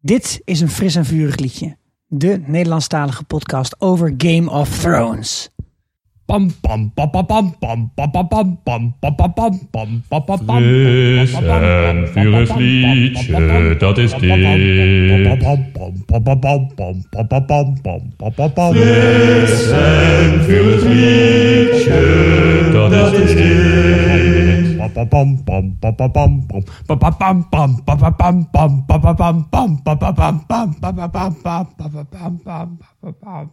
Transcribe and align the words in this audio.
Dit 0.00 0.40
is 0.44 0.60
een 0.60 0.68
fris 0.68 0.94
en 0.94 1.04
vurig 1.04 1.36
liedje. 1.36 1.76
De 2.06 2.42
Nederlandstalige 2.46 3.24
podcast 3.24 3.80
over 3.80 4.14
Game 4.16 4.50
of 4.50 4.78
Thrones. 4.78 5.50
Pam 6.28 6.44
pam 6.60 6.90
pam 6.92 7.08
pam 7.08 7.24
pam 7.24 7.52
pam 7.56 7.88
pam 7.96 8.12
pam 8.28 8.28
pam 8.28 8.52
pam 8.62 8.84
pam 8.92 9.24
pam 9.32 9.56
pam 9.72 9.96
pam 9.96 9.98
pam 10.12 10.28
pam 10.28 10.38
pam 10.44 10.60
Fris 10.60 11.32
en 11.32 12.04
vurig 12.12 12.50
liedje, 12.56 13.76
dat 13.78 13.98
is 13.98 14.12
dit. 14.12 14.36
Fris 18.72 19.70
en 19.70 20.44
vurig 20.44 20.84
liedje, 20.84 22.00
dat 22.72 23.12
is 23.12 23.34
dit. 23.34 23.68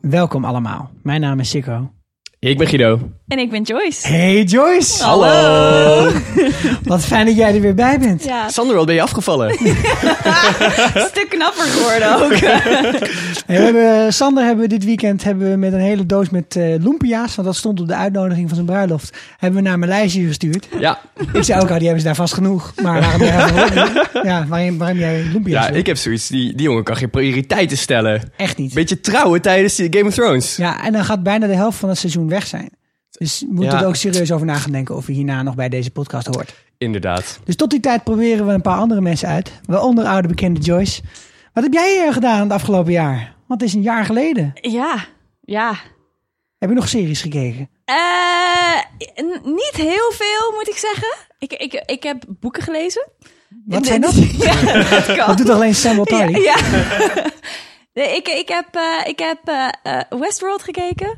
Welkom 0.02 0.46
allemaal. 0.46 0.90
Mijn 1.04 1.22
naam 1.22 1.40
is 1.40 1.50
Sikko. 1.50 1.95
Ik 2.46 2.58
ben 2.58 2.68
Guido. 2.68 3.00
En 3.28 3.40
ik 3.40 3.50
ben 3.50 3.62
Joyce. 3.62 4.08
Hey 4.08 4.44
Joyce! 4.44 5.04
Hallo. 5.04 6.12
Wat 6.84 7.06
fijn 7.06 7.26
dat 7.26 7.36
jij 7.36 7.56
er 7.56 7.62
weer 7.62 7.74
bij 7.76 8.00
bent. 8.00 8.24
Ja, 8.24 8.50
Sander, 8.50 8.76
wat 8.76 8.86
ben 8.86 8.96
je 8.96 9.02
afgevallen? 9.02 9.50
een 9.60 11.08
stuk 11.10 11.26
knapper 11.30 11.64
geworden 11.66 12.24
ook. 12.24 12.34
Hey, 13.46 13.58
we 13.58 13.64
hebben, 13.64 14.14
Sander 14.14 14.44
hebben 14.44 14.64
we 14.64 14.70
dit 14.70 14.84
weekend 14.86 15.24
hebben 15.24 15.50
we 15.52 15.58
met 15.58 15.74
een 15.74 15.80
hele 15.80 16.06
doos 16.06 16.30
met 16.30 16.56
eh 16.56 16.64
lumpia's, 16.80 17.36
want 17.36 17.48
dat 17.48 17.58
stond 17.58 17.80
op 17.80 17.88
de 17.88 17.96
uitnodiging 17.96 18.46
van 18.48 18.56
zijn 18.56 18.68
bruiloft, 18.68 19.18
hebben 19.38 19.64
we 19.64 19.68
naar 19.70 19.80
Maleisië 19.80 20.28
gestuurd. 20.28 20.68
Ja, 20.80 21.00
Ik 21.34 21.44
zei 21.44 21.62
ook 21.62 21.70
al, 21.70 21.76
die 21.76 21.84
hebben 21.84 22.00
ze 22.00 22.06
daar 22.08 22.16
vast 22.16 22.34
genoeg. 22.34 22.74
Maar 22.82 23.00
waarom, 23.00 23.22
jij- 23.22 24.04
ja, 24.24 24.46
waarom, 24.48 24.78
waarom 24.78 24.98
jij 24.98 25.24
lumpia's 25.32 25.64
ja 25.66 25.70
wil? 25.72 25.80
ik 25.80 25.86
heb 25.86 25.98
zoiets. 25.98 26.28
Die, 26.28 26.56
die 26.56 26.66
jongen 26.66 26.84
kan 26.84 26.96
geen 26.96 27.10
prioriteiten 27.10 27.78
stellen. 27.78 28.22
Echt 28.38 28.58
niet. 28.58 28.74
Beetje 28.74 29.00
trouwen 29.00 29.42
tijdens 29.42 29.76
Game 29.90 30.06
of 30.06 30.14
Thrones. 30.14 30.56
Ja, 30.56 30.84
en 30.86 30.94
dan 30.94 31.06
gaat 31.06 31.24
bijna 31.24 31.48
de 31.48 31.56
helft 31.56 31.78
van 31.78 31.90
het 31.90 31.98
seizoen 31.98 32.30
weg 32.30 32.48
zijn. 32.48 32.70
Dus 33.18 33.40
we 33.40 33.48
moeten 33.54 33.74
Ja. 33.76 33.82
er 33.82 33.88
ook 33.88 33.96
serieus 33.96 34.32
over 34.32 34.46
na 34.46 34.54
gaan 34.56 34.72
denken 34.72 34.96
of 34.96 35.08
je 35.08 35.14
hierna 35.14 35.44
nog 35.44 35.56
bij 35.56 35.70
deze 35.70 35.92
podcast 35.92 36.28
hoort. 36.28 36.54
Inderdaad. 36.78 37.40
Dus 37.44 37.56
tot 37.56 37.70
die 37.70 37.80
tijd 37.80 38.04
proberen 38.04 38.48
we 38.48 38.54
een 38.54 38.62
paar 38.62 38.78
andere 38.78 39.02
mensen 39.02 39.28
uit. 39.28 39.52
Waaronder 39.66 40.06
oude 40.06 40.28
bekende 40.28 40.60
Joyce. 40.60 41.02
Wat 41.54 41.64
heb 41.64 41.74
jij 41.74 42.06
eh, 42.08 42.14
gedaan 42.14 42.40
het 42.42 42.52
afgelopen 42.52 42.92
jaar? 42.92 43.36
Want 43.48 43.62
het 43.62 43.70
is 43.70 43.76
een 43.76 43.82
jaar 43.82 44.06
geleden. 44.06 44.54
Ja, 44.62 45.06
ja. 45.42 45.76
Heb 46.58 46.70
je 46.70 46.76
nog 46.76 46.88
series 46.88 47.22
gekeken? 47.22 47.70
Eh, 47.86 47.96
niet 49.44 49.74
heel 49.76 50.12
veel, 50.12 50.52
moet 50.54 50.68
ik 50.70 50.78
zeggen. 50.78 51.16
Ik, 51.40 51.54
ik, 51.54 51.84
ik 51.86 52.04
heb 52.04 52.24
boeken 52.28 52.64
gelezen. 52.64 53.08
Wat 53.66 53.86
zijn 53.86 54.02
dat? 54.02 54.14
Ja, 54.38 54.62
dat 54.90 55.06
kan. 55.18 55.28
Dat 55.28 55.38
doet 55.38 55.46
toch 55.46 55.56
alleen 55.56 55.76
Sam 55.76 55.98
Ja, 55.98 56.04
Tarly? 56.04 56.40
ja. 56.42 56.56
Nee, 57.94 58.16
ik, 58.16 58.28
ik 58.28 58.48
heb, 58.48 58.68
eh, 58.76 59.08
ik 59.08 59.20
heb 59.20 59.40
eh, 59.84 60.00
Westworld 60.20 60.64
gekeken. 60.64 61.18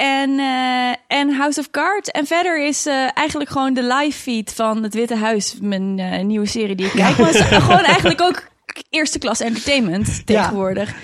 En, 0.00 0.38
eh, 0.38 1.18
en 1.18 1.34
House 1.36 1.60
of 1.60 1.70
Cards. 1.70 2.08
En 2.08 2.26
verder 2.26 2.66
is 2.66 2.86
eh, 2.86 2.94
eigenlijk 3.14 3.50
gewoon 3.50 3.74
de 3.74 3.82
live 3.82 4.18
feed 4.18 4.52
van 4.54 4.82
het 4.82 4.94
Witte 4.94 5.16
Huis. 5.16 5.56
Mijn 5.60 5.98
eh, 5.98 6.24
nieuwe 6.24 6.46
serie 6.46 6.76
die 6.76 6.86
ik 6.86 6.92
kijk. 6.92 7.18
Maar 7.18 7.26
het 7.26 7.36
is 7.36 7.58
gewoon 7.58 7.84
eigenlijk 7.84 8.20
ook 8.20 8.48
eerste 8.90 9.18
klas 9.18 9.40
entertainment 9.40 10.26
tegenwoordig. 10.26 10.94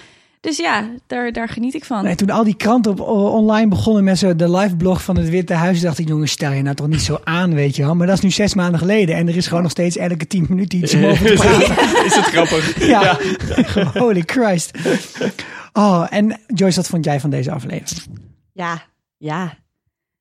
Dus 0.40 0.56
ja, 0.56 0.88
daar, 1.06 1.32
daar 1.32 1.48
geniet 1.48 1.74
ik 1.74 1.84
van. 1.84 2.04
Nee, 2.04 2.14
toen 2.14 2.30
al 2.30 2.44
die 2.44 2.56
kranten 2.56 2.90
op, 2.92 3.00
online 3.34 3.68
begonnen 3.68 4.04
met 4.04 4.18
zo 4.18 4.36
de 4.36 4.50
live 4.50 4.76
blog 4.76 5.02
van 5.02 5.16
het 5.16 5.28
Witte 5.28 5.54
Huis, 5.54 5.80
dacht 5.80 5.98
ik, 5.98 6.08
jongens, 6.08 6.32
stel 6.32 6.52
je 6.52 6.62
nou 6.62 6.76
toch 6.76 6.88
niet 6.88 7.02
zo 7.02 7.20
aan, 7.24 7.54
weet 7.54 7.76
je 7.76 7.82
wel. 7.82 7.94
Maar 7.94 8.06
dat 8.06 8.16
is 8.16 8.22
nu 8.22 8.30
zes 8.30 8.54
maanden 8.54 8.78
geleden 8.78 9.16
en 9.16 9.28
er 9.28 9.36
is 9.36 9.46
gewoon 9.46 9.62
nog 9.62 9.70
steeds 9.70 9.96
elke 9.96 10.26
tien 10.26 10.46
minuten 10.48 10.78
iets 10.78 10.94
om 10.94 11.04
over 11.10 11.26
te 11.26 11.32
praten. 11.32 12.04
Is 12.04 12.14
het 12.14 12.24
grappig? 12.24 12.86
Ja, 12.86 13.18
holy 13.94 14.22
Christ. 14.26 14.70
Oh, 15.72 16.06
en 16.10 16.40
Joyce, 16.46 16.76
wat 16.76 16.88
vond 16.88 17.04
jij 17.04 17.20
van 17.20 17.30
deze 17.30 17.50
aflevering? 17.50 18.24
Ja, 18.56 18.82
ja. 19.16 19.58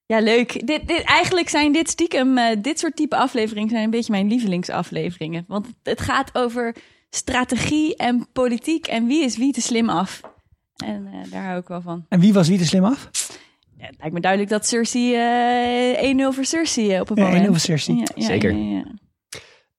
Ja, 0.06 0.20
leuk. 0.20 0.68
Dit, 0.68 0.88
dit, 0.88 1.04
eigenlijk 1.04 1.50
zijn 1.50 1.72
dit 1.72 1.90
stiekem, 1.90 2.38
eh, 2.38 2.58
dit 2.62 2.80
soort 2.80 2.96
type 2.96 3.16
afleveringen 3.18 3.70
zijn 3.70 3.84
een 3.84 3.90
beetje 3.90 4.12
mijn 4.12 4.28
lievelingsafleveringen. 4.28 5.46
Want 5.48 5.68
het 5.84 6.02
gaat 6.02 6.36
over 6.36 6.76
strategie 7.10 7.96
en 7.96 8.28
politiek 8.34 8.88
en 8.88 9.08
wie 9.08 9.24
is 9.24 9.38
wie 9.38 9.54
te 9.54 9.62
slim 9.62 9.90
af. 9.90 10.22
En 10.76 11.08
eh, 11.08 11.32
daar 11.32 11.44
hou 11.46 11.60
ik 11.60 11.68
wel 11.68 11.82
van. 11.82 12.06
En 12.10 12.20
wie 12.20 12.34
was 12.34 12.48
wie 12.48 12.58
te 12.58 12.66
slim 12.66 12.84
af? 12.84 13.10
Ja, 13.78 13.86
het 13.86 13.96
lijkt 13.98 14.14
me 14.14 14.20
duidelijk 14.20 14.52
dat 14.52 14.68
Cersei 14.68 15.16
eh 15.16 16.30
1-0 16.32 16.34
voor 16.36 16.46
Cersei 16.46 17.00
op 17.00 17.10
een 17.10 17.18
Ja, 17.18 17.24
moment. 17.24 17.46
1-0 17.46 17.50
voor 17.50 17.60
Cersei. 17.60 17.98
Ja, 17.98 18.04
ja, 18.16 18.26
Zeker. 18.26 18.52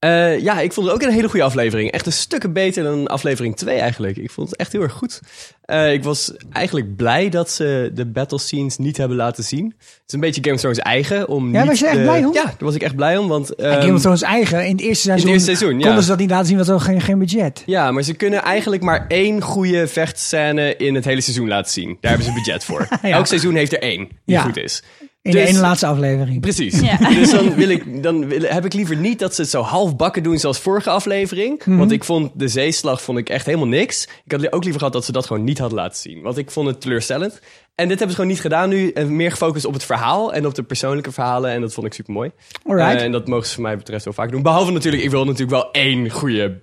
Ja. 0.07 0.27
Eh, 0.33 0.41
ja, 0.43 0.61
ik 0.61 0.73
vond 0.73 0.87
het 0.87 0.95
ook 0.97 1.03
een 1.03 1.13
hele 1.15 1.29
goede 1.29 1.45
aflevering. 1.45 1.91
Echt 1.91 2.07
een 2.07 2.13
stukken 2.13 2.53
beter 2.53 2.83
dan 2.85 3.07
aflevering 3.07 3.57
2 3.57 3.79
eigenlijk. 3.79 4.17
Ik 4.17 4.31
vond 4.31 4.51
het 4.51 4.59
echt 4.59 4.73
heel 4.73 4.83
erg 4.83 4.93
goed. 4.93 5.21
Eh, 5.65 5.93
ik 5.93 6.05
was 6.05 6.33
eigenlijk 6.53 6.97
blij 6.97 7.29
dat 7.29 7.51
ze 7.51 7.91
de 7.95 8.07
battle 8.07 8.39
scenes 8.39 8.77
niet 8.79 8.97
hebben 8.97 9.17
laten 9.17 9.45
zien. 9.45 9.65
Het 9.79 10.05
is 10.07 10.13
een 10.15 10.21
beetje 10.21 10.41
Game 10.41 10.55
of 10.55 10.61
Thrones 10.61 10.79
eigen. 10.79 11.29
Om 11.29 11.53
Ja, 11.53 11.59
niet 11.61 11.69
was 11.69 11.79
je 11.79 11.87
echt 11.87 11.97
de- 11.97 12.03
blij 12.03 12.25
om? 12.25 12.33
Ja, 12.35 12.45
daar 12.45 12.55
was 12.59 12.75
ik 12.75 12.83
echt 12.83 12.97
blij 12.97 13.17
om. 13.17 13.29
Want, 13.29 13.55
En 13.55 13.71
ehm, 13.71 13.81
Game 13.81 13.95
of 13.95 14.01
Thrones 14.01 14.23
eigen, 14.23 14.67
in 14.67 14.73
het 14.73 14.81
eerste 14.81 15.03
seizoen, 15.07 15.31
eerste 15.31 15.45
seizoen, 15.57 15.79
ja. 15.79 15.85
konden 15.87 16.03
ze 16.03 16.09
dat 16.09 16.19
niet 16.19 16.31
laten 16.31 16.47
zien, 16.47 16.55
want 16.55 16.67
ze 16.67 16.73
hadden 16.73 16.91
geen, 16.91 17.01
geen 17.01 17.19
budget. 17.19 17.63
Ja, 17.67 17.91
maar 17.93 18.03
ze 18.03 18.15
kunnen 18.15 18.43
eigenlijk 18.43 18.83
maar 18.83 19.05
één 19.09 19.43
goede 19.43 19.87
vechtscène 19.89 20.77
in 20.77 20.95
het 20.95 21.05
hele 21.05 21.21
seizoen 21.21 21.49
laten 21.49 21.73
zien. 21.73 21.97
Daar 22.01 22.11
hebben 22.11 22.29
ze 22.29 22.35
budget 22.43 22.65
voor. 22.65 22.89
Ja. 23.03 23.11
Elk 23.11 23.27
seizoen 23.27 23.55
heeft 23.55 23.73
er 23.73 23.83
één 23.83 23.99
die 24.25 24.37
Ja. 24.37 24.41
goed 24.43 24.57
is. 24.57 24.83
In 25.27 25.33
Dus- 25.33 25.43
de 25.43 25.49
ene 25.49 25.59
laatste 25.61 25.87
aflevering. 25.87 26.41
Precies. 26.41 26.81
Ja. 26.81 26.97
Dus 27.21 27.31
dan, 27.31 27.55
wil 27.55 27.69
ik, 27.69 28.03
dan 28.03 28.29
wil, 28.29 28.41
heb 28.43 28.65
ik 28.65 28.73
liever 28.73 28.97
niet 28.97 29.19
dat 29.19 29.35
ze 29.35 29.41
het 29.41 29.51
zo 29.51 29.63
half 29.63 29.97
bakken 29.97 30.23
doen 30.23 30.39
zoals 30.39 30.59
vorige 30.59 30.91
aflevering. 30.91 31.65
Mhm. 31.65 31.77
Want 31.77 31.93
ik 31.93 32.05
vond 32.05 32.31
de 32.35 32.49
zeeslag 32.49 33.03
vond 33.03 33.19
ik 33.19 33.29
echt 33.29 33.47
helemaal 33.47 33.67
niks. 33.67 34.09
Ik 34.25 34.33
had 34.33 34.53
ook 34.53 34.63
liever 34.63 34.79
gehad 34.79 34.95
dat 34.95 35.05
ze 35.05 35.13
dat 35.13 35.27
gewoon 35.27 35.45
niet 35.45 35.59
hadden 35.59 35.79
laten 35.79 35.99
zien. 35.99 36.23
Want 36.23 36.39
ik 36.39 36.51
vond 36.51 36.69
het 36.69 36.81
teleurstellend. 36.81 37.41
En 37.75 37.89
dit 37.89 37.99
hebben 37.99 38.09
ze 38.09 38.15
gewoon 38.15 38.31
niet 38.31 38.41
gedaan 38.41 38.69
nu. 38.69 38.91
En 38.91 39.17
meer 39.17 39.31
gefocust 39.31 39.65
op 39.65 39.73
het 39.73 39.85
verhaal 39.85 40.33
en 40.33 40.47
op 40.47 40.55
de 40.55 40.63
persoonlijke 40.63 41.13
verhalen. 41.13 41.51
En 41.51 41.61
dat 41.61 41.75
vond 41.75 41.87
ik 41.87 41.93
super 41.93 42.13
mooi. 42.13 42.31
Alright. 42.67 43.01
en 43.03 43.13
dat 43.13 43.27
mogen 43.29 43.47
ze 43.47 43.55
voor 43.55 43.63
mij 43.63 43.77
betreft 43.77 44.05
wel 44.05 44.13
vaak 44.15 44.31
doen. 44.31 44.43
Behalve 44.43 44.73
natuurlijk, 44.73 45.03
ik 45.03 45.11
wil 45.11 45.25
natuurlijk 45.25 45.51
wel 45.51 45.71
één 45.71 46.11
goede 46.11 46.61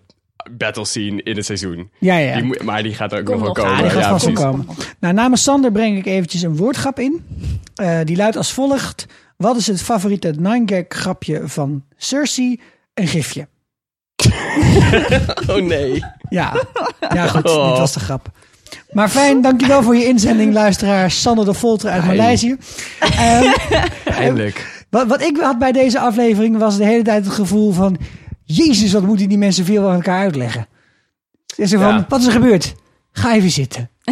battle 0.52 0.86
scene 0.86 1.24
in 1.24 1.36
het 1.36 1.46
seizoen. 1.46 1.90
Ja, 2.00 2.16
ja. 2.18 2.42
Die 2.42 2.64
maar 2.64 2.84
die 2.84 2.94
gaat 2.94 3.12
er 3.12 3.20
ook 3.20 3.30
nog 3.30 3.42
wel 3.42 3.52
komen. 3.52 3.72
Ja, 3.76 3.82
die 3.82 3.90
gaat 3.90 4.04
vast 4.06 4.26
wel 4.26 4.34
precies. 4.34 4.50
komen. 4.52 4.68
Nou, 5.00 5.14
namens 5.14 5.44
Sander 5.44 5.72
breng 5.72 5.98
ik 5.98 6.06
eventjes 6.06 6.42
een 6.42 6.56
woordgrap 6.58 7.00
in. 7.00 7.26
Eh, 7.76 8.00
die 8.04 8.16
luidt 8.16 8.36
als 8.38 8.52
volgt. 8.54 9.06
Wat 9.38 9.58
is 9.58 9.68
het 9.68 9.82
favoriete 9.82 10.34
nine-gag 10.40 10.86
grapje 10.88 11.42
van 11.46 11.84
Cersei? 11.98 12.60
Een 12.94 13.08
gifje. 13.08 13.48
Oh 15.48 15.62
nee. 15.62 16.04
Ja, 16.30 16.54
ja 17.14 17.28
goed, 17.28 17.46
Oh. 17.46 17.70
dit 17.70 17.78
was 17.78 17.94
de 17.94 18.00
grap. 18.00 18.32
Maar 18.92 19.10
fijn, 19.10 19.42
dankjewel 19.42 19.84
voor 19.84 19.96
je 19.96 20.06
inzending, 20.06 20.54
luisteraar. 20.54 21.12
Sander 21.12 21.46
de 21.46 21.54
Volter 21.54 21.90
uit. 21.90 22.06
Maleisië. 22.06 22.56
Ehm, 23.00 23.52
Eindelijk. 24.06 24.86
wat, 24.90 25.08
wat 25.08 25.22
ik 25.22 25.38
had 25.38 25.60
bij 25.60 25.72
deze 25.72 26.00
aflevering 26.00 26.58
was 26.58 26.78
de 26.78 26.86
hele 26.86 27.04
tijd 27.04 27.26
het 27.26 27.34
gevoel 27.34 27.72
van... 27.72 27.98
Jezus, 28.46 28.94
wat 28.94 29.06
moeten 29.06 29.30
die 29.30 29.38
mensen 29.38 29.66
veel 29.66 29.88
aan 29.88 29.96
elkaar 29.96 30.20
uitleggen. 30.20 30.68
En 31.58 31.68
zo 31.68 31.78
van, 31.80 31.88
Ja. 31.88 32.06
wat 32.10 32.20
is 32.20 32.26
er 32.26 32.32
gebeurd? 32.32 32.74
Ga 33.12 33.34
even 33.36 33.50
zitten. 33.52 33.90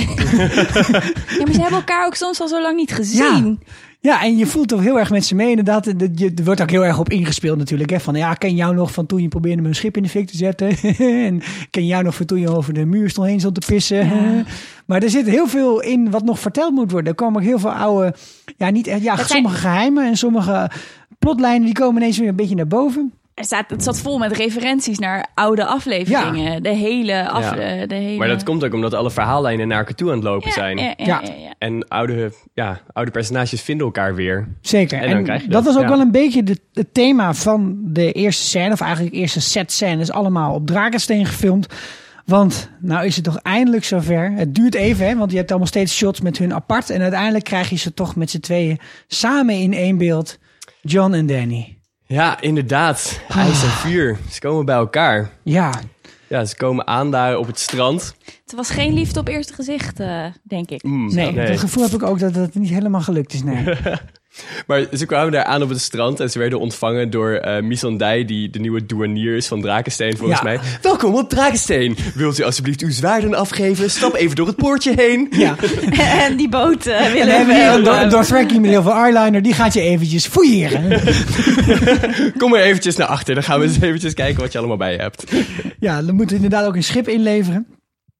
Ja, 1.37 1.45
maar 1.45 1.53
ze 1.53 1.61
hebben 1.61 1.79
elkaar 1.79 2.05
ook 2.05 2.15
soms 2.15 2.41
al 2.41 2.47
zo 2.47 2.61
lang 2.61 2.75
niet 2.75 2.93
gezien. 2.93 3.59
Ja, 3.99 4.23
en 4.23 4.37
je 4.37 4.45
voelt 4.45 4.67
toch 4.67 4.81
heel 4.81 4.99
erg 4.99 5.09
met 5.09 5.25
ze 5.25 5.35
mee. 5.35 5.49
Inderdaad, 5.49 5.85
er 5.85 5.95
je- 6.15 6.33
wordt 6.43 6.61
ook 6.61 6.69
heel 6.69 6.85
erg 6.85 6.99
op 6.99 7.09
ingespeeld 7.09 7.57
natuurlijk. 7.57 7.89
Hè? 7.89 7.99
Van 7.99 8.15
ja, 8.15 8.33
ken 8.33 8.55
jou 8.55 8.75
nog 8.75 8.91
van 8.93 9.05
toen 9.05 9.21
je 9.21 9.27
probeerde 9.27 9.61
mijn 9.61 9.75
schip 9.75 9.97
in 9.97 10.03
de 10.03 10.09
fik 10.09 10.27
te 10.27 10.37
zetten? 10.37 10.69
en 11.27 11.41
ken 11.69 11.85
jou 11.85 12.03
nog 12.03 12.15
van 12.15 12.25
toen 12.25 12.39
je 12.39 12.55
over 12.55 12.73
de 12.73 12.85
muur 12.85 13.09
stond 13.09 13.27
heen 13.27 13.39
stond 13.39 13.61
te 13.61 13.67
pissen? 13.73 14.09
maar 14.87 15.03
er 15.03 15.09
zit 15.09 15.25
heel 15.25 15.47
veel 15.47 15.81
in 15.81 16.09
wat 16.11 16.23
nog 16.23 16.39
verteld 16.39 16.73
moet 16.73 16.91
worden. 16.91 17.09
Er 17.09 17.15
komen 17.17 17.41
ook 17.41 17.47
heel 17.47 17.59
veel 17.59 17.71
oude, 17.73 18.13
ja, 18.57 18.69
niet 18.69 18.87
echt, 18.87 19.01
ja, 19.01 19.15
Dat 19.15 19.27
zijn- 19.27 19.41
sommige 19.43 19.61
geheimen 19.61 20.05
en 20.05 20.17
sommige 20.17 20.69
plotlijnen 21.19 21.65
die 21.65 21.73
komen 21.73 22.01
ineens 22.01 22.17
weer 22.17 22.27
een 22.29 22.35
beetje 22.35 22.55
naar 22.55 22.67
boven. 22.67 23.13
Er 23.41 23.47
staat, 23.47 23.69
het 23.69 23.84
zat 23.84 24.00
vol 24.00 24.18
met 24.18 24.31
referenties 24.31 25.00
naar 25.00 25.28
oude 25.34 25.66
afleveringen. 25.66 26.63
De 26.63 26.69
hele 26.69 27.29
af, 27.29 27.56
Ja. 27.56 27.57
eh, 27.57 27.88
de 27.88 27.96
hele... 27.96 28.18
Maar 28.18 28.28
dat 28.28 28.44
komt 28.44 28.64
ook 28.66 28.73
omdat 28.73 28.93
alle 28.93 29.11
verhaallijnen 29.11 29.67
naar 29.67 29.78
elkaar 29.78 29.96
toe 29.96 30.09
aan 30.09 30.16
het 30.16 30.23
lopen 30.23 30.47
ja, 30.47 30.53
zijn. 30.53 30.78
Ja, 30.78 30.84
ja, 30.84 30.93
Ja. 30.97 31.22
ja, 31.23 31.34
ja. 31.34 31.53
En 31.58 31.88
oude, 31.88 32.32
ja, 32.53 32.82
oude 32.93 33.11
personages 33.11 33.61
vinden 33.61 33.85
elkaar 33.85 34.16
weer. 34.16 34.47
Zeker. 34.61 35.02
En 35.02 35.09
dan 35.09 35.23
krijg 35.23 35.41
je 35.41 35.47
dat 35.47 35.64
dat, 35.64 35.73
was 35.73 35.84
ook 35.84 35.90
ja. 35.90 35.96
wel 35.96 36.05
een 36.05 36.11
beetje 36.11 36.43
de, 36.43 36.58
het 36.73 36.93
thema 36.93 37.34
van 37.34 37.79
de 37.84 38.11
eerste 38.11 38.43
scène, 38.43 38.72
of 38.72 38.82
eigenlijk 38.82 39.14
de 39.14 39.20
eerste 39.20 39.41
set 39.41 39.72
scènes, 39.72 40.11
allemaal 40.11 40.53
op 40.53 40.67
Drakensteen 40.67 41.26
gefilmd. 41.26 41.67
Want 42.26 42.70
nou 42.79 43.05
is 43.05 43.16
het 43.16 43.23
toch 43.23 43.37
eindelijk 43.37 43.84
zover. 43.84 44.32
Het 44.32 44.55
duurt 44.55 44.76
even, 44.76 45.08
hè, 45.08 45.16
want 45.17 45.32
je 45.32 45.37
hebt 45.37 45.49
allemaal 45.49 45.67
steeds 45.67 45.96
shots 45.97 46.22
met 46.22 46.37
hun 46.37 46.53
apart. 46.53 46.90
En 46.90 47.02
uiteindelijk 47.02 47.44
krijg 47.44 47.70
je 47.70 47.76
ze 47.76 47.94
toch 47.94 48.16
met 48.16 48.29
z'n 48.29 48.40
tweeën 48.40 48.79
samen 49.08 49.55
in 49.55 49.73
één 49.73 49.97
beeld. 49.97 50.37
John 50.82 51.14
en 51.14 51.26
Danny. 51.26 51.80
Ja, 52.11 52.41
inderdaad. 52.41 53.22
IJs 53.29 53.63
en 53.63 53.69
vuur. 53.69 54.17
Ze 54.29 54.40
komen 54.40 54.66
bij 54.66 54.75
elkaar. 54.75 55.29
Ja, 55.43 55.73
Ja, 56.28 56.46
ze 56.46 56.55
komen 56.55 56.87
aan 56.87 57.11
daar 57.11 57.37
op 57.37 57.47
het 57.47 57.59
strand. 57.59 58.16
Het 58.43 58.53
was 58.55 58.69
geen 58.69 58.93
liefde 58.93 59.19
op 59.19 59.28
eerste 59.28 59.53
gezicht, 59.53 59.99
eh, 59.99 60.25
denk 60.43 60.69
ik. 60.69 60.84
Mm, 60.84 61.13
nee, 61.13 61.34
dat 61.34 61.59
gevoel 61.59 61.84
heb 61.84 61.91
ik 61.93 62.03
ook 62.03 62.19
dat 62.19 62.35
het 62.35 62.55
niet 62.55 62.69
helemaal 62.69 63.02
gelukt 63.02 63.34
is. 63.34 63.43
Nee. 63.43 63.63
Maar 64.67 64.85
ze 64.93 65.05
kwamen 65.05 65.31
daar 65.31 65.43
aan 65.43 65.61
op 65.63 65.69
het 65.69 65.81
strand 65.81 66.19
en 66.19 66.29
ze 66.29 66.39
werden 66.39 66.59
ontvangen 66.59 67.09
door 67.09 67.31
eh 67.33 67.61
Missandei, 67.63 68.25
die 68.25 68.49
de 68.49 68.59
nieuwe 68.59 68.85
douanier 68.85 69.35
is 69.35 69.47
van 69.47 69.61
Drakensteen 69.61 70.17
volgens 70.17 70.39
Ja. 70.39 70.45
mij. 70.45 70.59
Welkom 70.81 71.16
op 71.16 71.29
Drakensteen. 71.29 71.97
Wilt 72.16 72.39
u 72.39 72.43
alsjeblieft 72.43 72.81
uw 72.81 72.91
zwaarden 72.91 73.33
afgeven? 73.33 73.89
Stap 73.89 74.16
even 74.16 74.35
door 74.35 74.47
het 74.47 74.55
poortje 74.55 74.93
heen. 74.95 75.28
Ja. 75.31 75.55
en 76.28 76.35
die 76.37 76.49
boot 76.49 76.85
eh, 76.85 77.05
En 77.05 77.11
willen 77.11 77.28
dan 77.28 77.35
hebben 77.35 77.55
we 77.55 77.61
hier 77.61 77.93
een 77.93 78.03
we- 78.03 78.16
Dothraki 78.16 78.59
met 78.59 78.69
heel 78.69 78.81
veel 78.83 78.93
eyeliner. 78.93 79.41
Die 79.41 79.53
gaat 79.53 79.73
je 79.73 79.81
eventjes 79.81 80.25
fouilleren. 80.28 80.99
Kom 82.37 82.49
maar 82.49 82.59
eventjes 82.61 82.95
naar 82.95 83.07
achter, 83.07 83.34
dan 83.34 83.43
gaan 83.43 83.59
we 83.59 83.66
eens 83.66 83.79
eventjes 83.81 84.13
kijken 84.13 84.41
wat 84.41 84.51
je 84.51 84.57
allemaal 84.57 84.77
bij 84.77 84.91
je 84.91 84.97
hebt. 84.99 85.31
Ja, 85.79 86.01
dan 86.01 86.16
moeten 86.16 86.37
we 86.37 86.43
inderdaad 86.43 86.67
ook 86.67 86.75
een 86.75 86.84
schip 86.84 87.07
inleveren. 87.07 87.67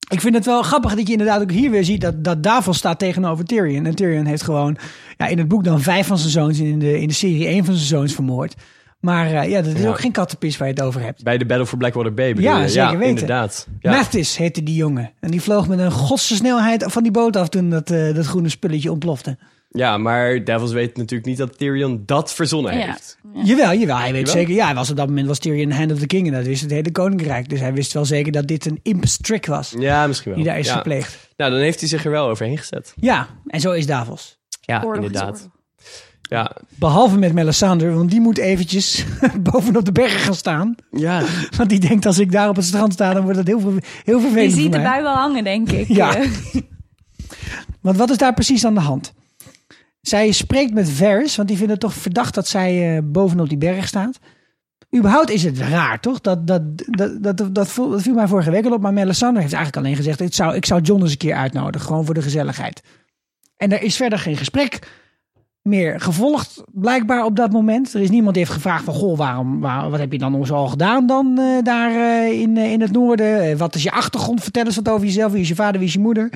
Ik 0.09 0.21
vind 0.21 0.36
het 0.36 0.45
wel 0.45 0.62
grappig 0.62 0.95
dat 0.95 1.06
je 1.07 1.12
inderdaad 1.12 1.42
ook 1.42 1.51
hier 1.51 1.71
weer 1.71 1.83
ziet 1.86 2.01
dat, 2.01 2.24
dat 2.24 2.44
Davos 2.44 2.77
staat 2.77 3.00
tegenover 3.00 3.45
Tyrion. 3.45 3.86
En 3.86 3.95
Tyrion 3.95 4.25
heeft 4.25 4.44
gewoon 4.44 4.77
ja, 5.18 5.27
in 5.27 5.38
het 5.38 5.48
boek 5.48 5.63
dan 5.63 5.81
vijf 5.81 6.07
van 6.07 6.18
zijn 6.18 6.31
zoons 6.31 6.59
en 6.59 6.65
in 6.65 6.80
de, 6.80 7.01
in 7.01 7.07
de 7.07 7.13
serie 7.13 7.48
één 7.48 7.65
van 7.65 7.74
zijn 7.75 7.88
zoons 7.88 8.13
vermoord. 8.13 8.56
Maar 9.00 9.25
eh, 9.31 9.50
ja, 9.50 9.62
dat 9.62 9.75
is 9.75 9.81
Ja. 9.81 9.88
ook 9.89 10.00
geen 10.00 10.12
kattenpis 10.12 10.57
waar 10.57 10.68
je 10.68 10.74
het 10.74 10.83
over 10.83 11.01
hebt. 11.01 11.24
Bij 11.24 11.38
de 11.38 11.45
Battle 11.45 11.65
for 11.65 11.77
Blackwater 11.77 12.13
Bay 12.13 12.33
bedoel 12.33 12.50
Ja, 12.51 12.62
je? 12.62 12.69
zeker 12.69 12.92
weten. 12.98 13.07
inderdaad. 13.09 13.68
Ja. 13.80 13.92
Mathis 13.92 14.38
heette 14.38 14.63
die 14.63 14.75
jongen. 14.75 15.12
En 15.19 15.31
die 15.31 15.42
vloog 15.42 15.68
met 15.68 15.80
een 15.80 15.92
godse 15.92 16.36
snelheid 16.36 16.83
van 16.88 17.03
die 17.03 17.12
boot 17.12 17.36
af 17.36 17.50
toen 17.50 17.69
dat, 17.69 17.89
eh, 17.92 18.15
dat 18.15 18.25
groene 18.25 18.50
spulletje 18.50 18.92
ontplofte. 18.92 19.38
Ja, 19.73 19.97
maar 19.97 20.44
Devils 20.44 20.71
weet 20.71 20.97
natuurlijk 20.97 21.29
niet 21.29 21.38
dat 21.38 21.57
Tyrion 21.57 22.03
dat 22.06 22.33
verzonnen 22.33 22.77
Ja. 22.77 22.85
heeft. 22.85 23.18
Jawel, 23.33 23.73
jawel. 23.73 23.97
Hij 23.97 24.12
weet 24.12 24.27
Jawel? 24.27 24.33
zeker. 24.41 24.53
Ja, 24.53 24.65
hij 24.65 24.75
was 24.75 24.89
op 24.89 24.95
dat 24.97 25.07
moment 25.07 25.27
was 25.27 25.39
Tyrion 25.39 25.71
hand 25.71 25.91
of 25.91 26.00
the 26.00 26.06
king 26.06 26.27
en 26.27 26.33
dat 26.33 26.45
wist 26.45 26.62
het 26.62 26.71
hele 26.71 26.91
koninkrijk. 26.91 27.50
Dus 27.50 27.59
hij 27.59 27.73
wist 27.73 27.94
wel 27.94 28.06
zeker 28.06 28.31
dat 28.31 28.47
dit 28.47 28.65
een 28.65 28.79
imps 28.83 29.18
trick 29.18 29.45
was 29.45 29.73
Ja, 29.79 30.07
misschien 30.07 30.31
wel. 30.31 30.39
die 30.41 30.50
daar 30.50 30.59
is 30.59 30.68
ja. 30.68 30.75
gepleegd. 30.75 31.29
Nou, 31.38 31.51
dan 31.51 31.59
heeft 31.59 31.79
hij 31.79 31.89
zich 31.89 32.06
er 32.06 32.12
wel 32.12 32.27
overheen 32.29 32.57
gezet. 32.57 32.94
Ja, 32.95 33.27
en 33.47 33.59
zo 33.59 33.71
is 33.71 33.85
Davos. 33.85 34.39
Ja, 34.62 34.81
Oorlog 34.83 35.06
inderdaad. 35.06 35.50
Ja, 36.21 36.56
Behalve 36.75 37.17
met 37.17 37.33
Melisandre, 37.33 37.91
want 37.91 38.12
die 38.12 38.19
moet 38.21 38.38
eventjes 38.38 39.06
bovenop 39.51 39.85
de 39.85 39.91
bergen 39.91 40.19
gaan 40.19 40.35
staan. 40.35 40.75
ja. 40.91 41.21
Want 41.57 41.69
die 41.69 41.79
denkt 41.79 42.06
als 42.06 42.19
ik 42.19 42.31
daar 42.31 42.50
op 42.50 42.56
het 42.56 42.65
strand 42.65 42.94
sta, 42.94 43.13
dan 43.13 43.24
wordt 43.24 43.38
het 43.38 43.47
heel, 43.47 43.59
ver- 43.59 43.83
heel 44.03 44.17
Die 44.19 44.25
vervelend 44.27 44.53
voor 44.53 44.62
ziet 44.62 44.71
de 44.71 44.79
bui 44.81 45.01
wel 45.01 45.13
hangen, 45.15 45.44
denk 45.44 45.71
ik. 45.71 45.88
Ja. 45.88 46.15
Want 47.81 47.97
wat 47.97 48.09
is 48.09 48.17
daar 48.17 48.33
precies 48.33 48.65
aan 48.65 48.74
de 48.74 48.79
hand? 48.79 49.13
Zij 50.01 50.31
spreekt 50.31 50.74
met 50.74 50.89
Varys, 50.89 51.36
want 51.36 51.48
die 51.48 51.57
vindt 51.57 51.71
het 51.71 51.81
toch 51.81 51.94
verdacht 51.94 52.33
dat 52.33 52.48
zij 52.48 52.95
eh, 52.95 53.03
bovenop 53.03 53.50
die 53.50 53.57
berg 53.57 53.88
staat. 53.88 54.19
Überhaupt 54.95 55.30
is 55.30 55.44
het 55.44 55.57
raar, 55.57 56.00
toch? 56.00 56.21
Dat, 56.21 56.48
dat, 56.48 56.62
dat, 56.77 57.24
dat, 57.24 57.38
dat, 57.38 57.56
dat 57.56 57.71
viel 57.71 58.13
mij 58.13 58.27
vorige 58.27 58.51
week 58.51 58.65
al 58.65 58.71
op. 58.71 58.81
Maar 58.81 58.94
Melisandre 58.94 59.42
heeft 59.42 59.53
eigenlijk 59.53 59.86
alleen 59.86 59.98
gezegd... 59.98 60.19
Ik 60.19 60.33
zou, 60.33 60.56
ik 60.56 60.65
zou 60.65 60.81
John 60.81 61.01
eens 61.01 61.12
een 61.12 61.18
keer 61.18 61.36
uitnodigen, 61.36 61.88
gewoon 61.88 62.06
voor 62.06 62.13
de 62.13 62.21
gezelligheid. 62.21 62.81
En 63.57 63.71
er 63.71 63.81
is 63.81 63.95
verder 63.95 64.19
geen 64.19 64.38
gesprek 64.38 64.80
meer 65.61 65.99
gevolgd, 65.99 66.63
blijkbaar 66.71 67.25
op 67.25 67.35
dat 67.35 67.51
moment. 67.51 67.93
Er 67.93 68.01
is 68.01 68.09
niemand 68.09 68.33
die 68.35 68.43
heeft 68.43 68.55
gevraagd 68.55 68.83
van... 68.83 68.93
Goh, 68.93 69.17
waarom, 69.17 69.59
waar, 69.59 69.89
wat 69.89 69.99
heb 69.99 70.11
je 70.11 70.17
dan 70.17 70.45
zo 70.45 70.53
al 70.55 70.67
gedaan 70.67 71.07
dan 71.07 71.39
eh, 71.39 71.63
daar 71.63 71.91
eh, 71.91 72.39
in, 72.41 72.57
eh, 72.57 72.71
in 72.71 72.81
het 72.81 72.91
noorden? 72.91 73.57
Wat 73.57 73.75
is 73.75 73.83
je 73.83 73.91
achtergrond? 73.91 74.43
Vertel 74.43 74.65
eens 74.65 74.75
wat 74.75 74.89
over 74.89 75.05
jezelf. 75.05 75.31
Wie 75.31 75.41
is 75.41 75.47
je 75.47 75.55
vader? 75.55 75.79
Wie 75.79 75.87
is 75.87 75.93
je 75.93 75.99
moeder? 75.99 76.29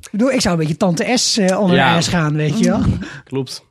Ik 0.00 0.08
bedoel, 0.10 0.32
ik 0.32 0.40
zou 0.40 0.54
een 0.54 0.60
beetje 0.60 0.76
tante 0.76 1.12
S 1.16 1.36
eh, 1.38 1.60
onder 1.60 1.76
Ja. 1.76 1.88
de 1.88 1.94
ijs 1.94 2.08
gaan, 2.08 2.34
weet 2.34 2.58
je 2.58 2.64
wel. 2.64 2.80
Klopt. 3.24 3.66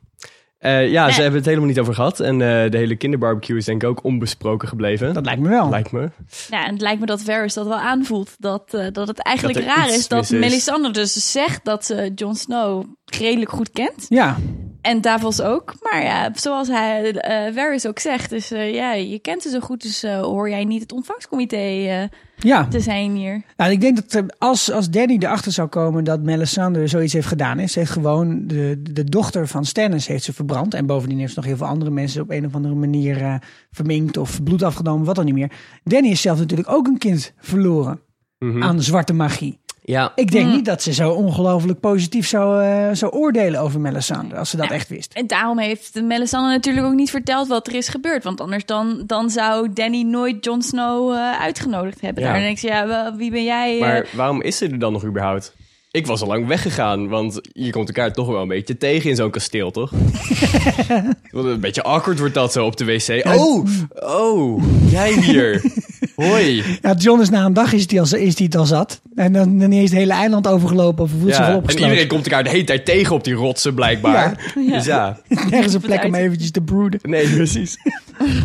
Eh, 0.58 0.90
ja, 0.90 1.10
ze 1.10 1.20
hebben 1.20 1.38
het 1.38 1.48
helemaal 1.48 1.68
niet 1.68 1.78
over 1.78 1.94
gehad. 1.94 2.20
En 2.20 2.32
eh, 2.32 2.70
de 2.70 2.76
hele 2.76 2.96
kinderbarbecue 2.96 3.56
is 3.56 3.64
denk 3.64 3.82
ik 3.82 3.88
ook 3.88 4.04
onbesproken 4.04 4.68
gebleven. 4.68 5.14
Dat 5.14 5.24
lijkt 5.24 5.40
me 5.40 5.48
wel. 5.48 5.68
lijkt 5.70 5.92
me. 5.92 6.10
Ja, 6.50 6.64
en 6.66 6.72
het 6.72 6.80
lijkt 6.80 7.00
me 7.00 7.06
dat 7.06 7.22
Varys 7.22 7.54
dat 7.54 7.66
wel 7.66 7.78
aanvoelt. 7.78 8.34
Dat, 8.38 8.74
eh, 8.74 8.86
dat 8.92 9.08
het 9.08 9.18
eigenlijk 9.18 9.58
Dat 9.58 9.76
raar 9.76 9.88
is 9.88 10.08
dat. 10.08 10.30
Melisandre 10.30 10.92
dus 10.92 11.32
zegt 11.32 11.64
dat 11.64 11.84
ze 11.84 12.12
Jon 12.14 12.34
Snow 12.34 12.84
redelijk 13.04 13.50
goed 13.50 13.70
kent. 13.70 14.06
Ja, 14.08 14.36
En 14.80 15.00
Davos 15.00 15.40
ook. 15.40 15.74
Maar 15.80 16.02
ja, 16.02 16.30
zoals 16.34 16.68
hij, 16.68 17.12
eh 17.12 17.54
Varys 17.54 17.86
ook 17.86 17.98
zegt, 17.98 18.30
dus 18.30 18.50
eh, 18.50 18.74
ja, 18.74 18.92
je 18.92 19.18
kent 19.18 19.42
ze 19.42 19.50
zo 19.50 19.60
goed, 19.60 19.82
dus 19.82 20.02
eh, 20.02 20.20
hoor 20.20 20.50
jij 20.50 20.64
niet 20.64 20.82
het 20.82 20.92
ontvangstcomité 20.92 21.56
eh, 21.56 22.02
ja. 22.36 22.68
te 22.68 22.80
zijn 22.80 23.14
hier. 23.16 23.42
Nou, 23.56 23.70
ik 23.70 23.80
denk 23.80 24.10
dat 24.10 24.38
als, 24.38 24.72
als 24.72 24.90
Danny 24.90 25.16
erachter 25.18 25.52
zou 25.52 25.68
komen 25.68 26.04
dat 26.04 26.22
Melisandre 26.22 26.86
zoiets 26.86 27.12
heeft 27.12 27.26
gedaan. 27.26 27.58
Is, 27.58 27.74
heeft 27.74 27.90
gewoon 27.90 28.46
de, 28.46 28.82
de 28.82 29.04
dochter 29.04 29.48
van 29.48 29.64
Stannis 29.64 30.06
heeft 30.06 30.24
ze 30.24 30.32
verbrand. 30.32 30.74
En 30.74 30.86
bovendien 30.86 31.18
heeft 31.18 31.32
ze 31.32 31.38
nog 31.38 31.48
heel 31.48 31.56
veel 31.56 31.66
andere 31.66 31.90
mensen 31.90 32.22
op 32.22 32.30
een 32.30 32.46
of 32.46 32.54
andere 32.54 32.74
manier 32.74 33.22
eh, 33.22 33.34
verminkt 33.70 34.16
of 34.16 34.42
bloed 34.42 34.62
afgenomen, 34.62 35.06
wat 35.06 35.14
dan 35.14 35.24
niet 35.24 35.34
meer. 35.34 35.52
Danny 35.84 36.08
is 36.08 36.20
zelf 36.20 36.38
natuurlijk 36.38 36.70
ook 36.70 36.86
een 36.86 36.98
kind 36.98 37.32
verloren 37.38 38.00
Mhm. 38.38 38.62
aan 38.62 38.82
zwarte 38.82 39.12
magie. 39.12 39.60
Ja, 39.88 40.12
Ik 40.14 40.30
denk 40.30 40.46
Mm. 40.46 40.52
niet 40.52 40.64
dat 40.64 40.82
ze 40.82 40.92
zo 40.92 41.10
ongelooflijk 41.10 41.80
positief 41.80 42.26
zou, 42.28 42.62
eh, 42.64 42.88
zou 42.92 43.12
oordelen 43.12 43.60
over 43.60 43.80
Melisandre, 43.80 44.38
als 44.38 44.50
ze 44.50 44.56
dat 44.56 44.68
Ja. 44.68 44.74
echt 44.74 44.88
wist. 44.88 45.12
En 45.12 45.26
daarom 45.26 45.58
heeft 45.58 46.02
Melisandre 46.02 46.50
natuurlijk 46.52 46.86
ook 46.86 46.94
niet 46.94 47.10
verteld 47.10 47.48
wat 47.48 47.66
er 47.66 47.74
is 47.74 47.88
gebeurd. 47.88 48.24
Want 48.24 48.40
anders 48.40 48.64
dan, 48.66 49.02
dan 49.06 49.30
zou 49.30 49.72
Danny 49.72 50.02
nooit 50.02 50.44
Jon 50.44 50.62
Snow 50.62 51.12
eh, 51.12 51.40
uitgenodigd 51.40 52.00
hebben. 52.00 52.22
Ja. 52.22 52.32
Daar 52.32 52.40
denk 52.40 52.58
je, 52.58 52.66
ja, 52.66 52.86
wel, 52.86 53.14
wie 53.16 53.30
ben 53.30 53.44
jij? 53.44 53.74
eh? 53.74 53.80
maar 53.80 54.06
waarom 54.12 54.42
is 54.42 54.56
ze 54.56 54.66
er 54.68 54.78
dan 54.78 54.92
nog 54.92 55.04
überhaupt? 55.04 55.54
Ik 55.90 56.06
was 56.06 56.20
al 56.20 56.28
lang 56.28 56.46
weggegaan, 56.46 57.08
want 57.08 57.40
je 57.52 57.70
komt 57.70 57.88
elkaar 57.88 58.12
toch 58.12 58.26
wel 58.26 58.42
een 58.42 58.48
beetje 58.48 58.76
tegen 58.76 59.10
in 59.10 59.16
zo'n 59.16 59.30
kasteel, 59.30 59.70
toch? 59.70 59.90
Een 61.30 61.60
beetje 61.60 61.82
awkward 61.82 62.18
wordt 62.18 62.34
dat 62.34 62.52
zo 62.52 62.64
op 62.66 62.76
de 62.76 62.84
wc. 62.84 63.26
Oh, 63.26 63.66
oh, 63.94 64.62
jij 64.90 65.12
hier. 65.12 65.60
Hoi. 66.18 66.64
Ja, 66.82 66.94
John 66.94 67.20
is 67.20 67.30
na 67.30 67.44
een 67.44 67.52
dag 67.52 67.72
is 67.72 67.86
die 67.86 68.00
al, 68.00 68.16
is 68.16 68.34
die 68.34 68.46
het 68.46 68.56
al 68.56 68.66
zat. 68.66 69.00
En 69.14 69.32
dan, 69.32 69.58
dan 69.58 69.72
is 69.72 69.90
het 69.90 69.98
hele 69.98 70.12
eiland 70.12 70.46
overgelopen 70.46 71.04
of 71.04 71.10
voelt 71.10 71.34
zich 71.34 71.46
Ja, 71.46 71.60
en 71.66 71.78
iedereen 71.78 72.06
komt 72.06 72.24
elkaar 72.24 72.44
de 72.44 72.50
hele 72.50 72.64
tijd 72.64 72.84
tegen 72.84 73.14
op 73.14 73.24
die 73.24 73.34
rotsen, 73.34 73.74
blijkbaar. 73.74 74.52
Dus 74.54 74.84
ja, 74.84 75.20
Nergens 75.50 75.74
een 75.74 75.80
plek 75.80 76.04
om 76.04 76.14
eventjes 76.14 76.50
te 76.50 76.60
broeden. 76.60 77.00
nee, 77.02 77.28
precies. 77.36 77.76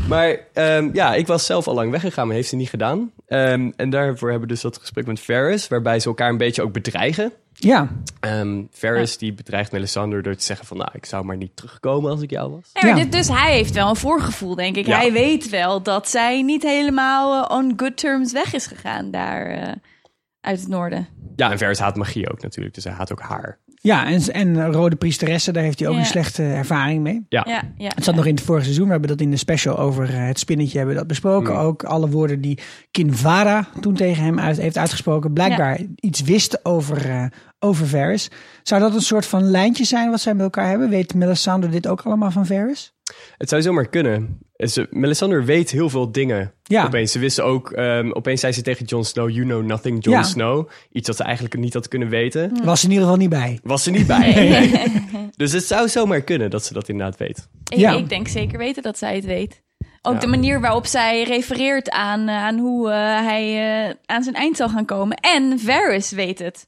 maar 0.08 0.38
ehm, 0.54 0.90
ja, 0.94 1.14
ik 1.14 1.28
was 1.28 1.46
zelf 1.46 1.68
al 1.68 1.74
lang 1.74 1.92
weggegaan, 1.92 2.28
maar 2.28 2.36
heeft 2.36 2.50
ze 2.50 2.56
niet 2.56 2.70
gedaan. 2.70 3.12
Ehm, 3.28 3.72
en 3.76 3.90
daarvoor 3.90 4.30
hebben 4.30 4.48
we 4.48 4.54
dus 4.54 4.64
dat 4.64 4.78
gesprek 4.78 5.06
met 5.06 5.20
Ferris, 5.20 5.68
waarbij 5.68 6.00
ze 6.00 6.08
elkaar 6.08 6.30
een 6.30 6.38
beetje 6.38 6.62
ook 6.62 6.74
bedreigen. 6.74 7.32
Ja, 7.64 7.88
Ehm 8.20 8.62
Ferris 8.72 9.18
die 9.18 9.34
bedreigt 9.34 9.72
Melisandre 9.72 10.22
door 10.22 10.36
te 10.36 10.44
zeggen 10.44 10.66
van... 10.66 10.78
nou, 10.78 10.90
ik 10.94 11.06
zou 11.06 11.26
maar 11.26 11.38
niet 11.38 11.56
terugkomen 11.56 12.12
als 12.12 12.22
ik 12.22 12.30
jou 12.30 12.52
was. 12.52 12.70
Ja, 12.74 12.82
maar 12.88 12.98
Ja. 12.98 13.04
dit- 13.04 13.12
dus 13.12 13.28
hij 13.28 13.52
heeft 13.54 13.74
wel 13.74 13.90
een 13.90 13.96
voorgevoel, 13.96 14.56
denk 14.56 14.76
ik. 14.76 14.86
Ja. 14.86 14.98
Hij 14.98 15.12
weet 15.12 15.50
wel 15.50 15.82
dat 15.84 16.10
zij 16.10 16.42
niet 16.42 16.64
helemaal 16.64 17.44
eh, 17.50 17.58
on 17.58 17.74
good 17.78 17.98
terms 17.98 18.32
weg 18.32 18.54
is 18.54 18.66
gegaan 18.68 19.12
daar 19.12 19.46
eh, 19.46 19.72
uit 20.42 20.60
het 20.60 20.68
noorden. 20.70 21.08
Ja, 21.36 21.52
en 21.52 21.58
Ferris 21.58 21.80
haat 21.80 21.96
magie 21.96 22.32
ook 22.32 22.42
natuurlijk, 22.42 22.76
dus 22.76 22.84
hij 22.84 22.94
haat 22.94 23.12
ook 23.12 23.22
haar. 23.22 23.60
ja 23.82 24.06
en, 24.08 24.22
en 24.34 24.72
Rode 24.72 24.96
Priesteressen, 24.96 25.54
daar 25.54 25.64
heeft 25.64 25.80
hij 25.80 25.88
ook 25.88 25.94
Ja. 25.94 26.00
een 26.00 26.06
slechte 26.06 26.44
ervaring 26.44 27.02
mee. 27.04 27.26
Ja, 27.30 27.44
Ja, 27.48 27.62
ja, 27.78 27.92
Het 27.96 28.04
zat 28.04 28.16
nog 28.16 28.26
in 28.26 28.36
het 28.36 28.44
vorige 28.44 28.64
seizoen, 28.64 28.86
we 28.86 28.92
hebben 28.92 29.10
dat 29.10 29.22
in 29.22 29.32
de 29.32 29.38
special 29.38 29.78
over 29.78 30.10
eh, 30.10 30.26
het 30.26 30.40
spinnetje 30.40 30.78
hebben 30.78 30.94
we 30.96 31.00
dat 31.00 31.10
besproken. 31.10 31.54
Mm. 31.54 31.60
Ook 31.60 31.84
alle 31.84 32.10
woorden 32.10 32.42
die 32.42 32.60
Kinvara 32.92 33.68
toen 33.82 33.94
tegen 33.94 34.24
hem 34.24 34.40
uit, 34.40 34.58
heeft 34.58 34.78
uitgesproken, 34.78 35.34
blijkbaar 35.34 35.80
iets 35.96 36.22
wist 36.22 36.66
over, 36.66 37.10
eh 37.10 37.26
over 37.64 37.88
Varys. 37.88 38.30
Zou 38.64 38.82
dat 38.82 38.94
een 38.94 39.02
soort 39.02 39.26
van 39.26 39.44
lijntje 39.44 39.84
zijn 39.86 40.10
wat 40.10 40.22
zij 40.22 40.34
met 40.34 40.44
elkaar 40.44 40.70
hebben? 40.70 40.90
Weet 40.90 41.14
Melisandre 41.14 41.70
dit 41.72 41.88
ook 41.88 42.02
allemaal 42.02 42.32
van 42.32 42.46
Varys? 42.46 42.92
het 43.38 43.50
zou 43.50 43.62
zomaar 43.62 43.90
kunnen. 43.90 44.40
En 44.56 44.70
Ze, 44.70 44.88
Melisandre 44.90 45.44
weet 45.44 45.72
heel 45.72 45.90
veel 45.90 46.12
dingen. 46.12 46.54
Ja. 46.64 46.86
Opeens, 46.86 47.12
ze 47.12 47.20
wisten 47.20 47.44
ook... 47.46 47.72
ehm, 47.72 48.12
opeens 48.12 48.40
zei 48.42 48.54
ze 48.54 48.62
tegen 48.62 48.86
Jon 48.86 49.06
Snow, 49.06 49.30
you 49.30 49.46
know 49.46 49.64
nothing, 49.64 50.04
Jon 50.04 50.14
Ja. 50.14 50.24
Snow. 50.24 50.70
Iets 50.92 51.08
dat 51.08 51.16
ze 51.16 51.24
eigenlijk 51.24 51.56
niet 51.58 51.74
had 51.74 51.88
kunnen 51.88 52.10
weten. 52.10 52.60
Was 52.64 52.84
in 52.84 52.90
ieder 52.90 53.04
geval 53.04 53.20
niet 53.20 53.30
bij. 53.30 53.60
Was 53.64 53.84
ze 53.84 53.92
niet 53.92 54.08
bij. 54.08 54.34
Nee. 54.34 54.72
Dus 55.36 55.52
het 55.52 55.64
zou 55.64 55.90
zomaar 55.90 56.22
kunnen 56.22 56.50
dat 56.50 56.66
ze 56.66 56.74
dat 56.74 56.90
inderdaad 56.90 57.18
weet. 57.18 57.48
Ik, 57.72 57.78
Ja. 57.78 57.92
ik 57.92 58.10
denk 58.10 58.28
zeker 58.28 58.58
weten 58.58 58.84
dat 58.84 58.98
zij 58.98 59.16
het 59.16 59.26
weet. 59.26 59.62
Ook 60.02 60.14
Ja. 60.14 60.20
de 60.20 60.28
manier 60.28 60.62
waarop 60.62 60.86
zij 60.86 61.24
refereert 61.24 61.90
aan, 61.90 62.28
eh, 62.28 62.36
aan 62.36 62.58
hoe 62.60 62.90
eh, 62.90 62.96
hij 63.26 63.44
eh, 63.88 63.96
aan 64.06 64.24
zijn 64.24 64.36
eind 64.36 64.58
zal 64.58 64.70
gaan 64.70 64.86
komen. 64.86 65.18
En 65.18 65.60
Varys 65.60 66.12
weet 66.12 66.40
het. 66.40 66.68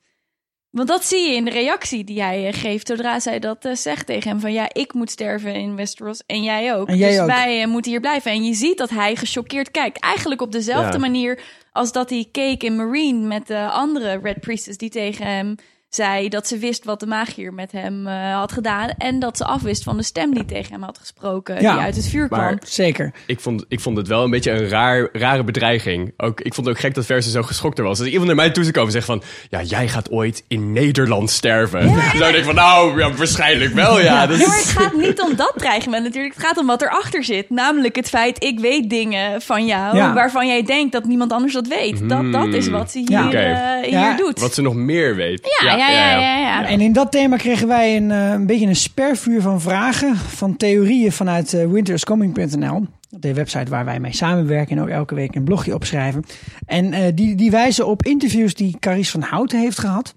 Want 0.75 0.87
dat 0.87 1.05
zie 1.05 1.29
je 1.29 1.35
in 1.35 1.45
de 1.45 1.51
reactie 1.51 2.03
die 2.03 2.21
hij 2.21 2.47
eh, 2.47 2.53
geeft 2.53 2.87
zodra 2.87 3.19
zij 3.19 3.39
dat 3.39 3.65
eh, 3.65 3.75
zegt 3.75 4.05
tegen 4.05 4.29
hem. 4.29 4.39
Van 4.39 4.53
ja, 4.53 4.69
ik 4.73 4.93
moet 4.93 5.11
sterven 5.11 5.53
in 5.53 5.75
Westeros 5.75 6.21
en 6.25 6.43
jij 6.43 6.75
ook. 6.75 6.87
En 6.87 6.97
jij 6.97 7.09
dus 7.09 7.19
ook. 7.19 7.27
wij 7.27 7.61
eh, 7.61 7.67
moeten 7.67 7.91
hier 7.91 7.99
blijven. 7.99 8.31
En 8.31 8.43
je 8.43 8.53
ziet 8.53 8.77
dat 8.77 8.89
hij 8.89 9.15
gechoqueerd 9.15 9.71
kijkt. 9.71 9.99
Eigenlijk 9.99 10.41
op 10.41 10.51
dezelfde 10.51 10.91
Ja. 10.91 10.97
manier 10.99 11.43
als 11.71 11.91
dat 11.91 12.09
hij 12.09 12.27
keek 12.31 12.63
in 12.63 12.75
Marine 12.75 13.27
met 13.27 13.47
de 13.47 13.69
andere 13.69 14.19
Red 14.23 14.39
Priestess 14.39 14.77
die 14.77 14.89
tegen 14.89 15.25
hem 15.25 15.55
zei 15.89 16.29
dat 16.29 16.47
ze 16.47 16.57
wist 16.57 16.85
wat 16.85 16.99
de 16.99 17.05
magier 17.05 17.53
met 17.53 17.71
hem 17.71 18.07
eh, 18.07 18.35
had 18.35 18.51
gedaan. 18.51 18.89
En 18.97 19.19
dat 19.19 19.37
ze 19.37 19.45
afwist 19.45 19.83
van 19.83 19.97
de 19.97 20.03
stem 20.03 20.33
die 20.33 20.45
tegen 20.45 20.71
hem 20.73 20.83
had 20.83 20.97
gesproken, 20.97 21.61
Ja, 21.61 21.73
die 21.73 21.81
uit 21.83 21.95
het 21.95 22.07
vuur 22.07 22.27
maar- 22.29 22.45
kwam. 22.55 22.59
Zeker. 22.63 23.13
Ik 23.27 23.39
vond, 23.39 23.65
ik 23.67 23.79
vond 23.79 23.97
het 23.97 24.07
wel 24.07 24.23
een 24.23 24.29
beetje 24.29 24.51
een 24.51 24.69
raar, 24.69 25.09
rare 25.13 25.43
bedreiging. 25.43 26.13
Ook, 26.17 26.41
ik 26.41 26.53
vond 26.53 26.67
het 26.67 26.75
ook 26.75 26.81
gek 26.81 26.93
dat 26.93 27.05
Verse 27.05 27.29
zo 27.29 27.41
geschokt 27.41 27.77
er 27.77 27.83
was. 27.83 27.99
Als 27.99 28.07
iemand 28.07 28.25
naar 28.27 28.35
mij 28.35 28.49
toe 28.49 28.63
zou 28.63 28.73
komen 28.75 28.87
en 28.87 28.93
zegt 29.01 29.05
van... 29.05 29.23
Ja, 29.49 29.61
jij 29.61 29.87
gaat 29.87 30.11
ooit 30.11 30.43
in 30.47 30.71
Nederland 30.73 31.29
sterven. 31.29 31.79
Dan 31.85 31.95
zou 31.95 32.05
ik 32.13 32.19
denken 32.19 32.43
van... 32.43 32.55
Nou, 32.55 32.99
ja, 32.99 33.11
waarschijnlijk 33.13 33.73
wel, 33.73 33.99
ja. 34.01 34.25
Dat 34.27 34.39
Ja, 34.39 34.47
maar 34.47 34.57
het 34.57 34.65
gaat 34.65 34.93
niet 34.95 35.21
om 35.21 35.35
dat 35.35 35.53
dreigement 35.55 36.03
natuurlijk. 36.03 36.33
Het 36.35 36.43
gaat 36.43 36.57
om 36.57 36.67
wat 36.67 36.81
erachter 36.81 37.23
zit. 37.23 37.49
Namelijk 37.49 37.95
het 37.95 38.09
feit, 38.09 38.43
ik 38.43 38.59
weet 38.59 38.89
dingen 38.89 39.41
van 39.41 39.65
jou... 39.65 39.95
Ja. 39.97 40.13
waarvan 40.13 40.47
jij 40.47 40.63
denkt 40.63 40.91
dat 40.91 41.05
niemand 41.05 41.31
anders 41.31 41.53
dat 41.53 41.67
weet. 41.67 42.09
Dat, 42.09 42.31
dat 42.31 42.47
is 42.47 42.67
wat 42.67 42.91
ze 42.91 42.97
hier, 42.99 43.09
Ja. 43.09 43.31
Eh, 43.31 43.83
hier 43.83 43.91
Ja. 43.99 44.15
doet. 44.15 44.39
Wat 44.39 44.53
ze 44.53 44.61
nog 44.61 44.73
meer 44.75 45.15
weet. 45.15 45.55
Ja, 45.61 45.74
ja, 45.77 45.89
ja, 45.89 46.19
ja. 46.19 46.67
En 46.67 46.81
in 46.81 46.93
dat 46.93 47.11
thema 47.11 47.37
kregen 47.37 47.67
wij 47.67 47.95
een, 47.95 48.11
eh, 48.11 48.31
een 48.31 48.45
beetje 48.45 48.67
een 48.67 48.75
spervuur 48.75 49.41
van 49.41 49.61
vragen, 49.61 50.15
van 50.15 50.57
theorieën 50.57 51.11
vanuit 51.11 51.53
eh, 51.53 51.67
winterscoming.nl. 51.67 52.85
De 53.09 53.33
website 53.33 53.69
waar 53.69 53.85
wij 53.85 53.99
mee 53.99 54.13
samenwerken 54.13 54.77
en 54.77 54.83
ook 54.83 54.89
elke 54.89 55.15
week 55.15 55.35
een 55.35 55.43
blogje 55.43 55.73
opschrijven. 55.73 56.23
En 56.65 56.93
eh, 56.93 57.01
die, 57.15 57.35
die 57.35 57.51
wijzen 57.51 57.87
op 57.87 58.05
interviews 58.05 58.53
die 58.53 58.79
Caries 58.79 59.11
van 59.11 59.21
Houten 59.21 59.59
heeft 59.59 59.79
gehad. 59.79 60.15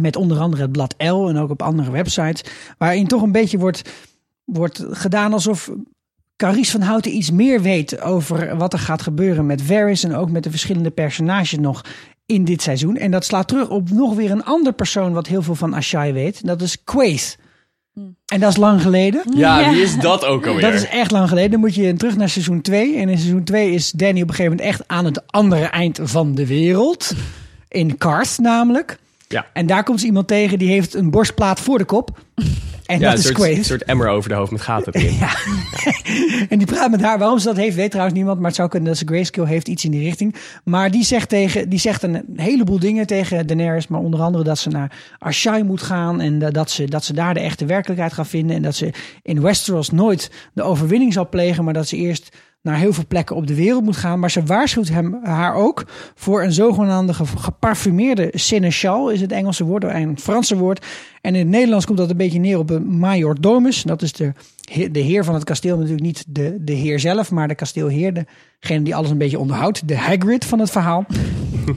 Met 0.00 0.16
onder 0.16 0.38
andere 0.38 0.62
het 0.62 0.72
blad 0.72 0.94
L 0.98 1.28
en 1.28 1.36
ook 1.36 1.50
op 1.50 1.62
andere 1.62 1.90
websites. 1.90 2.44
Waarin 2.78 3.06
toch 3.06 3.22
een 3.22 3.32
beetje 3.32 3.58
wordt, 3.58 3.90
wordt 4.44 4.84
gedaan 4.90 5.32
alsof 5.32 5.70
Caries 6.36 6.70
van 6.70 6.80
Houten 6.80 7.14
iets 7.14 7.30
meer 7.30 7.60
weet 7.60 8.00
over 8.00 8.56
wat 8.56 8.72
er 8.72 8.78
gaat 8.78 9.02
gebeuren 9.02 9.46
met 9.46 9.62
Varys. 9.62 10.04
En 10.04 10.14
ook 10.14 10.30
met 10.30 10.42
de 10.42 10.50
verschillende 10.50 10.90
personages 10.90 11.58
nog 11.58 11.84
in 12.32 12.44
dit 12.44 12.62
seizoen. 12.62 12.96
En 12.96 13.10
dat 13.10 13.24
slaat 13.24 13.48
terug 13.48 13.68
op 13.68 13.90
nog 13.90 14.14
weer 14.14 14.30
een 14.30 14.44
ander 14.44 14.72
persoon 14.72 15.12
wat 15.12 15.26
heel 15.26 15.42
veel 15.42 15.54
van 15.54 15.74
Ashai 15.74 16.12
weet. 16.12 16.46
Dat 16.46 16.62
is 16.62 16.84
Quaith. 16.84 17.38
En 18.26 18.40
dat 18.40 18.50
is 18.50 18.56
lang 18.56 18.82
geleden. 18.82 19.22
Ja, 19.36 19.60
Ja. 19.60 19.70
wie 19.72 19.82
is 19.88 19.98
dat 19.98 20.24
ook 20.24 20.46
alweer? 20.46 20.62
Dat 20.62 20.72
is 20.74 20.86
echt 20.88 21.10
lang 21.10 21.28
geleden. 21.28 21.50
Dan 21.50 21.60
moet 21.60 21.74
je 21.74 21.94
terug 21.94 22.16
naar 22.16 22.28
seizoen 22.28 22.60
2. 22.60 22.96
En 22.96 23.08
in 23.08 23.18
seizoen 23.18 23.44
2 23.44 23.70
is 23.70 23.90
Danny 23.90 24.22
op 24.22 24.28
een 24.28 24.34
gegeven 24.34 24.56
moment 24.56 24.68
echt 24.68 24.88
aan 24.88 25.04
het 25.04 25.32
andere 25.32 25.64
eind 25.64 25.98
van 26.02 26.34
de 26.34 26.46
wereld. 26.46 27.12
In 27.68 27.98
Karth 27.98 28.38
namelijk. 28.38 28.98
Ja. 29.28 29.46
En 29.52 29.66
daar 29.66 29.84
komt 29.84 30.00
ze 30.00 30.06
iemand 30.06 30.28
tegen 30.28 30.58
die 30.58 30.68
heeft 30.68 30.94
een 30.94 31.10
borstplaat 31.10 31.60
voor 31.60 31.78
de 31.78 31.84
kop. 31.84 32.18
En 32.86 32.98
ja, 32.98 33.10
dat 33.14 33.24
een 33.24 33.46
is 33.58 33.66
soort, 33.66 33.84
emmer 33.84 34.08
over 34.08 34.28
de 34.28 34.34
hoofd 34.34 34.50
met 34.50 34.60
gaten 34.60 34.92
erin. 34.92 35.18
En 36.48 36.58
die 36.58 36.66
praat 36.66 36.90
met 36.90 37.00
haar. 37.02 37.18
Waarom 37.18 37.38
ze 37.38 37.46
dat 37.46 37.56
heeft, 37.56 37.76
weet 37.76 37.90
trouwens 37.90 38.16
niemand. 38.16 38.38
Maar 38.38 38.46
het 38.46 38.56
zou 38.56 38.68
kunnen 38.68 38.88
dat 38.88 38.98
ze 38.98 39.04
grayscale 39.06 39.48
heeft, 39.48 39.68
iets 39.68 39.84
in 39.84 39.90
die 39.90 40.02
richting. 40.02 40.34
Maar 40.64 40.90
die 40.90 41.04
zegt, 41.04 41.28
tegen, 41.28 41.68
die 41.68 41.78
zegt 41.78 42.02
een 42.02 42.24
heleboel 42.36 42.78
dingen 42.78 43.06
tegen 43.06 43.46
Daenerys. 43.46 43.86
Maar 43.88 44.00
onder 44.00 44.20
andere 44.20 44.44
dat 44.44 44.58
ze 44.58 44.68
naar 44.68 44.92
Ashai 45.18 45.62
moet 45.62 45.82
gaan. 45.82 46.20
En 46.20 46.38
da- 46.38 46.50
dat 46.50 46.70
ze, 46.70 46.84
dat 46.84 47.04
ze 47.04 47.12
daar 47.12 47.34
de 47.34 47.40
echte 47.40 47.64
werkelijkheid 47.66 48.12
gaat 48.12 48.28
vinden. 48.28 48.56
En 48.56 48.62
dat 48.62 48.74
ze 48.74 48.90
in 49.22 49.40
Westeros 49.42 49.90
nooit 49.90 50.30
de 50.52 50.62
overwinning 50.62 51.12
zal 51.12 51.28
plegen. 51.28 51.64
Maar 51.64 51.74
dat 51.74 51.88
ze 51.88 51.96
eerst 51.96 52.36
naar 52.62 52.76
heel 52.78 52.92
veel 52.92 53.06
plekken 53.08 53.36
op 53.36 53.46
de 53.46 53.54
wereld 53.54 53.84
moet 53.84 53.96
gaan. 53.96 54.18
Maar 54.18 54.30
ze 54.30 54.42
waarschuwt 54.42 54.88
hem, 54.88 55.18
haar 55.22 55.54
ook 55.54 55.84
voor 56.14 56.42
een 56.42 56.52
zogenaamde 56.52 57.14
ge- 57.14 57.26
geparfumeerde 57.26 58.30
seneschal. 58.34 59.10
Is 59.10 59.20
het 59.20 59.32
Engelse 59.32 59.64
woord, 59.64 59.84
een 59.84 60.18
Franse 60.18 60.56
woord. 60.56 60.86
En 61.20 61.34
in 61.34 61.40
het 61.40 61.48
Nederlands 61.48 61.86
komt 61.86 61.98
dat 61.98 62.10
een 62.10 62.16
beetje 62.16 62.38
neer 62.38 62.58
op 62.58 62.70
een 62.70 62.98
majordomus. 62.98 63.82
Dat 63.82 64.02
is 64.02 64.12
de, 64.12 64.32
de 64.90 65.00
heer 65.00 65.24
van 65.24 65.34
het 65.34 65.44
kasteel. 65.44 65.76
Natuurlijk 65.76 66.02
niet 66.02 66.24
de, 66.28 66.56
de 66.60 66.72
heer 66.72 67.00
zelf, 67.00 67.30
maar 67.30 67.48
de 67.48 67.54
kasteelheer. 67.54 68.24
Degene 68.60 68.82
die 68.84 68.94
alles 68.94 69.10
een 69.10 69.18
beetje 69.18 69.38
onderhoudt. 69.38 69.88
De 69.88 69.96
Hagrid 69.96 70.44
van 70.44 70.58
het 70.58 70.70
verhaal. 70.70 71.04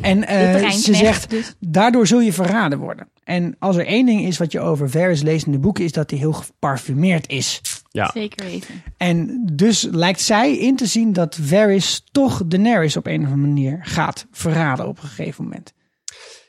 En 0.01 0.27
eh, 0.27 0.69
ze 0.69 0.93
zegt, 0.93 1.29
dus. 1.29 1.55
daardoor 1.59 2.07
zul 2.07 2.21
je 2.21 2.33
verraden 2.33 2.79
worden. 2.79 3.07
En 3.23 3.55
als 3.59 3.75
er 3.75 3.85
één 3.85 4.05
ding 4.05 4.21
is 4.25 4.37
wat 4.37 4.51
je 4.51 4.59
over 4.59 4.89
Varys 4.89 5.21
leest 5.21 5.45
in 5.45 5.51
de 5.51 5.59
boeken... 5.59 5.83
is 5.83 5.91
dat 5.91 6.09
hij 6.09 6.19
heel 6.19 6.33
geparfumeerd 6.33 7.29
is. 7.29 7.61
Ja. 7.95 8.09
Zeker 8.13 8.45
weten. 8.45 8.83
En 8.97 9.43
dus 9.51 9.87
lijkt 9.91 10.21
zij 10.21 10.57
in 10.57 10.75
te 10.75 10.85
zien 10.85 11.13
dat 11.13 11.37
Varys 11.41 12.03
toch 12.11 12.41
Daenerys 12.45 12.97
op 12.97 13.05
een 13.07 13.21
of 13.21 13.31
andere 13.31 13.47
manier 13.47 13.79
gaat 13.81 14.25
verraden 14.31 14.87
op 14.87 14.97
een 15.01 15.07
gegeven 15.09 15.43
moment. 15.43 15.73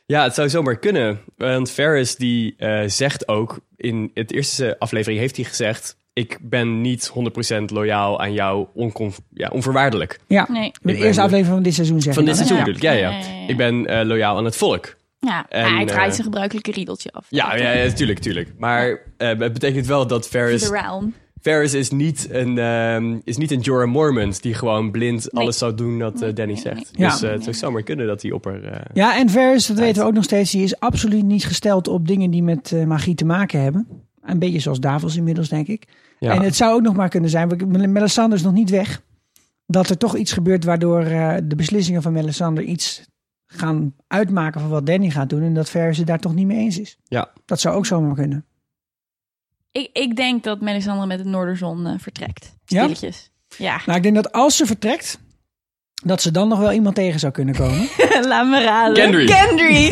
Ja, 0.05 0.23
het 0.23 0.33
zou 0.33 0.49
zomaar 0.49 0.79
kunnen. 0.79 1.19
Want 1.37 1.71
Ferris 1.71 2.15
die 2.15 2.55
eh, 2.57 2.83
zegt 2.87 3.27
ook, 3.27 3.59
in 3.75 4.11
het 4.13 4.31
eerste 4.31 4.75
aflevering 4.79 5.19
heeft 5.19 5.35
hij 5.35 5.45
gezegd... 5.45 5.97
ik 6.13 6.37
ben 6.41 6.81
niet 6.81 7.11
100% 7.51 7.63
loyaal 7.65 8.19
aan 8.21 8.33
jou, 8.33 8.67
onconf- 8.73 9.19
ja, 9.33 9.49
onvoorwaardelijk. 9.49 10.19
Ja, 10.27 10.45
Nee. 10.49 10.71
de 10.71 10.79
ben- 10.81 10.95
eerste 10.95 11.21
aflevering 11.21 11.53
van 11.55 11.63
dit 11.63 11.73
seizoen 11.73 12.01
zeg 12.01 12.13
Van 12.13 12.25
dit 12.25 12.35
seizoen 12.35 12.57
bedoel 12.57 12.75
ik, 12.75 12.81
ja, 12.81 12.91
ja. 12.91 13.09
Ja, 13.09 13.17
ja, 13.17 13.25
ja. 13.41 13.47
Ik 13.47 13.57
ben 13.57 13.85
eh, 13.85 14.05
loyaal 14.05 14.37
aan 14.37 14.45
het 14.45 14.55
volk. 14.55 14.95
Ja, 15.19 15.45
En, 15.49 15.75
hij 15.75 15.85
draait 15.85 16.07
eh, 16.07 16.11
zijn 16.13 16.23
gebruikelijke 16.23 16.71
riedeltje 16.71 17.11
af. 17.11 17.25
Ja, 17.29 17.55
ja, 17.55 17.71
ja 17.71 17.91
tuurlijk, 17.91 18.19
tuurlijk. 18.19 18.53
Maar 18.57 18.99
eh, 19.17 19.27
het 19.27 19.53
betekent 19.53 19.85
wel 19.85 20.07
dat 20.07 20.27
Ferris... 20.27 20.61
The 20.63 20.71
realm. 20.71 21.13
Ferris 21.41 21.73
is 21.73 21.89
niet 21.91 22.27
een, 22.31 22.57
ehm, 22.57 23.17
is 23.23 23.37
niet 23.37 23.51
een 23.51 23.59
Jorah 23.59 23.89
Mormont 23.91 24.41
die 24.41 24.53
gewoon 24.53 24.91
blind 24.91 25.27
Nee. 25.31 25.43
alles 25.43 25.57
zou 25.57 25.75
doen 25.75 25.99
dat 25.99 26.21
eh, 26.21 26.33
Danny 26.35 26.53
nee, 26.53 26.61
zegt. 26.61 26.75
nee. 26.97 27.07
Ja. 27.07 27.09
Dus 27.11 27.21
eh, 27.21 27.31
het 27.31 27.43
zou 27.43 27.55
zomaar 27.55 27.83
kunnen 27.83 28.07
dat 28.07 28.21
hij 28.21 28.31
op 28.31 28.45
haar... 28.45 28.63
eh, 28.63 28.79
Ja, 28.93 29.17
en 29.17 29.29
Varys, 29.29 29.65
dat 29.67 29.77
weten 29.77 30.01
we 30.01 30.07
ook 30.07 30.13
nog 30.13 30.23
steeds, 30.23 30.51
die 30.51 30.63
is 30.63 30.79
absoluut 30.79 31.23
niet 31.23 31.45
gesteld 31.45 31.87
op 31.87 32.07
dingen 32.07 32.31
die 32.31 32.43
met 32.43 32.75
magie 32.85 33.15
te 33.15 33.25
maken 33.25 33.61
hebben. 33.61 33.87
Een 34.21 34.39
beetje 34.39 34.59
zoals 34.59 34.79
Davos 34.79 35.15
inmiddels, 35.15 35.49
denk 35.49 35.67
ik. 35.67 35.87
ja. 36.19 36.33
En 36.33 36.41
het 36.41 36.55
zou 36.55 36.73
ook 36.73 36.81
nog 36.81 36.95
maar 36.95 37.09
kunnen 37.09 37.29
zijn, 37.29 37.49
want 37.49 37.87
Melisandre 37.87 38.37
is 38.37 38.43
nog 38.43 38.53
niet 38.53 38.69
weg, 38.69 39.01
dat 39.65 39.89
er 39.89 39.97
toch 39.97 40.15
iets 40.17 40.31
gebeurt 40.31 40.63
waardoor 40.63 41.01
eh, 41.01 41.35
de 41.43 41.55
beslissingen 41.55 42.01
van 42.01 42.13
Melisandre 42.13 42.63
iets 42.65 43.05
gaan 43.45 43.93
uitmaken 44.07 44.61
van 44.61 44.69
wat 44.69 44.85
Danny 44.85 45.09
gaat 45.09 45.29
doen 45.29 45.41
en 45.41 45.53
dat 45.53 45.69
Varys 45.69 45.97
het 45.97 46.07
daar 46.07 46.19
toch 46.19 46.35
niet 46.35 46.47
mee 46.47 46.57
eens 46.57 46.79
is. 46.79 46.97
ja. 47.03 47.31
Dat 47.45 47.59
zou 47.59 47.75
ook 47.75 47.85
zomaar 47.85 48.15
kunnen. 48.15 48.45
Ik, 49.77 49.89
ik 49.93 50.15
denk 50.15 50.43
dat 50.43 50.61
Melisandre 50.61 51.05
met 51.05 51.19
het 51.19 51.27
Noorderzon 51.27 51.87
eh, 51.87 51.93
vertrekt. 51.97 52.55
Ja? 52.65 52.79
Stilletjes. 52.79 53.31
Ja. 53.57 53.81
Nou, 53.85 53.97
ik 53.97 54.03
denk 54.03 54.15
dat 54.15 54.31
als 54.31 54.57
ze 54.57 54.65
vertrekt, 54.65 55.19
dat 56.03 56.21
ze 56.21 56.31
dan 56.31 56.47
nog 56.47 56.59
wel 56.59 56.71
iemand 56.71 56.95
tegen 56.95 57.19
zou 57.19 57.31
kunnen 57.31 57.55
komen. 57.55 57.87
Laat 58.27 58.47
me 58.47 58.63
raden. 58.63 58.95
Gendry. 58.95 59.27
Gendry. 59.27 59.83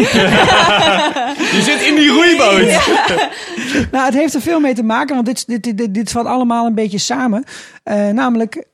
Je 1.55 1.61
zit 1.69 1.81
in 1.81 1.95
die 1.95 2.09
roeiboot! 2.09 2.87
nou, 3.91 4.05
het 4.05 4.13
heeft 4.13 4.33
er 4.33 4.41
veel 4.41 4.59
mee 4.59 4.73
te 4.73 4.83
maken, 4.83 5.15
want 5.15 5.27
dit, 5.27 5.47
dit, 5.47 5.77
dit, 5.77 5.93
dit, 5.93 6.11
valt 6.11 6.27
allemaal 6.27 6.65
een 6.65 6.75
beetje 6.75 6.97
samen. 6.97 7.43
Eh, 7.83 8.09
namelijk, 8.09 8.67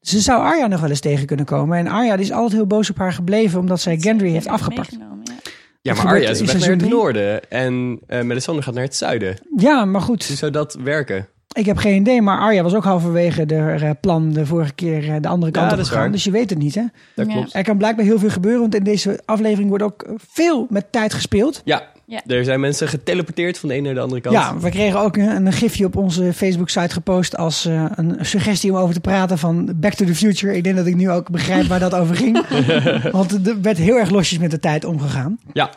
ze 0.00 0.20
zou 0.20 0.42
Arya 0.42 0.66
nog 0.66 0.80
wel 0.80 0.90
eens 0.90 1.00
tegen 1.00 1.26
kunnen 1.26 1.46
komen. 1.46 1.78
En 1.78 1.88
Arya 1.88 2.16
die 2.16 2.24
is 2.24 2.32
altijd 2.32 2.52
heel 2.52 2.66
boos 2.66 2.90
op 2.90 2.98
haar 2.98 3.12
gebleven, 3.12 3.60
omdat 3.60 3.80
zij 3.80 3.98
Gendry 3.98 4.30
heeft 4.30 4.48
afgepakt. 4.48 4.90
Meegenomen, 4.90 5.15
ja. 5.94 6.02
Maar 6.02 6.06
Arya 6.12 6.30
is 6.30 6.40
weg 6.40 6.58
naar 6.58 6.68
het 6.68 6.88
noorden 6.88 7.50
en 7.50 7.98
eh 8.06 8.22
Melisandre 8.22 8.62
gaat 8.64 8.74
naar 8.74 8.82
het 8.82 8.96
zuiden. 8.96 9.36
Ja, 9.56 9.84
maar 9.84 10.00
Hoe 10.00 10.10
goed, 10.10 10.22
zou 10.22 10.50
dat 10.52 10.76
werken? 10.84 11.26
ik 11.52 11.66
heb 11.66 11.76
geen 11.76 12.00
idee. 12.00 12.22
Maar 12.22 12.38
Arya 12.38 12.62
was 12.62 12.74
ook 12.74 12.84
halverwege 12.84 13.46
de 13.46 13.56
eh, 13.80 13.90
plan 14.00 14.32
de 14.32 14.46
vorige 14.46 14.74
keer 14.74 15.08
eh, 15.08 15.16
de 15.20 15.28
andere 15.28 15.52
kant 15.52 15.70
Ja, 15.70 15.78
op 15.78 15.84
gegaan. 15.84 16.12
Dus 16.12 16.24
je 16.24 16.30
weet 16.30 16.50
het 16.50 16.58
niet, 16.58 16.74
hè? 16.74 16.82
Dat 17.14 17.26
Ja. 17.26 17.32
klopt. 17.32 17.54
Er 17.54 17.62
kan 17.64 17.76
blijkbaar 17.78 18.04
heel 18.04 18.18
veel 18.18 18.30
gebeuren, 18.30 18.60
want 18.60 18.74
in 18.74 18.84
deze 18.84 19.20
aflevering 19.24 19.68
wordt 19.68 19.84
ook 19.84 20.06
veel 20.30 20.66
met 20.70 20.92
tijd 20.92 21.14
gespeeld. 21.14 21.60
Ja. 21.64 21.82
Ja. 22.06 22.22
er 22.26 22.44
zijn 22.44 22.60
mensen 22.60 22.88
geteleporteerd 22.88 23.58
van 23.58 23.68
de 23.68 23.74
ene 23.74 23.84
naar 23.84 23.94
de 23.94 24.00
andere 24.00 24.20
kant. 24.20 24.34
Ja, 24.34 24.58
we 24.58 24.70
kregen 24.70 25.00
ook 25.00 25.16
een, 25.16 25.46
een 25.46 25.52
gifje 25.52 25.84
op 25.84 25.96
onze 25.96 26.32
Facebook-site 26.32 26.92
gepost 26.92 27.36
als 27.36 27.64
eh, 27.64 27.84
een 27.94 28.16
suggestie 28.20 28.70
om 28.70 28.76
over 28.76 28.94
te 28.94 29.00
praten 29.00 29.38
van 29.38 29.72
Back 29.76 29.94
to 29.94 30.04
the 30.04 30.14
Future. 30.14 30.56
Ik 30.56 30.64
denk 30.64 30.76
dat 30.76 30.86
ik 30.86 30.94
nu 30.94 31.10
ook 31.10 31.30
begrijp 31.30 31.66
waar 31.66 31.80
dat 31.80 31.94
over 31.94 32.16
ging. 32.16 32.46
Want 33.12 33.46
er 33.46 33.60
werd 33.60 33.78
heel 33.78 33.96
erg 33.96 34.10
losjes 34.10 34.38
met 34.38 34.50
de 34.50 34.60
tijd 34.60 34.84
omgegaan. 34.84 35.38
Ja. 35.52 35.70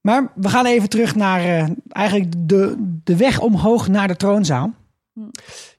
Maar 0.00 0.32
we 0.34 0.48
gaan 0.48 0.66
even 0.66 0.88
terug 0.88 1.14
naar 1.14 1.40
eh, 1.40 1.68
eigenlijk 1.88 2.32
de, 2.38 2.74
de 3.04 3.16
weg 3.16 3.40
omhoog 3.40 3.88
naar 3.88 4.08
de 4.08 4.16
troonzaal. 4.16 4.74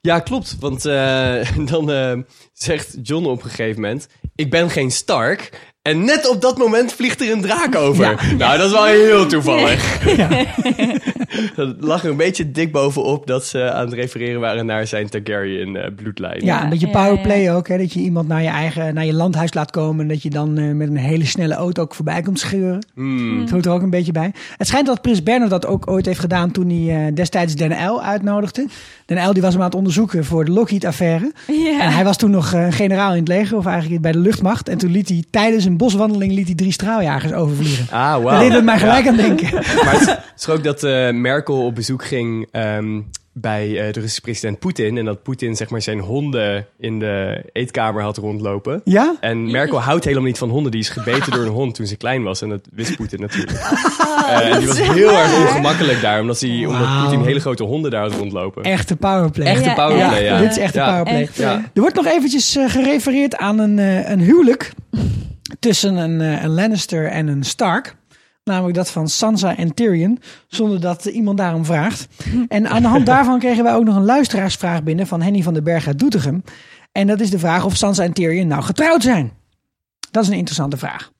Ja, 0.00 0.20
klopt. 0.20 0.56
Want 0.60 0.84
eh, 0.84 1.50
dan 1.72 1.90
eh, 1.90 2.18
zegt 2.52 2.96
John 3.02 3.24
op 3.24 3.42
een 3.42 3.50
gegeven 3.50 3.80
moment: 3.80 4.08
Ik 4.34 4.50
ben 4.50 4.70
geen 4.70 4.90
Stark. 4.90 5.72
En 5.88 6.04
net 6.04 6.28
op 6.28 6.40
dat 6.40 6.58
moment 6.58 6.92
vliegt 6.92 7.20
er 7.20 7.30
een 7.30 7.40
draak 7.40 7.74
over. 7.74 8.04
Ja. 8.04 8.34
Nou, 8.36 8.58
dat 8.58 8.66
is 8.66 8.72
wel 8.72 8.84
heel 8.84 9.26
toevallig. 9.26 9.98
dat 11.56 11.74
lag 11.80 12.04
er 12.04 12.10
een 12.10 12.16
beetje 12.16 12.50
dik 12.50 12.72
bovenop 12.72 13.26
dat 13.26 13.44
ze 13.46 13.72
aan 13.72 13.84
het 13.84 13.94
refereren 13.94 14.40
waren 14.40 14.66
naar 14.66 14.86
zijn 14.86 15.08
Targaryen 15.08 15.76
eh, 15.76 15.90
bloedlijn. 15.96 16.44
Ja, 16.44 16.62
een 16.62 16.68
beetje 16.70 16.88
powerplay 16.90 17.52
ook. 17.54 17.68
Hè, 17.68 17.78
dat 17.78 17.92
je 17.92 18.00
iemand 18.00 18.28
naar 18.28 18.42
je 18.42 18.48
eigen 18.48 18.94
naar 18.94 19.04
je 19.04 19.14
landhuis 19.14 19.54
laat 19.54 19.70
komen. 19.70 20.00
En 20.02 20.08
dat 20.08 20.22
je 20.22 20.30
dan 20.30 20.58
eh, 20.58 20.70
met 20.72 20.88
een 20.88 20.96
hele 20.96 21.24
snelle 21.26 21.54
auto 21.54 21.82
ook 21.82 21.94
voorbij 21.94 22.22
komt 22.22 22.38
scheuren. 22.38 22.86
Hmm. 22.94 23.40
Dat 23.40 23.50
hoort 23.50 23.66
er 23.66 23.72
ook 23.72 23.82
een 23.82 23.90
beetje 23.90 24.12
bij. 24.12 24.32
Het 24.56 24.66
schijnt 24.66 24.86
dat 24.86 25.00
Prins 25.02 25.22
Bernard 25.22 25.50
dat 25.50 25.66
ook 25.66 25.90
ooit 25.90 26.06
heeft 26.06 26.20
gedaan 26.20 26.50
toen 26.50 26.68
hij 26.70 27.06
eh, 27.06 27.14
destijds 27.14 27.54
Den 27.54 27.72
L 27.90 28.02
uitnodigde. 28.02 28.66
Den 29.06 29.28
L 29.28 29.32
die 29.32 29.42
was 29.42 29.52
hem 29.52 29.60
aan 29.62 29.68
het 29.68 29.76
onderzoeken 29.76 30.24
voor 30.24 30.44
de 30.44 30.50
Lockheed-affaire. 30.50 31.32
Ja. 31.46 31.80
En 31.80 31.90
hij 31.92 32.04
was 32.04 32.16
toen 32.16 32.30
nog 32.30 32.52
eh, 32.52 32.66
generaal 32.70 33.10
in 33.12 33.18
het 33.18 33.28
leger, 33.28 33.56
of 33.56 33.66
eigenlijk 33.66 34.02
bij 34.02 34.12
de 34.12 34.18
luchtmacht. 34.18 34.68
En 34.68 34.78
toen 34.78 34.90
liet 34.90 35.08
hij 35.08 35.24
tijdens 35.30 35.64
een 35.64 35.76
boswandeling 35.76 36.32
liet 36.32 36.46
hij 36.46 36.54
drie 36.54 36.72
straaljagers 36.72 37.32
overvliegen. 37.32 37.86
Ah, 37.90 38.22
wauw. 38.22 38.22
Dat 38.30 38.40
deed 38.40 38.52
het 38.52 38.64
mij 38.64 38.78
gelijk 38.78 39.04
Ja. 39.04 39.10
aan 39.10 39.16
denken. 39.16 39.52
Maar 39.84 39.92
het 39.92 40.20
is- 40.38 40.48
ook 40.48 40.64
dat 40.64 40.82
eh, 40.82 41.10
Merkel 41.20 41.64
op 41.64 41.74
bezoek 41.74 42.04
ging 42.04 42.48
ehm, 42.50 43.00
bij 43.32 43.66
eh, 43.68 43.92
de 43.92 44.00
Russische 44.00 44.20
president 44.20 44.58
Poetin. 44.58 44.98
En 44.98 45.04
dat 45.04 45.22
Poetin 45.22 45.56
zeg 45.56 45.70
maar 45.70 45.82
zijn 45.82 45.98
honden 45.98 46.66
in 46.78 46.98
de 46.98 47.44
eetkamer 47.52 48.02
had 48.02 48.16
rondlopen. 48.16 48.80
Ja? 48.84 49.16
En 49.20 49.50
Merkel 49.50 49.80
houdt 49.80 50.04
helemaal 50.04 50.26
niet 50.26 50.38
van 50.38 50.48
honden. 50.50 50.72
Die 50.72 50.80
is 50.80 50.88
gebeten 50.88 51.32
door 51.32 51.42
een 51.42 51.48
hond 51.52 51.74
toen 51.74 51.86
ze 51.86 51.96
klein 51.96 52.22
was. 52.22 52.42
En 52.42 52.48
dat 52.48 52.60
wist 52.72 52.96
Poetin 52.96 53.20
natuurlijk. 53.20 53.58
Eh, 54.28 54.52
en 54.52 54.58
die 54.58 54.66
was 54.68 54.80
heel 54.80 55.10
erg 55.12 55.38
ongemakkelijk 55.46 56.00
daar. 56.00 56.20
Omdat, 56.20 56.40
hij, 56.40 56.66
omdat 56.66 56.80
Wauw. 56.86 57.02
Poetin 57.02 57.20
hele 57.20 57.40
grote 57.40 57.62
honden 57.64 57.90
daar 57.90 58.02
had 58.02 58.12
rondlopen. 58.12 58.62
Echte 58.62 58.96
powerplay. 58.96 59.46
Echte 59.46 59.72
powerplay, 59.74 60.22
ja, 60.24 60.34
ja. 60.34 60.40
dit 60.40 60.50
is 60.50 60.58
echt 60.58 60.74
een 60.76 60.82
Ja. 60.82 60.88
powerplay. 60.88 61.20
Echt, 61.22 61.36
Ja. 61.36 61.54
Er 61.74 61.80
wordt 61.80 61.96
nog 61.96 62.06
eventjes 62.06 62.56
eh, 62.56 62.68
gerefereerd 62.70 63.36
aan 63.36 63.58
een, 63.58 63.78
eh, 63.78 64.10
een 64.10 64.20
huwelijk 64.20 64.72
tussen 65.58 65.96
een, 65.96 66.20
eh, 66.20 66.42
een 66.42 66.50
Lannister 66.50 67.06
en 67.06 67.26
een 67.28 67.44
Stark. 67.44 67.96
Namelijk 68.48 68.76
dat 68.76 68.90
van 68.90 69.08
Sansa 69.08 69.56
en 69.56 69.74
Tyrion, 69.74 70.18
zonder 70.46 70.80
dat 70.80 71.04
iemand 71.04 71.38
daarom 71.38 71.64
vraagt. 71.64 72.08
En 72.48 72.68
aan 72.68 72.82
de 72.82 72.88
hand 72.88 73.06
daarvan 73.06 73.38
kregen 73.38 73.64
wij 73.64 73.74
ook 73.74 73.84
nog 73.84 73.96
een 73.96 74.04
luisteraarsvraag 74.04 74.82
binnen 74.82 75.06
van 75.06 75.22
Henny 75.22 75.42
van 75.42 75.54
den 75.54 75.64
Berg 75.64 75.86
uit 75.86 75.98
Doetinchem. 75.98 76.42
En 76.92 77.06
dat 77.06 77.20
is 77.20 77.30
de 77.30 77.38
vraag 77.38 77.64
of 77.64 77.76
Sansa 77.76 78.02
en 78.02 78.12
Tyrion 78.12 78.46
nou 78.46 78.62
getrouwd 78.62 79.02
zijn. 79.02 79.32
Dat 80.10 80.22
is 80.22 80.28
een 80.28 80.36
interessante 80.36 80.76
vraag. 80.76 81.12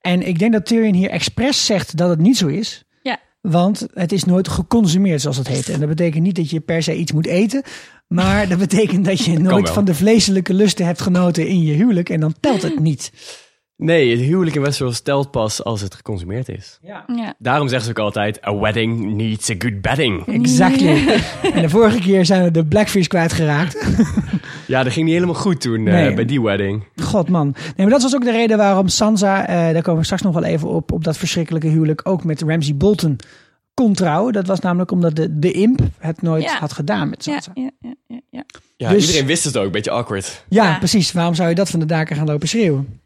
En 0.00 0.26
ik 0.26 0.38
denk 0.38 0.52
dat 0.52 0.66
Tyrion 0.66 0.94
hier 0.94 1.10
expres 1.10 1.66
zegt 1.66 1.96
dat 1.96 2.08
het 2.08 2.18
niet 2.18 2.36
zo 2.36 2.46
is. 2.46 2.84
Ja. 3.02 3.18
Want 3.40 3.86
het 3.94 4.12
is 4.12 4.24
nooit 4.24 4.48
geconsumeerd, 4.48 5.20
zoals 5.20 5.36
het 5.36 5.48
heet. 5.48 5.68
En 5.68 5.80
dat 5.80 5.88
betekent 5.88 6.22
niet 6.22 6.36
dat 6.36 6.50
je 6.50 6.60
per 6.60 6.82
se 6.82 6.96
iets 6.96 7.12
moet 7.12 7.26
eten. 7.26 7.62
Maar 8.06 8.48
dat 8.48 8.58
betekent 8.58 9.04
dat 9.04 9.24
je 9.24 9.38
nooit 9.50 9.70
van 9.70 9.84
de 9.84 9.94
vleeselijke 9.94 10.54
lusten 10.54 10.86
hebt 10.86 11.00
genoten 11.00 11.46
in 11.46 11.62
je 11.62 11.72
huwelijk. 11.72 12.08
En 12.08 12.20
dan 12.20 12.34
telt 12.40 12.62
het 12.62 12.80
niet. 12.80 13.12
Nee, 13.80 14.10
het 14.10 14.20
huwelijk 14.20 14.56
in 14.56 14.62
Westeros 14.62 15.00
telt 15.00 15.30
pas 15.30 15.64
als 15.64 15.80
het 15.80 15.94
geconsumeerd 15.94 16.48
is. 16.48 16.78
Ja. 16.82 17.04
Ja. 17.16 17.34
Daarom 17.38 17.68
zeggen 17.68 17.86
ze 17.86 17.90
ook 17.90 18.04
altijd, 18.04 18.44
a 18.46 18.56
wedding 18.58 19.14
needs 19.16 19.50
a 19.50 19.54
good 19.58 19.80
bedding. 19.80 20.26
Exactly. 20.26 21.20
En 21.54 21.62
de 21.62 21.68
vorige 21.68 21.98
keer 21.98 22.24
zijn 22.26 22.42
we 22.44 22.50
de 22.50 22.64
Blackfish 22.66 23.06
kwijtgeraakt. 23.06 23.86
Ja, 24.66 24.82
dat 24.82 24.92
ging 24.92 25.04
niet 25.04 25.14
helemaal 25.14 25.34
goed 25.40 25.60
toen 25.60 25.86
eh, 25.86 26.14
bij 26.14 26.24
die 26.24 26.40
wedding. 26.42 26.84
God 27.02 27.28
man. 27.28 27.54
Nee, 27.56 27.72
maar 27.76 27.88
dat 27.88 28.02
was 28.02 28.14
ook 28.14 28.24
de 28.24 28.30
reden 28.30 28.56
waarom 28.56 28.88
Sansa, 28.88 29.46
eh, 29.46 29.54
daar 29.72 29.82
komen 29.82 29.98
we 29.98 30.04
straks 30.04 30.22
nog 30.22 30.34
wel 30.34 30.44
even 30.44 30.68
op, 30.68 30.92
op 30.92 31.04
dat 31.04 31.16
verschrikkelijke 31.16 31.68
huwelijk, 31.68 32.00
ook 32.08 32.24
met 32.24 32.42
Ramsay 32.42 32.76
Bolton 32.76 33.16
kon 33.74 33.94
trouwen. 33.94 34.32
Dat 34.32 34.46
was 34.46 34.60
namelijk 34.60 34.90
omdat 34.90 35.16
de, 35.16 35.38
de 35.38 35.52
imp 35.52 35.80
het 35.98 36.22
nooit 36.22 36.42
Ja. 36.42 36.58
had 36.58 36.72
gedaan 36.72 37.08
met 37.08 37.22
Sansa. 37.22 37.50
Ja, 37.54 37.62
ja, 37.62 37.70
ja, 37.80 37.94
ja, 38.06 38.20
ja. 38.30 38.44
Ja, 38.76 38.90
Dus- 38.90 39.06
iedereen 39.06 39.26
wist 39.26 39.44
het 39.44 39.56
ook, 39.56 39.64
een 39.66 39.70
beetje 39.70 39.90
awkward. 39.90 40.44
Ja. 40.48 40.78
precies. 40.78 41.12
Waarom 41.12 41.34
zou 41.34 41.48
je 41.48 41.54
dat 41.54 41.70
van 41.70 41.80
de 41.80 41.86
daken 41.86 42.16
gaan 42.16 42.26
lopen 42.26 42.48
schreeuwen? 42.48 43.00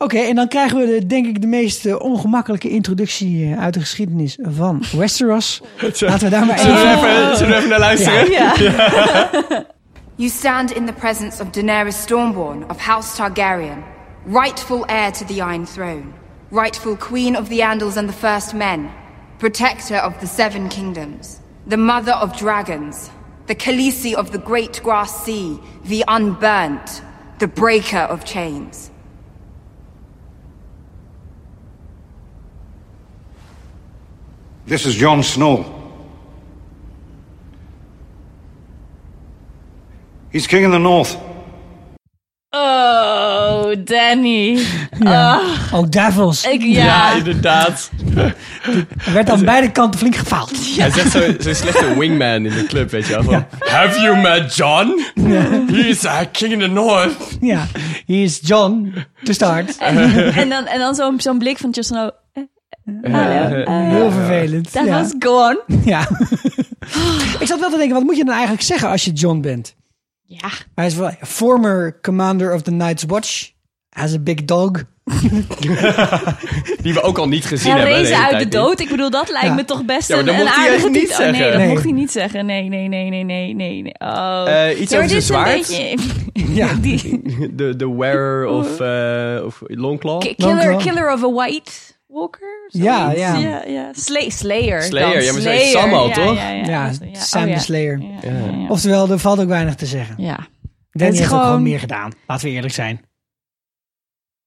Oké, 0.00 0.18
en 0.18 0.34
dan 0.34 0.48
krijgen 0.48 0.78
we 0.78 0.86
de, 0.86 1.06
denk 1.06 1.26
ik 1.26 1.40
de 1.40 1.46
meest 1.46 1.86
eh, 1.86 2.00
ongemakkelijke 2.00 2.68
introductie 2.68 3.44
eh, 3.44 3.62
uit 3.62 3.74
de 3.74 3.80
geschiedenis 3.80 4.38
van 4.40 4.82
Westeros. 4.96 5.60
Laten 6.00 6.24
we 6.24 6.28
daar 6.28 6.46
maar 6.46 6.58
Zullen 6.58 7.00
we 7.00 7.06
even... 7.08 7.36
zullen 7.36 7.52
we 7.52 7.56
even 7.56 7.68
naar 7.68 7.78
luisteren? 7.78 8.30
Ja. 8.30 8.54
You 10.16 10.30
stand 10.30 10.70
in 10.72 10.86
the 10.86 10.92
presence 10.92 11.42
of 11.42 11.50
Daenerys 11.50 12.02
Stormborn 12.02 12.70
of 12.70 12.78
House 12.78 13.16
Targaryen, 13.16 13.84
rightful 14.26 14.84
heir 14.86 15.12
to 15.12 15.24
the 15.24 15.34
Iron 15.34 15.64
Throne, 15.64 16.12
rightful 16.50 16.96
queen 16.96 17.36
of 17.36 17.48
the 17.48 17.60
Andals 17.60 17.96
and 17.96 18.08
the 18.08 18.16
First 18.16 18.52
Men, 18.52 18.90
protector 19.38 19.96
of 19.96 20.18
the 20.18 20.26
Seven 20.26 20.68
Kingdoms, 20.68 21.40
the 21.68 21.76
mother 21.76 22.14
of 22.14 22.36
dragons, 22.36 23.10
the 23.46 23.54
Khaleesi 23.54 24.14
of 24.14 24.30
the 24.30 24.38
Great 24.38 24.82
Grass 24.82 25.24
Sea, 25.24 25.56
the 25.84 26.02
Unburnt, 26.08 27.02
the 27.38 27.46
breaker 27.48 28.08
of 28.10 28.24
chains. 28.24 28.90
This 34.68 34.84
is 34.86 34.94
Jon 34.96 35.22
Snow. 35.22 35.64
He's 40.30 40.46
king 40.46 40.64
in 40.64 40.70
the 40.70 40.78
north. 40.78 41.16
Oh, 42.52 43.74
Danny. 43.84 44.58
Ja. 45.00 45.40
Oh, 45.72 45.84
devils. 45.88 46.44
Ik, 46.44 46.62
Ja, 46.62 46.84
ja. 46.84 47.12
inderdaad. 47.16 47.90
Er 49.06 49.12
werd 49.12 49.30
aan 49.30 49.44
beide 49.54 49.70
kanten 49.72 49.98
flink 50.00 50.16
gefaald. 50.16 50.50
Hij 50.76 50.90
zegt 50.90 51.10
zo- 51.12 51.34
zo'n 51.38 51.54
slechte 51.54 51.98
wingman 51.98 52.46
in 52.46 52.54
de 52.54 52.64
club, 52.68 52.90
weet 52.90 53.06
je 53.06 53.12
wel. 53.12 53.22
Van, 53.22 53.46
Have 53.58 54.00
you 54.00 54.16
met 54.20 54.54
John? 54.56 55.00
He 55.72 55.88
is 55.88 56.06
a 56.06 56.24
king 56.24 56.52
in 56.52 56.58
the 56.58 56.66
north. 56.66 57.16
Ja, 57.40 57.66
hier 58.06 58.22
is 58.24 58.40
John, 58.42 58.94
to 59.24 59.32
start. 59.32 59.76
En 59.78 60.48
dan, 60.48 60.66
en 60.66 60.78
dan 60.78 60.94
zo'n 60.94 61.20
zo'n 61.20 61.38
blik 61.38 61.58
van 61.58 61.70
Just 61.70 61.88
Snow. 61.88 62.04
eh, 62.06 62.10
Hallo. 63.02 63.54
eh, 63.54 63.88
Heel 63.90 64.10
vervelend. 64.10 64.72
Dat 64.72 64.84
ja. 64.86 65.00
was 65.00 65.14
gone. 65.18 65.62
Ja. 65.84 66.00
ik 67.40 67.46
zat 67.46 67.60
wel 67.60 67.70
te 67.70 67.76
denken, 67.76 67.94
wat 67.94 68.02
moet 68.04 68.16
je 68.16 68.24
dan 68.24 68.32
eigenlijk 68.34 68.62
zeggen 68.62 68.88
als 68.88 69.04
je 69.04 69.12
John 69.12 69.40
bent? 69.40 69.76
Ja. 70.22 70.48
Hij 70.74 70.86
is 70.86 70.94
wel 70.94 71.10
former 71.20 71.98
commander 72.02 72.54
of 72.54 72.62
the 72.62 72.70
Night's 72.70 73.04
Watch. 73.06 73.50
Has 73.88 74.14
a 74.14 74.18
big 74.18 74.44
dog. 74.44 74.70
Die 76.82 76.94
we 76.94 77.00
ook 77.02 77.18
al 77.18 77.28
niet 77.28 77.44
gezien 77.44 77.72
hebben. 77.76 77.94
hele 77.96 78.16
uit 78.16 78.38
de 78.38 78.48
dood. 78.48 78.80
Ik 78.80 78.88
bedoel, 78.88 79.10
dat 79.10 79.30
lijkt 79.30 79.46
Ja. 79.46 79.54
me 79.54 79.64
toch 79.64 79.84
best 79.84 80.08
Ja, 80.08 80.14
maar 80.16 80.24
een, 80.24 80.26
dat 80.30 80.34
een 80.34 80.40
mocht 80.44 80.56
hij 80.56 80.64
aardige 80.64 80.88
eigenlijk 80.90 81.08
niet. 81.18 81.26
Oh, 81.26 81.40
nee, 81.40 81.50
dat 81.50 81.60
Nee. 81.60 81.68
mocht 81.68 81.82
hij 81.82 81.92
niet 81.92 82.10
zeggen. 82.10 82.46
Nee, 82.46 82.68
nee, 82.68 82.88
nee, 82.88 83.10
nee, 83.10 83.24
nee, 83.24 83.54
nee. 83.54 83.92
Oh. 83.98 84.44
Eh, 84.46 84.80
iets 84.80 84.94
over 84.94 85.04
zijn 85.08 85.20
een 85.20 85.26
zwaard. 85.26 85.56
beetje- 85.56 85.96
Ja. 86.60 86.68
Die, 86.80 87.20
De, 87.54 87.76
de 87.76 87.94
wearer 87.96 88.46
of, 88.46 88.80
eh 88.80 89.44
of 89.44 89.62
Longclaw. 89.66 90.20
killer, 90.36 90.76
killer 90.76 91.12
of 91.12 91.22
a 91.24 91.30
White 91.32 91.70
Walker? 92.08 92.64
Ja, 92.68 93.10
ja. 93.10 93.36
ja, 93.36 93.64
ja. 93.66 93.92
Slay, 93.92 94.30
Slayer. 94.30 94.82
Slayer, 94.82 95.14
dan. 95.14 95.22
ja, 95.24 95.32
maar 95.32 95.40
Slayer. 95.40 95.66
Sam 95.80 95.92
al, 95.92 96.08
ja, 96.08 96.14
toch? 96.14 96.36
Ja, 96.36 96.48
ja, 96.50 96.64
Ja, 96.64 96.90
ja. 97.00 97.20
Sam 97.20 97.48
Oh, 97.48 97.54
de. 97.54 97.60
Slayer. 97.60 97.98
Ja, 97.98 98.18
ja, 98.22 98.30
ja. 98.58 98.68
Oftewel, 98.68 99.10
er 99.10 99.18
valt 99.18 99.40
ook 99.40 99.48
weinig 99.48 99.74
te 99.74 99.86
zeggen. 99.86 100.14
Ja. 100.18 100.36
Danny 100.36 100.48
Het 100.90 101.02
heeft 101.02 101.14
is 101.14 101.20
ook 101.20 101.26
gewoon 101.28 101.44
gewoon- 101.44 101.62
meer 101.62 101.78
gedaan. 101.78 102.12
Laten 102.26 102.46
we 102.46 102.52
eerlijk 102.52 102.74
zijn. 102.74 103.00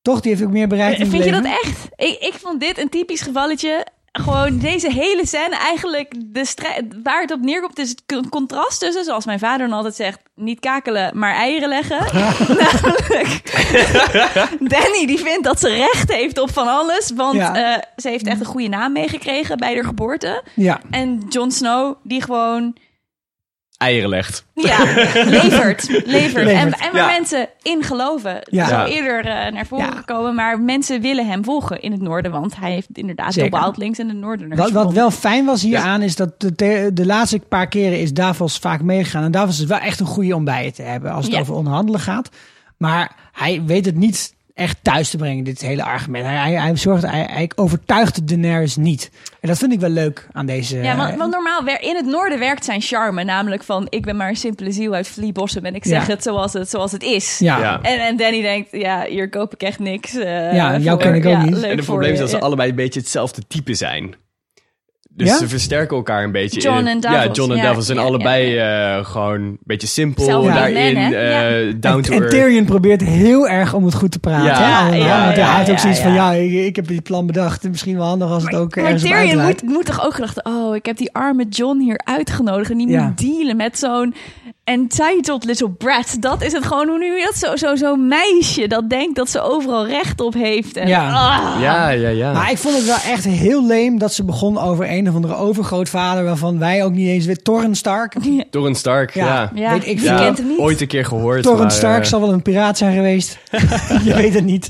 Toch? 0.02 0.20
Die 0.22 0.32
heeft 0.32 0.44
ook 0.44 0.52
meer 0.52 0.68
bereikt 0.68 1.00
in 1.00 1.10
Vind 1.10 1.24
je 1.24 1.32
dat 1.32 1.46
echt? 1.46 1.86
Ik, 1.96 2.18
ik 2.20 2.34
vond 2.34 2.60
dit 2.60 2.78
een 2.78 2.90
typisch 2.90 3.22
gevalletje. 3.22 3.86
Gewoon 4.12 4.58
deze 4.58 4.91
hele 4.91 5.26
scène 5.28 5.56
eigenlijk 5.56 6.13
de 6.26 6.45
strijd, 6.45 6.84
waar 7.04 7.21
het 7.21 7.32
op 7.32 7.39
neerkomt 7.41 7.80
is 7.80 7.89
het 7.89 8.04
con- 8.06 8.30
contrast 8.30 8.80
tussen, 8.80 9.04
zoals 9.04 9.26
mijn 9.26 9.39
vader 9.39 9.67
dan 9.67 9.76
altijd 9.78 9.95
zegt, 9.95 10.19
niet 10.36 10.60
kakelen, 10.60 11.17
maar 11.17 11.34
eieren 11.34 11.69
leggen. 11.69 11.97
Namelijk, 12.63 13.41
Danny 14.60 15.06
die 15.06 15.19
vindt 15.19 15.43
dat 15.43 15.60
ze 15.60 15.67
recht 15.69 16.12
heeft 16.13 16.39
op 16.39 16.52
van 16.54 16.67
alles, 16.67 17.12
want 17.15 17.36
Ja. 17.36 17.56
eh, 17.76 17.82
ze 17.95 18.10
heeft 18.10 18.28
echt 18.28 18.39
een 18.39 18.45
goede 18.45 18.67
naam 18.67 18.91
meegekregen 18.91 19.58
bij 19.58 19.74
haar 19.74 19.84
geboorte. 19.86 20.43
Ja. 20.56 20.82
En 20.89 21.26
Jon 21.30 21.52
Snow 21.52 21.95
die 22.04 22.21
gewoon 22.21 22.76
Eieren 23.82 24.10
legt. 24.10 24.46
ja, 24.54 24.84
levert. 25.26 25.88
levert. 26.06 26.48
En, 26.48 26.54
Levert. 26.54 26.80
en 26.80 26.91
waar 26.91 26.96
Ja. 26.96 27.06
mensen 27.06 27.50
in 27.62 27.84
geloven. 27.84 28.39
Ja. 28.50 28.67
Zo 28.67 28.84
eerder 28.91 29.26
eh, 29.26 29.52
naar 29.54 29.65
voren 29.65 29.86
Ja. 29.86 29.91
gekomen. 29.96 30.36
Maar 30.36 30.60
mensen 30.60 31.02
willen 31.02 31.28
hem 31.28 31.44
volgen 31.44 31.82
in 31.82 31.91
het 31.91 32.02
noorden. 32.02 32.32
Want 32.32 32.56
hij 32.56 32.72
heeft 32.72 32.88
inderdaad 32.94 33.34
Zeker. 33.34 33.52
de 33.52 33.58
Wildlings 33.58 34.00
en 34.00 34.08
de 34.08 34.13
Noorderners. 34.13 34.62
Wat, 34.62 34.72
wat 34.72 34.94
wel 34.94 35.12
fijn 35.12 35.46
was 35.46 35.62
hieraan 35.62 36.02
is 36.02 36.15
dat 36.15 36.39
de, 36.41 36.56
de, 36.56 36.89
de 36.94 37.06
laatste 37.06 37.39
paar 37.50 37.67
keren 37.67 38.00
is 38.00 38.13
Davos 38.13 38.58
vaak 38.58 38.82
meegegaan. 38.82 39.24
En 39.24 39.32
Davos 39.32 39.60
is 39.60 39.65
wel 39.65 39.78
echt 39.80 40.00
een 40.00 40.06
goede 40.06 40.36
om 40.36 40.44
bij 40.46 40.65
je 40.65 40.72
te 40.72 40.82
hebben 40.82 41.12
als 41.12 41.26
het 41.26 41.34
Ja. 41.34 41.39
over 41.39 41.54
onderhandelen 41.54 42.00
gaat. 42.02 42.30
Maar 42.78 43.15
hij 43.32 43.62
weet 43.65 43.86
het 43.86 43.96
niet 43.96 44.34
echt 44.62 44.78
thuis 44.82 45.10
te 45.10 45.17
brengen, 45.17 45.43
dit 45.43 45.62
hele 45.62 45.84
argument. 45.84 46.26
Hij, 46.26 46.36
hij, 46.36 46.52
hij 46.62 46.76
zorgt, 46.76 47.04
hij, 47.06 47.28
hij 47.32 47.52
overtuigt 47.56 48.28
Daenerys 48.28 48.76
niet. 48.76 49.12
En 49.39 49.47
dat 49.47 49.58
vind 49.58 49.74
ik 49.74 49.80
wel 49.80 49.89
leuk 49.89 50.28
aan 50.32 50.45
deze... 50.45 50.78
Ja, 50.78 50.95
want, 50.95 51.15
want 51.15 51.32
normaal 51.32 51.63
wer- 51.63 51.82
in 51.82 51.95
het 51.95 52.06
noorden 52.06 52.39
werkt 52.39 52.65
zijn 52.65 52.82
charme. 52.82 53.24
Namelijk 53.24 53.63
van, 53.63 53.88
ik 53.89 54.02
ben 54.06 54.15
maar 54.15 54.30
een 54.30 54.36
simpele 54.36 54.71
ziel 54.71 54.93
uit 54.93 55.08
Vliebossem. 55.08 55.65
En 55.65 55.76
ik 55.76 55.86
zeg 55.86 56.08
Ja. 56.08 56.13
het 56.13 56.24
zoals 56.24 56.54
het, 56.54 56.69
zoals 56.69 56.91
het 56.91 57.04
is. 57.04 57.39
ja. 57.39 57.60
Ja. 57.60 57.82
En, 57.82 58.00
en 58.00 58.17
Danny 58.17 58.41
denkt, 58.41 58.71
ja, 58.71 59.06
hier 59.10 59.30
koop 59.30 59.54
ik 59.54 59.62
echt 59.63 59.80
niks. 59.80 60.15
eh, 60.15 60.54
Ja, 60.54 60.78
jou 60.78 60.84
voor. 60.84 60.97
ken 60.97 61.13
ik 61.15 61.26
ook 61.26 61.32
Ja, 61.32 61.43
niet. 61.43 61.62
En 61.63 61.76
het 61.76 61.86
probleem 61.86 62.12
is 62.13 62.19
dat 62.19 62.30
ze 62.30 62.36
Ja. 62.36 62.41
allebei 62.41 62.69
een 62.69 62.76
beetje 62.76 63.00
hetzelfde 63.00 63.41
type 63.47 63.74
zijn. 63.74 64.15
Dus 65.15 65.28
Ja? 65.30 65.38
ze 65.38 65.47
versterken 65.47 65.97
elkaar 65.97 66.24
een 66.24 66.32
beetje. 66.32 66.62
John 66.62 66.78
in- 66.78 66.88
en 66.88 67.00
Ja, 67.00 67.12
Davos. 67.12 67.38
John 67.38 67.52
en 67.52 67.58
Ja, 67.58 67.63
Davos 67.63 67.86
zijn 67.86 67.97
ja, 67.97 68.04
allebei 68.04 68.58
eh, 68.58 69.06
gewoon 69.06 69.41
een 69.41 69.58
beetje 69.63 69.88
simpel 69.88 70.43
daarin. 70.43 70.93
man, 70.93 71.13
eh, 71.13 71.65
Ja. 71.65 71.71
down 71.80 71.95
En, 71.97 72.02
to 72.02 72.13
en 72.13 72.19
earth. 72.19 72.30
Tyrion 72.30 72.65
probeert 72.65 73.02
heel 73.02 73.47
erg 73.47 73.74
om 73.74 73.86
het 73.86 73.93
goed 73.93 74.12
te 74.12 74.19
praten. 74.19 74.45
Ja. 74.45 74.60
Ja, 74.93 75.24
Want 75.26 75.36
ja, 75.36 75.45
hij 75.45 75.58
had 75.60 75.62
ook 75.69 75.76
ja, 75.76 75.78
zoiets 75.82 76.00
van, 76.00 76.13
ja. 76.13 76.32
ja, 76.32 76.39
ik, 76.39 76.52
ik 76.52 76.76
heb 76.76 76.88
die 76.88 77.02
plan 77.02 77.26
bedacht. 77.26 77.69
Misschien 77.69 77.97
wel 77.97 78.06
handig 78.08 78.30
als 78.30 78.43
het 78.43 78.56
ook 78.56 78.76
Maar 78.76 78.95
Tyrion 78.95 79.41
moet, 79.45 79.62
moet 79.63 79.86
toch 79.86 80.06
ook 80.06 80.13
gedacht, 80.13 80.43
oh, 80.43 80.76
ik 80.76 80.86
heb 80.86 80.97
die 80.97 81.13
arme 81.13 81.45
John 81.50 81.80
hier 81.80 82.00
uitgenodigd 82.04 82.71
en 82.71 82.78
die 82.78 82.88
Ja. 82.88 83.04
moet 83.06 83.17
dealen 83.17 83.58
met 83.58 83.78
zo'n 83.80 84.13
entitled 84.72 85.44
little 85.46 85.70
brat. 85.70 86.18
Dat 86.20 86.44
is 86.44 86.54
het 86.54 86.66
gewoon, 86.66 86.88
hoe 86.88 86.98
nu 86.98 87.24
dat 87.24 87.36
zo, 87.36 87.56
zo, 87.56 87.76
zo'n 87.76 88.08
meisje 88.08 88.68
dat 88.68 88.90
denkt 88.90 89.16
dat 89.16 89.30
ze 89.30 89.42
overal 89.42 89.88
recht 89.88 90.22
op 90.22 90.34
heeft. 90.34 90.78
En, 90.78 90.88
Ja. 90.88 91.10
ah. 91.12 91.62
Ja, 91.62 91.90
ja, 91.90 92.10
ja. 92.10 92.34
Maar 92.34 92.52
ik 92.52 92.58
vond 92.58 92.76
het 92.76 92.86
wel 92.86 93.12
echt 93.14 93.24
heel 93.24 93.66
leem 93.66 93.98
dat 94.00 94.14
ze 94.14 94.24
begon 94.24 94.58
over 94.58 94.92
een 94.92 95.10
of 95.10 95.16
andere 95.16 95.36
overgrootvader... 95.36 96.24
waarvan 96.24 96.60
wij 96.60 96.84
ook 96.84 96.94
niet 96.94 97.08
eens 97.08 97.26
weten. 97.26 97.44
Torren 97.44 97.76
Stark. 97.76 98.16
Torrent 98.50 98.78
Stark, 98.78 99.14
Ja. 99.14 99.26
ja. 99.26 99.52
Ja, 99.56 99.72
Weet 99.72 99.88
ik 99.88 100.00
veel. 100.00 100.16
kent 100.18 100.38
hem 100.38 100.48
niet? 100.48 100.60
Ooit 100.60 100.82
een 100.82 100.88
keer 100.88 101.06
gehoord. 101.06 101.44
Torren 101.44 101.62
maar, 101.62 101.72
Stark 101.72 102.04
eh, 102.04 102.10
zal 102.10 102.20
wel 102.22 102.34
een 102.34 102.42
piraat 102.42 102.78
zijn 102.78 102.96
geweest. 102.96 103.38
Je 104.04 104.14
weet 104.16 104.34
het 104.34 104.46
niet. 104.46 104.70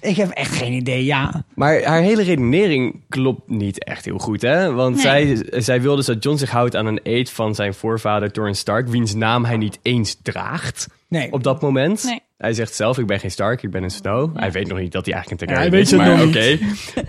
Ik 0.00 0.16
heb 0.16 0.30
echt 0.30 0.54
geen 0.54 0.72
idee, 0.72 1.04
ja. 1.04 1.44
Maar 1.54 1.82
haar 1.84 2.00
hele 2.00 2.22
redenering 2.22 3.00
klopt 3.08 3.48
niet 3.50 3.84
echt 3.84 4.04
heel 4.04 4.18
goed, 4.18 4.42
hè? 4.42 4.72
Want 4.72 4.94
Nee. 5.04 5.36
zij, 5.36 5.60
zij 5.62 5.80
wil 5.82 5.96
dus 5.96 6.06
dat 6.06 6.22
John 6.22 6.36
zich 6.36 6.50
houdt 6.50 6.76
aan 6.76 6.86
een 6.86 7.00
eed 7.02 7.30
van 7.30 7.54
zijn 7.54 7.74
voorvader 7.74 8.30
Torrent 8.32 8.56
Stark, 8.56 8.88
wiens 8.88 9.14
naam 9.14 9.41
hij 9.44 9.56
niet 9.56 9.78
eens 9.82 10.16
draagt 10.22 10.86
Nee. 11.08 11.32
op 11.32 11.42
dat 11.42 11.60
moment. 11.62 12.04
Nee. 12.04 12.20
Hij 12.38 12.52
zegt 12.52 12.74
zelf, 12.74 12.98
ik 12.98 13.06
ben 13.06 13.20
geen 13.20 13.30
Stark, 13.30 13.62
ik 13.62 13.70
ben 13.70 13.82
een 13.82 13.90
Snow. 13.90 14.38
Hij 14.38 14.50
weet 14.52 14.68
nog 14.68 14.78
niet 14.78 14.92
dat 14.92 15.04
hij 15.06 15.14
eigenlijk 15.14 15.42
een 15.42 15.48
Ja, 15.48 15.60
hij 15.60 15.70
Targaryen 15.70 16.28
weet 16.30 16.32
is, 16.32 16.36
het 16.36 16.36
maar 16.36 16.54
oké. 16.54 16.58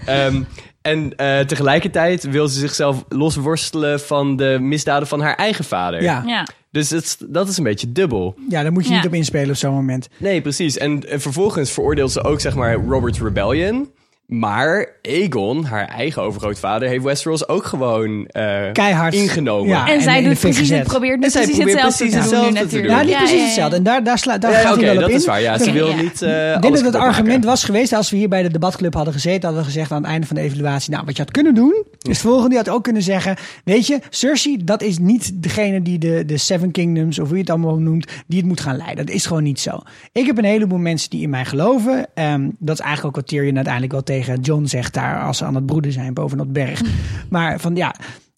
Ehm, 0.35 0.43
en 0.81 1.15
eh, 1.15 1.39
tegelijkertijd 1.39 2.23
wil 2.23 2.47
ze 2.47 2.59
zichzelf 2.59 3.05
losworstelen 3.09 3.99
van 3.99 4.35
de 4.35 4.57
misdaden 4.61 5.07
van 5.07 5.21
haar 5.21 5.35
eigen 5.35 5.65
vader. 5.65 6.01
Ja. 6.01 6.23
Ja. 6.25 6.47
Dus 6.71 6.89
het, 6.89 7.17
dat 7.27 7.47
is 7.47 7.57
een 7.57 7.63
beetje 7.63 7.91
dubbel. 7.91 8.35
ja, 8.49 8.61
daar 8.63 8.71
moet 8.71 8.83
je 8.83 8.89
Ja. 8.89 8.95
niet 8.95 9.05
op 9.07 9.13
inspelen 9.13 9.49
op 9.49 9.55
zo'n 9.55 9.73
moment. 9.73 10.09
Nee, 10.17 10.41
precies. 10.41 10.77
En, 10.77 11.09
en 11.09 11.21
vervolgens 11.21 11.71
veroordeelt 11.71 12.11
ze 12.11 12.23
ook, 12.23 12.39
zeg 12.39 12.55
maar, 12.55 12.73
Robert's 12.75 13.19
Rebellion. 13.21 13.91
Maar 14.39 14.87
Aegon, 15.01 15.63
haar 15.65 15.87
eigen 15.87 16.21
overgrootvader, 16.21 16.87
heeft 16.89 17.03
Westeros 17.03 17.47
ook 17.47 17.65
gewoon 17.65 18.25
eh, 18.25 18.71
Keihard. 18.71 19.13
ingenomen. 19.13 19.67
Ja. 19.67 19.87
En, 19.87 19.93
en 19.93 20.01
zij 20.01 20.23
doet 20.23 20.39
precies, 20.39 20.57
gezet. 20.59 20.83
probeert 20.83 21.19
nu 21.19 21.29
precies 21.29 21.55
probeert 21.55 21.81
hetzelfde 21.81 22.05
doen 22.09 22.19
hetzelfde 22.19 22.47
te 22.53 22.63
natuurlijk. 22.63 22.87
doen. 22.87 22.97
Ja, 22.97 23.03
niet 23.03 23.17
precies 23.17 23.41
hetzelfde. 23.45 23.75
En 23.75 23.83
daar, 23.83 24.03
daar, 24.03 24.17
sla, 24.17 24.37
daar 24.37 24.51
Ja, 24.51 24.57
gaat 24.57 24.75
hij 24.75 24.85
wel 24.85 24.93
dat 24.95 25.03
op 25.03 25.09
in. 25.09 25.15
is 25.15 25.25
waar. 25.25 25.41
Ja, 25.41 25.57
ze 25.57 25.71
wil 25.71 25.87
ja. 25.87 25.95
niet. 26.01 26.21
eh 26.21 26.53
Ik 26.55 26.61
denk 26.61 26.75
dat 26.75 26.83
het 26.85 26.95
argument 26.95 27.27
maken. 27.27 27.49
was 27.49 27.63
geweest 27.63 27.93
als 27.93 28.09
we 28.09 28.17
hier 28.17 28.29
bij 28.29 28.43
de 28.43 28.51
debatclub 28.51 28.93
hadden 28.93 29.13
gezeten, 29.13 29.41
hadden 29.43 29.59
we 29.59 29.65
gezegd 29.71 29.91
aan 29.91 30.01
het 30.01 30.11
einde 30.11 30.27
van 30.27 30.35
de 30.35 30.41
evaluatie, 30.41 30.91
nou 30.91 31.05
wat 31.05 31.15
je 31.15 31.21
had 31.23 31.31
kunnen 31.31 31.55
doen, 31.55 31.83
Dus 31.99 32.17
de 32.21 32.23
volgende 32.27 32.49
die 32.49 32.57
had 32.57 32.69
ook 32.69 32.83
kunnen 32.83 33.01
zeggen, 33.01 33.35
weet 33.63 33.87
je, 33.87 33.99
Cersei, 34.09 34.63
dat 34.63 34.81
is 34.81 34.97
niet 34.97 35.31
degene 35.33 35.81
die 35.81 35.97
de, 35.97 36.23
de 36.25 36.37
Seven 36.37 36.71
Kingdoms, 36.71 37.19
of 37.19 37.25
hoe 37.27 37.35
je 37.35 37.41
het 37.41 37.49
allemaal 37.51 37.77
noemt, 37.77 38.11
die 38.27 38.37
het 38.39 38.47
moet 38.47 38.59
gaan 38.61 38.77
leiden. 38.77 39.05
Dat 39.05 39.15
is 39.15 39.25
gewoon 39.25 39.43
niet 39.43 39.59
zo. 39.59 39.79
Ik 40.11 40.25
heb 40.25 40.37
een 40.37 40.43
heleboel 40.45 40.79
mensen 40.79 41.09
die 41.09 41.21
in 41.21 41.29
mij 41.29 41.45
geloven. 41.45 42.05
Ehm, 42.13 42.49
dat 42.59 42.75
is 42.79 42.85
eigenlijk 42.85 43.05
ook 43.05 43.21
wat 43.21 43.27
Tyrion 43.31 43.55
uiteindelijk 43.55 43.93
wel 43.93 44.03
tegen 44.03 44.22
John 44.41 44.65
zegt 44.65 44.93
daar, 44.93 45.23
als 45.23 45.38
ze 45.38 45.45
aan 45.45 45.55
het 45.55 45.65
broeden 45.65 45.91
zijn 45.91 46.13
bovenop 46.13 46.53
berg. 46.53 46.81
Maar 47.29 47.59
van 47.59 47.75
ja, 47.75 47.95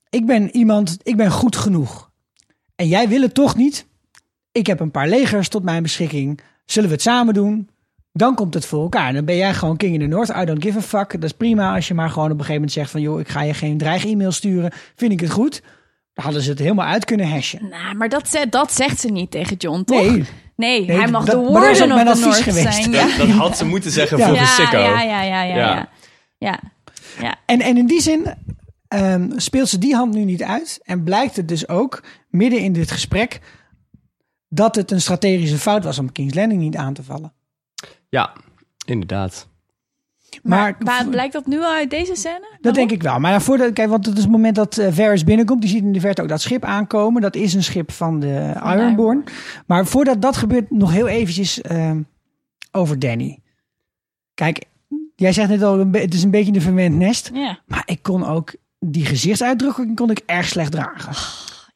ik 0.09 0.25
ben 0.25 0.55
iemand, 0.55 0.97
ik 1.03 1.17
ben 1.17 1.31
goed 1.31 1.55
genoeg. 1.55 2.11
En 2.75 2.87
jij 2.87 3.07
wil 3.07 3.21
het 3.21 3.33
toch 3.33 3.55
niet? 3.55 3.87
Ik 4.51 4.67
heb 4.67 4.79
een 4.79 4.91
paar 4.91 5.07
legers 5.07 5.49
tot 5.49 5.63
mijn 5.63 5.83
beschikking. 5.83 6.39
Zullen 6.65 6.89
we 6.89 6.95
het 6.95 7.03
samen 7.03 7.33
doen? 7.33 7.69
Dan 8.11 8.35
komt 8.35 8.53
het 8.53 8.65
voor 8.65 8.81
elkaar. 8.81 9.13
Dan 9.13 9.25
ben 9.25 9.35
jij 9.35 9.53
gewoon 9.53 9.77
king 9.77 9.93
in 9.93 9.99
the 9.99 10.05
north. 10.05 10.29
I 10.29 10.45
don't 10.45 10.63
give 10.63 10.77
a 10.77 10.81
fuck. 10.81 11.11
Dat 11.11 11.23
is 11.23 11.31
prima 11.31 11.75
als 11.75 11.87
je 11.87 11.93
maar 11.93 12.09
gewoon 12.09 12.31
op 12.31 12.39
een 12.39 12.45
gegeven 12.45 12.55
moment 12.55 12.71
zegt 12.71 12.91
van... 12.91 13.01
joh, 13.01 13.19
ik 13.19 13.29
ga 13.29 13.41
je 13.41 13.53
geen 13.53 13.77
dreig-e-mail 13.77 14.31
sturen. 14.31 14.71
Vind 14.95 15.11
ik 15.11 15.19
het 15.19 15.31
goed? 15.31 15.61
Dan 16.15 16.23
hadden 16.25 16.41
ze 16.43 16.49
het 16.49 16.59
helemaal 16.59 16.85
uit 16.85 17.05
kunnen 17.05 17.29
hashen. 17.29 17.67
Nou, 17.69 17.95
maar 17.95 18.09
dat, 18.09 18.29
ze- 18.29 18.47
dat 18.49 18.73
zegt 18.73 18.99
ze 18.99 19.07
niet 19.07 19.31
tegen 19.31 19.55
John, 19.57 19.83
toch? 19.83 20.01
Nee. 20.01 20.23
Nee, 20.55 20.85
Nee, 20.85 20.97
hij 20.97 21.07
mag 21.07 21.25
dat- 21.25 21.45
de 21.45 21.51
mijn 21.95 22.05
the 22.05 22.11
advies 22.11 22.23
North 22.23 22.73
zijn. 22.73 22.91
Dat, 22.91 23.09
Ja. 23.11 23.17
dat 23.17 23.27
had 23.29 23.57
ze 23.57 23.65
moeten 23.65 23.91
zeggen 23.91 24.17
Ja. 24.17 24.25
voor 24.25 24.33
de 24.33 24.39
Ja, 24.39 24.45
sicko. 24.45 24.77
ja, 24.77 25.01
ja, 25.01 25.21
ja, 25.21 25.23
ja, 25.23 25.43
Ja. 25.43 25.55
ja. 25.55 25.89
ja. 26.37 26.59
ja. 27.21 27.35
En, 27.45 27.61
en 27.61 27.77
in 27.77 27.85
die 27.87 28.01
zin 28.01 28.33
ehm, 28.87 29.29
speelt 29.35 29.69
ze 29.69 29.77
die 29.77 29.95
hand 29.95 30.13
nu 30.13 30.23
niet 30.23 30.43
uit. 30.43 30.79
En 30.83 31.03
blijkt 31.03 31.35
het 31.35 31.47
dus 31.47 31.67
ook, 31.67 32.03
midden 32.29 32.59
in 32.59 32.73
dit 32.73 32.91
gesprek... 32.91 33.39
dat 34.49 34.75
het 34.75 34.91
een 34.91 35.01
strategische 35.01 35.57
fout 35.57 35.83
was 35.83 35.99
om 35.99 36.11
King's 36.11 36.33
Landing 36.33 36.61
niet 36.61 36.75
aan 36.75 36.93
te 36.93 37.03
vallen. 37.03 37.33
Ja, 38.09 38.33
inderdaad. 38.85 39.47
Maar, 40.43 40.75
Maar 40.79 41.07
blijkt 41.07 41.33
dat 41.33 41.45
nu 41.45 41.59
al 41.59 41.71
uit 41.71 41.89
deze 41.89 42.15
scène? 42.15 42.57
Dat 42.61 42.75
denk 42.75 42.91
ik 42.91 43.03
wel. 43.03 43.19
Maar 43.19 43.41
voordat, 43.41 43.73
kijk, 43.73 43.89
want 43.89 44.05
het 44.05 44.15
is 44.17 44.23
het 44.23 44.31
moment 44.31 44.55
dat 44.55 44.77
eh, 44.77 44.87
Varys 44.91 45.23
binnenkomt, 45.23 45.61
die 45.61 45.69
ziet 45.69 45.83
in 45.83 45.91
de 45.91 45.99
verte 45.99 46.21
ook 46.21 46.27
dat 46.27 46.41
schip 46.41 46.63
aankomen. 46.63 47.21
Dat 47.21 47.35
is 47.35 47.53
een 47.53 47.63
schip 47.63 47.91
van 47.91 48.19
de 48.19 48.53
Ironborn. 48.63 49.23
Maar 49.65 49.85
voordat 49.85 50.21
dat 50.21 50.37
gebeurt, 50.37 50.71
nog 50.71 50.91
heel 50.91 51.07
eventjes 51.07 51.61
ehm, 51.61 52.01
over 52.71 52.99
Danny. 52.99 53.39
Kijk, 54.33 54.65
jij 55.15 55.33
zegt 55.33 55.49
net 55.49 55.63
al, 55.63 55.87
het 55.91 56.13
is 56.13 56.23
een 56.23 56.31
beetje 56.31 56.53
een 56.53 56.61
verwend 56.61 56.95
nest. 56.95 57.31
Ja. 57.33 57.59
Maar 57.67 57.83
ik 57.85 57.99
kon 58.01 58.25
ook 58.25 58.53
die 58.79 59.05
gezichtsuitdrukking 59.05 59.95
kon 59.95 60.09
ik 60.09 60.21
erg 60.25 60.47
slecht 60.47 60.71
dragen. 60.71 61.13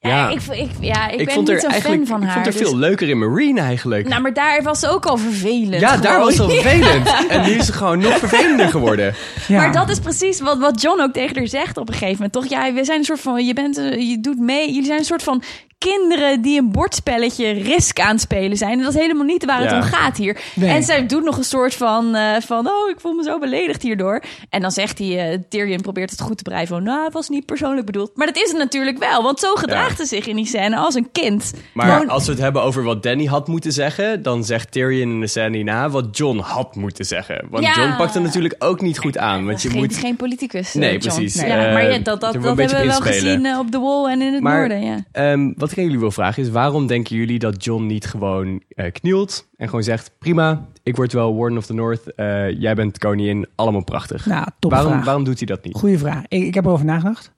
Ja, 0.02 0.10
Ja. 0.10 0.30
Ik, 0.30 0.42
ik, 0.42 0.70
ja, 0.80 1.08
ik, 1.10 1.20
Ik, 1.20 1.26
ben 1.26 1.34
vond 1.36 1.48
niet 1.48 1.60
zo'n 1.62 1.72
fan 1.72 2.06
van 2.08 2.22
ik 2.22 2.28
haar. 2.28 2.34
vond 2.34 2.46
er 2.46 2.52
dus- 2.52 2.62
veel 2.62 2.78
leuker 2.78 3.10
in 3.10 3.18
Marine 3.18 3.62
eigenlijk. 3.62 4.08
Nou, 4.08 4.22
maar 4.22 4.34
daar 4.34 4.64
was 4.64 4.80
ze 4.80 4.88
ook 4.90 5.06
al 5.06 5.18
vervelend. 5.18 5.82
ja, 5.82 5.98
daar 5.98 6.20
was 6.20 6.38
het 6.38 6.52
vervelend. 6.52 7.08
En 7.30 7.42
nu 7.46 7.52
is 7.52 7.66
ze 7.66 7.74
gewoon 7.74 8.00
nog 8.00 8.18
vervelender 8.18 8.68
geworden. 8.68 9.14
Ja. 9.48 9.58
Maar 9.58 9.72
dat 9.72 9.90
is 9.90 10.00
precies 10.00 10.40
wat, 10.42 10.58
wat 10.58 10.82
John 10.82 11.02
ook 11.02 11.14
tegen 11.14 11.38
haar 11.38 11.48
zegt 11.48 11.78
op 11.78 11.88
een 11.88 11.94
gegeven 11.94 12.14
moment. 12.16 12.34
Toch? 12.34 12.48
Ja, 12.48 12.74
we 12.74 12.84
zijn 12.86 12.98
een 13.00 13.06
soort 13.06 13.20
van. 13.20 13.46
Je, 13.46 13.54
bent, 13.54 13.78
eh, 13.78 14.10
je 14.10 14.20
doet 14.20 14.40
mee. 14.40 14.68
Jullie 14.68 14.86
zijn 14.86 15.00
een 15.00 15.06
soort 15.06 15.24
van 15.24 15.44
kinderen 15.90 16.42
die 16.42 16.60
een 16.60 16.72
bordspelletje 16.72 17.52
risk 17.52 18.00
aan 18.00 18.12
het 18.12 18.22
spelen 18.22 18.58
zijn. 18.58 18.72
En 18.72 18.82
dat 18.84 18.94
is 18.96 19.02
helemaal 19.02 19.26
niet 19.26 19.46
waar 19.46 19.64
Ja. 19.64 19.66
het 19.76 19.84
om 19.84 19.90
gaat 19.90 20.18
hier. 20.18 20.42
Nee. 20.56 20.70
En 20.70 20.84
zij 20.84 21.06
doet 21.06 21.24
nog 21.24 21.38
een 21.38 21.44
soort 21.44 21.76
van, 21.76 22.16
eh, 22.16 22.36
van. 22.46 22.68
Oh, 22.68 22.90
ik 22.90 23.00
voel 23.00 23.14
me 23.14 23.24
zo 23.24 23.40
beledigd 23.40 23.82
hierdoor. 23.82 24.22
En 24.50 24.62
dan 24.62 24.72
zegt 24.72 24.98
hij. 25.00 25.32
eh, 25.32 25.38
Tyrion 25.50 25.82
probeert 25.82 26.10
het 26.12 26.22
goed 26.22 26.38
te 26.38 26.44
breien. 26.44 26.68
Van. 26.68 26.84
Nou, 26.84 27.04
het 27.04 27.14
was 27.14 27.30
niet 27.30 27.46
persoonlijk 27.46 27.86
bedoeld. 27.86 28.12
Maar 28.16 28.28
dat 28.28 28.36
is 28.38 28.50
het 28.50 28.58
natuurlijk 28.58 28.98
wel. 28.98 29.24
Want 29.24 29.40
zo 29.40 29.54
gedraagt 29.56 29.98
ze 29.98 30.06
zich 30.06 30.28
in 30.28 30.36
die 30.36 30.46
scène 30.46 30.76
als 30.78 30.96
een 30.96 31.12
kind. 31.12 31.54
Maar 31.74 31.92
Gewoon- 31.92 32.10
als 32.10 32.26
we 32.26 32.32
het 32.32 32.42
hebben 32.42 32.64
over 32.64 32.84
wat 32.84 33.04
Danny 33.04 33.26
had 33.26 33.48
moeten 33.48 33.72
zeggen, 33.72 34.22
dan 34.24 34.44
zegt 34.44 34.72
Tyrion 34.72 35.10
in 35.12 35.20
de 35.20 35.28
scène 35.28 35.56
hierna 35.56 35.90
wat 35.90 36.18
John 36.18 36.38
had 36.38 36.76
moeten 36.76 37.06
zeggen. 37.06 37.48
Want 37.50 37.64
Ja. 37.64 37.74
John 37.74 37.96
pakt 37.98 38.14
het 38.14 38.24
natuurlijk 38.24 38.56
ook 38.60 38.82
niet 38.82 38.98
goed 38.98 39.18
aan. 39.18 39.46
Want 39.46 39.62
je 39.62 39.70
geen, 39.70 39.80
moet. 39.80 39.98
geen 39.98 40.16
politicus. 40.16 40.70
eh, 40.76 40.82
Nee, 40.82 40.98
John. 40.98 41.16
precies. 41.16 41.42
Ja, 41.42 41.66
Eh, 41.68 41.74
maar 41.74 41.92
ja, 41.92 41.98
dat, 41.98 42.04
dat, 42.06 42.34
er 42.36 42.42
dat 42.42 42.58
hebben 42.58 42.78
we 42.80 42.86
wel 42.86 43.02
gezien 43.02 43.46
eh, 43.46 43.60
op 43.60 43.72
de 43.72 43.80
wall 43.80 44.06
en 44.12 44.22
in 44.22 44.34
het 44.34 44.44
Maar 44.44 44.58
noorden. 44.58 44.82
Ja. 44.84 44.98
ehm, 45.12 45.52
wat 45.58 45.69
ik 45.72 45.78
aan 45.78 45.84
jullie 45.84 46.00
wil 46.00 46.12
vragen 46.12 46.44
is: 46.44 46.50
waarom 46.50 46.88
denken 46.88 47.16
jullie 47.16 47.40
dat 47.40 47.64
John 47.64 47.86
niet 47.86 48.06
gewoon 48.06 48.62
eh, 48.70 48.92
knielt 48.92 49.48
en 49.56 49.66
gewoon 49.66 49.84
zegt: 49.84 50.12
prima, 50.20 50.68
ik 50.84 50.96
word 50.96 51.14
wel 51.14 51.36
Warden 51.36 51.58
of 51.58 51.66
the 51.66 51.74
North, 51.74 52.14
eh, 52.16 52.60
jij 52.60 52.76
bent 52.76 52.98
koningin, 52.98 53.48
allemaal 53.56 53.84
prachtig. 53.84 54.26
Nou, 54.26 54.46
top 54.60 54.72
waarom, 54.72 54.92
vraag. 54.92 55.06
waarom 55.06 55.24
doet 55.24 55.38
hij 55.38 55.48
dat 55.48 55.64
niet? 55.64 55.76
Goeie 55.76 55.98
vraag. 55.98 56.24
Ik, 56.28 56.44
ik 56.44 56.54
heb 56.54 56.66
erover 56.66 56.86
nagedacht. 56.86 57.32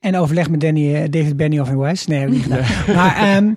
En 0.00 0.16
overleg 0.16 0.50
met 0.50 0.60
Danny, 0.60 0.94
eh, 0.94 1.10
David 1.10 1.36
Benioff 1.36 1.70
en 1.70 1.78
Wes. 1.78 2.06
Nee, 2.06 2.18
heb 2.18 2.28
ik 2.28 2.34
niet 2.34 2.44
gedaan. 2.52 2.94
Maar 2.96 3.16
ehm, 3.16 3.52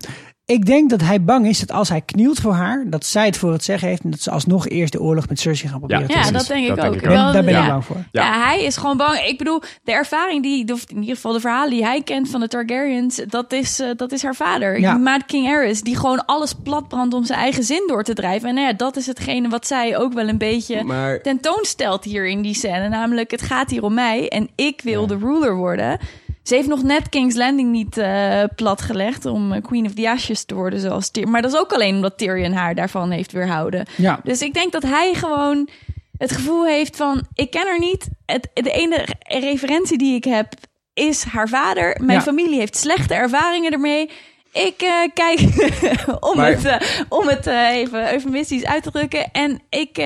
ik 0.45 0.65
denk 0.65 0.89
dat 0.89 1.01
hij 1.01 1.23
bang 1.23 1.47
is 1.47 1.59
dat 1.59 1.71
als 1.71 1.89
hij 1.89 2.01
knielt 2.01 2.39
voor 2.39 2.53
haar, 2.53 2.83
dat 2.87 3.05
zij 3.05 3.25
het 3.25 3.37
voor 3.37 3.51
het 3.51 3.63
zeggen 3.63 3.87
heeft 3.87 4.03
en 4.03 4.11
dat 4.11 4.21
ze 4.21 4.31
alsnog 4.31 4.67
eerst 4.67 4.91
de 4.91 5.01
oorlog 5.01 5.29
met 5.29 5.39
Cersei 5.39 5.69
gaan 5.69 5.79
proberen 5.79 6.01
Ja, 6.01 6.07
te 6.07 6.13
Ja, 6.13 6.31
dat 6.31 6.47
denk 6.47 6.61
ik 6.61 6.67
Dat 6.67 6.77
denk 6.77 6.87
ook. 6.95 7.01
ik 7.01 7.09
ook. 7.09 7.15
Daar 7.15 7.43
ben 7.43 7.53
ja. 7.53 7.63
ik 7.63 7.69
bang 7.69 7.85
voor. 7.85 7.95
Ja. 7.95 8.23
Ja. 8.23 8.43
hij 8.45 8.63
is 8.63 8.77
gewoon 8.77 8.97
bang. 8.97 9.19
Ik 9.19 9.37
bedoel, 9.37 9.61
de 9.83 9.91
ervaring 9.91 10.43
die, 10.43 10.73
of 10.73 10.83
in 10.89 10.99
ieder 10.99 11.15
geval 11.15 11.33
de 11.33 11.39
verhalen 11.39 11.69
die 11.69 11.83
hij 11.83 12.01
kent 12.01 12.29
van 12.29 12.39
de 12.39 12.47
Targaryens, 12.47 13.21
dat 13.27 13.53
is, 13.53 13.79
eh, 13.79 13.89
dat 13.95 14.11
is 14.11 14.23
haar 14.23 14.35
vader. 14.35 14.79
Ja. 14.79 14.97
Maat 14.97 15.25
King 15.25 15.47
Aerys, 15.47 15.81
die 15.81 15.95
gewoon 15.97 16.25
alles 16.25 16.53
platbrandt 16.63 17.13
om 17.13 17.25
zijn 17.25 17.39
eigen 17.39 17.63
zin 17.63 17.83
door 17.87 18.03
te 18.03 18.13
drijven. 18.13 18.49
En 18.49 18.55
nou 18.55 18.67
ja, 18.67 18.73
dat 18.73 18.95
is 18.95 19.05
hetgene 19.05 19.49
wat 19.49 19.67
zij 19.67 19.97
ook 19.97 20.13
wel 20.13 20.27
een 20.27 20.37
beetje 20.37 20.83
Maar 20.83 21.21
tentoonstelt 21.21 22.03
hier 22.03 22.27
in 22.27 22.41
die 22.41 22.55
scène. 22.55 22.89
Namelijk, 22.89 23.31
het 23.31 23.41
gaat 23.41 23.69
hier 23.69 23.83
om 23.83 23.93
mij 23.93 24.29
en 24.29 24.49
ik 24.55 24.81
wil 24.83 25.07
de 25.07 25.17
ruler 25.17 25.55
worden. 25.55 25.99
Ze 26.43 26.55
heeft 26.55 26.67
nog 26.67 26.83
net 26.83 27.09
King's 27.09 27.35
Landing 27.35 27.71
niet 27.71 27.97
eh, 27.97 28.43
platgelegd 28.55 29.25
om 29.25 29.51
eh, 29.53 29.61
Queen 29.61 29.85
of 29.85 29.93
the 29.93 30.09
Ashes 30.09 30.43
te 30.45 30.55
worden 30.55 30.79
zoals 30.79 31.09
Tyrion. 31.09 31.31
Maar 31.31 31.41
dat 31.41 31.53
is 31.53 31.59
ook 31.59 31.73
alleen 31.73 31.95
omdat 31.95 32.17
Tyrion 32.17 32.51
haar 32.51 32.75
daarvan 32.75 33.11
heeft 33.11 33.31
weerhouden. 33.31 33.85
Ja. 33.97 34.19
Dus 34.23 34.41
ik 34.41 34.53
denk 34.53 34.71
dat 34.71 34.83
hij 34.83 35.13
gewoon 35.13 35.69
het 36.17 36.31
gevoel 36.31 36.65
heeft 36.65 36.95
van... 36.95 37.27
ik 37.33 37.51
ken 37.51 37.67
haar 37.67 37.79
niet. 37.79 38.07
Het, 38.25 38.49
de 38.53 38.71
enige 38.71 39.05
referentie 39.27 39.97
die 39.97 40.15
ik 40.15 40.23
heb 40.23 40.53
is 40.93 41.23
haar 41.23 41.49
vader. 41.49 41.97
Mijn 42.01 42.17
Ja. 42.17 42.23
familie 42.23 42.59
heeft 42.59 42.75
slechte 42.75 43.13
ervaringen 43.13 43.71
ermee. 43.71 44.09
Ik 44.53 44.81
eh, 44.81 44.89
kijk 45.13 45.39
om 46.31 46.37
Maar- 46.37 46.51
het, 46.51 47.05
om 47.09 47.27
het 47.27 47.45
even 47.47 48.13
eufemistisch 48.13 48.65
uit 48.65 48.83
te 48.83 48.91
drukken. 48.91 49.31
En 49.31 49.61
ik... 49.69 50.05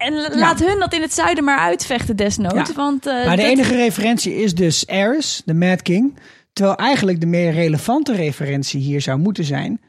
en 0.00 0.12
la- 0.14 0.36
laat 0.38 0.60
hun 0.60 0.78
dat 0.78 0.92
in 0.94 1.00
het 1.02 1.12
zuiden 1.14 1.44
maar 1.44 1.58
uitvechten 1.58 2.16
desnoods. 2.16 2.68
Ja. 2.68 2.74
Want, 2.74 3.06
eh, 3.06 3.12
Maar 3.26 3.36
de 3.36 3.42
dat- 3.42 3.50
enige 3.50 3.74
referentie 3.76 4.34
is 4.34 4.54
dus 4.54 4.86
Aerys, 4.86 5.42
de 5.44 5.54
Mad 5.54 5.82
King. 5.82 6.18
Terwijl 6.52 6.76
eigenlijk 6.76 7.20
de 7.20 7.26
meer 7.26 7.52
relevante 7.52 8.14
referentie 8.14 8.80
hier 8.80 9.00
zou 9.00 9.18
moeten 9.18 9.44
zijn 9.44 9.80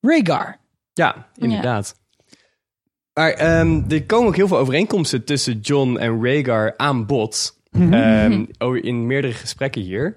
Rhaegar. 0.00 0.58
Ja, 0.92 1.26
inderdaad. 1.36 1.94
Maar 3.12 3.30
ehm, 3.30 3.82
er 3.88 4.04
komen 4.04 4.28
ook 4.28 4.36
heel 4.36 4.48
veel 4.48 4.58
overeenkomsten 4.58 5.24
tussen 5.24 5.60
John 5.60 5.96
en 5.96 6.22
Rhaegar 6.22 6.74
aan 6.76 7.06
bod. 7.06 7.54
Ehm, 7.72 8.44
oh, 8.58 8.76
in 8.76 9.06
meerdere 9.06 9.32
gesprekken 9.32 9.82
hier. 9.82 10.16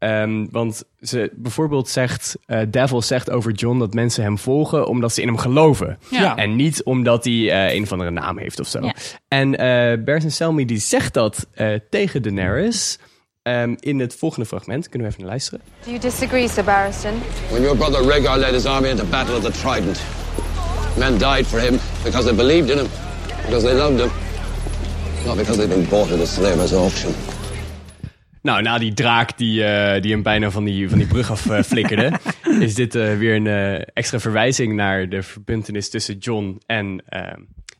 Ehm, 0.00 0.46
want 0.50 0.82
ze 1.00 1.30
bijvoorbeeld 1.34 1.88
zegt, 1.88 2.36
eh 2.46 2.60
Devil 2.68 3.02
zegt 3.02 3.30
over 3.30 3.52
John 3.52 3.78
dat 3.78 3.94
mensen 3.94 4.22
hem 4.22 4.38
volgen 4.38 4.86
omdat 4.86 5.12
ze 5.12 5.20
in 5.20 5.26
hem 5.26 5.36
geloven. 5.36 5.98
Ja. 6.10 6.36
En 6.36 6.56
niet 6.56 6.82
omdat 6.82 7.24
hij 7.24 7.50
eh, 7.50 7.74
een 7.74 7.82
of 7.82 7.92
andere 7.92 8.10
naam 8.10 8.38
heeft 8.38 8.60
of 8.60 8.66
zo. 8.66 8.80
Ja. 8.80 8.94
En 9.28 9.56
eh 9.56 10.04
Bersen 10.04 10.32
Selmy 10.32 10.64
die 10.64 10.78
zegt 10.78 11.14
dat 11.14 11.46
eh, 11.54 11.74
tegen 11.90 12.22
Daenerys. 12.22 12.98
Ehm, 13.42 13.74
in 13.78 14.00
het 14.00 14.14
volgende 14.14 14.46
fragment. 14.46 14.88
Kunnen 14.88 15.06
we 15.08 15.12
even 15.12 15.20
naar 15.20 15.30
luisteren? 15.30 15.60
Do 15.84 15.90
you 15.90 16.00
disagree, 16.02 16.48
Sir 16.48 16.64
Barristan? 16.64 17.12
When 17.50 17.62
your 17.62 17.76
brother 17.76 18.02
Rhaegar 18.02 18.38
led 18.38 18.52
his 18.52 18.64
army 18.66 18.88
into 18.88 19.04
battle 19.04 19.34
at 19.34 19.42
the 19.42 19.50
Trident, 19.50 20.00
men 20.98 21.18
died 21.18 21.46
for 21.46 21.60
him 21.60 21.78
because 22.04 22.26
they 22.26 22.36
believed 22.36 22.70
in 22.70 22.78
him, 22.78 22.86
because 23.46 23.66
they 23.66 23.76
loved 23.76 24.00
him, 24.00 24.10
not 25.26 25.36
because 25.36 25.56
they'd 25.58 25.74
been 25.74 25.88
bought 25.88 26.12
at 26.12 26.20
a 26.20 26.26
slaver's 26.26 26.72
auction. 26.72 27.14
Nou, 28.42 28.62
na 28.62 28.78
die 28.78 28.94
draak 28.94 29.38
die, 29.38 29.64
eh, 29.64 30.02
die 30.02 30.12
hem 30.12 30.22
bijna 30.22 30.50
van 30.50 30.64
die, 30.64 30.88
van 30.88 30.98
die 30.98 31.06
brug 31.06 31.30
af 31.30 31.46
eh, 31.50 31.62
flikkerde, 31.72 32.12
is 32.60 32.74
dit 32.74 32.94
eh, 32.94 33.16
weer 33.18 33.34
een 33.34 33.46
extra 33.94 34.18
verwijzing 34.20 34.74
naar 34.74 35.08
de 35.08 35.22
verbintenis 35.22 35.90
tussen 35.90 36.18
John 36.18 36.60
en 36.66 37.02
eh, 37.08 37.32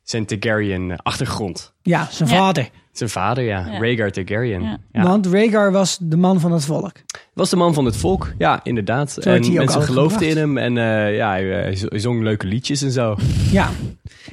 zijn 0.03 0.27
Targaryen 0.27 0.97
achtergrond. 1.03 1.73
Ja, 1.83 2.09
zijn 2.11 2.29
Ja. 2.29 2.37
vader. 2.37 2.69
Zijn 2.93 3.11
vader, 3.11 3.45
ja, 3.45 3.67
Ja. 3.67 3.79
Rhaegar 3.79 4.11
Targaryen. 4.11 4.63
Ja. 4.63 4.79
Ja. 4.93 5.03
Want 5.03 5.27
Rhaegar 5.27 5.73
was 5.73 5.99
de 6.01 6.17
man 6.17 6.41
van 6.41 6.53
het 6.53 6.65
volk. 6.65 6.93
Was 7.35 7.51
de 7.51 7.57
man 7.57 7.75
van 7.75 7.85
het 7.85 7.97
volk, 7.97 8.33
ja, 8.39 8.61
inderdaad. 8.65 9.17
en 9.17 9.53
mensen 9.53 9.83
geloofden 9.83 10.29
in 10.29 10.37
hem 10.37 10.59
en 10.59 10.79
eh, 10.79 11.17
ja, 11.17 11.33
hij 11.33 11.77
zong 11.91 12.23
leuke 12.23 12.47
liedjes 12.47 12.83
en 12.83 12.91
zo. 12.91 13.17
Ja. 13.51 13.71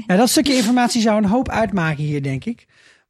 ja, 0.08 0.16
dat 0.16 0.30
stukje 0.30 0.56
informatie 0.56 1.02
zou 1.02 1.18
een 1.18 1.30
hoop 1.30 1.50
uitmaken 1.50 2.04
hier, 2.04 2.24
denk 2.24 2.46
ik. 2.46 2.66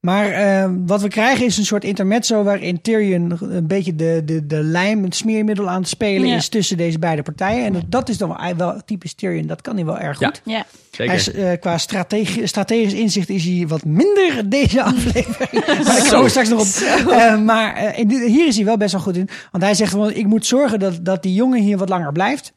Maar 0.08 0.32
eh, 0.32 0.70
wat 0.86 1.02
we 1.02 1.08
krijgen 1.08 1.46
is 1.46 1.58
een 1.58 1.66
soort 1.66 1.84
intermezzo 1.84 2.44
waarin 2.44 2.82
Tyrion 2.82 3.38
een 3.42 3.68
beetje 3.68 3.96
de, 3.96 4.22
de, 4.26 4.46
de 4.48 4.64
lijm, 4.64 5.04
het 5.04 5.16
smeermiddel 5.16 5.70
aan 5.70 5.80
het 5.80 5.88
spelen 5.90 6.28
Ja. 6.28 6.36
is 6.36 6.50
tussen 6.50 6.78
deze 6.78 7.00
beide 7.00 7.22
partijen. 7.24 7.66
En 7.66 7.74
dat, 7.74 7.84
dat 7.88 8.10
is 8.10 8.18
dan 8.18 8.30
wel, 8.30 8.56
wel 8.56 8.82
typisch 8.86 9.14
Tyrion, 9.14 9.48
dat 9.48 9.62
kan 9.62 9.76
hij 9.76 9.86
wel 9.86 9.98
erg 10.00 10.18
goed. 10.18 10.42
Ja. 10.46 10.66
Zeker. 10.92 11.06
Hij 11.14 11.16
is, 11.16 11.32
eh, 11.32 11.52
qua 11.60 11.78
strategi- 11.78 12.48
strategisch 12.48 12.94
inzicht 12.94 13.30
is 13.30 13.46
hij 13.46 13.66
wat 13.68 13.86
minder 13.86 14.50
deze 14.50 14.84
aflevering. 14.94 15.66
maar 15.66 15.98
ik 15.98 16.10
kom 16.10 16.24
er 16.24 16.30
straks 16.30 16.50
nog 16.50 16.60
op. 16.62 16.68
Eh, 17.12 17.38
maar 17.42 17.76
eh, 17.76 18.00
in 18.00 18.10
hier 18.10 18.48
is 18.48 18.56
hij 18.56 18.66
wel 18.66 18.78
best 18.78 18.92
wel 18.92 19.02
goed 19.02 19.18
in. 19.18 19.30
Want 19.52 19.64
hij 19.64 19.74
zegt 19.74 19.92
gewoon, 19.92 20.14
ik 20.14 20.26
moet 20.26 20.46
zorgen 20.46 20.80
dat, 20.80 21.06
dat 21.06 21.24
die 21.24 21.34
jongen 21.34 21.62
hier 21.62 21.78
wat 21.78 21.90
langer 21.90 22.12
blijft. 22.12 22.54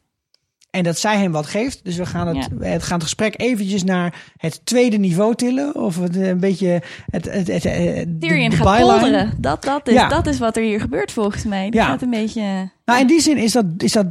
En 0.71 0.83
dat 0.83 0.99
zij 0.99 1.19
hem 1.19 1.33
wat 1.33 1.47
geeft. 1.47 1.81
Dus 1.85 1.97
we 1.97 2.07
gaan 2.07 2.27
het, 2.27 2.49
het, 2.61 2.83
gaan 2.83 2.95
het 2.95 3.03
gesprek 3.03 3.35
eventjes 3.41 3.85
naar 3.85 4.15
het 4.37 4.61
tweede 4.65 4.97
niveau 4.97 5.35
tillen. 5.35 5.75
Of 5.75 6.01
het, 6.01 6.17
eh, 6.17 6.29
een 6.29 6.41
beetje 6.41 6.83
het, 7.11 7.25
het, 7.33 7.47
het, 7.47 7.63
het 7.63 8.21
Tyrion 8.21 8.51
de 8.51 8.57
gaat 8.57 8.79
polderen. 8.79 9.33
Dat, 9.39 9.63
dat, 9.65 9.89
is, 9.89 9.95
Ja. 9.95 10.09
dat 10.09 10.27
is 10.27 10.39
wat 10.39 10.57
er 10.57 10.63
hier 10.63 10.81
gebeurt 10.81 11.13
volgens 11.13 11.45
mij. 11.45 11.71
Die 11.71 11.81
Ja. 11.81 11.87
gaat 11.87 12.03
een 12.03 12.11
beetje... 12.11 12.71
Nou, 12.85 13.01
in 13.01 13.07
die 13.07 13.21
zin 13.21 13.37
is 13.37 13.53
dat, 13.53 13.65
is 13.79 13.93
dat 13.93 14.07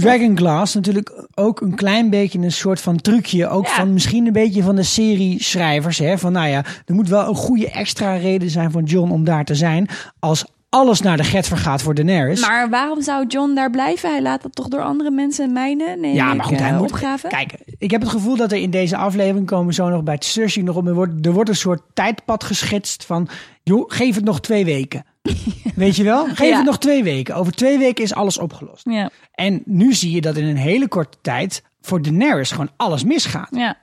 Dragon 0.00 0.36
Glass 0.36 0.74
natuurlijk 0.74 1.26
ook 1.34 1.60
een 1.60 1.74
klein 1.74 2.10
beetje 2.10 2.38
een 2.38 2.52
soort 2.52 2.80
van 2.80 2.96
trucje. 3.00 3.48
Ook 3.48 3.66
Ja. 3.66 3.74
van 3.74 3.92
misschien 3.92 4.26
een 4.26 4.32
beetje 4.32 4.62
van 4.62 4.76
de 4.76 4.82
serie 4.82 5.42
schrijvers. 5.42 5.98
Hè? 5.98 6.18
Van 6.18 6.32
nou 6.32 6.48
ja, 6.48 6.64
er 6.86 6.94
moet 6.94 7.08
wel 7.08 7.28
een 7.28 7.34
goede 7.34 7.70
extra 7.70 8.14
reden 8.14 8.50
zijn 8.50 8.70
van 8.70 8.84
John 8.84 9.10
om 9.10 9.24
daar 9.24 9.44
te 9.44 9.54
zijn. 9.54 9.88
Als 10.18 10.44
alles 10.74 11.00
naar 11.00 11.16
de 11.16 11.24
get 11.24 11.46
vergaat 11.48 11.82
voor 11.82 11.94
Daenerys. 11.94 12.40
Maar 12.40 12.68
waarom 12.70 13.02
zou 13.02 13.26
John 13.26 13.54
daar 13.54 13.70
blijven? 13.70 14.10
Hij 14.10 14.22
laat 14.22 14.42
dat 14.42 14.54
toch 14.54 14.68
door 14.68 14.82
andere 14.82 15.10
mensen 15.10 15.52
mijnen? 15.52 16.00
Nee, 16.00 16.14
ja, 16.14 16.34
maar 16.34 16.44
goed, 16.46 16.58
hij 16.58 16.72
moet... 16.72 16.80
opgraven. 16.90 17.28
Kijk, 17.28 17.54
ik 17.78 17.90
heb 17.90 18.00
het 18.00 18.10
gevoel 18.10 18.36
dat 18.36 18.52
er 18.52 18.58
in 18.58 18.70
deze 18.70 18.96
aflevering 18.96 19.46
komen 19.46 19.74
zo 19.74 19.88
nog 19.88 20.02
bij 20.02 20.16
Cersei 20.18 20.64
nog 20.64 20.76
op. 20.76 20.86
Er 20.86 20.94
wordt, 20.94 21.26
er 21.26 21.32
wordt 21.32 21.48
een 21.50 21.56
soort 21.56 21.82
tijdpad 21.94 22.44
geschetst 22.44 23.04
van... 23.04 23.28
joh, 23.62 23.84
geef 23.90 24.14
het 24.14 24.24
nog 24.24 24.40
twee 24.40 24.64
weken. 24.64 25.04
Weet 25.74 25.96
je 25.96 26.02
wel? 26.04 26.24
Geef 26.26 26.48
Ja. 26.48 26.56
het 26.56 26.64
nog 26.64 26.78
twee 26.78 27.02
weken. 27.02 27.34
Over 27.34 27.52
twee 27.52 27.78
weken 27.78 28.04
is 28.04 28.14
alles 28.14 28.38
opgelost. 28.38 28.84
Ja, 28.90 29.10
En 29.32 29.62
nu 29.64 29.92
zie 29.92 30.10
je 30.10 30.20
dat 30.20 30.36
in 30.36 30.44
een 30.44 30.56
hele 30.56 30.88
korte 30.88 31.16
tijd 31.22 31.62
voor 31.80 32.02
Daenerys 32.02 32.50
gewoon 32.50 32.70
alles 32.76 33.04
misgaat. 33.04 33.48
ja. 33.50 33.76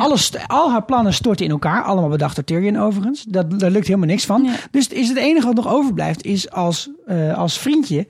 Alles, 0.00 0.32
al 0.46 0.70
haar 0.70 0.84
plannen 0.84 1.14
storten 1.14 1.44
in 1.44 1.50
elkaar. 1.50 1.82
Allemaal 1.82 2.10
bedacht 2.10 2.34
door 2.34 2.44
Tyrion 2.44 2.78
overigens. 2.78 3.24
Dat, 3.28 3.60
daar 3.60 3.70
lukt 3.70 3.86
helemaal 3.86 4.08
niks 4.08 4.24
van. 4.24 4.44
Ja. 4.44 4.54
Dus 4.70 4.88
is 4.88 5.08
het 5.08 5.18
enige 5.18 5.46
wat 5.46 5.54
nog 5.54 5.68
overblijft 5.68 6.24
is 6.24 6.50
als, 6.50 6.90
eh, 7.06 7.38
als 7.38 7.58
vriendje 7.58 8.06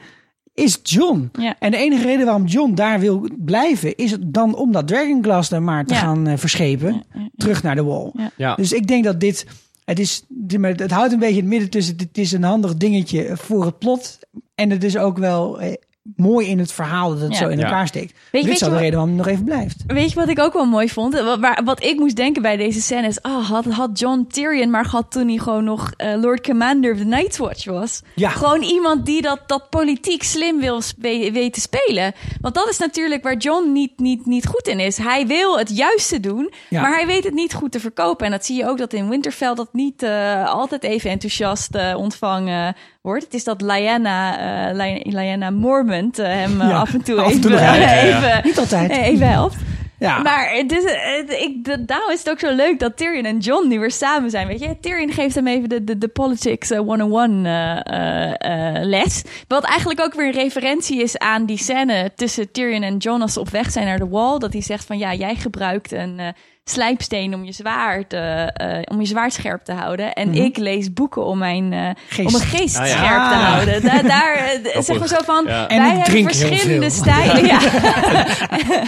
is 0.55 0.79
John. 0.83 1.31
Ja. 1.39 1.55
En 1.59 1.71
de 1.71 1.77
enige 1.77 2.03
reden 2.03 2.25
waarom 2.25 2.45
John 2.45 2.75
daar 2.75 3.01
wil 3.01 3.29
blijven 3.39 3.97
is 3.97 4.11
het 4.11 4.35
dan 4.35 4.55
om 4.55 4.73
dat 4.73 4.87
Dragonglass 4.87 5.51
er 5.51 5.63
maar 5.63 5.85
te 5.85 5.95
Ja. 5.95 6.01
gaan 6.01 6.27
eh, 6.27 6.37
verschepen. 6.37 7.03
Terug 7.37 7.63
naar 7.63 7.75
de 7.75 7.85
wall. 7.85 8.13
Ja. 8.37 8.55
Dus 8.55 8.73
ik 8.73 8.87
denk 8.87 9.05
dat 9.05 9.21
dit... 9.21 9.47
Het, 9.85 9.99
is, 9.99 10.23
het 10.61 10.91
houdt 10.91 11.13
een 11.13 11.19
beetje 11.19 11.37
het 11.41 11.45
midden 11.45 11.71
tussen... 11.71 11.95
Het 11.97 12.19
is 12.19 12.33
een 12.33 12.43
handig 12.43 12.77
dingetje 12.77 13.37
voor 13.37 13.65
het 13.65 13.79
plot. 13.79 14.19
En 14.55 14.71
het 14.71 14.85
is 14.85 14.97
ook 14.97 15.19
wel 15.19 15.61
eh, 15.61 15.73
mooi 16.17 16.47
in 16.49 16.59
het 16.59 16.73
verhaal 16.73 17.09
dat 17.11 17.21
het 17.21 17.33
Ja. 17.33 17.39
zo 17.39 17.49
in 17.49 17.59
Ja. 17.59 17.65
elkaar 17.65 17.87
steekt. 17.87 18.19
weet 18.33 18.43
dit 18.45 18.53
je 18.53 18.59
zou 18.59 18.71
de 18.71 18.77
wat- 18.77 18.85
reden 18.85 18.99
waarom 18.99 19.17
hij 19.17 19.25
nog 19.27 19.35
even 19.35 19.45
blijft. 19.45 19.77
Weet 19.87 20.09
je 20.09 20.15
wat 20.15 20.29
ik 20.29 20.39
ook 20.39 20.53
wel 20.53 20.65
mooi 20.65 20.89
vond? 20.89 21.21
Wat, 21.21 21.39
waar- 21.39 21.61
wat 21.65 21.85
ik 21.85 21.99
moest 21.99 22.17
denken 22.17 22.43
bij 22.43 22.57
deze 22.57 22.81
scène 22.81 23.07
is... 23.07 23.23
ah, 23.23 23.49
had, 23.49 23.65
had 23.65 23.99
John 23.99 24.27
Tyrion 24.31 24.71
maar 24.71 24.85
gehad 24.85 25.11
toen 25.11 25.29
hij 25.29 25.37
gewoon 25.39 25.65
nog 25.65 25.93
eh, 25.97 26.15
Lord 26.21 26.47
Commander 26.47 26.93
of 26.93 26.99
the 26.99 27.05
Night's 27.05 27.39
Watch 27.39 27.65
was. 27.65 28.01
Ja. 28.15 28.29
Gewoon 28.31 28.63
iemand 28.63 29.07
die 29.07 29.23
dat, 29.23 29.41
dat 29.47 29.71
politiek 29.71 30.23
slim 30.23 30.61
wil 30.61 30.81
spe- 30.81 31.31
weten 31.33 31.63
spelen. 31.63 32.13
Want 32.41 32.55
dat 32.55 32.69
is 32.69 32.79
natuurlijk 32.79 33.23
waar 33.23 33.37
John 33.37 33.73
niet, 33.73 33.93
niet, 33.99 34.27
niet 34.27 34.47
goed 34.47 34.67
in 34.69 34.81
is. 34.81 34.97
Hij 34.97 35.27
wil 35.27 35.59
het 35.59 35.77
juiste 35.77 36.21
doen, 36.21 36.53
Ja. 36.69 36.81
maar 36.81 36.93
hij 36.95 37.07
weet 37.07 37.25
het 37.25 37.35
niet 37.35 37.55
goed 37.55 37.73
te 37.73 37.81
verkopen. 37.81 38.27
En 38.27 38.33
dat 38.33 38.45
zie 38.47 38.57
je 38.57 38.69
ook 38.69 38.79
dat 38.79 38.93
in 38.93 39.09
Winterfell 39.09 39.55
dat 39.55 39.69
niet 39.73 40.03
eh, 40.03 40.45
altijd 40.55 40.83
even 40.83 41.11
enthousiast 41.11 41.75
eh, 41.75 41.95
ontvangen 41.97 42.77
wordt. 43.03 43.25
Het 43.25 43.35
is 43.35 43.45
dat 43.45 43.61
Lyanna, 43.61 44.39
eh 44.69 44.75
Ly- 44.77 45.03
Lyanna 45.17 45.51
Mormont 45.51 46.19
eh, 46.19 46.27
hem 46.27 46.61
eh, 46.61 46.69
Ja, 46.69 46.79
af 46.81 46.95
en 46.95 47.03
toe 47.03 47.17
af 47.21 47.25
en 47.25 47.29
even, 47.31 47.41
toe 47.41 47.51
nog 47.51 47.61
helpt. 47.61 47.79
Ja, 47.79 47.93
ja, 47.95 48.03
ja. 48.05 48.17
even, 48.19 48.41
Niet 48.45 48.59
altijd. 48.59 48.91
even 49.11 49.29
helpt. 49.29 49.57
Ja. 49.99 50.19
Maar 50.19 50.51
het 50.53 50.73
is, 50.73 50.83
het- 50.85 51.31
ik, 51.41 51.65
daarom 51.89 52.11
is 52.11 52.19
het 52.19 52.31
ook 52.31 52.39
zo 52.39 52.55
leuk 52.55 52.79
dat 52.79 52.97
Tyrion 52.97 53.25
en 53.25 53.39
John 53.39 53.69
nu 53.69 53.79
weer 53.81 53.91
samen 53.91 54.31
zijn. 54.31 54.47
Weet 54.47 54.61
je, 54.61 54.77
Tyrion 54.81 55.13
geeft 55.13 55.35
hem 55.35 55.47
even 55.47 55.69
de, 55.69 55.85
de, 55.85 55.99
de 55.99 56.09
politics 56.09 56.71
eh, 56.71 56.79
101 56.79 57.47
eh, 57.47 57.79
eh, 57.87 58.77
eh, 58.77 58.85
les. 58.85 59.23
Wat 59.49 59.65
eigenlijk 59.65 60.01
ook 60.01 60.15
weer 60.15 60.27
een 60.27 60.33
referentie 60.33 61.03
is 61.03 61.19
aan 61.19 61.47
die 61.47 61.59
scène 61.59 62.11
tussen 62.17 62.51
Tyrion 62.53 62.83
en 62.83 62.97
John 62.97 63.21
als 63.23 63.33
ze 63.33 63.41
op 63.41 63.49
weg 63.51 63.71
zijn 63.71 63.87
naar 63.87 63.99
de 63.99 64.09
wall. 64.09 64.39
Dat 64.39 64.53
hij 64.53 64.63
zegt 64.63 64.85
van 64.85 64.99
ja, 64.99 65.15
jij 65.15 65.35
gebruikt 65.35 65.93
een 65.93 66.19
eh, 66.19 66.29
slijpsteen 66.65 67.35
om 67.35 67.45
je 67.45 67.53
zwaard, 67.53 68.13
eh, 68.13 68.43
eh, 68.43 68.83
om 68.85 69.01
je 69.01 69.07
zwaard 69.07 69.33
scherp 69.33 69.65
te 69.65 69.73
houden. 69.73 70.13
En 70.13 70.35
ik 70.35 70.57
lees 70.57 70.93
boeken 70.93 71.25
om 71.25 71.39
mijn, 71.39 71.73
eh, 71.73 71.89
Geest. 72.09 72.27
om 72.27 72.33
mijn 72.33 72.45
geest 72.45 72.77
Ah, 72.79 72.87
ja. 72.87 72.93
scherp 72.93 73.23
te 73.29 73.35
Ah. 73.35 73.53
houden. 73.53 73.83
Daar, 73.83 74.03
daar 74.03 74.83
zeg 74.83 74.99
maar 74.99 75.09
zo 75.09 75.17
van, 75.25 75.45
Ja. 75.47 75.67
Wij 75.67 75.97
hebben 75.97 76.23
verschillende 76.23 76.91
stijlen. 76.91 77.47
Ja. 77.47 77.61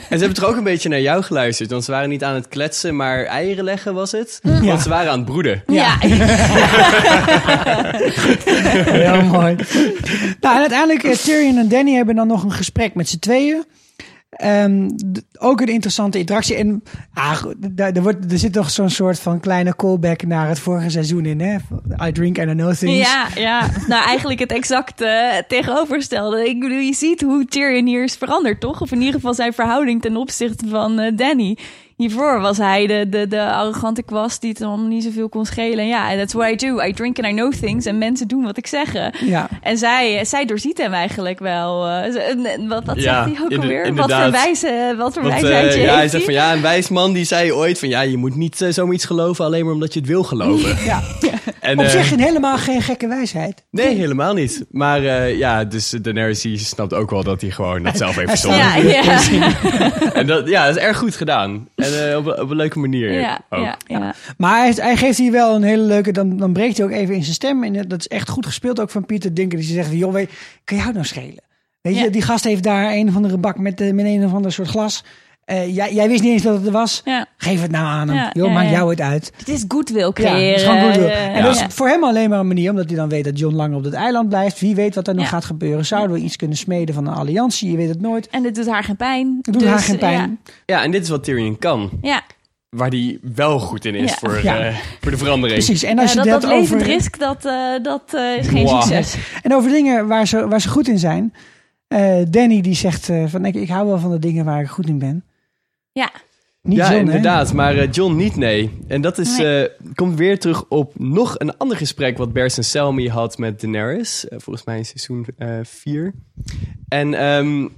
En 0.08 0.20
ze 0.20 0.24
hebben 0.24 0.34
toch 0.34 0.44
ook 0.44 0.56
een 0.56 0.64
beetje 0.64 0.88
naar 0.88 1.00
jou 1.00 1.22
geluisterd. 1.22 1.70
Want 1.70 1.84
ze 1.84 1.90
waren 1.90 2.08
niet 2.08 2.24
aan 2.24 2.34
het 2.34 2.48
kletsen, 2.48 2.96
maar 2.96 3.24
eieren 3.24 3.64
leggen 3.64 3.94
was 3.94 4.12
het. 4.12 4.38
Ja. 4.42 4.60
Want 4.60 4.80
ze 4.80 4.88
waren 4.88 5.10
aan 5.10 5.18
het 5.18 5.26
broeden. 5.26 5.62
Ja. 5.66 5.96
Heel 8.84 9.22
mooi. 9.38 9.56
nou, 10.40 10.54
en 10.54 10.60
uiteindelijk, 10.60 11.14
Tyrion 11.16 11.58
en 11.58 11.68
Danny 11.68 11.92
hebben 11.94 12.14
dan 12.14 12.26
nog 12.26 12.42
een 12.42 12.52
gesprek 12.52 12.94
met 12.94 13.08
z'n 13.08 13.18
tweeën. 13.18 13.64
Ehm, 14.36 14.90
ook 15.38 15.60
een 15.60 15.68
interessante 15.68 16.18
interactie. 16.18 16.56
En 16.56 16.82
ah, 17.14 17.42
er, 17.76 18.02
wordt, 18.02 18.32
er 18.32 18.38
zit 18.38 18.52
toch 18.52 18.70
zo'n 18.70 18.90
soort 18.90 19.18
van 19.18 19.40
kleine 19.40 19.76
callback 19.76 20.22
naar 20.22 20.48
het 20.48 20.58
vorige 20.58 20.90
seizoen 20.90 21.26
in. 21.26 21.40
Hè? 21.40 21.56
I 22.06 22.12
drink 22.12 22.38
and 22.38 22.48
I 22.48 22.52
know 22.52 22.74
things. 22.74 23.08
Ja, 23.08 23.28
ja, 23.34 23.70
nou 23.86 24.04
eigenlijk 24.04 24.40
het 24.40 24.52
exacte 24.52 25.44
tegenovergestelde. 25.48 26.48
Ik 26.48 26.60
bedoel, 26.60 26.78
je 26.78 26.94
ziet 26.94 27.20
hoe 27.20 27.44
Tyrion 27.44 27.86
hier 27.86 28.02
is 28.02 28.16
veranderd, 28.16 28.60
toch? 28.60 28.80
Of 28.80 28.92
in 28.92 28.98
ieder 28.98 29.14
geval 29.14 29.34
zijn 29.34 29.52
verhouding 29.52 30.02
ten 30.02 30.16
opzichte 30.16 30.68
van 30.68 30.98
eh, 30.98 31.16
Danny. 31.16 31.58
Hiervoor 31.96 32.40
was 32.40 32.59
hij 32.59 32.87
de, 32.87 33.07
de, 33.09 33.28
de 33.28 33.50
arrogante 33.52 34.02
kwast 34.02 34.40
die 34.40 34.50
het 34.50 34.61
om 34.62 34.88
niet 34.88 35.04
zoveel 35.04 35.28
kon 35.28 35.46
schelen. 35.46 35.78
En 35.78 35.87
ja, 35.87 36.16
that's 36.16 36.33
what 36.33 36.50
I 36.50 36.57
do. 36.66 36.80
I 36.83 36.92
drink 36.92 37.18
and 37.18 37.26
I 37.28 37.30
know 37.37 37.52
things. 37.52 37.85
En 37.87 37.98
mensen 37.98 38.28
doen 38.28 38.44
wat 38.44 38.57
ik 38.57 38.66
zeg. 38.66 38.92
Ja. 39.24 39.48
En 39.62 39.78
zij, 39.78 40.24
zij 40.24 40.44
doorziet 40.44 40.78
hem 40.78 40.92
eigenlijk 40.92 41.38
wel. 41.38 41.87
eh, 41.88 42.12
wat 42.68 42.85
wat 42.85 43.00
Ja, 43.00 43.24
zegt 43.24 43.37
hij 43.37 43.44
ook 43.44 43.50
inder- 43.50 43.59
alweer? 43.59 43.94
Wat 43.94 44.12
voor 44.12 44.30
wijze, 44.30 44.94
wat 44.98 45.12
voor 45.12 45.22
Want, 45.22 45.42
eh, 45.42 45.85
ja, 45.85 45.94
hij 45.94 46.09
zegt 46.09 46.24
van 46.24 46.33
ja, 46.33 46.52
een 46.52 46.62
wijs 46.62 46.88
man 46.88 47.12
die 47.12 47.24
zei 47.24 47.52
ooit 47.52 47.78
van 47.78 47.88
ja, 47.88 48.00
je 48.00 48.16
moet 48.16 48.35
niet 48.37 48.61
eh, 48.61 48.68
zomaar 48.72 48.94
iets 48.94 49.04
geloven 49.04 49.44
alleen 49.44 49.64
maar 49.64 49.74
omdat 49.74 49.92
je 49.92 49.98
het 50.00 50.09
wil 50.09 50.22
geloven. 50.22 50.85
Ja. 50.85 51.00
En, 51.64 51.79
Op 51.79 51.85
eh, 51.85 51.90
zich 51.90 52.11
helemaal 52.16 52.59
geen 52.59 52.83
gekke 52.83 53.09
wijsheid. 53.09 53.64
Nee, 53.70 53.94
helemaal 53.96 54.35
niet. 54.35 54.64
Maar 54.70 55.05
eh, 55.05 55.38
ja, 55.38 55.64
dus 55.64 55.90
Daenerys 55.90 56.40
die 56.40 56.59
snapt 56.59 56.94
ook 56.94 57.11
wel 57.11 57.22
dat 57.22 57.40
hij 57.40 57.50
gewoon 57.50 57.83
dat 57.83 57.96
zelf 57.96 58.16
heeft 58.16 58.29
verzonnen. 58.29 58.59
Ja, 58.61 58.74
ja. 58.77 59.20
En 60.14 60.27
dat, 60.27 60.48
ja, 60.48 60.66
dat 60.66 60.77
is 60.77 60.83
erg 60.83 60.96
goed 60.98 61.16
gedaan. 61.16 61.68
En 61.77 62.11
eh, 62.11 62.16
op, 62.16 62.27
een- 62.27 62.40
op 62.40 62.50
een 62.50 62.57
leuke 62.57 62.79
manier 62.79 63.12
Ja, 63.12 63.40
ook. 63.50 63.64
ja, 63.64 63.77
ja. 63.87 64.14
Maar 64.37 64.59
hij, 64.59 64.72
hij 64.77 64.96
geeft 64.96 65.18
hier 65.18 65.33
wel 65.33 65.55
een 65.55 65.62
hele 65.62 65.83
leuke... 65.83 66.12
Dan, 66.12 66.37
dan 66.37 66.53
breekt 66.53 66.77
hij 66.77 66.87
ook 66.87 66.92
even 66.92 67.14
in 67.14 67.22
zijn 67.22 67.35
stem. 67.35 67.64
En 67.64 67.88
dat 67.88 67.98
is 67.98 68.09
echt 68.09 68.29
goed 68.29 68.46
gespeeld 68.46 68.81
ook 68.81 68.90
van 68.90 69.07
Pieter 69.07 69.35
Dinker. 69.35 69.59
Die 69.59 69.66
zegt, 69.72 69.92
joh, 69.92 70.12
weet, 70.12 70.31
kan 70.64 70.77
jou 70.79 70.92
nou 70.92 71.05
schelen? 71.05 71.42
Weet 71.81 71.98
je, 71.98 72.11
die 72.11 72.22
gast 72.22 72.44
heeft 72.44 72.62
daar 72.62 72.92
een 72.92 73.09
of 73.09 73.16
andere 73.16 73.37
bak 73.38 73.59
met, 73.59 73.81
eh, 73.81 73.92
met 73.92 74.05
een 74.07 74.24
of 74.24 74.33
ander 74.35 74.53
soort 74.53 74.68
glas. 74.68 75.05
Eh, 75.44 75.74
jij, 75.74 75.94
jij 75.94 76.09
wist 76.09 76.22
niet 76.22 76.33
eens 76.33 76.42
dat 76.42 76.54
het 76.57 76.66
er 76.66 76.72
was. 76.72 77.02
Ja. 77.04 77.26
Geef 77.37 77.62
het 77.62 77.70
nou 77.70 77.85
aan 77.87 78.09
hem. 78.09 78.16
Ja, 78.16 78.30
joh, 78.33 78.46
ja, 78.46 78.52
maakt 78.52 78.66
ja. 78.70 78.72
jou 78.72 78.90
het 78.90 79.00
uit. 79.00 79.33
Het 79.37 79.48
is 79.48 79.64
goodwill 79.68 80.00
Ja, 80.04 80.12
creëren. 80.12 80.46
het 80.48 80.57
is 80.57 80.62
gewoon 80.62 80.83
goed. 80.85 80.96
wil. 80.96 81.09
eh, 81.09 81.37
En 81.37 81.42
dat 81.42 81.59
ja. 81.59 81.66
is 81.66 81.74
voor 81.74 81.88
hem 81.88 82.04
alleen 82.04 82.30
maar 82.30 82.38
een 82.38 82.46
manier, 82.46 82.70
omdat 82.70 82.87
hij 82.87 82.96
dan 82.96 83.09
weet 83.09 83.24
dat 83.24 83.38
John 83.38 83.54
lang 83.54 83.74
op 83.74 83.85
het 83.85 83.92
eiland 83.94 84.28
blijft. 84.28 84.61
Wie 84.61 84.74
weet 84.74 84.94
wat 84.94 85.09
er 85.09 85.14
nog 85.14 85.24
Ja. 85.24 85.30
gaat 85.30 85.44
gebeuren. 85.44 85.87
Zouden 85.87 86.16
we 86.16 86.22
iets 86.22 86.37
kunnen 86.37 86.57
smeden 86.57 86.94
van 86.94 87.07
een 87.07 87.14
alliantie? 87.14 87.70
Je 87.70 87.76
weet 87.76 87.88
het 87.88 88.00
nooit. 88.00 88.28
En 88.28 88.44
het 88.44 88.54
doet 88.54 88.68
haar 88.68 88.85
geen 88.85 88.96
pijn. 88.96 89.38
Het 89.42 89.52
doet 89.52 89.62
Dus, 89.62 89.70
haar 89.70 89.78
geen 89.80 89.98
pijn. 89.98 90.40
Ja, 90.66 90.83
en 90.83 90.90
dit 90.90 91.02
is 91.02 91.09
wat 91.09 91.24
Tyrion 91.24 91.59
kan. 91.59 91.90
Ja, 92.02 92.09
ja. 92.11 92.22
Waar 92.70 92.88
hij 92.88 93.18
wel 93.35 93.59
goed 93.59 93.85
in 93.85 93.94
is 93.94 94.11
Ja. 94.11 94.16
voor, 94.18 94.40
Ja. 94.42 94.59
eh, 94.59 94.76
voor 95.00 95.11
de 95.11 95.16
verandering. 95.18 95.64
Precies. 95.64 95.83
En 95.83 95.96
Ja, 95.96 96.02
als 96.02 96.11
je 96.12 96.16
dat, 96.16 96.26
het 96.26 96.40
dat 96.42 96.50
levend 96.50 96.80
over, 96.83 96.92
risk, 96.92 97.18
dat, 97.18 97.44
eh, 97.44 97.54
dat 97.83 98.02
eh, 98.14 98.37
is 98.38 98.46
geen 98.48 98.64
Wow. 98.64 98.83
succes. 98.83 99.16
En 99.42 99.54
over 99.54 99.70
dingen 99.70 100.07
waar 100.07 100.26
ze, 100.26 100.48
waar 100.48 100.61
ze 100.61 100.68
goed 100.68 100.88
in 100.88 100.98
zijn. 100.98 101.35
Eh, 101.88 102.14
Danny 102.30 102.61
die 102.61 102.74
zegt 102.74 103.09
eh, 103.09 103.24
van 103.26 103.44
ik, 103.44 103.54
ik 103.54 103.68
hou 103.68 103.87
wel 103.87 103.98
van 103.98 104.11
de 104.11 104.18
dingen 104.18 104.44
waar 104.44 104.61
ik 104.61 104.68
goed 104.68 104.88
in 104.88 104.98
ben. 104.98 105.24
Ja, 105.94 106.12
Niet 106.62 106.76
ja, 106.76 106.85
John, 106.85 106.94
hè? 106.94 107.00
inderdaad. 107.00 107.52
Maar 107.52 107.76
eh, 107.76 107.92
John 107.92 108.16
niet, 108.16 108.37
nee. 108.37 108.78
En 108.88 109.00
dat 109.00 109.18
is, 109.18 109.37
Nee. 109.37 109.68
eh, 109.68 109.70
komt 109.94 110.18
weer 110.18 110.38
terug 110.38 110.68
op 110.68 110.98
nog 110.98 111.38
een 111.38 111.57
ander 111.57 111.76
gesprek... 111.76 112.16
wat 112.18 112.33
Bersen 112.33 112.64
Selmy 112.64 113.09
had 113.09 113.38
met 113.38 113.61
Daenerys. 113.61 114.28
eh, 114.28 114.38
volgens 114.38 114.64
mij 114.64 114.76
in 114.78 114.85
seizoen 114.87 115.26
4. 115.62 116.14
en 116.88 117.14
ehm, 117.14 117.68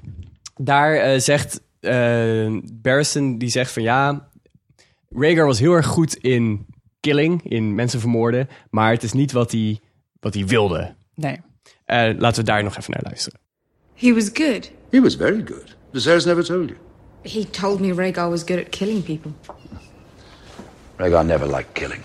daar 0.57 0.94
eh, 0.94 1.18
zegt 1.20 1.61
eh 1.81 2.57
Barristan... 2.72 3.38
die 3.38 3.48
zegt 3.48 3.70
van 3.72 3.83
ja... 3.83 4.29
Rhaegar 5.11 5.46
was 5.46 5.59
heel 5.59 5.72
erg 5.72 5.87
goed 5.87 6.14
in 6.16 6.66
killing, 7.00 7.42
in 7.50 7.74
mensen 7.74 8.00
vermoorden... 8.00 8.48
maar 8.70 8.92
het 8.92 9.02
is 9.02 9.12
niet 9.12 9.33
wat 9.33 9.52
hij, 9.52 9.81
wat 10.20 10.35
hij 10.35 10.46
wilde. 10.46 10.94
Nee. 11.14 11.40
Eh, 11.85 12.11
laten 12.18 12.44
we 12.44 12.50
daar 12.50 12.62
nog 12.62 12.76
even 12.79 12.90
naar 12.92 13.02
luisteren. 13.05 13.40
He 13.94 14.14
was 14.14 14.31
good. 14.33 14.70
He 14.90 15.00
was 15.00 15.16
very 15.16 15.42
good. 15.46 15.76
Viserys 15.92 16.24
never 16.24 16.44
told 16.44 16.68
you. 16.68 16.79
He 17.32 17.44
told 17.50 17.80
me 17.80 17.92
Rhaegar 17.92 18.30
was 18.30 18.42
good 18.44 18.58
at 18.58 18.68
killing 18.68 19.02
people. 19.02 19.30
Rhaegar 20.96 21.24
never 21.24 21.46
liked 21.46 21.72
killing. 21.72 22.00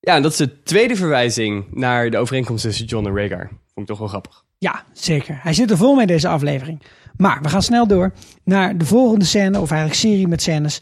Ja, 0.00 0.14
en 0.16 0.22
dat 0.22 0.30
is 0.32 0.36
de 0.38 0.62
tweede 0.62 0.96
verwijzing 0.96 1.64
naar 1.70 2.10
de 2.10 2.18
overeenkomst 2.18 2.64
tussen 2.64 2.84
John 2.86 3.06
en 3.06 3.14
Rhaegar. 3.14 3.48
Vond 3.48 3.58
ik 3.74 3.86
toch 3.86 3.98
wel 3.98 4.08
grappig. 4.08 4.44
Ja, 4.58 4.84
zeker. 4.92 5.38
Hij 5.42 5.52
zit 5.52 5.70
er 5.70 5.76
vol 5.76 5.94
mee 5.94 6.06
deze 6.06 6.28
aflevering. 6.28 6.82
Maar 7.16 7.38
we 7.42 7.48
gaan 7.48 7.62
snel 7.62 7.86
door 7.86 8.12
naar 8.44 8.78
de 8.78 8.84
volgende 8.84 9.24
scène, 9.24 9.60
of 9.60 9.70
eigenlijk 9.70 10.00
serie 10.00 10.28
met 10.28 10.42
scènes. 10.42 10.78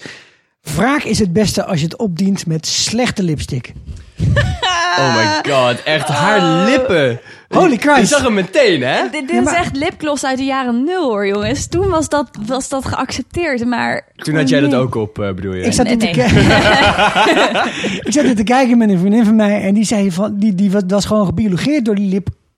Wraak 0.61 1.03
is 1.03 1.19
het 1.19 1.33
beste 1.33 1.65
als 1.65 1.79
je 1.79 1.85
het 1.85 1.97
opdient 1.97 2.47
met 2.47 2.67
slechte 2.67 3.23
lipstick. 3.23 3.73
Oh 4.99 5.17
my 5.17 5.53
god, 5.53 5.83
echt 5.83 6.09
haar 6.09 6.65
lippen. 6.69 7.21
Holy 7.55 7.71
Je 7.71 7.79
Christ. 7.79 8.09
zag 8.13 8.23
hem 8.23 8.35
meteen, 8.35 8.83
hè? 8.83 9.03
Dit, 9.03 9.13
dit 9.13 9.31
Ja, 9.31 9.41
maar- 9.41 9.53
is 9.53 9.59
echt 9.59 9.77
lipgloss 9.77 10.25
uit 10.25 10.39
de 10.39 10.45
jaren 10.45 10.85
nul 10.85 11.03
hoor, 11.05 11.27
jongens. 11.27 11.67
Toen 11.67 11.89
was 11.89 12.09
dat, 12.09 12.29
was 12.47 12.69
dat 12.69 12.85
geaccepteerd, 12.87 13.65
maar... 13.65 14.07
Toen 14.17 14.37
had 14.37 14.49
jij 14.49 14.61
dat 14.61 14.75
ook 14.75 14.95
op, 14.95 15.19
eh, 15.19 15.33
bedoel 15.33 15.55
je? 15.55 15.63
Ik 15.63 15.73
zat, 15.73 15.87
Nee, 15.87 15.97
dit 15.97 16.13
te 16.15 16.21
ik 18.07 18.13
zat 18.13 18.25
dit 18.25 18.37
te 18.37 18.43
kijken 18.45 18.79
met 18.79 18.91
een 18.91 18.99
vriendin 18.99 19.25
van 19.25 19.37
mij 19.37 19.61
en 19.63 19.75
die 19.75 19.85
zei 19.85 20.13
van, 20.13 20.37
die, 20.39 20.55
die 20.55 20.71
was, 20.87 21.05
gewoon 21.05 21.27
gebiologeerd 21.27 21.85
door 21.85 21.95
die 21.95 22.09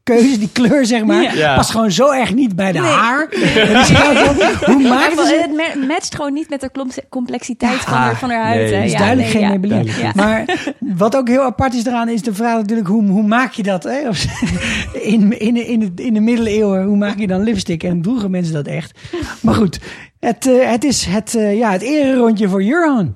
lipkeuze, 0.05 0.39
die 0.39 0.49
kleur 0.53 0.87
zeg 0.87 1.05
maar. 1.05 1.37
Ja. 1.37 1.55
Past 1.55 1.71
gewoon 1.71 1.91
zo 1.91 2.11
erg 2.11 2.35
niet 2.35 2.57
bij 2.57 2.73
de 2.73 2.79
Nee. 2.79 2.91
haar. 2.91 3.27
Van, 3.31 4.75
hoe 4.75 4.89
maakt 4.89 5.19
ze 5.27 5.39
het 5.49 5.57
ma- 5.81 5.87
matcht 5.87 6.15
gewoon 6.15 6.33
niet 6.33 6.51
met 6.51 6.61
de 6.61 6.71
complexiteit 7.09 7.79
van, 7.81 7.93
haar, 7.93 8.17
van 8.19 8.31
haar 8.31 8.45
huid. 8.45 8.61
nee, 8.61 8.69
hè. 8.71 8.77
het 8.77 8.85
is 8.85 8.93
Ja, 8.93 8.99
duidelijk 8.99 9.27
nee, 9.29 9.37
geen 9.37 9.43
ja. 9.43 9.49
Maybelline. 9.49 10.01
Ja. 10.03 10.13
Maar 10.15 10.45
wat 10.79 11.17
ook 11.17 11.29
heel 11.29 11.43
apart 11.43 11.75
is 11.75 11.87
eraan, 11.87 12.09
is 12.09 12.23
de 12.23 12.35
vraag 12.35 12.57
natuurlijk 12.57 12.89
hoe, 12.89 13.05
hoe 13.09 13.23
maak 13.27 13.53
je 13.53 13.63
dat? 13.63 13.83
Hè? 13.85 13.99
In, 14.93 15.39
in, 15.39 15.67
in, 15.67 15.79
de, 15.95 16.03
in 16.05 16.15
de 16.15 16.21
middeleeuwen, 16.21 16.85
hoe 16.85 16.97
maak 16.97 17.19
je 17.19 17.27
dan 17.27 17.43
lipstick? 17.43 17.83
En 17.83 18.03
droegen 18.03 18.31
mensen 18.31 18.55
dat 18.55 18.67
echt? 18.67 18.99
Maar 19.41 19.55
goed, 19.55 19.81
het, 20.27 20.47
eh, 20.47 20.71
het 20.71 20.85
is 20.85 21.05
het, 21.05 21.35
eh, 21.35 21.59
ja, 21.59 21.71
het 21.73 21.83
ererondje 21.83 22.49
voor 22.49 22.63
Jurhan. 22.63 23.13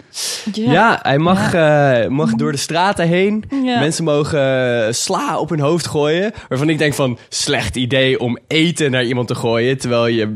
Ja, 0.53 0.99
hij 1.03 1.19
mag, 1.19 1.55
eh, 1.55 2.07
mag 2.07 2.35
door 2.35 2.53
de 2.53 2.59
straten 2.59 3.09
heen. 3.09 3.45
Ja. 3.65 3.79
Mensen 3.79 4.05
mogen 4.05 4.95
sla 4.95 5.39
op 5.39 5.49
hun 5.51 5.61
hoofd 5.61 5.87
gooien. 5.87 6.33
Waarvan 6.49 6.69
ik 6.69 6.79
denk 6.79 6.95
van, 6.95 7.19
slecht 7.29 7.77
idee 7.77 8.21
om 8.21 8.39
eten 8.47 8.91
naar 8.91 9.05
iemand 9.05 9.29
te 9.29 9.35
gooien. 9.35 9.79
Terwijl 9.79 10.07
je 10.07 10.27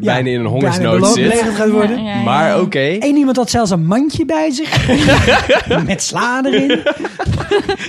bijna 0.00 0.28
in 0.30 0.40
een 0.40 0.46
hongersnood 0.46 1.06
zit. 1.06 1.34
gaat 1.34 1.70
worden. 1.70 2.04
Ja, 2.04 2.10
ja, 2.10 2.16
ja. 2.16 2.22
Maar 2.22 2.60
oké. 2.60 2.96
Eén 2.98 3.16
iemand 3.16 3.36
had 3.36 3.50
zelfs 3.50 3.70
een 3.70 3.86
mandje 3.86 4.24
bij 4.24 4.50
zich. 4.50 4.86
met 5.86 6.02
sla 6.02 6.40
erin. 6.44 6.80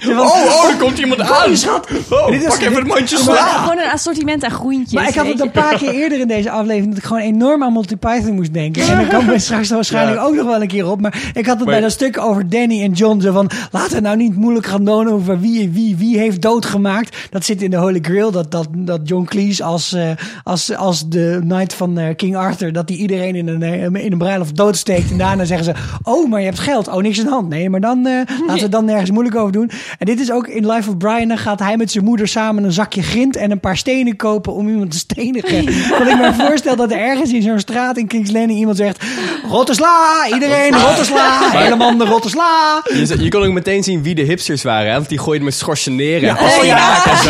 Oh, 0.07 0.19
oh, 0.19 0.69
er 0.69 0.77
komt 0.79 0.97
iemand 0.97 1.19
aan. 1.21 1.49
Oh, 1.49 1.55
schat. 1.55 1.87
Oh, 2.09 2.27
Dit 2.31 2.41
is- 2.41 2.47
pak 2.47 2.61
even 2.61 2.75
het 2.75 2.87
mandje 2.87 3.17
sla. 3.17 3.35
Gewoon 3.35 3.77
een 3.77 3.91
assortiment 3.91 4.43
aan 4.43 4.51
groentjes. 4.51 4.91
Maar 4.91 5.07
ik 5.07 5.15
had 5.15 5.27
het 5.27 5.39
een 5.39 5.51
paar 5.51 5.77
keer 5.77 5.89
eerder 5.93 6.19
in 6.19 6.27
deze 6.27 6.49
aflevering... 6.49 6.87
dat 6.89 6.97
ik 6.97 7.03
gewoon 7.03 7.21
enorm 7.21 7.63
aan 7.63 7.71
Monty 7.71 7.95
Python 7.95 8.26
moest 8.33 8.53
denken. 8.53 8.81
En 8.87 8.95
dan 8.97 9.07
komen 9.07 9.33
we 9.33 9.39
straks 9.39 9.69
waarschijnlijk 9.69 10.17
Ja. 10.17 10.23
ook 10.23 10.35
nog 10.35 10.45
wel 10.45 10.61
een 10.61 10.67
keer 10.67 10.89
op. 10.91 11.01
Maar 11.01 11.31
ik 11.33 11.45
had 11.45 11.55
het 11.55 11.65
Maar- 11.65 11.73
bij 11.73 11.79
dat 11.79 11.91
stuk 11.91 12.19
over 12.19 12.49
Danny 12.49 12.81
en 12.83 12.91
John. 12.91 13.19
Zo 13.21 13.31
van, 13.31 13.49
laten 13.71 13.95
we 13.95 14.01
nou 14.01 14.17
niet 14.17 14.35
moeilijk 14.35 14.65
gaan 14.65 14.85
doen 14.85 15.07
over 15.09 15.39
wie, 15.39 15.69
wie, 15.69 15.95
wie 15.95 16.17
heeft 16.17 16.41
doodgemaakt. 16.41 17.17
Dat 17.29 17.45
zit 17.45 17.61
in 17.61 17.69
de 17.71 17.77
Holy 17.77 17.99
Grail. 18.01 18.31
Dat, 18.31 18.51
dat, 18.51 18.67
dat 18.71 18.99
John 19.03 19.25
Cleese 19.25 19.63
als, 19.63 19.93
eh, 19.93 20.09
als, 20.43 20.75
als 20.75 21.09
de 21.09 21.37
knight 21.41 21.73
van 21.73 21.97
eh, 21.97 22.15
King 22.15 22.35
Arthur... 22.35 22.73
dat 22.73 22.89
hij 22.89 22.97
iedereen 22.97 23.35
in 23.35 23.47
een, 23.47 23.63
eh, 23.63 23.83
in 24.03 24.11
een 24.11 24.17
bruiloft 24.17 24.55
doodsteekt. 24.55 25.11
En 25.11 25.17
daarna 25.17 25.45
zeggen 25.45 25.65
ze, 25.65 25.73
oh, 26.03 26.29
maar 26.29 26.39
je 26.39 26.45
hebt 26.45 26.59
geld. 26.59 26.87
Oh, 26.87 27.01
niks 27.01 27.19
aan 27.19 27.25
de 27.25 27.31
hand. 27.31 27.49
Nee, 27.49 27.69
maar 27.69 27.81
dan 27.81 28.01
laten 28.01 28.55
we 28.55 28.59
het 28.61 28.71
dan 28.71 28.85
nergens 28.85 29.11
moeilijk 29.11 29.35
over 29.35 29.51
doen. 29.51 29.71
En 29.99 30.05
dit 30.05 30.19
is 30.19 30.31
ook 30.31 30.47
in 30.47 30.67
Life 30.71 30.89
of 30.89 30.97
Brian. 30.97 31.27
Dan 31.27 31.37
gaat 31.37 31.59
hij 31.59 31.77
met 31.77 31.91
zijn 31.91 32.03
moeder 32.03 32.27
samen 32.27 32.63
een 32.63 32.71
zakje 32.71 33.01
grind 33.01 33.35
en 33.35 33.51
een 33.51 33.59
paar 33.59 33.77
stenen 33.77 34.15
kopen 34.15 34.53
om 34.53 34.67
iemand 34.69 34.91
te 34.91 34.97
stenigen. 34.97 35.65
Want 35.97 36.09
ik 36.09 36.17
me 36.17 36.31
voorstel 36.37 36.75
dat 36.75 36.91
er 36.91 36.97
ergens 36.97 37.33
in 37.33 37.41
zo'n 37.41 37.59
straat 37.59 37.97
in 37.97 38.07
Kings 38.17 38.31
Landing 38.31 38.59
iemand 38.59 38.77
zegt... 38.77 39.03
Rotte 39.49 39.73
sla, 39.73 40.27
iedereen, 40.33 40.73
rotte 40.73 41.05
sla, 41.05 41.49
helemaal 41.63 41.97
de 41.97 42.05
rotte 42.05 42.29
sla. 42.29 42.83
Je, 42.93 43.23
je 43.23 43.29
kon 43.29 43.43
ook 43.43 43.51
meteen 43.51 43.83
zien 43.83 44.03
wie 44.03 44.15
de 44.15 44.21
hipsters 44.21 44.63
waren. 44.63 44.87
Hè? 44.87 44.93
Want 44.93 45.09
die 45.09 45.19
gooiden 45.19 45.45
met 45.45 45.53
schorseneren 45.53 46.29
en 46.29 46.35
Ja, 46.35 46.57
oh 46.57 46.65
ja. 46.65 47.05
en 47.05 47.17
zo. 47.17 47.29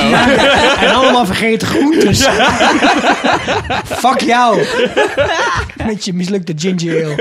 En 0.86 0.96
allemaal 0.96 1.26
vergeten 1.26 1.68
groentes. 1.68 2.28
Fuck 3.86 4.22
jou. 4.22 4.66
Met 5.86 6.06
je 6.06 6.14
mislukte 6.14 6.54
ginger 6.56 7.06
ale. 7.06 7.16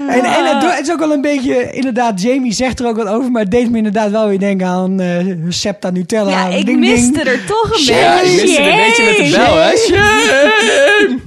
En, 0.08 0.24
en 0.24 0.58
het, 0.58 0.80
is 0.80 0.92
ook 0.92 0.98
wel 0.98 1.12
een 1.12 1.20
beetje, 1.20 1.70
inderdaad, 1.72 2.22
Jamie 2.22 2.52
zegt 2.52 2.80
er 2.80 2.86
ook 2.86 2.96
wat 2.96 3.06
over, 3.06 3.30
maar 3.30 3.42
het 3.42 3.50
deed 3.50 3.70
me 3.70 3.76
inderdaad 3.76 4.10
wel 4.10 4.28
weer 4.28 4.38
denken 4.38 4.66
aan 4.66 5.00
eh 5.00 5.26
Septa 5.48 5.90
Nutella. 5.90 6.30
Ja, 6.30 6.46
ik 6.56 6.66
ding, 6.66 6.80
miste 6.80 7.12
ding. 7.12 7.26
er 7.26 7.44
toch 7.46 7.70
een 7.78 7.94
Ja, 7.94 8.16
ik 8.20 8.22
beetje. 8.22 8.40
miste 8.42 8.60
een 8.70 8.76
beetje 8.76 9.04
met 9.04 9.16
de 9.16 9.36
bel, 9.36 9.56
hè? 9.56 9.76
Shame. 9.86 11.18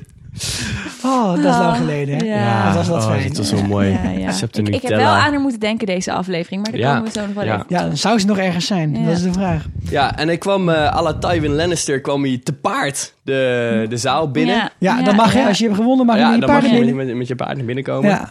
Oh, 1.06 1.30
dat 1.30 1.38
is 1.54 1.58
lang 1.60 1.78
geleden. 1.78 2.18
hè? 2.18 2.26
Ja. 2.26 2.66
dat 2.66 2.76
was 2.76 2.88
wat 2.88 3.04
oh, 3.04 3.10
fijn. 3.12 3.28
dat 3.28 3.38
was 3.38 3.50
zo 3.50 3.62
mooi. 3.64 3.90
Ja, 3.90 4.10
ja. 4.10 4.30
Ik, 4.54 4.68
ik 4.70 4.82
heb 4.82 4.92
wel 4.98 5.08
aan 5.08 5.32
haar 5.32 5.40
moeten 5.40 5.60
denken 5.60 5.88
deze 5.88 6.12
aflevering, 6.12 6.62
maar 6.62 6.72
daar 6.72 6.82
Ja. 6.82 6.96
komen 6.98 7.12
we 7.14 7.20
zo 7.20 7.26
nog 7.26 7.36
wel 7.36 7.44
Ja. 7.46 7.54
even. 7.54 7.66
Ja, 7.70 7.82
dan 7.82 7.98
zou 7.98 8.20
ze 8.20 8.26
nog 8.26 8.38
ergens 8.38 8.66
zijn. 8.66 8.96
Ja. 8.96 9.06
Dat 9.06 9.16
is 9.16 9.22
de 9.24 9.32
vraag. 9.34 9.66
Ja, 9.90 10.18
en 10.18 10.30
ik 10.30 10.40
kwam 10.40 10.70
eh 10.70 10.96
à 10.96 11.02
la 11.02 11.14
Tywin 11.14 11.56
Lannister 11.56 12.02
kwam 12.02 12.24
hij 12.24 12.40
te 12.44 12.54
paard 12.54 13.14
de, 13.24 13.86
de 13.90 13.98
zaal 13.98 14.32
binnen. 14.32 14.56
Ja. 14.56 14.72
Ja, 14.80 15.02
dan 15.02 15.16
mag 15.16 15.34
je, 15.34 15.40
ja. 15.40 15.48
als 15.48 15.58
je 15.58 15.64
hebt 15.66 15.76
gewonnen, 15.78 16.06
mag 16.06 16.16
je 16.16 16.22
Ja, 16.22 16.30
met 16.30 16.40
je 16.40 16.46
dan 16.46 16.50
mag 16.52 16.60
paard 16.60 16.72
je 16.74 16.78
naar 16.80 16.88
binnen. 16.88 17.06
met, 17.08 17.16
met 17.18 17.28
je 17.28 17.36
paard 17.36 17.56
naar 17.58 17.66
binnen 17.66 17.84
komen. 17.84 18.10
Ja, 18.10 18.30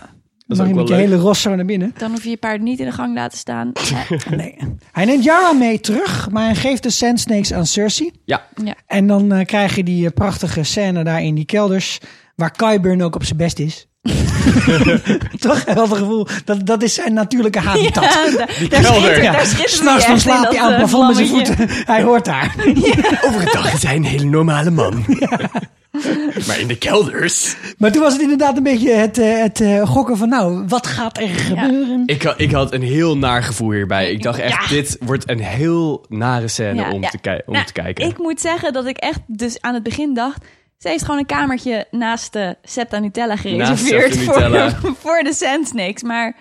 Dat 0.56 0.66
dan 0.66 0.66
is 0.68 0.72
mag 0.74 0.74
je 0.74 0.80
ook 0.82 0.88
met 0.88 0.88
je 0.88 0.92
wel 0.94 1.02
leuk. 1.02 1.10
hele 1.10 1.28
ros 1.28 1.40
zo 1.40 1.54
naar 1.54 1.64
binnen. 1.64 1.94
Dan 1.98 2.10
hoef 2.10 2.24
je 2.24 2.30
je 2.30 2.36
paard 2.36 2.60
niet 2.60 2.78
in 2.78 2.86
de 2.86 2.92
gang 2.92 3.14
laten 3.14 3.38
staan. 3.38 3.72
Eh, 4.10 4.18
Nee. 4.36 4.56
Hij 4.92 5.04
neemt 5.04 5.24
Yara 5.24 5.52
mee 5.52 5.80
terug, 5.80 6.30
maar 6.30 6.44
hij 6.44 6.54
geeft 6.54 6.82
de 6.82 6.90
Sand 6.90 7.20
Snakes 7.20 7.52
aan 7.52 7.66
Cersei. 7.66 8.10
Ja, 8.24 8.46
ja. 8.64 8.74
En 8.86 9.06
dan 9.06 9.32
eh, 9.32 9.44
krijg 9.46 9.76
je 9.76 9.84
die 9.84 10.06
eh, 10.06 10.12
prachtige 10.14 10.62
scène 10.62 11.04
daar 11.04 11.22
in 11.22 11.34
die 11.34 11.44
kelders. 11.44 11.98
Waar 12.36 12.50
Qyburn 12.50 13.02
ook 13.02 13.14
op 13.14 13.24
zijn 13.24 13.36
best 13.38 13.58
is. 13.58 13.86
Toch? 15.38 15.64
Hij 15.64 15.74
had 15.74 15.88
het 15.88 15.98
gevoel, 15.98 16.26
dat, 16.44 16.66
dat 16.66 16.82
is 16.82 16.94
zijn 16.94 17.12
natuurlijke 17.14 17.58
habitat. 17.60 18.04
Ja, 18.04 18.30
daar, 18.36 18.46
daar 18.68 18.84
schittert- 18.84 19.22
Ja. 19.22 19.44
S'nachts 19.66 20.06
dan 20.06 20.20
slaapt 20.20 20.48
hij 20.48 20.60
aan 20.60 20.68
het 20.68 20.76
plafond 20.76 21.06
met 21.06 21.16
zijn 21.16 21.28
voeten. 21.28 21.68
Hij 21.84 22.02
hoort 22.02 22.24
daar. 22.24 22.54
overdag 23.26 23.72
is 23.74 23.82
hij 23.82 23.96
een 23.96 24.04
hele 24.04 24.24
normale 24.24 24.70
man. 24.70 25.04
maar 26.46 26.60
in 26.60 26.66
de 26.66 26.78
kelders... 26.78 27.56
Maar 27.78 27.92
toen 27.92 28.02
was 28.02 28.12
het 28.12 28.22
inderdaad 28.22 28.56
een 28.56 28.62
beetje 28.62 28.92
het, 28.92 29.18
eh, 29.18 29.40
het 29.40 29.60
eh, 29.60 29.86
gokken 29.88 30.16
van... 30.16 30.28
Nou, 30.28 30.64
wat 30.68 30.86
gaat 30.86 31.18
er 31.18 31.28
gebeuren? 31.28 32.02
Ik, 32.06 32.22
ik 32.36 32.50
had 32.52 32.72
een 32.72 32.82
heel 32.82 33.18
naar 33.18 33.42
gevoel 33.42 33.70
hierbij. 33.70 34.10
Ik 34.12 34.22
dacht 34.22 34.38
echt, 34.38 34.62
Ja. 34.62 34.68
dit 34.68 34.96
wordt 35.00 35.30
een 35.30 35.40
heel 35.40 36.04
nare 36.08 36.48
scène 36.48 36.74
Ja, 36.74 36.90
om, 36.90 37.02
ja. 37.02 37.08
Te, 37.08 37.42
om 37.46 37.52
Nou, 37.52 37.66
te 37.66 37.72
kijken. 37.72 38.06
Ik 38.06 38.18
moet 38.18 38.40
zeggen 38.40 38.72
dat 38.72 38.86
ik 38.86 38.96
echt 38.96 39.20
dus 39.26 39.60
aan 39.60 39.74
het 39.74 39.82
begin 39.82 40.14
dacht... 40.14 40.44
Ze 40.78 40.88
heeft 40.88 41.04
gewoon 41.04 41.18
een 41.18 41.26
kamertje 41.26 41.86
naast 41.90 42.32
de 42.32 42.56
Septa 42.62 42.98
Nutella 42.98 43.36
gereserveerd 43.36 44.16
voor, 44.24 44.94
voor 45.00 45.22
de 45.22 45.32
Sand 45.34 45.68
Snakes. 45.68 46.02
Maar 46.02 46.36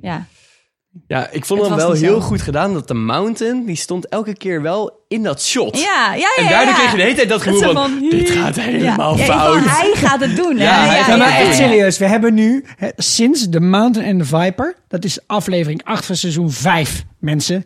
ja, 0.00 0.26
Ja, 1.06 1.28
ik 1.30 1.44
vond 1.44 1.60
Het 1.60 1.68
hem 1.68 1.78
wel 1.78 1.92
heel 1.92 2.20
zo. 2.20 2.26
goed 2.26 2.42
gedaan 2.42 2.72
dat 2.72 2.88
de 2.88 2.94
mountain, 2.94 3.64
die 3.64 3.76
stond 3.76 4.08
elke 4.08 4.36
keer 4.36 4.62
wel 4.62 5.04
in 5.08 5.22
dat 5.22 5.42
shot. 5.42 5.78
ja, 5.78 6.14
ja, 6.14 6.14
ja. 6.14 6.42
En 6.42 6.48
daardoor 6.48 6.74
ja. 6.74 6.78
kreeg 6.78 6.90
je 6.90 6.96
de 6.96 7.02
hele 7.02 7.14
tijd 7.14 7.28
dat 7.28 7.42
gevoel 7.42 7.72
van, 7.72 8.06
dit 8.10 8.30
gaat 8.30 8.56
helemaal 8.56 9.16
ja, 9.18 9.24
fout. 9.24 9.64
Ja, 9.64 9.70
hij 9.70 9.92
gaat 9.94 10.20
het 10.20 10.36
doen, 10.36 10.56
hè? 10.56 10.64
Ja, 10.64 11.16
maar 11.16 11.28
ja, 11.28 11.38
echt 11.38 11.46
ja. 11.46 11.52
serieus. 11.52 11.98
We 11.98 12.06
hebben 12.06 12.34
nu 12.34 12.64
sinds 12.96 13.48
The 13.50 13.60
Mountain 13.60 14.08
and 14.08 14.18
the 14.18 14.36
Viper... 14.36 14.76
Dat 14.88 15.04
is 15.04 15.18
aflevering 15.26 15.84
8 15.84 16.06
van 16.06 16.16
seizoen 16.16 16.50
5, 16.50 17.04
mensen... 17.18 17.64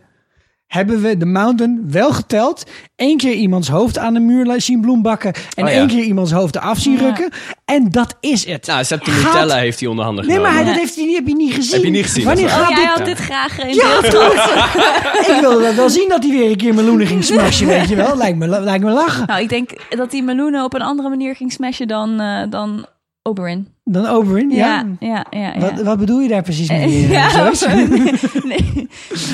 Hebben 0.70 1.00
we 1.02 1.16
The 1.16 1.26
Mountain 1.26 1.84
wel 1.90 2.12
geteld. 2.12 2.64
Eén 2.96 3.16
keer 3.16 3.32
iemands 3.32 3.68
hoofd 3.68 3.98
aan 3.98 4.14
de 4.14 4.20
muur 4.20 4.60
zien 4.60 4.80
bloembakken. 4.80 5.32
En 5.54 5.64
Oh 5.64 5.70
ja. 5.70 5.76
één 5.76 5.86
keer 5.86 6.02
iemands 6.04 6.32
hoofd 6.32 6.56
eraf 6.56 6.78
zien 6.78 6.92
Ja. 6.92 7.00
rukken. 7.00 7.30
En 7.64 7.88
dat 7.90 8.16
is 8.20 8.46
het. 8.46 8.66
Nou, 8.66 8.84
Septa 8.84 9.12
Gaat- 9.12 9.32
Nutella 9.32 9.54
heeft 9.56 9.80
hij 9.80 9.88
onderhanden 9.88 10.26
Nee, 10.26 10.38
maar 10.38 10.52
hij, 10.54 10.64
dat 10.64 10.74
heeft 10.74 10.94
hij, 10.96 11.04
niet- 11.04 11.16
heb 11.16 11.26
je 11.26 11.34
niet 11.34 11.54
gezien. 11.54 11.74
Heb 11.74 11.84
je 11.84 11.90
niet 11.90 12.04
gezien, 12.04 12.24
Wanneer 12.24 12.44
Oh, 12.44 12.50
gaat 12.52 12.68
jij 12.68 12.76
dit? 12.78 12.86
had 12.86 13.04
dit 13.04 13.18
graag 13.18 13.58
in 13.58 13.74
Ja. 13.74 13.98
Ik 15.34 15.40
wilde 15.40 15.62
dat 15.62 15.74
wel 15.74 15.90
zien 15.90 16.08
dat 16.08 16.22
hij 16.22 16.32
weer 16.32 16.50
een 16.50 16.56
keer 16.56 16.74
meloenen 16.74 17.06
ging 17.06 17.24
smashen, 17.24 17.66
weet 17.66 17.88
je 17.88 17.96
wel. 17.96 18.16
Lijkt 18.16 18.38
me, 18.38 18.46
lijkt 18.60 18.84
me 18.84 18.90
lachen. 18.90 19.26
Nou, 19.26 19.40
ik 19.42 19.48
denk 19.48 19.70
dat 19.88 20.10
die 20.10 20.22
meloenen 20.22 20.64
op 20.64 20.74
een 20.74 20.82
andere 20.82 21.08
manier 21.08 21.36
ging 21.36 21.52
smashen 21.52 21.88
dan, 21.88 22.20
eh, 22.20 22.42
dan 22.50 22.86
Oberyn. 23.22 23.68
Dan 23.92 24.06
Oberyn, 24.06 24.50
ja. 24.50 24.66
Ja, 24.66 24.86
ja, 25.08 25.26
ja. 25.30 25.52
ja. 25.54 25.58
Wat, 25.60 25.82
wat 25.82 25.98
bedoel 25.98 26.20
je 26.20 26.28
daar 26.28 26.42
precies 26.42 26.68
mee? 26.68 26.82
eh, 26.86 27.10
ja, 27.10 27.50
nee. 28.42 28.88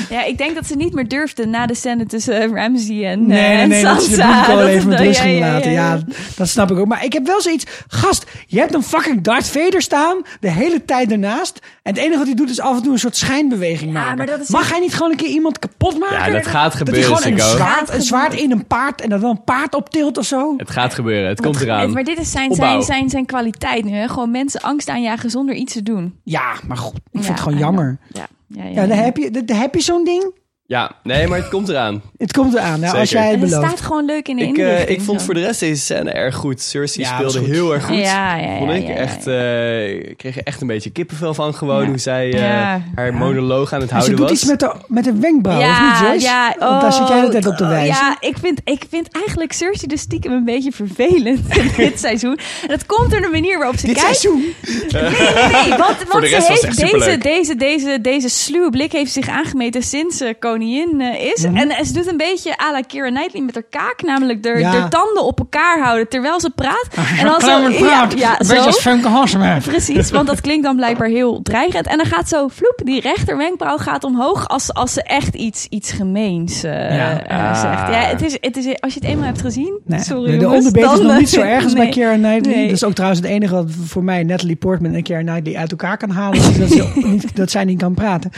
ja, 0.09 0.23
ik 0.23 0.37
denk 0.37 0.55
dat 0.55 0.65
ze 0.67 0.75
niet 0.75 0.93
meer 0.93 1.07
durfde 1.07 1.45
na 1.45 1.65
de 1.65 1.75
scène 1.75 2.05
tussen 2.05 2.41
eh, 2.41 2.51
Ramsey 2.51 3.05
en, 3.05 3.19
eh, 3.19 3.25
Nee, 3.27 3.41
nee, 3.47 3.57
en 3.57 3.69
nee, 3.69 3.83
dat 3.83 4.03
ze 4.03 4.09
de 4.09 4.15
Sansa. 4.15 4.55
Dat 4.55 4.67
even 4.67 4.89
met 4.89 4.99
rust 4.99 5.17
ja, 5.17 5.23
ging 5.23 5.39
ja, 5.39 5.51
laten. 5.53 5.71
ja, 5.71 5.93
Ja, 5.93 5.99
dat 6.35 6.47
snap 6.47 6.71
ik 6.71 6.77
ook. 6.77 6.87
Maar 6.87 7.03
ik 7.03 7.13
heb 7.13 7.25
wel 7.27 7.41
zoiets... 7.41 7.65
Gast, 7.87 8.25
je 8.47 8.59
hebt 8.59 8.73
een 8.73 8.83
fucking 8.83 9.21
Darth 9.21 9.47
Vader 9.47 9.81
staan, 9.81 10.21
de 10.39 10.51
hele 10.51 10.85
tijd 10.85 11.11
ernaast. 11.11 11.59
En 11.83 11.93
het 11.93 12.01
enige 12.01 12.17
wat 12.17 12.27
hij 12.27 12.35
doet 12.35 12.49
is 12.49 12.59
af 12.59 12.75
en 12.77 12.83
toe 12.83 12.91
een 12.93 12.99
soort 12.99 13.15
schijnbeweging 13.15 13.93
maken. 13.93 14.17
maar 14.17 14.25
dat 14.25 14.39
is- 14.39 14.49
Mag 14.49 14.69
hij 14.69 14.79
niet 14.79 14.93
gewoon 14.93 15.11
een 15.11 15.17
keer 15.17 15.29
iemand 15.29 15.59
kapot 15.59 15.99
maken? 15.99 16.17
Ja, 16.17 16.29
dat 16.31 16.47
gaat 16.47 16.73
hij 16.73 16.85
gebeuren, 16.85 17.15
gewoon 17.17 17.31
een 17.33 17.39
zwaard, 17.39 17.93
een 17.93 18.01
zwaard 18.01 18.33
in 18.33 18.51
een 18.51 18.65
paard 18.65 19.01
en 19.01 19.09
dan 19.09 19.19
wel 19.19 19.29
een 19.29 19.43
paard 19.43 19.75
optilt 19.75 20.17
of 20.17 20.25
zo. 20.25 20.53
Het 20.57 20.69
gaat 20.71 20.93
gebeuren, 20.93 21.29
het 21.29 21.41
komt 21.41 21.61
eraan. 21.61 21.91
Maar 21.93 22.03
dit 22.03 22.19
is 22.19 22.31
zijn, 22.31 22.55
zijn, 22.55 22.81
zijn, 22.83 23.09
zijn 23.09 23.25
kwaliteit 23.25 23.85
nu. 23.85 23.91
Hè? 23.91 24.07
Gewoon 24.07 24.31
mensen 24.31 24.45
angst 24.55 24.89
aanjagen 24.89 25.29
zonder 25.29 25.55
iets 25.55 25.73
te 25.73 25.83
doen. 25.83 26.19
Ja, 26.23 26.55
maar 26.67 26.77
goed, 26.77 26.95
ik 26.95 27.01
vind 27.11 27.27
het 27.27 27.39
gewoon 27.39 27.57
jammer. 27.59 27.99
ja, 28.13 28.27
ja, 28.47 28.63
Ja, 28.63 28.87
dan 28.87 28.97
heb 28.97 29.17
je, 29.17 29.31
dan 29.31 29.57
heb 29.57 29.75
je 29.75 29.81
zo'n 29.81 30.03
ding. 30.03 30.33
Ja, 30.67 30.91
nee, 31.03 31.27
maar 31.27 31.37
het 31.39 31.49
komt 31.49 31.69
eraan. 31.69 32.01
Het 32.17 32.31
komt 32.33 32.53
eraan, 32.53 32.79
nou, 32.79 32.97
als 32.97 33.09
jij 33.09 33.21
het 33.31 33.39
Het 33.41 33.49
belooft. 33.49 33.67
staat 33.67 33.81
gewoon 33.81 34.05
leuk 34.05 34.27
in 34.27 34.35
de 34.35 34.43
Ik, 34.43 34.57
eh, 34.57 34.89
ik 34.89 35.01
vond 35.01 35.21
voor 35.21 35.33
de 35.33 35.39
rest 35.39 35.59
deze 35.59 35.81
scène 35.81 36.09
erg 36.11 36.35
goed. 36.35 36.61
Cersei 36.61 37.05
Ja, 37.05 37.13
speelde 37.15 37.39
goed. 37.39 37.47
heel 37.47 37.73
erg 37.73 37.85
goed. 37.85 37.95
Ja, 37.97 38.35
ja, 38.37 38.51
ja, 38.51 38.57
vond 38.57 38.71
ik 38.71 38.81
ja, 38.81 38.89
ja, 38.89 38.95
echt, 38.95 39.27
eh, 39.27 39.89
ik 40.09 40.17
kreeg 40.17 40.35
er 40.37 40.43
echt 40.43 40.61
een 40.61 40.67
beetje 40.67 40.89
kippenvel 40.89 41.33
van 41.33 41.53
gewoon. 41.53 41.81
Ja. 41.83 41.87
Hoe 41.87 41.97
zij 41.97 42.33
eh, 42.33 42.39
Ja. 42.39 42.81
haar 42.95 43.13
monoloog 43.13 43.73
aan 43.73 43.81
het 43.81 43.91
Maar 43.91 44.01
ze 44.01 44.07
houden 44.13 44.15
doet 44.15 44.29
was. 44.29 44.31
iets 44.31 44.45
met 44.49 44.59
de, 44.59 44.71
met 44.87 45.03
de 45.03 45.13
wenkbrauw, 45.19 45.57
of 45.57 45.63
Ja, 45.63 45.89
niet 45.91 45.99
Joyce? 46.09 46.25
ja. 46.25 46.55
Want 46.59 46.81
daar 46.81 46.93
zit 46.93 47.07
jij 47.07 47.21
de 47.21 47.29
tijd 47.29 47.45
op 47.47 47.55
te 47.55 47.63
oh, 47.63 47.69
wijzen. 47.69 47.95
Ja, 47.95 48.17
ik 48.19 48.35
vind, 48.41 48.61
ik 48.63 48.83
vind 48.89 49.07
eigenlijk 49.11 49.51
Cersei 49.53 49.87
de 49.87 49.97
stiekem 49.97 50.31
een 50.31 50.45
beetje 50.45 50.71
vervelend 50.71 51.39
in 51.57 51.71
dit 51.77 51.99
seizoen. 51.99 52.37
En 52.61 52.67
dat 52.67 52.85
komt 52.85 53.11
door 53.11 53.21
de 53.21 53.29
manier 53.31 53.57
waarop 53.57 53.77
ze 53.77 53.85
Dit 53.85 53.95
kijkt. 54.01 54.17
seizoen? 54.17 54.53
Nee, 54.91 55.01
nee, 55.01 55.11
nee. 55.11 55.77
Want, 55.77 55.95
want 56.11 56.23
de 56.23 56.27
rest 56.29 56.45
ze 56.45 56.51
was 56.51 56.61
het 56.61 56.81
heeft 56.81 56.93
echt 56.93 56.93
deze, 56.93 57.17
deze, 57.17 57.55
deze, 57.55 58.01
deze 58.01 58.29
sluwe 58.29 58.69
blik 58.69 58.91
heeft 58.91 59.11
zich 59.11 59.27
aangemeten 59.29 59.83
sinds 59.83 60.17
ze 60.17 60.35
koningin 60.57 61.01
eh, 61.01 61.31
is. 61.31 61.43
en, 61.43 61.69
en 61.69 61.85
ze 61.85 61.93
doet 61.93 62.07
een 62.07 62.17
beetje 62.17 62.57
à 62.57 62.71
la 62.71 62.81
Keira 62.81 63.09
Knightley 63.09 63.41
met 63.43 63.53
haar 63.53 63.63
kaak. 63.69 64.01
Namelijk 64.01 64.43
de, 64.43 64.49
Ja. 64.49 64.71
de 64.71 64.87
tanden 64.87 65.23
op 65.23 65.39
elkaar 65.39 65.79
houden 65.79 66.09
terwijl 66.09 66.39
ze 66.39 66.49
praat. 66.49 66.87
En 66.95 67.35
Klein 67.37 67.63
met 67.63 67.75
zo, 67.75 67.85
ja, 67.85 68.05
praat. 68.05 68.19
ja, 68.19 68.31
Een 68.39 68.47
beetje 68.47 68.65
als 68.65 68.83
Halsema. 69.03 69.59
Precies, 69.59 70.11
want 70.11 70.27
dat 70.27 70.41
klinkt 70.41 70.63
dan 70.63 70.75
blijkbaar 70.75 71.07
heel 71.07 71.41
dreigend. 71.41 71.87
En 71.87 71.97
dan 71.97 72.05
gaat 72.05 72.29
zo, 72.29 72.47
vloep, 72.47 72.81
die 72.83 73.01
rechter 73.01 73.37
wenkbrauw 73.37 73.77
gaat 73.77 74.03
omhoog 74.03 74.47
als, 74.47 74.73
als 74.73 74.93
ze 74.93 75.03
echt 75.03 75.35
iets, 75.35 75.65
iets 75.69 75.91
gemeens 75.91 76.63
eh, 76.63 77.11
eh, 77.13 77.55
zegt. 77.55 77.87
Ja, 77.87 77.99
het 77.99 78.21
is, 78.21 78.37
het 78.41 78.57
is, 78.57 78.81
als 78.81 78.93
je 78.93 78.99
het 78.99 79.09
eenmaal 79.09 79.25
hebt 79.25 79.41
gezien, 79.41 79.79
Nee, 79.85 79.99
sorry 79.99 80.31
de, 80.31 80.37
de 80.37 80.49
onderbeet 80.49 80.91
is 80.91 80.99
nog 80.99 81.17
niet 81.17 81.29
zo 81.29 81.41
erg 81.41 81.63
als 81.63 81.73
bij. 81.73 81.89
Keira 81.89 82.13
Knightley. 82.13 82.55
Nee. 82.55 82.65
Dat 82.65 82.75
is 82.75 82.83
ook 82.83 82.93
trouwens 82.93 83.21
het 83.21 83.29
enige 83.29 83.53
wat 83.53 83.65
voor 83.85 84.03
mij 84.03 84.23
Natalie 84.23 84.55
Portman 84.55 84.93
en 84.93 85.03
Keira 85.03 85.23
Knightley 85.31 85.57
uit 85.57 85.71
elkaar 85.71 85.97
kan 85.97 86.09
halen. 86.09 86.41
dat, 86.59 86.69
ze 86.69 86.91
niet, 86.95 87.35
dat 87.35 87.51
zij 87.51 87.65
niet 87.65 87.79
kan 87.79 87.93
praten. 87.93 88.31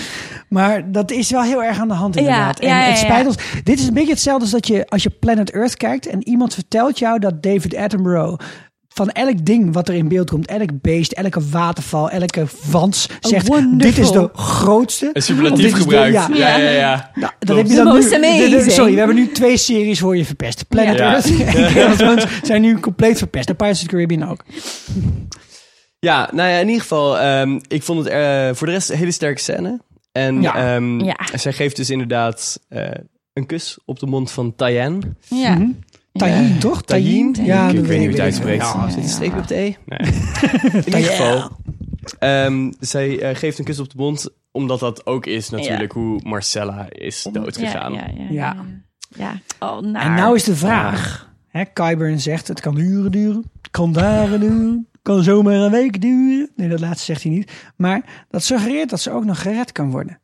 Maar 0.47 0.91
dat 0.91 1.11
is 1.11 1.31
wel 1.31 1.41
heel 1.41 1.63
erg 1.63 1.79
aan 1.79 1.87
de 1.87 1.93
hand 1.93 2.08
inderdaad. 2.15 2.61
Ja, 2.61 2.67
ja, 2.67 2.81
en 2.83 2.89
het 2.89 2.99
ja, 2.99 3.05
spijt 3.05 3.21
ja. 3.21 3.27
ons. 3.27 3.37
Dit 3.63 3.79
is 3.79 3.87
een 3.87 3.93
beetje 3.93 4.11
hetzelfde 4.11 4.41
als 4.43 4.51
dat 4.51 4.67
je 4.67 4.85
als 4.87 5.03
je 5.03 5.09
Planet 5.09 5.51
Earth 5.51 5.77
kijkt 5.77 6.07
en 6.07 6.27
iemand 6.27 6.53
vertelt 6.53 6.99
jou 6.99 7.19
dat 7.19 7.43
David 7.43 7.75
Attenborough 7.75 8.39
van 8.93 9.09
elk 9.09 9.45
ding 9.45 9.73
wat 9.73 9.87
er 9.87 9.93
in 9.95 10.07
beeld 10.07 10.29
komt, 10.29 10.47
elk 10.47 10.69
beest, 10.81 11.11
elke 11.11 11.41
waterval, 11.49 12.09
elke 12.09 12.45
wans, 12.71 13.09
zegt 13.19 13.47
wonderful. 13.47 13.77
dit 13.77 13.97
is 13.97 14.11
de 14.11 14.29
grootste. 14.33 15.09
Een 15.13 15.21
superlatief 15.21 15.71
de- 15.71 15.77
gebruikt. 15.79 16.13
ja. 16.13 16.27
Ja, 16.33 16.57
ja, 16.57 16.69
ja. 16.69 17.11
Nou, 17.15 17.31
dat 17.39 17.49
Klopt. 17.49 17.61
heb 17.61 17.69
je 17.69 17.75
dan 18.11 18.21
nu. 18.21 18.49
de- 18.49 18.63
de- 18.63 18.71
sorry, 18.71 18.91
we 18.91 18.97
hebben 18.97 19.15
nu 19.15 19.31
twee 19.31 19.57
series 19.57 19.99
voor 19.99 20.17
je 20.17 20.25
verpest. 20.25 20.67
Planet 20.67 20.97
Ja. 20.97 21.11
Earth 21.13 21.99
en 22.01 22.29
zijn 22.43 22.61
nu 22.61 22.79
compleet 22.79 23.17
verpest. 23.17 23.47
De 23.47 23.53
Pirates 23.53 23.81
of 23.81 23.87
the 23.87 23.93
Caribbean 23.93 24.29
ook. 24.29 24.43
Ja, 25.99 26.29
nou 26.33 26.49
ja, 26.49 26.57
in 26.57 26.65
ieder 26.67 26.81
geval, 26.81 27.19
ehm, 27.19 27.59
ik 27.67 27.83
vond 27.83 27.99
het 28.03 28.07
eh, 28.13 28.49
voor 28.53 28.67
de 28.67 28.73
rest 28.73 28.89
een 28.89 28.97
hele 28.97 29.11
sterke 29.11 29.39
scène. 29.41 29.79
En 30.19 30.41
Ja. 30.41 30.75
ehm, 30.75 30.99
Ja. 30.99 31.15
zij 31.35 31.53
geeft 31.53 31.75
dus 31.75 31.89
inderdaad 31.89 32.59
eh, 32.69 32.89
een 33.33 33.45
kus 33.45 33.77
op 33.85 33.99
de 33.99 34.05
mond 34.05 34.31
van 34.31 34.55
Tyann. 34.55 35.15
Ja. 35.27 35.53
Mhm. 35.55 35.69
Tahin, 36.13 36.59
toch? 36.59 36.81
Tahin? 36.83 37.35
Ja, 37.41 37.67
ik, 37.69 37.73
weet 37.75 37.81
niet 37.81 37.89
hoe 37.89 37.99
je 37.99 38.07
het 38.09 38.19
uitspreekt. 38.19 38.61
Ja, 38.63 38.87
Zit 38.89 38.97
een 38.97 39.03
ja. 39.03 39.09
streep 39.09 39.37
op 39.37 39.47
de 39.47 39.55
E? 39.55 39.73
Nee. 39.85 39.99
in 40.71 40.85
ieder 40.85 41.03
geval, 41.03 41.49
ehm, 42.19 42.71
zij 42.79 43.19
eh, 43.19 43.35
geeft 43.35 43.59
een 43.59 43.65
kus 43.65 43.79
op 43.79 43.89
de 43.89 43.97
mond, 43.97 44.29
omdat 44.51 44.79
dat 44.79 45.05
ook 45.05 45.25
is 45.25 45.49
natuurlijk 45.49 45.91
hoe 45.91 46.19
Marcella 46.23 46.85
is 46.89 47.27
doodgegaan. 47.31 47.93
Ja, 47.93 48.07
ja, 48.17 48.23
ja, 48.23 48.25
Ja. 48.29 48.55
ja. 49.15 49.31
ja. 49.59 49.67
Oh, 49.67 49.79
naar. 49.81 50.05
En 50.05 50.13
nou 50.13 50.35
is 50.35 50.43
de 50.43 50.55
vraag. 50.55 51.27
Hè, 51.47 51.63
Kyburn 51.65 52.19
zegt, 52.19 52.47
het 52.47 52.59
kan 52.59 52.77
uren 52.77 53.11
duren. 53.11 53.43
Het 53.61 53.71
kan 53.71 53.91
dagen 53.93 54.39
duren. 54.39 54.87
Kan 55.09 55.23
zomaar 55.23 55.53
een 55.53 55.71
week 55.71 56.01
duren. 56.01 56.49
Nee, 56.55 56.69
dat 56.69 56.79
laatste 56.79 57.05
zegt 57.05 57.23
hij 57.23 57.31
niet. 57.31 57.51
Maar 57.75 58.25
dat 58.29 58.43
suggereert 58.43 58.89
dat 58.89 58.99
ze 58.99 59.11
ook 59.11 59.25
nog 59.25 59.41
gered 59.41 59.71
kan 59.71 59.91
worden. 59.91 60.19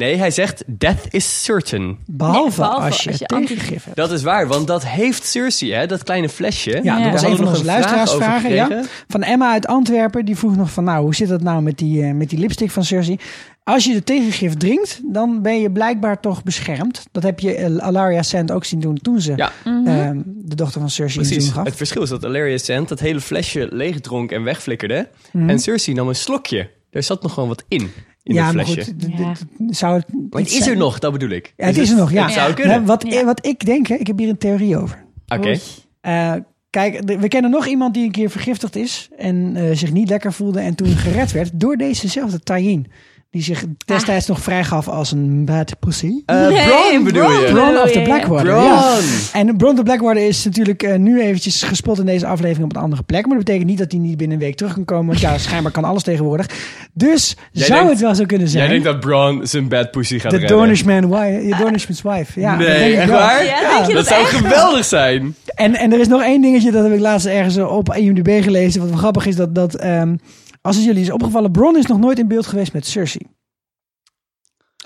Nee, 0.00 0.16
hij 0.16 0.30
zegt, 0.30 0.62
death 0.66 1.06
is 1.10 1.44
certain. 1.44 1.98
Behalve, 2.06 2.40
Nee, 2.48 2.56
behalve 2.56 2.84
als 2.86 3.02
je, 3.02 3.10
als 3.10 3.18
je 3.18 3.26
tegengif 3.26 3.84
hebt. 3.84 3.96
Dat 3.96 4.10
is 4.10 4.22
waar, 4.22 4.46
want 4.48 4.66
dat 4.66 4.86
heeft 4.86 5.24
Cersei, 5.26 5.72
hè, 5.72 5.86
dat 5.86 6.02
kleine 6.02 6.28
flesje. 6.28 6.70
Ja, 6.70 6.98
Ja. 6.98 7.02
dat 7.02 7.12
was 7.12 7.20
Daar 7.22 7.30
een 7.30 7.36
van 7.36 7.46
hadden 7.46 7.64
we 7.64 7.70
onze 7.70 7.80
nog 7.80 7.82
een 7.82 7.82
vraag 7.82 7.98
luisteraarsvragen. 8.20 8.54
Ja. 8.54 8.82
Van 9.08 9.22
Emma 9.22 9.52
uit 9.52 9.66
Antwerpen. 9.66 10.24
Die 10.24 10.36
vroeg 10.36 10.56
nog 10.56 10.70
van, 10.70 10.84
nou, 10.84 11.02
hoe 11.02 11.14
zit 11.14 11.28
dat 11.28 11.42
nou 11.42 11.62
met 11.62 11.78
die, 11.78 12.02
eh, 12.02 12.12
met 12.12 12.30
die 12.30 12.38
lipstick 12.38 12.70
van 12.70 12.84
Cersei? 12.84 13.18
Als 13.64 13.84
je 13.84 13.92
de 13.92 14.04
tegengif 14.04 14.54
drinkt, 14.56 15.00
dan 15.12 15.42
ben 15.42 15.60
je 15.60 15.70
blijkbaar 15.70 16.20
toch 16.20 16.42
beschermd. 16.42 17.06
Dat 17.12 17.22
heb 17.22 17.40
je 17.40 17.54
eh, 17.54 17.76
Alaria 17.76 18.22
Sand 18.22 18.50
ook 18.52 18.64
zien 18.64 18.80
doen 18.80 18.98
toen 19.02 19.20
ze 19.20 19.32
Ja. 19.36 19.52
eh, 19.64 20.10
de 20.24 20.54
dochter 20.54 20.80
van 20.80 20.90
Cersei 20.90 21.24
Precies. 21.26 21.44
zoen 21.44 21.54
gaf. 21.54 21.64
Het 21.64 21.76
verschil 21.76 22.02
is 22.02 22.08
dat 22.08 22.24
Alaria 22.24 22.58
Sand 22.58 22.88
dat 22.88 23.00
hele 23.00 23.20
flesje 23.20 23.68
leegdronk 23.70 24.32
en 24.32 24.42
wegflikkerde. 24.42 25.08
Mhm. 25.32 25.48
En 25.50 25.58
Cersei 25.58 25.96
nam 25.96 26.08
een 26.08 26.14
slokje. 26.14 26.70
Er 26.90 27.02
zat 27.02 27.22
nog 27.22 27.32
gewoon 27.32 27.48
wat 27.48 27.64
in, 27.68 27.90
in 28.30 28.36
ja, 28.36 28.46
dat 28.46 28.54
maar 28.54 28.64
flesje. 28.64 28.92
goed, 29.00 29.18
Ja. 29.18 29.32
zou 29.68 29.94
het 29.96 30.06
Maar 30.30 30.40
het 30.40 30.50
is 30.52 30.66
er 30.66 30.76
nog, 30.76 30.98
dat 30.98 31.12
bedoel 31.12 31.30
ik. 31.30 31.52
Ja, 31.56 31.66
het 31.66 31.76
is 31.78 31.90
er 31.90 31.96
nog, 31.96 32.12
ja. 32.12 32.24
Het 32.24 32.32
zou 32.32 32.48
Ja. 32.48 32.54
kunnen. 32.54 32.84
Wat, 32.84 33.04
Ja. 33.08 33.24
wat 33.24 33.46
ik 33.46 33.64
denk, 33.66 33.86
hè, 33.86 33.94
ik 33.94 34.06
heb 34.06 34.18
hier 34.18 34.28
een 34.28 34.38
theorie 34.38 34.76
over. 34.78 35.04
Oké. 35.28 35.56
Eh, 36.00 36.32
kijk, 36.70 37.00
we 37.20 37.28
kennen 37.28 37.50
nog 37.50 37.66
iemand 37.66 37.94
die 37.94 38.04
een 38.04 38.10
keer 38.10 38.30
vergiftigd 38.30 38.76
is 38.76 39.08
en 39.18 39.56
eh, 39.56 39.76
zich 39.76 39.92
niet 39.92 40.08
lekker 40.08 40.32
voelde 40.32 40.60
en 40.60 40.74
toen 40.74 40.86
gered 40.88 41.32
werd 41.32 41.50
door 41.60 41.76
dezezelfde 41.76 42.40
Tayin. 42.40 42.86
Die 43.32 43.42
zich 43.42 43.64
destijds 43.84 44.26
nog 44.26 44.40
vrijgaf 44.40 44.88
als 44.88 45.12
een 45.12 45.44
bad 45.44 45.78
pussy. 45.78 46.12
Eh, 46.26 46.48
Nee, 46.48 46.66
Bron 46.66 47.04
bedoel 47.04 47.22
Bron. 47.24 47.40
je? 47.40 47.48
Bron 47.52 47.76
of 47.78 47.90
the. 47.90 48.00
Blackwater. 48.02 48.44
Bron. 48.52 48.64
Ja. 48.64 48.96
En 49.32 49.56
Bron 49.56 49.74
the 49.76 49.82
Blackwater 49.82 50.26
is 50.26 50.44
natuurlijk 50.44 50.82
eh, 50.82 50.96
nu 50.98 51.20
eventjes 51.22 51.62
gespot 51.62 51.98
in 51.98 52.06
deze 52.06 52.26
aflevering 52.26 52.64
op 52.70 52.76
een 52.76 52.82
andere 52.82 53.02
plek. 53.02 53.26
Maar 53.26 53.36
dat 53.36 53.44
betekent 53.44 53.68
niet 53.70 53.78
dat 53.78 53.92
hij 53.92 54.00
niet 54.00 54.16
binnen 54.16 54.36
een 54.36 54.42
week 54.42 54.56
terug 54.56 54.72
kan 54.74 54.84
komen. 54.84 55.06
Want 55.06 55.20
ja, 55.20 55.38
schijnbaar 55.38 55.72
kan 55.72 55.84
alles 55.84 56.02
tegenwoordig. 56.02 56.46
Dus 56.92 57.36
Jij 57.52 57.64
zou 57.66 57.78
denkt- 57.78 57.92
het 57.92 58.00
wel 58.02 58.14
zo 58.14 58.24
kunnen 58.24 58.46
Jij 58.46 58.56
zijn. 58.56 58.68
denkt 58.70 58.84
dat 58.84 59.00
Bron 59.00 59.46
zijn 59.46 59.68
bad 59.68 59.90
pussy 59.90 60.18
gaat 60.18 60.30
de 60.30 60.36
redden? 60.36 60.56
Dornishman 60.56 61.08
wife, 61.08 61.46
de 61.48 61.56
Dornishman's 61.58 62.02
wife. 62.02 62.40
Ja, 62.40 62.56
nee, 62.56 62.96
echt 62.96 63.10
waar? 63.10 63.44
Ja, 63.44 63.60
Ja, 63.60 63.70
denk 63.76 63.86
je 63.86 63.94
Dat 63.94 64.04
dat, 64.04 64.06
zou 64.06 64.20
echt? 64.20 64.30
geweldig 64.30 64.84
zijn. 64.84 65.34
En, 65.54 65.74
en 65.74 65.92
er 65.92 66.00
is 66.00 66.08
nog 66.08 66.22
één 66.22 66.40
dingetje, 66.42 66.70
dat 66.70 66.82
heb 66.84 66.92
ik 66.92 67.00
laatst 67.00 67.26
ergens 67.26 67.56
op 67.58 67.94
IMDb 67.94 68.42
gelezen. 68.42 68.80
Wat 68.80 68.88
wel 68.88 68.98
grappig 68.98 69.26
is, 69.26 69.36
dat, 69.36 69.54
dat 69.54 69.74
ehm, 69.74 70.14
als 70.60 70.76
het 70.76 70.84
jullie 70.84 71.02
is 71.02 71.10
opgevallen, 71.10 71.50
Bron 71.50 71.76
is 71.76 71.86
nog 71.86 71.98
nooit 71.98 72.18
in 72.18 72.28
beeld 72.28 72.46
geweest 72.46 72.72
met 72.72 72.86
Cersei. 72.86 73.26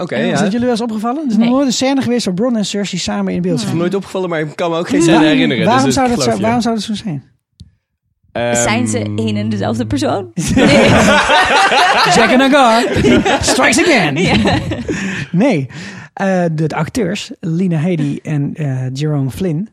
Oké, 0.01 0.17
Is 0.17 0.27
ja. 0.27 0.33
dat 0.43 0.45
jullie 0.45 0.61
wel 0.61 0.71
eens 0.71 0.81
opgevallen? 0.81 1.23
Er 1.23 1.31
is 1.31 1.37
Nee. 1.37 1.47
nog 1.47 1.55
nooit 1.55 1.67
een 1.67 1.73
scène 1.73 2.03
geweest 2.03 2.25
waar 2.25 2.35
Bron 2.35 2.57
en 2.57 2.65
Cersei 2.65 3.01
samen 3.01 3.33
in 3.33 3.43
beeld 3.43 3.55
is 3.57 3.61
me 3.63 3.67
zijn. 3.67 3.81
nooit 3.81 3.95
opgevallen, 3.95 4.29
maar 4.29 4.41
ik 4.41 4.57
kan 4.57 4.71
me 4.71 4.77
ook 4.79 4.89
geen 4.89 5.03
scène 5.03 5.25
herinneren. 5.25 5.65
Waarom, 5.67 5.85
dus 5.85 5.95
zou 5.95 6.09
dat 6.09 6.23
zo, 6.23 6.39
waarom 6.39 6.61
zou 6.61 6.75
dat 6.75 6.85
zo 6.85 6.95
zijn? 6.95 7.33
Ehm, 8.33 8.55
Zijn 8.63 8.89
ze 8.89 8.99
één 9.17 9.37
en 9.37 9.49
dezelfde 9.49 9.87
persoon? 9.87 10.31
Jack 12.15 12.31
and 12.31 12.41
Agar 12.41 12.83
strikes 13.53 13.79
again. 13.79 14.15
Nee, 15.33 15.67
Eh, 16.15 16.45
de, 16.53 16.67
de 16.67 16.75
acteurs, 16.77 17.31
Lena 17.41 17.77
Headey 17.77 18.19
en 18.23 18.55
eh, 18.55 18.87
Jerome 18.93 19.31
Flynn, 19.31 19.69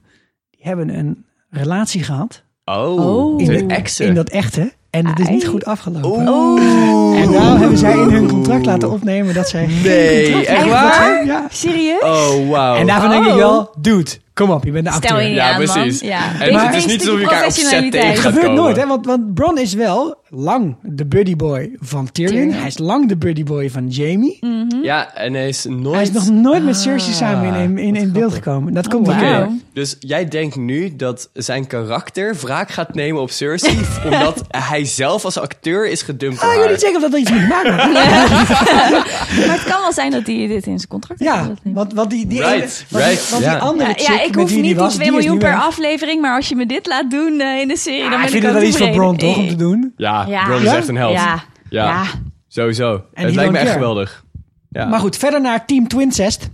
die 0.49 0.59
hebben 0.63 0.89
een 0.97 1.25
relatie 1.49 2.03
gehad 2.03 2.43
Oh, 2.65 2.99
Oh. 2.99 3.39
in, 3.41 3.45
de 3.47 3.65
de- 3.65 3.73
exen. 3.73 4.07
in 4.07 4.13
dat 4.13 4.29
echte. 4.29 4.71
En 4.91 5.07
het 5.07 5.19
is 5.19 5.27
niet 5.27 5.47
goed 5.47 5.65
afgelopen. 5.65 6.27
Oeh. 6.27 7.21
En 7.21 7.31
daarom 7.31 7.57
hebben 7.59 7.77
zij 7.77 7.91
in 7.91 8.09
hun 8.09 8.27
contract 8.29 8.65
laten 8.65 8.91
opnemen 8.91 9.33
dat 9.33 9.49
zij 9.49 9.67
geen 9.67 9.81
Nee, 9.83 10.23
contract 10.23 10.47
echt 10.47 10.57
hebben. 10.57 10.73
waar? 10.73 11.25
Ja. 11.25 11.45
Serieus? 11.51 12.01
Oh, 12.03 12.49
wauw. 12.49 12.75
En 12.75 12.87
daarvan 12.87 13.09
denk 13.09 13.23
ik 13.25 13.31
Oh. 13.31 13.35
wel, 13.37 13.71
dude, 13.77 14.11
kom 14.41 14.51
op, 14.51 14.63
je 14.63 14.71
bent 14.71 14.85
de 14.85 14.91
acteur. 14.91 15.09
Stel 15.09 15.21
je 15.21 15.27
niet 15.27 15.35
Ja, 15.37 15.51
aan, 15.53 15.63
man. 15.65 15.73
precies. 15.73 15.99
Ja. 15.99 16.39
En 16.39 16.53
het 16.55 16.75
is 16.75 16.85
niet 16.85 16.99
alsof 16.99 17.17
je 17.19 17.23
elkaar 17.23 17.45
op 17.45 17.51
set 17.51 17.91
tegen 17.91 18.07
Het 18.09 18.19
gaat 18.19 18.33
gebeurt 18.33 18.53
nooit, 18.53 18.75
hè? 18.77 18.87
Want, 18.87 19.05
want 19.05 19.33
Bron 19.33 19.57
is 19.57 19.73
wel 19.73 20.19
lang 20.29 20.75
de 20.81 21.05
buddyboy 21.05 21.75
van 21.79 22.11
Tyrion. 22.11 22.33
Tyrion. 22.41 22.53
Hij 22.59 22.67
is 22.67 22.77
lang 22.77 23.07
de 23.07 23.17
buddyboy 23.17 23.69
van 23.69 23.87
Jamie. 23.87 24.39
Ja, 24.81 25.13
en 25.15 25.33
hij 25.33 25.47
is 25.47 25.65
nooit... 25.69 25.93
Hij 25.95 26.01
is 26.03 26.11
nog 26.11 26.29
nooit 26.29 26.65
met 26.65 26.77
Cersei 26.77 27.13
samen 27.13 27.53
in, 27.53 27.77
in, 27.77 27.77
in, 27.77 27.93
wat 27.93 28.01
in 28.03 28.11
beeld 28.11 28.33
gekomen. 28.33 28.73
Dat 28.73 28.87
komt 28.87 29.07
niet 29.07 29.15
Oké, 29.15 29.37
door. 29.37 29.49
dus 29.73 29.95
jij 29.99 30.27
denkt 30.27 30.55
nu 30.55 30.95
dat 30.95 31.29
zijn 31.33 31.67
karakter 31.67 32.35
wraak 32.41 32.69
gaat 32.71 32.93
nemen 32.95 33.21
op 33.21 33.29
Cersei... 33.31 33.77
omdat 34.11 34.43
hij 34.47 34.85
zelf 34.85 35.25
als 35.25 35.37
acteur 35.37 35.87
is 35.89 36.01
gedumpt 36.01 36.41
Ah, 36.41 36.47
ik 36.47 36.53
weet 36.53 36.61
haar. 36.63 36.71
niet 36.71 36.81
zeker 36.81 36.95
of 37.03 37.11
dat 37.11 37.19
iets 37.19 37.31
mee 37.31 37.39
te 37.41 37.47
maken 37.47 37.73
heeft. 38.01 38.49
Maar 39.47 39.55
het 39.57 39.63
kan 39.63 39.81
wel 39.81 39.93
zijn 39.93 40.11
dat 40.11 40.25
hij 40.27 40.35
dit 40.47 40.65
in 40.67 40.77
zijn 40.77 40.87
contract 40.87 41.19
Ja, 41.19 41.45
heeft. 41.47 41.59
want, 41.63 41.93
want 41.93 42.09
die, 42.09 42.27
die, 42.27 42.37
Right, 42.39 42.53
ene- 42.53 42.61
want 42.61 42.85
die- 42.89 42.97
right, 43.13 43.29
want 43.29 43.43
die 43.43 43.51
ja. 43.51 43.57
andere 43.57 43.89
Ja, 43.89 43.95
chick 43.95 44.25
ja, 44.25 44.30
ik 44.31 44.35
met 44.37 44.45
hoef 44.45 44.53
die 44.53 44.61
niet 44.69 44.77
was, 44.77 44.91
die 44.93 44.99
die 45.01 45.07
2 45.09 45.19
is 45.19 45.25
miljoen 45.25 45.39
per 45.43 45.49
weg. 45.57 45.65
aflevering, 45.67 46.21
maar 46.21 46.35
als 46.35 46.49
je 46.49 46.55
me 46.55 46.65
dit 46.65 46.87
laat 46.87 47.11
doen 47.11 47.39
eh, 47.39 47.59
in 47.61 47.67
de 47.67 47.77
serie, 47.77 48.01
dan 48.01 48.09
ben 48.09 48.19
ik 48.19 48.25
ik 48.25 48.31
vind 48.31 48.43
het 48.43 48.51
ook 48.53 48.57
wel 48.59 48.67
iets 48.67 48.77
voor. 48.77 48.89
Bron, 48.89 49.17
toch, 49.17 49.37
om 49.37 49.47
te 49.47 49.55
doen. 49.55 49.93
Ja, 49.97 50.25
Ja. 50.27 50.45
Bron 50.45 50.61
is 50.61 50.67
echt 50.71 50.87
een 50.87 50.95
held. 50.95 51.13
Ja. 51.13 51.43
Ja, 51.69 51.85
Ja. 51.85 52.03
sowieso. 52.47 52.91
het 53.13 53.25
he 53.29 53.35
lijkt 53.35 53.51
me 53.51 53.57
echt 53.57 53.71
geweldig. 53.71 54.23
Ja. 54.69 54.85
Maar 54.85 54.99
goed, 54.99 55.17
verder 55.17 55.41
naar 55.41 55.65
Team 55.65 55.87
Twincest. 55.87 56.49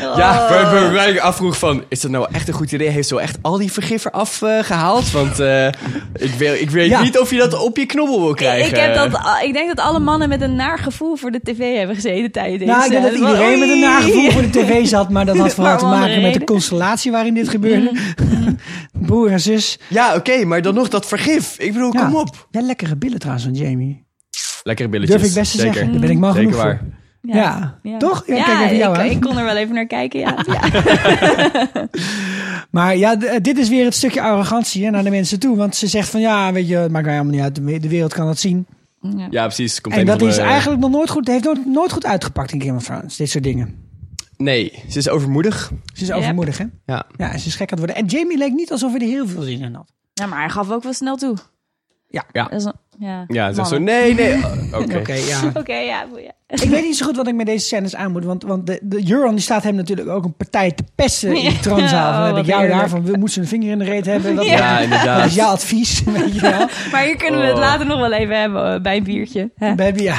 Ja, 0.00 0.16
waar 0.48 0.72
waar- 0.72 0.92
waar 0.92 1.08
ik 1.08 1.18
afvroeg 1.18 1.58
van, 1.58 1.84
is 1.88 2.00
dat 2.00 2.10
nou 2.10 2.26
echt 2.32 2.48
een 2.48 2.54
goed 2.54 2.72
idee? 2.72 2.88
Heeft 2.88 3.08
ze 3.08 3.14
wel 3.14 3.22
echt 3.22 3.38
al 3.42 3.56
die 3.58 3.72
vergif 3.72 4.04
eraf 4.04 4.42
eh, 4.42 4.58
gehaald? 4.62 5.10
Want 5.10 5.38
eh, 5.40 5.66
ik, 6.16 6.30
weet, 6.38 6.60
ik 6.60 6.70
weet 6.70 6.88
Ja. 6.90 7.02
niet 7.02 7.18
of 7.18 7.30
je 7.30 7.36
dat 7.36 7.58
op 7.62 7.76
je 7.76 7.86
knobbel 7.86 8.20
wil 8.20 8.34
krijgen. 8.34 8.70
Ik, 8.70 8.76
heb 8.76 8.94
dat, 8.94 9.20
ik 9.44 9.52
denk 9.52 9.68
dat 9.76 9.86
alle 9.86 9.98
mannen 9.98 10.28
met 10.28 10.40
een 10.40 10.56
naar 10.56 10.78
gevoel 10.78 11.16
voor 11.16 11.30
de 11.30 11.40
tv 11.42 11.76
hebben 11.76 11.94
gezeten 11.96 12.32
tijdens 12.32 12.58
deze 12.58 12.70
Nou, 12.70 12.84
ik 12.84 12.90
denk 12.90 13.02
dat 13.02 13.12
scène. 13.12 13.26
iedereen 13.28 13.58
met 13.58 13.68
een 13.68 13.74
Oei. 13.74 13.84
nagevoel 13.84 14.30
voor 14.30 14.42
de 14.42 14.50
tv 14.50 14.86
zat. 14.86 15.10
Maar 15.10 15.26
dat 15.26 15.36
had 15.42 15.54
vooral 15.54 15.72
Maar 15.72 15.80
te 15.82 15.86
maken 16.06 16.22
met 16.22 16.34
de 16.34 16.44
constellatie 16.44 17.10
waarin 17.12 17.34
dit 17.34 17.48
gebeurde. 17.48 17.92
Broer 19.06 19.30
en 19.30 19.40
zus. 19.40 19.78
Ja, 19.88 20.14
oké, 20.14 20.44
maar 20.44 20.62
dan 20.62 20.74
nog 20.74 20.88
dat 20.88 21.06
vergif. 21.06 21.58
Ik 21.58 21.72
bedoel, 21.72 21.92
Ja. 21.92 22.04
kom 22.04 22.14
op. 22.16 22.46
Ja, 22.50 22.60
lekkere 22.60 22.96
billen 22.96 23.18
trouwens 23.18 23.46
van 23.46 23.54
Jamie. 23.54 24.06
Lekkere 24.62 24.88
billetjes. 24.88 25.16
Durf 25.20 25.28
ik 25.30 25.34
best 25.38 25.50
te 25.52 25.58
Zeker. 25.58 25.74
zeggen. 25.74 25.92
Daar 25.92 26.00
ben 26.00 26.10
ik 26.10 26.16
Zeker 26.24 26.34
genoeg 26.34 26.56
waar. 26.56 26.78
voor. 26.78 26.96
Ja, 27.22 27.78
toch? 27.98 28.22
Ja, 28.26 28.34
Ja, 28.36 28.44
kijk 28.44 28.60
even 28.64 28.76
jou 28.76 28.94
ik, 28.94 29.00
aan. 29.00 29.06
ik 29.10 29.20
kon 29.20 29.38
er 29.38 29.44
wel 29.44 29.56
even 29.56 29.74
naar 29.74 29.86
kijken, 29.86 30.20
ja. 30.20 30.44
ja. 30.52 30.60
Maar 32.70 32.96
ja, 32.96 33.20
eh, 33.20 33.40
dit 33.42 33.58
is 33.58 33.68
weer 33.68 33.84
het 33.84 33.94
stukje 33.94 34.20
arrogantie 34.22 34.84
hè, 34.84 34.90
naar 34.90 35.04
de 35.04 35.10
mensen 35.10 35.38
toe. 35.40 35.56
Want 35.56 35.76
ze 35.76 35.86
zegt 35.86 36.08
van 36.08 36.20
ja, 36.20 36.52
weet 36.52 36.68
je, 36.68 36.76
het 36.76 36.90
maakt 36.92 37.04
mij 37.04 37.14
helemaal 37.14 37.34
niet 37.34 37.42
uit. 37.44 37.54
De 37.54 37.62
we- 37.62 37.78
De 37.78 37.88
wereld 37.88 38.14
kan 38.14 38.26
dat 38.26 38.38
zien. 38.38 38.66
Ja, 39.30 39.44
precies. 39.44 39.80
Komt 39.80 39.94
En 39.94 40.06
dat 40.06 40.22
is 40.22 40.34
de- 40.34 40.40
eigenlijk 40.42 40.80
nog 40.80 40.90
nooit 40.90 41.10
goed, 41.10 41.26
heeft 41.28 41.44
nooit, 41.44 41.66
nooit 41.66 41.92
goed 41.92 42.06
uitgepakt 42.06 42.52
in 42.52 42.62
Game 42.62 42.76
of 42.76 42.84
Thrones. 42.84 43.16
Dit 43.16 43.30
soort 43.30 43.44
dingen. 43.44 43.86
Nee, 44.36 44.82
ze 44.88 44.98
is 44.98 45.08
overmoedig. 45.08 45.70
Ze 45.94 46.02
is 46.02 46.08
Yep. 46.08 46.16
overmoedig, 46.16 46.58
hè? 46.58 46.64
Ja. 46.86 47.06
Ja, 47.16 47.38
ze 47.38 47.46
is 47.46 47.54
gek 47.56 47.72
aan 47.72 47.78
het 47.78 47.86
worden. 47.86 47.96
En 47.96 48.06
Jamie 48.18 48.38
leek 48.38 48.52
niet 48.52 48.70
alsof 48.72 48.90
hij 48.92 49.00
er 49.00 49.06
heel 49.06 49.26
veel 49.28 49.42
zin 49.42 49.60
in 49.62 49.74
had. 49.74 49.92
Ja, 50.14 50.26
maar 50.26 50.38
hij 50.38 50.48
gaf 50.48 50.70
ook 50.70 50.82
wel 50.82 50.92
snel 50.92 51.16
toe. 51.16 51.36
Ja. 52.08 52.24
Ja. 52.32 52.42
Dat 52.42 52.52
is 52.60 52.64
een- 52.64 52.72
ja. 52.98 53.24
Ja, 53.28 53.52
ze 53.52 53.64
zo, 53.64 53.78
nee, 53.78 54.14
nee. 54.14 54.34
oh, 54.34 54.80
Oké. 54.80 55.12
Ja. 55.12 55.40
Oké, 55.54 55.74
ja. 55.74 56.06
ja. 56.16 56.32
ik 56.46 56.68
weet 56.68 56.82
niet 56.82 56.96
zo 56.96 57.06
goed 57.06 57.16
wat 57.16 57.26
ik 57.28 57.34
met 57.34 57.46
deze 57.46 57.64
scènes 57.64 57.94
aan 57.94 58.12
moet. 58.12 58.24
Want, 58.24 58.42
want 58.42 58.66
de, 58.66 58.78
de 58.82 59.10
Euron 59.12 59.30
die 59.34 59.40
staat 59.44 59.62
hem 59.62 59.74
natuurlijk 59.74 60.08
ook 60.08 60.24
een 60.24 60.34
partij 60.36 60.72
te 60.72 60.84
pesten 60.94 61.36
in 61.36 61.50
de 61.54 61.58
troonzaal. 61.60 62.12
Dan 62.12 62.20
Oh, 62.30 62.36
heb 62.36 62.44
ik 62.44 62.50
jou 62.50 62.60
heerlijk. 62.60 62.80
daar 62.90 63.02
van, 63.02 63.18
moet 63.18 63.32
ze 63.32 63.40
een 63.40 63.46
vinger 63.46 63.70
in 63.70 63.78
de 63.78 63.84
reet 63.84 64.06
hebben? 64.06 64.34
Dat, 64.36 64.46
Ja, 64.46 64.74
dat 64.74 64.82
inderdaad. 64.84 65.26
is 65.26 65.34
jouw 65.34 65.50
advies, 65.50 66.02
weet 66.04 66.34
je 66.34 66.40
wel. 66.40 66.66
Maar 66.92 67.02
hier 67.04 67.16
kunnen 67.16 67.40
we 67.40 67.46
het 67.46 67.54
Oh. 67.54 67.60
later 67.60 67.86
nog 67.86 68.00
wel 68.00 68.12
even 68.12 68.40
hebben 68.40 68.82
bij 68.82 68.96
een 68.96 69.02
biertje. 69.04 69.50
Hè? 69.56 69.74
Baby, 69.74 70.02
ja. 70.02 70.18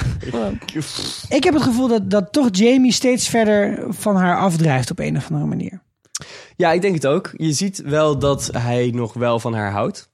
Ik 1.29 1.43
heb 1.43 1.53
het 1.53 1.63
gevoel 1.63 1.87
dat, 1.87 2.09
dat 2.09 2.31
toch 2.31 2.47
Jamie 2.51 2.91
steeds 2.91 3.27
verder 3.29 3.83
van 3.89 4.15
haar 4.15 4.37
afdrijft 4.37 4.91
op 4.91 4.99
een 4.99 5.17
of 5.17 5.27
andere 5.29 5.45
manier. 5.49 5.81
Ja, 6.55 6.71
ik 6.71 6.81
denk 6.81 6.93
het 6.95 7.07
ook. 7.07 7.31
Je 7.35 7.51
ziet 7.53 7.81
wel 7.85 8.19
dat 8.19 8.49
hij 8.57 8.91
nog 8.93 9.13
wel 9.13 9.39
van 9.39 9.53
haar 9.53 9.71
houdt. 9.71 10.09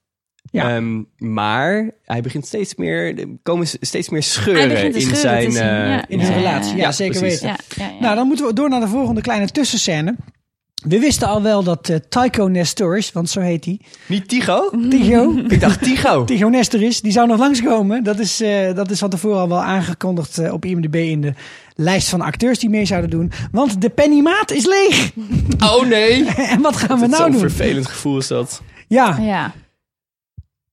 Ja. 0.51 0.75
Ehm, 0.75 1.01
maar 1.17 1.91
hij 2.03 2.21
begint 2.21 2.45
steeds 2.47 2.75
meer, 2.75 3.19
er 3.19 3.27
komen 3.43 3.67
steeds 3.81 4.09
meer 4.09 4.23
scheuren 4.23 4.69
te 4.69 4.85
in 4.85 5.01
scheuren 5.01 5.17
zijn, 5.17 5.45
te 5.45 5.51
zien, 5.51 5.61
eh, 5.61 5.67
ja. 5.87 6.07
In 6.07 6.19
Ja, 6.19 6.29
relatie, 6.33 6.71
ja, 6.75 6.81
ja, 6.81 6.91
zeker 6.91 7.19
precies. 7.19 7.41
weten. 7.41 7.57
Ja, 7.75 7.85
ja, 7.85 7.91
ja. 7.93 7.99
Nou, 8.01 8.15
dan 8.15 8.27
moeten 8.27 8.45
we 8.45 8.53
door 8.53 8.69
naar 8.69 8.79
de 8.79 8.87
volgende 8.87 9.21
kleine 9.21 9.47
tussenscène. 9.49 10.15
We 10.87 10.99
wisten 10.99 11.27
al 11.27 11.41
wel 11.41 11.63
dat 11.63 11.89
eh 11.89 11.97
Tycho 12.09 12.47
Nestoris, 12.47 13.11
want 13.11 13.29
zo 13.29 13.39
heet 13.39 13.65
hij, 13.65 13.79
Niet 14.07 14.27
Tigo? 14.29 14.69
Tycho, 14.89 15.33
Ik 15.47 15.59
dacht 15.59 15.83
Tigo. 15.83 16.23
Tycho 16.23 16.49
Nestoris, 16.55 17.01
die 17.01 17.11
zou 17.11 17.27
nog 17.27 17.37
langskomen. 17.39 18.03
Dat 18.03 18.19
is, 18.19 18.41
eh, 18.41 18.73
dat 18.73 18.91
is 18.91 18.99
van 18.99 19.09
tevoren 19.09 19.39
al 19.39 19.49
wel 19.49 19.61
aangekondigd 19.63 20.37
eh, 20.37 20.53
op 20.53 20.65
IMDb 20.65 20.95
in 20.95 21.21
de 21.21 21.33
lijst 21.75 22.09
van 22.09 22.21
acteurs 22.21 22.59
die 22.59 22.69
mee 22.69 22.85
zouden 22.85 23.09
doen. 23.09 23.31
Want 23.51 23.81
de 23.81 23.89
pennymaat 23.89 24.51
is 24.51 24.65
leeg. 24.65 25.11
Oh 25.63 25.85
nee. 25.85 26.25
en 26.53 26.61
wat 26.61 26.75
gaan 26.75 26.99
we 26.99 27.07
nou 27.07 27.21
Zo'n 27.21 27.31
doen? 27.31 27.39
vervelend 27.39 27.87
gevoel 27.87 28.17
is 28.17 28.27
dat. 28.27 28.61
Ja, 28.87 29.17
Ja. 29.21 29.53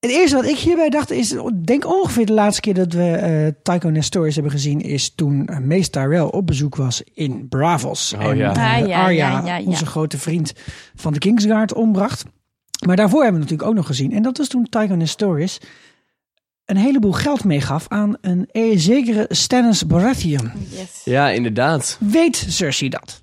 Het 0.02 0.10
eerste 0.10 0.36
wat 0.36 0.44
ik 0.44 0.58
hierbij 0.58 0.88
dacht 0.88 1.10
is, 1.10 1.34
denk 1.64 1.86
ongeveer 1.86 2.26
de 2.26 2.32
laatste 2.32 2.60
keer 2.60 2.74
dat 2.74 2.92
we 2.92 3.10
eh 3.10 3.46
Tycho 3.62 3.88
Nestoris 3.90 4.34
hebben 4.34 4.52
gezien, 4.52 4.80
is 4.80 5.14
toen 5.14 5.48
uh, 5.50 5.58
Mace 5.58 5.90
Tyrell 5.90 6.20
op 6.20 6.46
bezoek 6.46 6.76
was 6.76 7.02
in 7.14 7.48
Bravos. 7.48 8.12
Oh, 8.16 8.24
en 8.24 8.36
ja. 8.36 8.54
eh, 8.54 8.80
Ah, 8.82 8.88
ja, 8.88 9.04
Arya, 9.04 9.30
ja, 9.30 9.46
ja, 9.46 9.56
ja. 9.56 9.64
onze 9.66 9.86
grote 9.86 10.18
vriend 10.18 10.52
van 10.94 11.12
de 11.12 11.18
Kingsguard, 11.18 11.74
ombracht. 11.74 12.24
Maar 12.86 12.96
daarvoor 12.96 13.22
hebben 13.22 13.40
we 13.40 13.44
natuurlijk 13.44 13.70
ook 13.70 13.76
nog 13.76 13.86
gezien. 13.86 14.12
En 14.12 14.22
dat 14.22 14.38
was 14.38 14.48
toen 14.48 14.66
Tycho 14.68 14.94
Nestoris 14.94 15.58
een 16.64 16.76
heleboel 16.76 17.12
geld 17.12 17.44
meegaf 17.44 17.84
aan 17.88 18.16
een 18.20 18.48
eh, 18.50 18.72
zekere 18.78 19.26
Stannis 19.28 19.86
Baratheon. 19.86 20.50
Yes. 20.70 21.00
Ja, 21.04 21.28
inderdaad. 21.30 21.96
Weet 22.00 22.46
Cersei 22.48 22.90
dat? 22.90 23.21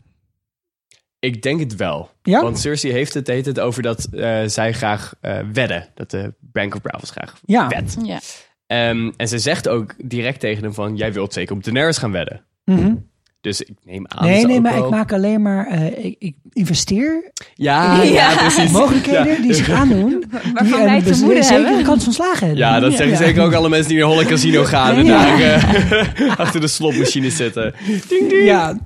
Ik 1.20 1.41
denk 1.41 1.59
het 1.59 1.76
wel. 1.76 2.09
Ja? 2.24 2.41
Want 2.41 2.59
Cersei 2.59 2.93
heeft 2.93 3.13
het, 3.13 3.28
heet 3.28 3.45
het 3.45 3.59
over 3.59 3.82
dat 3.82 4.07
eh, 4.11 4.39
zij 4.45 4.74
graag 4.74 5.13
eh, 5.22 5.38
wedden. 5.53 5.88
Dat 5.93 6.11
de 6.11 6.34
Bank 6.39 6.76
of 6.76 6.82
Bravos 6.82 7.09
graag 7.09 7.34
Ja. 7.45 7.67
wedt. 7.67 7.97
Ja. 8.03 8.20
Ehm, 8.67 9.11
en 9.17 9.28
ze 9.28 9.38
zegt 9.39 9.67
ook 9.67 9.93
direct 10.03 10.39
tegen 10.39 10.63
hem 10.63 10.74
van... 10.74 10.95
Jij 10.97 11.13
wilt 11.13 11.34
zeker 11.34 11.55
op 11.55 11.63
Daenerys 11.63 11.97
gaan 11.97 12.11
wedden. 12.11 12.41
Mhm. 12.65 12.93
Dus 13.41 13.61
ik 13.61 13.76
neem 13.84 14.03
aan... 14.07 14.26
Nee, 14.26 14.39
ze 14.39 14.47
nee, 14.47 14.61
maar 14.61 14.74
wel- 14.74 14.84
ik 14.86 14.89
maak 14.89 15.13
alleen 15.13 15.41
maar, 15.41 15.67
eh, 15.67 16.05
ik, 16.05 16.15
ik 16.20 16.36
investeer 16.53 17.32
Ja, 17.55 18.01
ja, 18.03 18.11
Ja. 18.32 18.36
precies. 18.38 18.72
mogelijkheden 18.72 19.28
Ja. 19.28 19.41
die 19.41 19.53
zich 19.53 19.70
aandoen. 19.70 20.24
Waarvan 20.53 20.65
die 20.65 20.72
wij 20.72 20.84
een 20.97 21.03
het 21.03 21.07
vermoeden 21.15 21.43
zekere 21.43 21.65
hebben. 21.67 21.84
kans 21.86 22.03
van 22.03 22.13
slagen 22.13 22.39
hebben. 22.47 22.57
Ja, 22.57 22.80
dat 22.80 22.91
zeggen 22.91 23.09
Ja. 23.17 23.24
zeker 23.26 23.43
ook 23.43 23.53
alle 23.53 23.70
mensen 23.70 23.89
die 23.89 23.97
naar 23.99 24.07
Holle 24.07 24.26
Casino 24.26 24.63
gaan 24.63 24.95
en 24.95 25.05
daar 25.05 25.39
eh, 25.41 26.38
achter 26.43 26.61
de 26.61 26.67
slotmachine 26.67 27.30
zitten. 27.30 27.74
Ding, 27.86 28.30
ding. 28.30 28.43
Ja. 28.43 28.78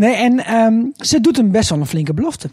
Nee, 0.00 0.14
en 0.14 0.44
ehm, 0.44 0.74
ze 0.96 1.20
doet 1.20 1.36
hem 1.36 1.50
best 1.50 1.70
wel 1.70 1.78
een 1.78 1.86
flinke 1.86 2.14
belofte. 2.14 2.50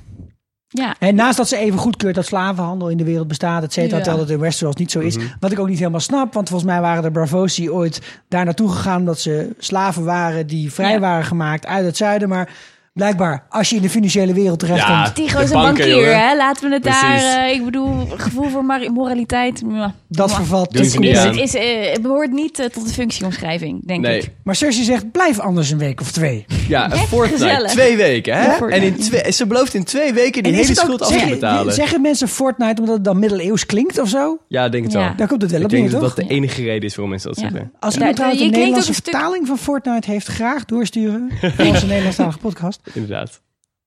Ja. 0.67 0.95
En 0.99 1.15
naast 1.15 1.37
dat 1.37 1.47
ze 1.47 1.57
even 1.57 1.79
goedkeurt 1.79 2.15
dat 2.15 2.25
slavenhandel 2.25 2.89
in 2.89 2.97
de 2.97 3.03
wereld 3.03 3.27
bestaat, 3.27 3.63
et 3.63 3.73
cetera, 3.73 3.97
Ja. 3.97 4.03
terwijl 4.03 4.25
dat 4.25 4.33
in 4.35 4.41
Westeros 4.41 4.75
niet 4.75 4.91
zo 4.91 4.99
is. 4.99 5.17
Wat 5.39 5.51
ik 5.51 5.59
ook 5.59 5.67
niet 5.67 5.77
helemaal 5.77 5.99
snap, 5.99 6.33
want 6.33 6.49
volgens 6.49 6.69
mij 6.71 6.81
waren 6.81 7.03
de 7.03 7.11
Bravosi 7.11 7.71
ooit 7.71 8.01
daar 8.27 8.45
naartoe 8.45 8.69
gegaan 8.69 9.05
dat 9.05 9.19
ze 9.19 9.55
slaven 9.57 10.03
waren 10.03 10.47
die 10.47 10.73
vrij 10.73 10.91
Ja. 10.91 10.99
waren 10.99 11.25
gemaakt 11.25 11.65
uit 11.65 11.85
het 11.85 11.97
zuiden. 11.97 12.29
Maar 12.29 12.49
blijkbaar, 12.93 13.45
als 13.49 13.69
je 13.69 13.75
in 13.75 13.81
de 13.81 13.89
financiële 13.89 14.33
wereld 14.33 14.59
terechtkomt, 14.59 14.97
Ja, 15.07 15.11
Tigo 15.11 15.37
de 15.37 15.43
is 15.43 15.49
een 15.51 15.61
bankier, 15.61 16.15
hè? 16.19 16.35
Laten 16.35 16.67
we 16.69 16.73
het 16.73 16.81
Precies. 16.83 17.01
daar... 17.01 17.45
eh, 17.45 17.53
ik 17.53 17.63
bedoel, 17.65 18.05
gevoel 18.05 18.49
voor 18.49 18.63
moraliteit... 18.93 19.61
mwah. 19.63 19.89
Dat 20.09 20.27
Mwah. 20.27 20.37
vervalt 20.37 20.73
Doen 20.73 20.85
ze 20.85 20.99
niet 20.99 21.09
Is, 21.11 21.17
aan. 21.17 21.37
is, 21.37 21.53
eh, 21.55 21.91
het 21.91 22.01
behoort 22.01 22.31
niet 22.31 22.59
eh, 22.59 22.65
tot 22.65 22.87
de 22.87 22.93
functieomschrijving, 22.93 23.85
denk 23.87 24.01
Nee. 24.01 24.17
ik. 24.19 24.29
Maar 24.43 24.55
Cersei 24.55 24.83
zegt, 24.85 25.11
blijf 25.11 25.39
anders 25.39 25.71
een 25.71 25.77
week 25.77 26.01
of 26.01 26.11
twee. 26.11 26.45
Ja, 26.67 26.91
een 26.91 26.97
Fortnite. 26.97 27.43
gezellig. 27.43 27.71
Twee 27.71 27.97
weken, 27.97 28.33
hè? 28.37 28.43
Ja. 28.43 28.59
En 28.67 28.81
in 28.81 28.95
twee, 28.95 29.31
ze 29.31 29.47
belooft 29.47 29.73
in 29.73 29.83
twee 29.83 30.13
weken 30.13 30.43
die 30.43 30.53
hele 30.53 30.67
het 30.67 30.77
schuld 30.77 31.01
af 31.01 31.17
te 31.17 31.27
betalen. 31.29 31.73
Zeggen 31.73 32.01
mensen 32.01 32.27
Fortnite 32.27 32.79
omdat 32.81 32.95
het 32.95 33.03
dan 33.05 33.19
middeleeuws 33.19 33.65
klinkt 33.65 33.99
of 33.99 34.09
zo? 34.09 34.37
Ja, 34.47 34.65
ik 34.65 34.71
denk 34.71 34.83
het 34.83 34.93
Ja. 34.93 34.99
wel. 34.99 35.13
Daar 35.17 35.27
komt 35.27 35.41
het 35.41 35.51
wel 35.51 35.59
Ik 35.59 35.65
op 35.65 35.71
denk 35.71 35.83
neer, 35.83 35.91
dat 35.91 36.01
toch? 36.01 36.13
dat 36.15 36.27
de 36.27 36.33
enige 36.33 36.63
reden 36.63 36.81
is 36.83 36.91
waarom 36.91 37.09
mensen 37.09 37.29
dat 37.33 37.39
Ja. 37.39 37.49
zeggen. 37.49 37.71
Als 37.79 37.93
Ja, 37.93 37.99
iemand 37.99 38.17
je 38.17 38.23
trouwens 38.23 38.41
een 38.45 38.59
Nederlandse 38.59 38.93
vertaling 38.93 39.47
van 39.47 39.57
Fortnite 39.57 40.11
heeft, 40.11 40.27
graag 40.27 40.65
doorsturen. 40.65 41.31
Voor 41.55 41.65
onze 41.65 41.85
Nederlandstalige 41.85 42.37
podcast. 42.37 42.79
Inderdaad. 42.93 43.41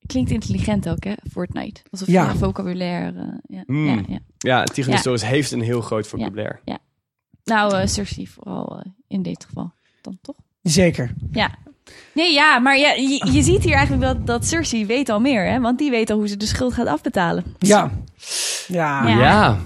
Klinkt 0.06 0.30
intelligent 0.30 0.88
ook, 0.88 1.04
hè? 1.04 1.12
Fortnite. 1.32 1.80
Alsof 1.90 2.08
Ja. 2.08 2.30
je 2.32 2.38
vocabulaire... 2.38 3.12
eh, 3.18 3.56
ja. 3.56 3.62
Mm. 3.66 3.86
Ja, 3.86 3.94
ja. 4.08 4.18
Ja, 4.38 4.64
Ja. 4.74 5.26
Heeft 5.26 5.52
een 5.52 5.60
heel 5.60 5.80
groot 5.80 6.06
vocabulaire. 6.06 6.58
Nou, 7.44 7.74
eh 7.76 7.86
Cersei 7.86 8.26
vooral 8.28 8.78
eh, 8.80 8.90
in 9.08 9.22
dit 9.22 9.44
geval. 9.44 9.72
Dan 10.02 10.18
toch? 10.22 10.36
Zeker. 10.62 11.14
Ja. 11.32 11.50
Nee, 12.14 12.32
ja, 12.32 12.58
maar 12.58 12.78
ja, 12.78 12.92
je, 12.92 13.28
je 13.32 13.42
ziet 13.42 13.62
hier 13.64 13.74
eigenlijk 13.74 14.02
dat, 14.02 14.26
dat 14.26 14.46
Cersei 14.46 14.86
weet 14.86 15.08
al 15.08 15.20
meer, 15.20 15.44
hè? 15.50 15.60
Want 15.60 15.78
die 15.78 15.90
weet 15.90 16.10
al 16.10 16.16
hoe 16.16 16.28
ze 16.28 16.36
de 16.36 16.46
schuld 16.46 16.72
gaat 16.74 16.86
afbetalen. 16.86 17.44
Ja. 17.58 17.90
Ja. 18.66 19.08
Ja. 19.08 19.18
Ja. 19.18 19.58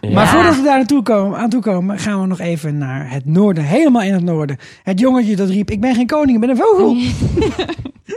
Maar 0.00 0.10
Ja. 0.10 0.26
voordat 0.26 0.56
we 0.56 0.62
daar 0.62 0.76
naartoe 0.76 1.02
komen, 1.02 1.38
aan 1.38 1.48
toe 1.50 1.60
komen, 1.62 1.98
gaan 1.98 2.20
we 2.20 2.26
nog 2.26 2.40
even 2.40 2.78
naar 2.78 3.10
het 3.10 3.24
noorden. 3.24 3.64
Helemaal 3.64 4.02
in 4.02 4.12
het 4.12 4.22
noorden. 4.22 4.58
Het 4.82 4.98
jongetje 5.00 5.36
dat 5.36 5.48
riep, 5.48 5.70
ik 5.70 5.80
ben 5.80 5.94
geen 5.94 6.06
koning, 6.06 6.34
ik 6.34 6.40
ben 6.40 6.50
een 6.50 6.56
vogel. 6.56 6.96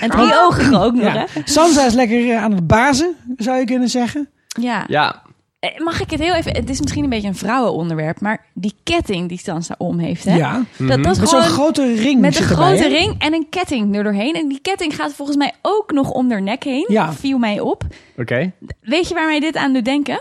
En 0.00 0.10
drie 0.10 0.32
ogen 0.40 0.74
ook 0.74 0.92
nog, 0.94 1.02
Ja. 1.14 1.26
hè? 1.32 1.40
Sansa 1.44 1.86
is 1.86 1.94
lekker 1.94 2.30
eh, 2.30 2.42
aan 2.42 2.52
het 2.52 2.66
bazen, 2.66 3.14
zou 3.36 3.58
je 3.58 3.64
kunnen 3.64 3.88
zeggen. 3.88 4.28
Ja. 4.60 4.84
Ja. 4.88 5.22
Eh, 5.58 5.78
Mag 5.78 6.00
ik 6.00 6.10
het 6.10 6.20
heel 6.20 6.34
even... 6.34 6.52
Het 6.54 6.70
is 6.70 6.80
misschien 6.80 7.04
een 7.04 7.10
beetje 7.10 7.28
een 7.28 7.34
vrouwenonderwerp, 7.34 8.20
maar 8.20 8.44
die 8.54 8.74
ketting 8.82 9.28
die 9.28 9.38
Sansa 9.38 9.74
om 9.78 9.98
heeft, 9.98 10.24
hè? 10.24 10.36
Ja. 10.36 10.62
Dat, 10.78 10.88
dat 11.02 11.12
is 11.12 11.18
Met 11.20 11.28
zo'n 11.28 11.42
gewoon... 11.42 11.42
grote 11.42 11.94
ring 11.94 12.20
Met 12.20 12.36
een 12.36 12.42
erbij, 12.42 12.56
grote 12.56 12.82
hè? 12.82 12.88
ring 12.88 13.14
en 13.18 13.32
een 13.34 13.46
ketting 13.50 13.96
er 13.96 14.02
doorheen. 14.04 14.34
En 14.34 14.48
die 14.48 14.58
ketting 14.62 14.94
gaat 14.96 15.12
volgens 15.12 15.36
mij 15.36 15.52
ook 15.62 15.92
nog 15.92 16.10
om 16.10 16.30
haar 16.30 16.42
nek 16.42 16.64
heen. 16.64 16.84
Ja. 16.88 17.12
Viel 17.12 17.38
mij 17.38 17.60
op. 17.60 17.84
Oké. 18.16 18.52
Weet 18.80 19.08
je 19.08 19.14
waar 19.14 19.26
mij 19.26 19.40
dit 19.40 19.56
aan 19.56 19.72
doet 19.72 19.84
denken? 19.84 20.20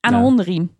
Aan 0.00 0.14
een 0.14 0.20
hondenriem. 0.20 0.70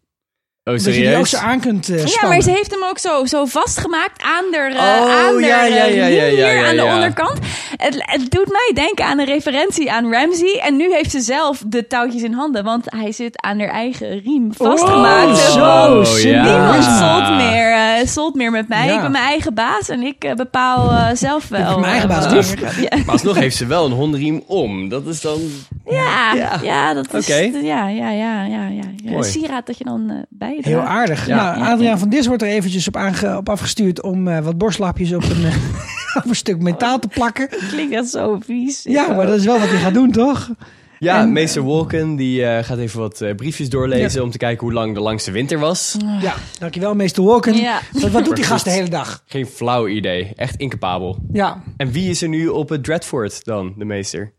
Oh, 0.78 0.84
Dat 0.84 0.94
je 0.94 1.00
die 1.00 1.16
ook 1.16 1.26
serieus? 1.26 1.30
zo 1.30 1.36
aan 1.36 1.60
kunt 1.60 1.88
eh, 1.88 2.06
Ja, 2.06 2.28
maar 2.28 2.40
ze 2.40 2.50
heeft 2.50 2.70
hem 2.70 2.84
ook 2.90 2.98
zo, 2.98 3.24
zo 3.24 3.44
vastgemaakt 3.44 4.22
aan 4.22 4.44
de, 4.50 4.70
uh, 4.72 4.76
Oh, 4.76 5.26
aan 5.26 5.36
de 5.36 5.42
ja, 5.46 5.64
ja, 5.64 5.74
ja, 5.74 5.84
ja, 5.84 6.06
riem 6.06 6.14
ja, 6.16 6.24
hier 6.28 6.54
ja, 6.54 6.68
aan 6.68 6.76
de 6.76 6.82
ja. 6.82 6.94
onderkant. 6.94 7.38
Het, 7.76 7.94
het 7.98 8.30
doet 8.30 8.48
mij 8.48 8.70
denken 8.74 9.04
aan 9.04 9.18
een 9.18 9.26
referentie 9.26 9.92
aan 9.92 10.12
Ramsey. 10.12 10.60
En 10.64 10.76
nu 10.76 10.92
heeft 10.92 11.10
ze 11.10 11.20
zelf 11.20 11.62
de 11.66 11.86
touwtjes 11.86 12.22
in 12.22 12.32
handen, 12.32 12.64
want 12.64 12.84
hij 12.86 13.12
zit 13.12 13.42
aan 13.42 13.58
haar 13.60 13.68
eigen 13.68 14.20
riem 14.20 14.52
vastgemaakt. 14.54 15.28
Oh, 15.28 15.34
Zo, 15.34 16.04
zo, 16.04 16.12
Oh, 16.12 16.18
ja. 16.18 16.42
Niemand 16.42 16.84
solt 16.84 17.36
meer, 17.36 18.02
solt 18.08 18.34
meer 18.34 18.50
met 18.50 18.68
mij. 18.68 18.86
Ja. 18.86 18.94
Ik 18.94 19.00
ben 19.00 19.10
mijn 19.10 19.24
eigen 19.24 19.54
baas 19.54 19.88
en 19.88 20.02
ik 20.02 20.24
eh, 20.24 20.34
bepaal 20.34 20.92
zelf 21.16 21.48
wel. 21.48 21.64
ben 21.70 21.80
mijn 21.80 21.92
eigen 21.92 22.08
baas, 22.08 22.26
er. 22.52 22.80
Ja. 22.80 22.88
Maar 23.06 23.14
alsnog 23.14 23.36
heeft 23.36 23.56
ze 23.56 23.66
wel 23.66 23.84
een 23.86 23.92
hondenriem 23.92 24.42
om. 24.46 24.88
Dat 24.88 25.06
is 25.06 25.20
dan... 25.20 25.40
Ja, 25.86 26.32
Ja. 26.34 26.58
ja. 26.62 26.94
dat 26.94 27.14
is. 27.14 27.24
Oké. 27.24 27.40
Ja, 27.62 27.88
ja, 27.88 28.10
ja, 28.10 28.44
ja, 28.44 28.68
ja. 28.68 28.82
Een 29.16 29.24
sieraad 29.24 29.66
dat 29.66 29.78
je 29.78 29.84
dan 29.84 30.24
bij 30.28 30.54
je 30.56 30.59
Heel 30.64 30.80
aardig. 30.80 31.26
Ja. 31.26 31.36
Nou, 31.36 31.58
Ja, 31.58 31.72
Adriaan 31.72 31.92
ja. 31.92 31.98
van 31.98 32.08
Dis 32.08 32.26
wordt 32.26 32.42
er 32.42 32.48
eventjes 32.48 32.88
op, 32.88 32.96
aange, 32.96 33.36
op 33.36 33.48
afgestuurd 33.48 34.02
om 34.02 34.28
eh, 34.28 34.38
wat 34.38 34.58
borstlapjes 34.58 35.12
op 35.12 35.22
een, 35.22 35.44
op 36.22 36.28
een 36.28 36.34
stuk 36.34 36.58
metaal 36.62 36.98
te 36.98 37.08
plakken. 37.08 37.48
Klinkt 37.70 37.94
echt 37.94 38.08
zo 38.08 38.38
vies. 38.44 38.82
Ja, 38.82 39.12
maar 39.12 39.26
dat 39.26 39.38
is 39.38 39.44
wel 39.44 39.58
wat 39.58 39.68
hij 39.68 39.78
gaat 39.78 39.94
doen, 39.94 40.11
toch? 40.12 40.50
Ja, 40.98 41.20
En- 41.20 41.32
meester 41.32 41.64
Walken 41.64 42.16
die 42.16 42.44
eh, 42.44 42.64
gaat 42.64 42.78
even 42.78 42.98
wat 43.00 43.20
eh, 43.20 43.34
briefjes 43.34 43.68
doorlezen... 43.68 44.22
om 44.22 44.30
te 44.30 44.38
kijken 44.38 44.66
hoe 44.66 44.72
lang 44.74 44.94
de 44.94 45.00
langste 45.00 45.30
winter 45.30 45.58
was. 45.58 45.96
Ja, 46.20 46.34
dankjewel, 46.58 46.94
meester 46.94 47.22
Walken. 47.24 47.54
Ja. 47.56 47.80
Wat, 47.92 48.11
wat 48.11 48.24
doet 48.24 48.36
die 48.36 48.44
gast 48.44 48.64
de 48.64 48.70
hele 48.70 48.88
dag? 48.88 49.22
Geen 49.26 49.46
flauw 49.46 49.88
idee. 49.88 50.32
Echt 50.36 50.56
incapabel. 50.56 51.18
Ja, 51.32 51.62
En 51.76 51.90
wie 51.92 52.11
is 52.11 52.22
er 52.22 52.28
nu 52.28 52.48
op 52.48 52.68
het 52.68 52.84
Dreadfort 52.84 53.44
dan, 53.44 53.74
de 53.76 53.84
meester? 53.84 54.32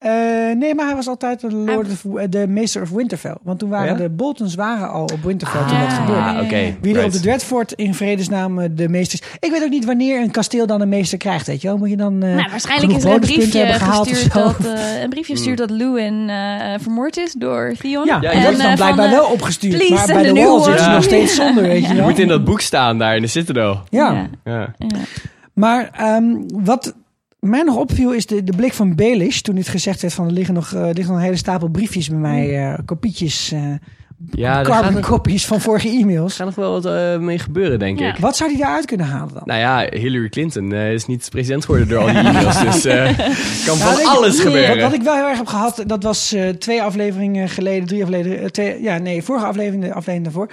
Eh, 0.00 0.10
nee, 0.56 0.74
maar 0.74 0.86
hij 0.86 0.94
was 0.94 1.06
altijd 1.08 1.40
de, 1.40 1.52
Lord 1.52 1.88
of, 1.90 2.22
de 2.30 2.46
Meester 2.48 2.82
of 2.82 2.90
Winterfell. 2.90 3.36
Want 3.42 3.58
toen 3.58 3.68
waren 3.68 3.92
Oh 3.92 3.98
ja? 3.98 4.02
de 4.04 4.10
Boltons 4.10 4.54
waren 4.54 4.90
al 4.90 5.02
op 5.02 5.22
Winterfell 5.22 5.60
toen 5.60 5.76
Ah, 5.76 5.80
dat 5.80 5.92
gebeurde. 5.92 6.20
Ah, 6.22 6.42
oké. 6.44 6.76
Wie 6.80 6.98
er 6.98 7.04
op 7.04 7.12
de 7.12 7.20
Dreadfort 7.20 7.72
in 7.72 7.94
vredesnaam 7.94 8.58
eh, 8.58 8.68
de 8.72 8.88
meesters... 8.88 9.22
Ik 9.38 9.50
weet 9.50 9.62
ook 9.62 9.70
niet 9.70 9.84
wanneer 9.84 10.20
een 10.20 10.30
kasteel 10.30 10.66
dan 10.66 10.80
een 10.80 10.88
meester 10.88 11.18
krijgt, 11.18 11.46
weet 11.46 11.60
je 11.62 11.68
wel? 11.68 11.76
Moet 11.76 11.90
je 11.90 11.96
dan 11.96 12.22
eh 12.22 12.34
Nou, 12.34 12.50
waarschijnlijk 12.50 12.92
is 12.92 13.04
er 13.04 13.12
een 13.12 13.20
briefje 13.20 13.58
hebben 13.58 13.76
gehaald 13.76 14.06
of 14.06 14.08
gestuurd 14.12 14.32
zo? 14.32 14.40
dat, 14.62 14.74
eh, 14.74 15.00
een 15.02 15.08
briefje 15.10 15.32
gestuurd 15.34 15.58
dat 15.58 15.70
Lewin 15.70 16.28
eh, 16.28 16.74
vermoord 16.78 17.16
is 17.16 17.32
door 17.32 17.72
Theon. 17.78 18.06
Ja, 18.06 18.18
Ja, 18.20 18.30
en 18.30 18.42
dat 18.42 18.52
is 18.52 18.58
dan 18.58 18.74
blijkbaar 18.74 19.08
van, 19.08 19.18
wel 19.18 19.26
opgestuurd. 19.30 19.76
please 19.76 19.94
Maar 19.94 20.06
bij 20.06 20.22
de 20.22 20.40
wall 20.40 20.62
zitten 20.62 20.84
ze 20.84 20.90
nog 20.90 21.02
steeds 21.04 21.34
zonder, 21.34 21.62
weet 21.62 21.82
je 21.82 21.88
Je 21.88 21.94
wel? 21.94 22.04
moet 22.08 22.18
in 22.18 22.28
dat 22.28 22.44
boek 22.44 22.60
staan 22.60 22.98
daar 22.98 23.16
in 23.16 23.22
de 23.22 23.28
Citadel. 23.28 23.80
Ja. 23.88 24.12
Ja. 24.12 24.28
Ja. 24.44 24.74
Ja. 24.78 24.98
Maar 25.54 25.90
ehm, 25.92 26.34
wat 26.46 26.94
mij 27.40 27.62
nog 27.62 27.76
opviel 27.76 28.12
is 28.12 28.26
de, 28.26 28.44
de 28.44 28.56
blik 28.56 28.72
van 28.72 28.94
Baelish. 28.94 29.40
Toen 29.40 29.54
dit 29.54 29.68
gezegd 29.68 30.00
werd 30.02 30.14
van 30.14 30.26
er 30.26 30.32
liggen 30.32 30.54
nog, 30.54 30.72
eh, 30.72 30.80
er 30.80 30.86
liggen 30.94 31.06
nog 31.06 31.16
een 31.16 31.22
hele 31.24 31.36
stapel 31.36 31.68
briefjes 31.68 32.08
bij 32.08 32.18
mij. 32.18 32.72
eh, 32.72 32.78
kopietjes, 32.84 33.52
eh 33.52 33.62
Ja, 34.30 34.62
carbon 34.62 34.96
er, 34.96 35.02
copies 35.02 35.46
van 35.46 35.60
vorige 35.60 35.88
e-mails. 35.88 36.36
gaat 36.36 36.46
nog 36.46 36.54
wel 36.54 36.72
wat 36.72 36.84
eh, 36.86 37.18
mee 37.18 37.38
gebeuren, 37.38 37.78
denk 37.78 37.98
Ja. 37.98 38.08
ik. 38.08 38.16
Wat 38.16 38.36
zou 38.36 38.50
die 38.50 38.58
daaruit 38.58 38.84
kunnen 38.86 39.06
halen 39.06 39.34
dan? 39.34 39.42
Nou 39.44 39.60
ja, 39.60 39.86
Hillary 39.98 40.28
Clinton 40.28 40.72
is 40.72 41.06
niet 41.06 41.26
president 41.30 41.64
geworden 41.64 41.88
door 41.88 41.98
al 41.98 42.06
die 42.06 42.16
e-mails. 42.28 42.60
dus 42.60 42.84
eh 42.84 43.04
kan 43.66 43.78
Nou, 43.78 43.94
van 43.94 44.04
alles 44.06 44.36
Wat, 44.36 44.46
gebeuren. 44.46 44.80
wat 44.80 44.92
ik 44.92 45.02
wel 45.02 45.14
heel 45.14 45.28
erg 45.28 45.36
heb 45.38 45.46
gehad, 45.46 45.82
dat 45.86 46.02
was 46.02 46.32
eh, 46.32 46.48
twee 46.48 46.82
afleveringen 46.82 47.48
geleden, 47.48 47.86
drie 47.88 48.02
afleveringen, 48.02 48.52
twee, 48.52 48.82
ja 48.82 48.98
nee, 48.98 49.22
vorige 49.22 49.46
aflevering, 49.46 49.82
de 49.82 49.88
aflevering 49.88 50.24
daarvoor. 50.24 50.50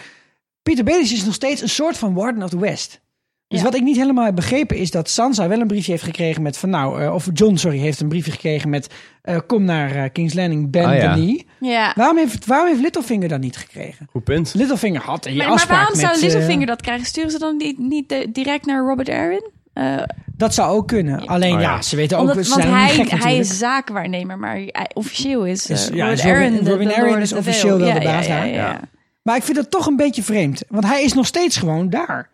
Peter 0.64 0.84
Baelish 0.84 1.12
is 1.12 1.26
nog 1.26 1.34
steeds 1.34 1.62
een 1.62 1.70
soort 1.70 1.98
van 1.98 2.14
Warden 2.14 2.44
of 2.44 2.50
the 2.50 2.60
West. 2.60 3.02
Dus 3.48 3.60
Ja. 3.60 3.66
wat 3.66 3.76
ik 3.76 3.82
niet 3.82 3.96
helemaal 3.98 4.26
heb 4.26 4.36
begrepen 4.36 4.78
is 4.78 4.92
dat 4.92 5.10
Sansa 5.10 5.48
wel 5.48 5.60
een 5.60 5.68
briefje 5.68 5.92
heeft 5.92 6.04
gekregen 6.04 6.42
met 6.42 6.58
van 6.58 6.70
nou, 6.70 7.02
eh, 7.02 7.14
of 7.14 7.28
John, 7.34 7.56
sorry, 7.56 7.78
heeft 7.78 8.00
een 8.00 8.08
briefje 8.08 8.32
gekregen 8.32 8.70
met 8.70 8.94
eh, 9.22 9.38
kom 9.48 9.64
naar 9.64 9.96
eh, 9.96 10.04
King's 10.12 10.34
Landing, 10.34 10.70
Ben 10.72 10.86
Ah, 10.86 11.18
ja. 11.60 11.94
Waarom 11.96 12.18
heeft, 12.18 12.46
waarom 12.46 12.68
heeft 12.68 12.82
Littlefinger 12.82 13.28
dat 13.30 13.40
niet 13.40 13.58
gekregen? 13.58 14.08
Goed 14.12 14.24
punt. 14.24 14.54
Littlefinger 14.56 15.02
had 15.02 15.26
een 15.26 15.36
Maar, 15.36 15.46
maar 15.46 15.54
afspraak 15.56 15.78
waarom 15.78 15.96
zou 16.00 16.20
Littlefinger 16.20 16.66
dat 16.68 16.82
krijgen? 16.82 17.06
Sturen 17.06 17.32
ze 17.32 17.40
dan 17.40 17.58
niet, 17.58 17.78
niet 17.80 18.28
direct 18.30 18.66
naar 18.66 18.80
Robert 18.86 19.10
Arryn? 19.10 19.50
Eh, 19.74 19.98
dat 20.36 20.54
zou 20.54 20.76
ook 20.76 20.88
kunnen. 20.88 21.26
Alleen 21.26 21.54
Oh, 21.56 21.62
ja. 21.62 21.74
ja. 21.76 21.82
ze 21.82 21.96
weten 21.96 22.18
ook, 22.18 22.30
omdat, 22.30 22.46
ze 22.46 22.50
want 22.50 22.62
zijn 22.64 22.74
hij, 22.76 22.90
gek 22.90 23.10
hij 23.24 23.38
is 23.38 23.58
zaakwaarnemer, 23.58 24.38
maar 24.40 24.56
hij- 24.56 24.90
officieel 24.94 25.46
is, 25.46 25.70
eh, 25.70 25.76
Is- 25.76 25.88
ja, 25.94 26.04
Robert 26.10 26.26
Arryn 26.26 26.64
de, 26.64 26.70
Robin 26.72 26.88
de 26.88 26.96
Arryn 26.96 27.18
is 27.22 27.34
officieel 27.34 27.78
wel 27.78 27.94
de 27.94 28.00
baas 28.02 28.26
ja, 28.26 28.36
daar. 28.36 28.48
ja, 28.48 28.54
ja. 28.56 28.80
Maar 29.22 29.36
ik 29.36 29.44
vind 29.44 29.58
het 29.58 29.72
toch 29.72 29.86
een 29.86 29.96
beetje 29.96 30.24
vreemd. 30.24 30.64
Want 30.68 30.86
hij 30.86 31.04
is 31.04 31.14
nog 31.14 31.26
steeds 31.26 31.58
gewoon 31.58 31.90
daar. 31.90 32.30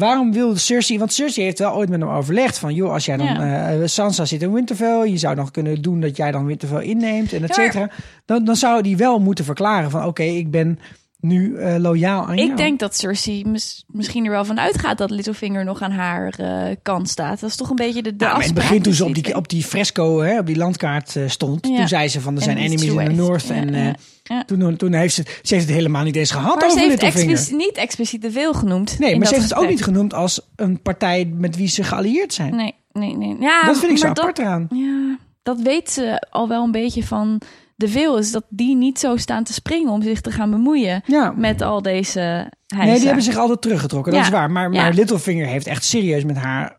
Waarom 0.00 0.32
wil 0.32 0.56
Cersei... 0.56 0.98
Want 0.98 1.12
Cersei 1.12 1.44
heeft 1.46 1.58
wel 1.58 1.74
ooit 1.74 1.88
met 1.88 2.00
hem 2.00 2.08
overlegd 2.08 2.58
van... 2.58 2.74
joh, 2.74 2.92
als 2.92 3.04
jij 3.04 3.16
dan... 3.16 3.26
Ja. 3.26 3.70
eh, 3.70 3.86
Sansa 3.86 4.24
zit 4.24 4.42
in 4.42 4.52
Winterfell. 4.52 5.08
Je 5.08 5.16
zou 5.16 5.34
nog 5.34 5.50
kunnen 5.50 5.82
doen 5.82 6.00
dat 6.00 6.16
jij 6.16 6.30
dan 6.30 6.46
Winterfell 6.46 6.82
inneemt. 6.82 7.32
En 7.32 7.42
et 7.42 7.54
cetera. 7.54 7.90
Dan, 8.24 8.44
dan 8.44 8.56
zou 8.56 8.80
hij 8.80 8.96
wel 8.96 9.18
moeten 9.18 9.44
verklaren 9.44 9.90
van... 9.90 10.04
oké, 10.04 10.22
ik 10.22 10.50
ben 10.50 10.78
nu 11.26 11.56
eh, 11.56 11.76
loyaal 11.78 12.26
aan 12.26 12.36
jou. 12.36 12.50
Ik 12.50 12.56
denk 12.56 12.78
dat 12.78 12.96
Cersei 12.96 13.44
mis- 13.44 13.84
misschien 13.86 14.24
er 14.24 14.30
wel 14.30 14.44
van 14.44 14.60
uitgaat 14.60 14.98
dat 14.98 15.10
Littlefinger 15.10 15.64
nog 15.64 15.82
aan 15.82 15.90
haar 15.90 16.34
eh, 16.38 16.76
kant 16.82 17.08
staat. 17.08 17.40
Dat 17.40 17.50
is 17.50 17.56
toch 17.56 17.70
een 17.70 17.76
beetje 17.76 18.02
de, 18.02 18.16
de 18.16 18.24
Nou, 18.24 18.32
maar 18.36 18.40
in 18.46 18.46
het 18.54 18.58
begin 18.58 18.82
toen 18.82 18.92
ze 18.92 19.04
op 19.04 19.14
die, 19.14 19.36
op 19.36 19.48
die 19.48 19.62
fresco, 19.64 20.20
hè, 20.20 20.38
op 20.38 20.46
die 20.46 20.56
landkaart 20.56 21.16
eh, 21.16 21.22
stond... 21.26 21.66
Ja. 21.66 21.76
toen 21.76 21.88
zei 21.88 22.08
ze 22.08 22.20
van 22.20 22.36
er 22.36 22.42
zijn 22.42 22.56
En 22.56 22.62
enemies 22.62 22.82
in 22.84 22.88
the 22.90 22.94
West. 23.04 23.16
north. 23.16 23.46
Ja, 23.46 23.54
en 23.54 23.74
ja, 23.74 23.94
ja. 24.22 24.44
Toen, 24.44 24.76
toen 24.76 24.92
heeft 24.92 25.14
ze... 25.14 25.22
Ze 25.42 25.54
heeft 25.54 25.66
het 25.66 25.76
helemaal 25.76 26.04
niet 26.04 26.16
eens 26.16 26.30
gehad 26.30 26.54
Maar 26.60 26.70
ze 26.70 26.76
over 26.76 26.88
heeft 26.88 27.02
Littlefinger. 27.02 27.54
niet 27.56 27.76
expliciet 27.76 28.20
te 28.20 28.30
veel 28.30 28.52
genoemd. 28.54 28.98
Nee, 28.98 29.16
maar 29.18 29.26
ze 29.26 29.34
heeft 29.34 29.48
het 29.48 29.58
ook 29.58 29.68
niet 29.68 29.82
genoemd 29.84 30.14
als 30.14 30.40
een 30.56 30.80
partij 30.82 31.32
met 31.36 31.56
wie 31.56 31.68
ze 31.68 31.82
geallieerd 31.84 32.32
zijn. 32.34 32.56
Nee, 32.56 32.74
nee, 32.92 33.16
nee. 33.16 33.36
Ja, 33.40 33.62
dat 33.66 33.78
vind 33.78 33.90
ik 33.92 33.98
zo 33.98 34.06
apart 34.06 34.36
dat, 34.36 34.44
eraan. 34.44 34.66
Ja, 34.70 35.16
dat 35.42 35.60
weet 35.60 35.90
ze 35.90 36.26
al 36.30 36.48
wel 36.48 36.64
een 36.64 36.70
beetje 36.72 37.04
van 37.04 37.40
de 37.76 37.88
veel. 37.88 38.18
Is 38.18 38.32
dat 38.32 38.44
die 38.48 38.76
niet 38.76 38.98
zo 38.98 39.16
staan 39.16 39.44
te 39.44 39.52
springen 39.52 39.92
om 39.92 40.02
zich 40.02 40.20
te 40.20 40.30
gaan 40.30 40.50
bemoeien 40.50 41.02
Ja. 41.06 41.32
met 41.36 41.62
al 41.62 41.82
deze 41.82 42.20
heisa. 42.20 42.84
Nee, 42.84 42.94
die 42.96 43.06
hebben 43.06 43.24
zich 43.24 43.36
altijd 43.36 43.62
teruggetrokken. 43.62 44.12
Dat 44.12 44.20
Ja. 44.20 44.26
is 44.26 44.32
waar. 44.32 44.50
Maar, 44.50 44.72
Ja. 44.72 44.82
maar 44.82 44.92
Littlefinger 44.92 45.46
heeft 45.46 45.66
echt 45.66 45.84
serieus 45.84 46.24
met 46.24 46.36
haar 46.36 46.76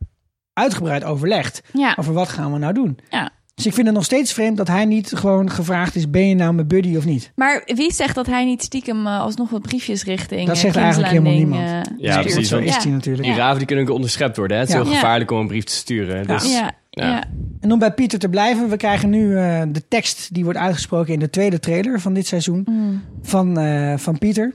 uitgebreid 0.54 1.04
overlegd. 1.04 1.62
Ja, 1.74 1.96
Over 2.00 2.14
wat 2.14 2.30
gaan 2.30 2.54
we 2.54 2.60
nou 2.60 2.74
doen. 2.74 2.98
ja. 3.10 3.30
Dus 3.56 3.66
ik 3.66 3.74
vind 3.74 3.86
het 3.88 3.96
nog 3.96 4.06
steeds 4.06 4.34
vreemd 4.34 4.58
dat 4.58 4.68
hij 4.68 4.86
niet 4.86 5.12
gewoon 5.16 5.50
gevraagd 5.50 5.96
is... 5.96 6.10
ben 6.10 6.28
je 6.28 6.36
nou 6.36 6.54
mijn 6.54 6.68
buddy 6.68 6.96
of 6.96 7.06
niet? 7.06 7.32
Maar 7.36 7.62
wie 7.66 7.94
zegt 7.94 8.16
dat 8.16 8.26
hij 8.26 8.46
niet 8.46 8.64
stiekem 8.64 9.08
eh, 9.08 9.20
alsnog 9.20 9.50
wat 9.50 9.62
briefjes 9.62 10.04
richting 10.04 10.48
Dat 10.48 10.56
eh, 10.56 10.62
zegt 10.62 10.76
eigenlijk 10.76 11.12
helemaal 11.12 11.34
niemand. 11.34 11.64
eh, 11.64 11.82
Ja, 11.98 12.22
precies, 12.22 12.48
Zo 12.50 12.58
is 12.58 12.76
Ja. 12.76 12.82
hij 12.82 12.92
natuurlijk. 12.92 13.24
Die 13.28 13.36
raven 13.36 13.58
die 13.58 13.68
kunnen 13.68 13.86
ook 13.88 13.94
onderschept 13.94 14.38
worden. 14.38 14.58
Hè? 14.58 14.64
Het 14.64 14.72
is 14.72 14.78
Ja. 14.80 14.84
heel 14.84 14.94
gevaarlijk 14.94 15.32
om 15.32 15.40
een 15.40 15.48
brief 15.48 15.64
te 15.64 15.74
sturen. 15.74 16.28
Dus, 16.28 16.54
Ja, 16.54 16.72
ja. 16.98 17.08
Ja. 17.08 17.24
En 17.60 17.72
om 17.72 17.80
bij 17.80 17.94
Pieter 17.94 18.20
te 18.20 18.30
blijven, 18.30 18.70
we 18.70 18.78
krijgen 18.78 19.10
nu 19.10 19.38
eh, 19.38 19.62
de 19.68 19.88
tekst 19.88 20.34
die 20.34 20.44
wordt 20.44 20.60
uitgesproken 20.60 21.14
in 21.14 21.20
de 21.20 21.30
tweede 21.30 21.60
trailer 21.60 22.00
van 22.00 22.14
dit 22.14 22.28
seizoen 22.28 22.66
Mm. 22.70 23.02
van, 23.22 23.58
eh, 23.60 23.98
van 23.98 24.18
Pieter. 24.18 24.54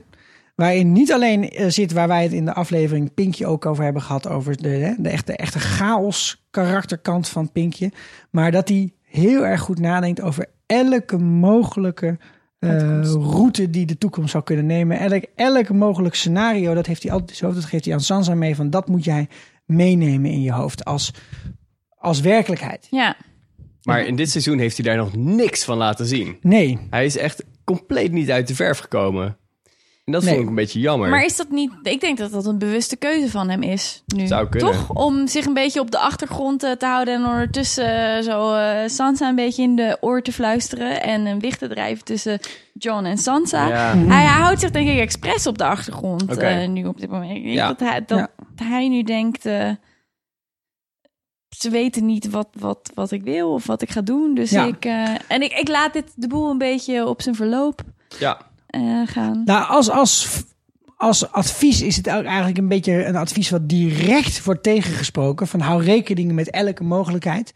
Waarin 0.55 0.91
niet 0.91 1.13
alleen 1.13 1.49
eh, 1.49 1.69
zit 1.69 1.91
waar 1.91 2.07
wij 2.07 2.23
het 2.23 2.31
in 2.31 2.45
de 2.45 2.53
aflevering 2.53 3.13
Pinkje 3.13 3.45
ook 3.45 3.65
over 3.65 3.83
hebben 3.83 4.01
gehad, 4.01 4.27
over 4.27 4.61
de, 4.61 4.69
hè, 4.69 4.93
de 4.97 5.09
echte, 5.09 5.35
echte 5.35 5.59
chaos 5.59 6.45
karakterkant 6.49 7.29
van 7.29 7.51
Pinkje. 7.51 7.91
Maar 8.29 8.51
dat 8.51 8.69
hij 8.69 8.93
heel 9.01 9.45
erg 9.45 9.61
goed 9.61 9.79
nadenkt 9.79 10.21
over 10.21 10.45
elke 10.65 11.17
mogelijke 11.17 12.17
eh, 12.59 13.01
route 13.11 13.69
die 13.69 13.85
de 13.85 13.97
toekomst 13.97 14.31
zou 14.31 14.43
kunnen 14.43 14.65
nemen. 14.65 14.99
Elk, 14.99 15.23
elk 15.35 15.69
mogelijk 15.69 16.15
scenario, 16.15 16.73
dat 16.73 16.85
heeft 16.85 17.03
hij 17.03 17.11
altijd 17.11 17.39
hoofd. 17.39 17.55
Dat 17.55 17.65
geeft 17.65 17.85
hij 17.85 17.93
aan 17.93 18.01
Sansa 18.01 18.35
mee 18.35 18.55
van 18.55 18.69
dat 18.69 18.87
moet 18.87 19.03
jij 19.03 19.27
meenemen 19.65 20.31
in 20.31 20.41
je 20.41 20.51
hoofd 20.51 20.85
als, 20.85 21.13
als 22.03 22.19
werkelijkheid. 22.21 22.87
ja. 22.89 23.15
Maar 23.83 24.05
in 24.05 24.15
dit 24.15 24.29
seizoen 24.29 24.57
heeft 24.59 24.77
hij 24.77 24.85
daar 24.85 24.97
nog 24.97 25.15
niks 25.15 25.63
van 25.63 25.77
laten 25.77 26.05
zien. 26.05 26.37
Nee, 26.41 26.79
Hij 26.89 27.05
is 27.05 27.17
echt 27.17 27.43
compleet 27.63 28.11
niet 28.11 28.31
uit 28.31 28.47
de 28.47 28.55
verf 28.55 28.79
gekomen. 28.79 29.37
En 30.05 30.11
dat 30.13 30.21
Nee. 30.23 30.29
vond 30.31 30.43
ik 30.43 30.49
een 30.49 30.55
beetje 30.55 30.79
jammer. 30.79 31.09
Maar 31.09 31.25
is 31.25 31.35
dat 31.35 31.49
niet... 31.49 31.71
Ik 31.83 32.01
denk 32.01 32.17
dat 32.17 32.31
dat 32.31 32.45
een 32.45 32.57
bewuste 32.57 32.95
keuze 32.95 33.29
van 33.29 33.49
hem 33.49 33.61
is 33.61 34.03
nu. 34.15 34.27
Zou 34.27 34.49
kunnen. 34.49 34.71
Toch? 34.73 34.89
Om 34.89 35.27
zich 35.27 35.45
een 35.45 35.53
beetje 35.53 35.79
op 35.79 35.91
de 35.91 35.97
achtergrond 35.99 36.63
eh, 36.63 36.71
te 36.71 36.85
houden... 36.85 37.13
en 37.13 37.25
ondertussen 37.25 38.15
eh, 38.17 38.23
zo 38.23 38.53
eh, 38.55 38.87
Sansa 38.89 39.29
een 39.29 39.35
beetje 39.35 39.63
in 39.63 39.75
de 39.75 39.97
oor 40.01 40.21
te 40.21 40.31
fluisteren... 40.31 41.01
en 41.03 41.25
een 41.25 41.39
wicht 41.39 41.59
te 41.59 41.67
drijven 41.67 42.03
tussen 42.05 42.39
John 42.73 43.05
en 43.05 43.17
Sansa. 43.17 43.67
Ja. 43.67 43.97
Hij, 43.97 44.05
hij 44.25 44.25
houdt 44.41 44.59
zich 44.59 44.71
denk 44.71 44.89
ik 44.89 44.99
expres 44.99 45.47
op 45.47 45.57
de 45.57 45.65
achtergrond 45.65 46.21
Oké. 46.23 46.45
eh, 46.45 46.67
nu 46.69 46.85
op 46.85 46.99
dit 46.99 47.09
moment. 47.09 47.35
Ik 47.37 47.43
denk 47.43 47.55
Ja. 47.55 47.67
dat, 47.67 47.79
hij, 47.79 48.03
dat 48.05 48.17
Ja. 48.17 48.29
hij 48.65 48.87
nu 48.87 49.03
denkt... 49.03 49.45
eh, 49.45 49.69
ze 51.57 51.69
weten 51.69 52.05
niet 52.05 52.29
wat, 52.29 52.47
wat, 52.59 52.91
wat 52.93 53.11
ik 53.11 53.23
wil 53.23 53.53
of 53.53 53.65
wat 53.67 53.81
ik 53.81 53.91
ga 53.91 54.01
doen. 54.01 54.33
Dus 54.35 54.49
Ja. 54.49 54.65
ik... 54.65 54.85
eh, 54.85 55.09
en 55.27 55.41
ik, 55.41 55.51
ik 55.53 55.67
laat 55.67 55.93
dit 55.93 56.11
de 56.15 56.27
boel 56.27 56.49
een 56.49 56.57
beetje 56.57 57.07
op 57.07 57.21
zijn 57.21 57.35
verloop 57.35 57.81
ja. 58.19 58.37
eh, 58.67 59.01
gaan. 59.05 59.41
Nou, 59.45 59.67
als, 59.67 59.89
als, 59.89 60.43
als 60.97 61.31
advies 61.31 61.81
is 61.81 61.95
het 61.95 62.09
ook 62.09 62.23
eigenlijk 62.23 62.57
een 62.57 62.67
beetje 62.67 63.05
een 63.05 63.15
advies 63.15 63.49
wat 63.49 63.69
direct 63.69 64.43
wordt 64.43 64.63
tegengesproken. 64.63 65.47
Van 65.47 65.59
hou 65.59 65.83
rekening 65.83 66.31
met 66.31 66.49
elke 66.49 66.83
mogelijkheid. 66.83 67.53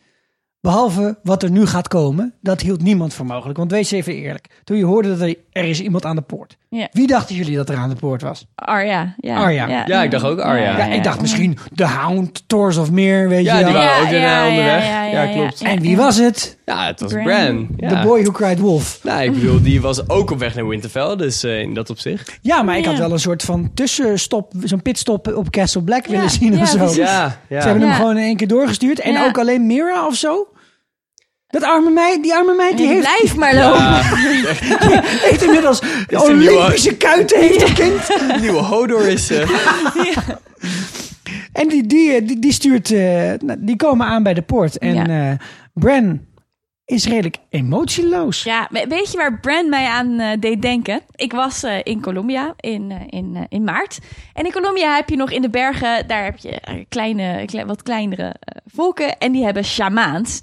Behalve 0.62 1.20
wat 1.24 1.44
er 1.44 1.52
nu 1.52 1.66
gaat 1.66 1.88
komen. 1.88 2.34
Dat 2.42 2.62
hield 2.62 2.82
niemand 2.82 3.14
voor 3.14 3.26
mogelijk. 3.26 3.58
Want 3.58 3.72
wees 3.72 3.92
even 3.92 4.14
eerlijk. 4.14 4.62
Toen 4.64 4.78
je 4.78 4.86
hoorde 4.86 5.10
dat 5.10 5.20
er, 5.20 5.38
er 5.52 5.64
is 5.64 5.82
iemand 5.82 6.06
aan 6.06 6.16
de 6.16 6.22
poort. 6.22 6.58
Ja. 6.78 6.88
Wie 6.92 7.08
dachten 7.08 7.36
jullie 7.36 7.56
dat 7.56 7.70
er 7.70 7.76
aan 7.78 7.90
de 7.90 7.96
poort 7.96 8.22
was? 8.22 8.46
Arya. 8.56 9.14
Ja, 9.18 9.38
Arya. 9.38 9.84
Ja, 9.86 10.04
ik 10.04 10.12
dacht 10.12 10.26
ook 10.26 10.40
Arya. 10.40 10.78
Ja, 10.78 10.86
ik 10.86 11.04
dacht 11.04 11.22
misschien 11.22 11.58
de 11.74 11.88
Hound, 11.88 12.44
Thors 12.48 12.78
of 12.78 12.92
Meer, 12.92 13.30
weet 13.30 13.46
Ja, 13.46 13.58
je 13.58 13.64
die 13.64 13.74
wel. 13.74 13.82
waren 13.84 14.04
ook 14.04 14.10
weer 14.10 14.20
ja, 14.20 14.48
onderweg. 14.48 14.84
ja, 14.84 15.04
Ja, 15.04 15.12
ja, 15.12 15.24
ja, 15.24 15.34
klopt. 15.34 15.60
ja. 15.60 15.68
En 15.70 15.82
wie 15.82 15.98
was 15.98 16.18
het? 16.18 16.58
Ja, 16.66 16.86
het 16.86 17.00
was 17.00 17.12
Bran. 17.12 17.24
Bran. 17.24 17.68
Ja. 17.78 17.90
The 17.90 18.08
boy 18.08 18.22
who 18.22 18.32
cried 18.32 18.60
wolf. 18.60 19.00
Nou, 19.04 19.22
ik 19.24 19.34
bedoel, 19.34 19.62
die 19.62 19.82
was 19.82 20.10
ook 20.10 20.32
op 20.32 20.40
weg 20.40 20.56
naar 20.56 20.68
Winterfell. 20.68 21.16
Dus 21.16 21.44
eh, 21.44 21.60
in 21.60 21.74
dat 21.74 21.90
opzicht. 21.90 22.40
Ja, 22.42 22.62
maar 22.62 22.78
ik 22.78 22.84
Ja. 22.84 22.90
had 22.90 23.00
wel 23.00 23.12
een 23.12 23.20
soort 23.20 23.44
van 23.44 23.72
tussenstop, 23.74 24.52
zo'n 24.64 24.82
pitstop 24.82 25.28
op 25.36 25.50
Castle 25.50 25.82
Black 25.84 26.06
Ja, 26.06 26.12
willen 26.12 26.30
zien 26.30 26.54
ja, 26.54 26.62
of 26.62 26.68
zo. 26.70 27.02
Ja, 27.02 27.38
ja. 27.50 27.62
Ze 27.62 27.68
hebben 27.68 27.82
hem 27.82 27.92
Ja. 27.92 27.96
gewoon 27.96 28.18
in 28.18 28.24
één 28.24 28.36
keer 28.36 28.48
doorgestuurd. 28.48 29.00
En 29.00 29.12
Ja. 29.12 29.26
ook 29.26 29.38
alleen 29.38 29.66
Mira 29.66 30.06
of 30.08 30.16
zo. 30.16 30.48
Dat 31.48 31.64
arme 31.64 31.90
meid, 31.90 32.24
die 32.24 32.34
arme 32.34 32.54
meid, 32.56 32.78
die 32.78 32.88
heeft, 32.88 33.00
blijft 33.00 33.36
maar 33.36 33.56
lopen. 33.56 34.04
heeft 35.28 35.44
inmiddels 35.44 35.82
een 35.82 36.38
nieuwe- 36.38 36.56
Olympische 36.58 36.98
kuiten, 36.98 37.40
heeft 37.40 37.62
een 37.68 37.74
kind. 37.74 38.08
De 38.08 38.38
nieuwe 38.40 38.62
Hodor 38.62 39.08
is... 39.08 39.30
eh, 39.32 39.50
En 41.54 41.68
die, 41.68 41.86
die, 41.86 42.24
die, 42.26 42.40
die 42.40 42.52
stuurt, 42.52 42.92
eh, 42.92 43.00
nou, 43.40 43.56
die 43.60 43.76
komen 43.76 44.08
aan 44.08 44.24
bij 44.24 44.34
de 44.34 44.42
poort. 44.42 44.78
En 44.78 44.94
Ja. 44.94 45.32
eh 45.32 45.38
Bran 45.74 46.20
is 46.86 47.06
redelijk 47.06 47.38
emotieloos. 47.50 48.44
Ja, 48.44 48.68
we- 48.72 48.86
weet 48.90 49.12
je 49.12 49.18
waar 49.18 49.40
Brand 49.40 49.68
mij 49.70 49.86
aan 49.86 50.20
eh, 50.20 50.40
deed 50.40 50.62
denken? 50.62 51.02
Ik 51.16 51.32
was 51.34 51.64
eh, 51.64 51.76
in 51.84 52.02
Colombia 52.02 52.54
in, 52.60 52.92
eh, 52.92 53.20
in, 53.20 53.32
eh, 53.36 53.42
in 53.50 53.64
maart. 53.64 53.98
En 54.34 54.46
in 54.46 54.52
Colombia 54.52 54.96
heb 54.96 55.10
je 55.10 55.16
nog 55.16 55.32
in 55.32 55.42
de 55.42 55.50
bergen, 55.50 56.08
daar 56.08 56.24
heb 56.24 56.38
je 56.38 56.86
kleine, 56.90 57.46
kle- 57.46 57.66
wat 57.66 57.84
kleinere 57.84 58.36
volken. 58.66 59.18
En 59.18 59.32
die 59.32 59.44
hebben 59.44 59.64
shamaans. 59.66 60.40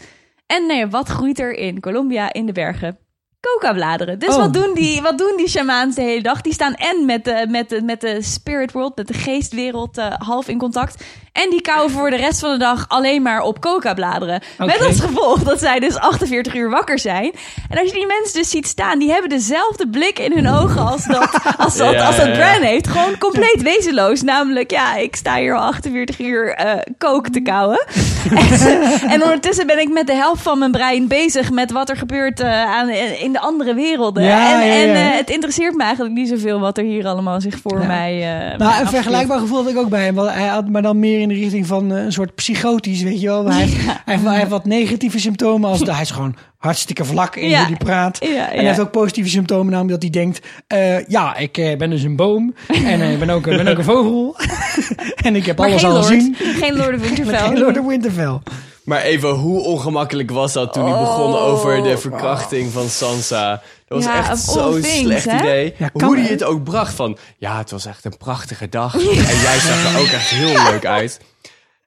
En 0.55 0.67
nee, 0.67 0.87
wat 0.87 1.09
groeit 1.09 1.39
er 1.39 1.53
in 1.57 1.81
Colombia 1.81 2.33
in 2.33 2.47
de 2.47 2.53
bergen? 2.53 2.99
Coca-bladeren. 3.41 4.19
Dus 4.19 4.29
Oh. 4.35 4.37
wat, 4.37 4.53
doen 4.53 4.75
die, 4.75 5.03
wat 5.03 5.19
doen 5.19 5.35
die 5.37 5.49
shamaans 5.49 5.95
de 5.95 6.03
hele 6.03 6.23
dag? 6.23 6.41
Die 6.41 6.53
staan 6.53 6.75
en 6.75 7.07
met 7.07 7.25
de, 7.25 7.47
met 7.49 7.69
de, 7.69 7.83
met 7.83 8.01
de 8.01 8.23
spirit 8.23 8.73
world, 8.73 8.97
met 8.97 9.09
de 9.09 9.15
geestwereld, 9.15 9.99
eh, 9.99 10.13
half 10.13 10.49
in 10.49 10.59
contact. 10.59 11.05
En 11.43 11.51
die 11.51 11.61
kauwen 11.61 11.91
voor 11.91 12.11
de 12.11 12.17
rest 12.17 12.41
van 12.41 12.53
de 12.53 12.59
dag 12.59 12.85
alleen 12.89 13.23
maar 13.23 13.41
op 13.43 13.61
coca-bladeren. 13.61 14.43
Met 14.59 14.87
als 14.87 15.01
gevolg 15.01 15.43
dat 15.43 15.59
zij 15.59 15.79
dus 15.79 15.97
48 15.97 16.55
uur 16.55 16.71
wakker 16.71 16.99
zijn. 16.99 17.33
En 17.69 17.79
als 17.79 17.89
je 17.89 17.95
die 17.95 18.07
mensen 18.07 18.39
dus 18.41 18.51
ziet 18.51 18.67
staan, 18.67 18.99
die 18.99 19.11
hebben 19.11 19.29
dezelfde 19.29 19.89
blik 19.89 20.19
in 20.19 20.33
hun 20.33 20.49
ogen 20.49 20.87
als 20.87 21.05
dat, 21.05 21.31
als 21.57 21.77
dat, 21.77 21.93
Ja, 21.93 22.07
als 22.07 22.17
dat 22.17 22.27
ja, 22.27 22.33
ja. 22.33 22.39
Bran 22.39 22.63
heeft. 22.63 22.89
Gewoon 22.89 23.19
compleet 23.19 23.63
wezenloos. 23.63 24.23
Namelijk, 24.23 24.71
ja, 24.71 24.97
ik 24.97 25.17
sta 25.17 25.37
hier 25.37 25.55
al 25.55 25.63
48 25.63 26.19
uur 26.19 26.55
eh 26.55 26.73
coke 26.99 27.31
te 27.31 27.41
kauwen. 27.41 27.87
en, 29.15 29.23
ondertussen 29.23 29.67
ben 29.67 29.79
ik 29.79 29.93
met 29.93 30.07
de 30.07 30.15
helft 30.15 30.43
van 30.43 30.59
mijn 30.59 30.71
brein 30.71 31.09
bezig 31.09 31.51
met 31.51 31.71
wat 31.71 31.89
er 31.89 31.97
gebeurt 31.97 32.41
eh, 32.41 32.65
aan, 32.65 32.89
in 33.21 33.33
de 33.33 33.41
andere 33.41 33.75
werelden. 33.75 34.25
Ja, 34.25 34.63
en 34.63 34.67
ja, 34.67 34.75
en 34.75 34.95
eh, 34.95 35.17
het 35.17 35.31
interesseert 35.31 35.75
me 35.75 35.83
eigenlijk 35.83 36.15
niet 36.15 36.29
zoveel 36.29 36.61
wat 36.61 36.79
er 36.79 36.85
hier 36.85 37.07
allemaal 37.07 37.41
zich 37.41 37.59
voor 37.63 37.87
mij. 37.87 38.19
Nou, 38.59 38.81
een 38.81 38.89
vergelijkbaar 38.89 39.39
gevoel 39.39 39.63
had 39.63 39.71
ik 39.71 39.79
ook 39.79 39.89
bij 39.89 40.05
hem. 40.05 40.15
Want 40.15 40.31
hij 40.31 40.47
had, 40.47 40.69
maar 40.69 40.83
dan 40.83 40.99
meer 40.99 41.23
in 41.25 41.37
de 41.37 41.43
richting 41.43 41.67
van 41.67 41.93
eh, 41.93 42.05
een 42.05 42.13
soort 42.13 42.35
psychotisch, 42.35 43.03
weet 43.03 43.21
je 43.21 43.27
wel. 43.27 43.45
Hij, 43.51 43.61
heeft, 43.61 43.77
hij, 43.87 43.97
heeft, 44.05 44.25
hij 44.25 44.39
heeft 44.39 44.51
wat 44.51 44.65
negatieve 44.65 45.19
symptomen. 45.21 45.71
Als 45.71 45.81
de, 45.81 45.93
hij 45.93 46.03
is 46.03 46.11
gewoon 46.11 46.37
hartstikke 46.59 47.05
vlak 47.05 47.37
in 47.37 47.49
Ja. 47.49 47.59
hoe 47.59 47.67
hij 47.67 47.77
praat. 47.77 48.19
Ja, 48.21 48.29
En 48.29 48.35
ja. 48.37 48.45
hij 48.59 48.65
heeft 48.67 48.81
ook 48.81 48.91
positieve 48.91 49.29
symptomen, 49.29 49.73
namelijk 49.73 50.01
dat 50.03 50.13
hij 50.13 50.23
denkt... 50.23 50.47
eh, 50.67 51.07
ja, 51.07 51.37
ik 51.37 51.59
eh, 51.59 51.77
ben 51.77 51.91
dus 51.91 52.03
een 52.03 52.17
boom. 52.17 52.55
En 52.69 53.01
eh, 53.01 53.13
ik 53.13 53.19
ben, 53.19 53.31
ook, 53.31 53.43
ben 53.45 53.69
ook 53.69 53.79
een 53.79 53.85
vogel. 53.85 54.37
en 55.27 55.37
ik 55.37 55.47
heb 55.47 55.59
Maar 55.59 55.69
alles 55.69 55.81
geen 55.81 55.91
al 55.91 55.97
Lord. 55.97 56.07
gezien. 56.07 56.35
Geen 56.39 56.77
Lord 56.77 56.95
of 56.95 57.01
Winterfell. 57.09 57.39
Geen 57.39 57.59
Lord 57.59 57.79
of 57.79 57.87
Winterfell. 57.87 58.39
Maar 58.85 59.01
even, 59.03 59.29
hoe 59.31 59.61
ongemakkelijk 59.61 60.31
was 60.31 60.53
dat 60.53 60.73
toen 60.73 60.83
hij 60.85 60.93
Oh. 60.93 61.01
begon 61.01 61.35
over 61.37 61.83
de 61.83 61.99
verkrachting 61.99 62.73
van 62.73 62.89
Sansa? 62.89 63.63
Dat 63.95 64.05
was 64.05 64.15
Ja, 64.15 64.31
echt 64.31 64.39
zo'n 64.39 64.83
slecht 64.83 65.25
hè? 65.31 65.39
idee. 65.39 65.75
Ja, 65.79 65.91
hoe 65.93 66.17
hij 66.19 66.27
het 66.29 66.45
ook 66.45 66.65
bracht 66.65 66.95
van, 66.95 67.19
ja, 67.39 67.59
het 67.59 67.71
was 67.71 67.87
echt 67.87 68.05
een 68.05 68.17
prachtige 68.17 68.69
dag. 68.69 68.95
En 68.99 69.03
jij 69.41 69.59
zag 69.59 69.93
er 69.95 70.01
ook 70.01 70.07
echt 70.07 70.29
heel 70.29 70.63
leuk 70.73 70.87
uit. 70.87 71.21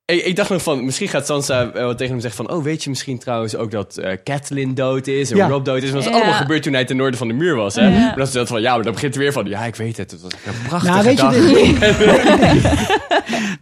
Ik, 0.06 0.26
ik 0.26 0.36
dacht 0.36 0.50
nog 0.50 0.62
van, 0.62 0.86
misschien 0.86 1.08
gaat 1.08 1.26
Sansa 1.26 1.72
wat 1.72 1.98
tegen 1.98 2.14
hem 2.14 2.22
zeggen 2.22 2.46
van... 2.46 2.56
oh, 2.56 2.64
weet 2.64 2.84
je 2.84 2.90
misschien 2.90 3.20
trouwens 3.20 3.56
ook 3.56 3.72
dat 3.72 3.98
eh 3.98 4.18
Catelyn 4.24 4.74
dood 4.76 5.08
is 5.08 5.32
en 5.32 5.38
Ja. 5.38 5.48
Rob 5.48 5.66
dood 5.66 5.84
is? 5.84 5.92
Want 5.92 6.04
dat 6.04 6.04
is 6.04 6.10
Ja. 6.20 6.24
allemaal 6.24 6.42
gebeurd 6.42 6.64
toen 6.64 6.74
hij 6.74 6.86
ten 6.86 6.98
noorden 6.98 7.18
van 7.18 7.28
de 7.28 7.34
muur 7.34 7.56
was. 7.56 7.76
Hè? 7.76 7.82
Ja. 7.88 8.00
Maar 8.00 8.16
dat 8.18 8.28
is 8.28 8.34
dat 8.34 8.48
van, 8.48 8.62
ja, 8.62 8.74
maar 8.76 8.84
dan 8.84 8.94
begint 8.94 9.14
hij 9.16 9.24
weer 9.24 9.34
van... 9.34 9.46
ja, 9.46 9.64
ik 9.66 9.76
weet 9.76 9.98
het, 9.98 10.12
het 10.12 10.22
was 10.22 10.32
echt 10.34 10.46
een 10.46 10.68
prachtige 10.68 10.94
Nou, 10.94 11.06
weet 11.06 11.18
je, 11.18 11.24
dag. 11.24 11.34
de- 11.34 12.88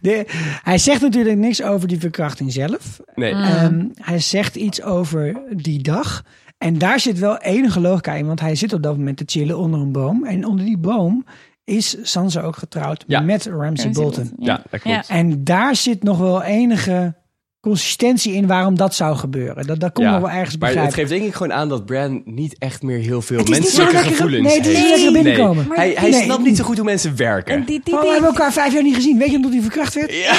de- 0.00 0.24
hij 0.62 0.78
zegt 0.78 1.00
natuurlijk 1.00 1.36
niks 1.38 1.62
over 1.62 1.88
die 1.88 2.00
verkrachting 2.00 2.52
zelf. 2.52 3.00
Nee. 3.14 3.32
Ehm, 3.32 3.84
hij 3.94 4.20
zegt 4.20 4.54
iets 4.56 4.82
over 4.82 5.36
die 5.50 5.82
dag. 5.82 6.22
En 6.58 6.78
daar 6.78 7.00
zit 7.00 7.18
wel 7.18 7.38
enige 7.38 7.80
logica 7.80 8.12
in, 8.12 8.26
want 8.26 8.40
hij 8.40 8.54
zit 8.54 8.72
op 8.72 8.82
dat 8.82 8.96
moment 8.96 9.16
te 9.16 9.24
chillen 9.26 9.58
onder 9.58 9.80
een 9.80 9.92
boom. 9.92 10.24
En 10.24 10.44
onder 10.46 10.64
die 10.64 10.78
boom 10.78 11.24
is 11.64 11.96
Sansa 12.02 12.40
ook 12.40 12.56
getrouwd 12.56 13.04
Ja. 13.06 13.20
met 13.20 13.46
Ramsay 13.46 13.90
Bolton. 13.90 14.32
Ja, 14.38 14.62
dat 14.70 14.80
klopt. 14.80 15.08
En 15.08 15.44
daar 15.44 15.76
zit 15.76 16.02
nog 16.02 16.18
wel 16.18 16.42
enige 16.42 17.14
consistentie 17.60 18.32
in 18.32 18.46
waarom 18.46 18.76
dat 18.76 18.94
zou 18.94 19.16
gebeuren. 19.16 19.66
Dat, 19.66 19.80
dat 19.80 19.92
kon 19.92 20.04
Ja, 20.04 20.10
nog 20.10 20.20
wel 20.20 20.30
ergens 20.30 20.56
Maar 20.56 20.68
het 20.68 20.78
begrijpen. 20.78 20.92
geeft 20.92 21.08
denk 21.20 21.22
ik 21.24 21.34
gewoon 21.34 21.52
aan 21.52 21.68
dat 21.68 21.86
Bran 21.86 22.22
niet 22.24 22.56
echt 22.58 22.82
meer 22.82 22.98
heel 22.98 23.22
veel 23.22 23.44
menselijke 23.48 23.96
gevoelens 23.96 24.46
nee, 24.46 24.56
het 24.56 24.66
is 24.66 24.72
niet 24.76 24.82
heeft. 24.86 25.02
lekker 25.02 25.22
binnenkomen. 25.22 25.66
Hij, 25.70 25.92
hij 25.96 26.10
Nee. 26.10 26.22
snapt 26.22 26.44
niet 26.44 26.56
zo 26.56 26.64
goed 26.64 26.76
hoe 26.76 26.84
mensen 26.84 27.16
werken. 27.16 27.54
En 27.54 27.64
die, 27.64 27.80
die, 27.84 27.94
Oh, 27.94 28.00
we 28.00 28.08
hebben 28.08 28.28
elkaar 28.28 28.52
vijf 28.52 28.72
jaar 28.72 28.82
niet 28.82 28.94
gezien. 28.94 29.18
Weet 29.18 29.30
je 29.30 29.36
omdat 29.36 29.52
hij 29.52 29.60
verkracht 29.60 29.94
werd? 29.94 30.12
Ja. 30.12 30.34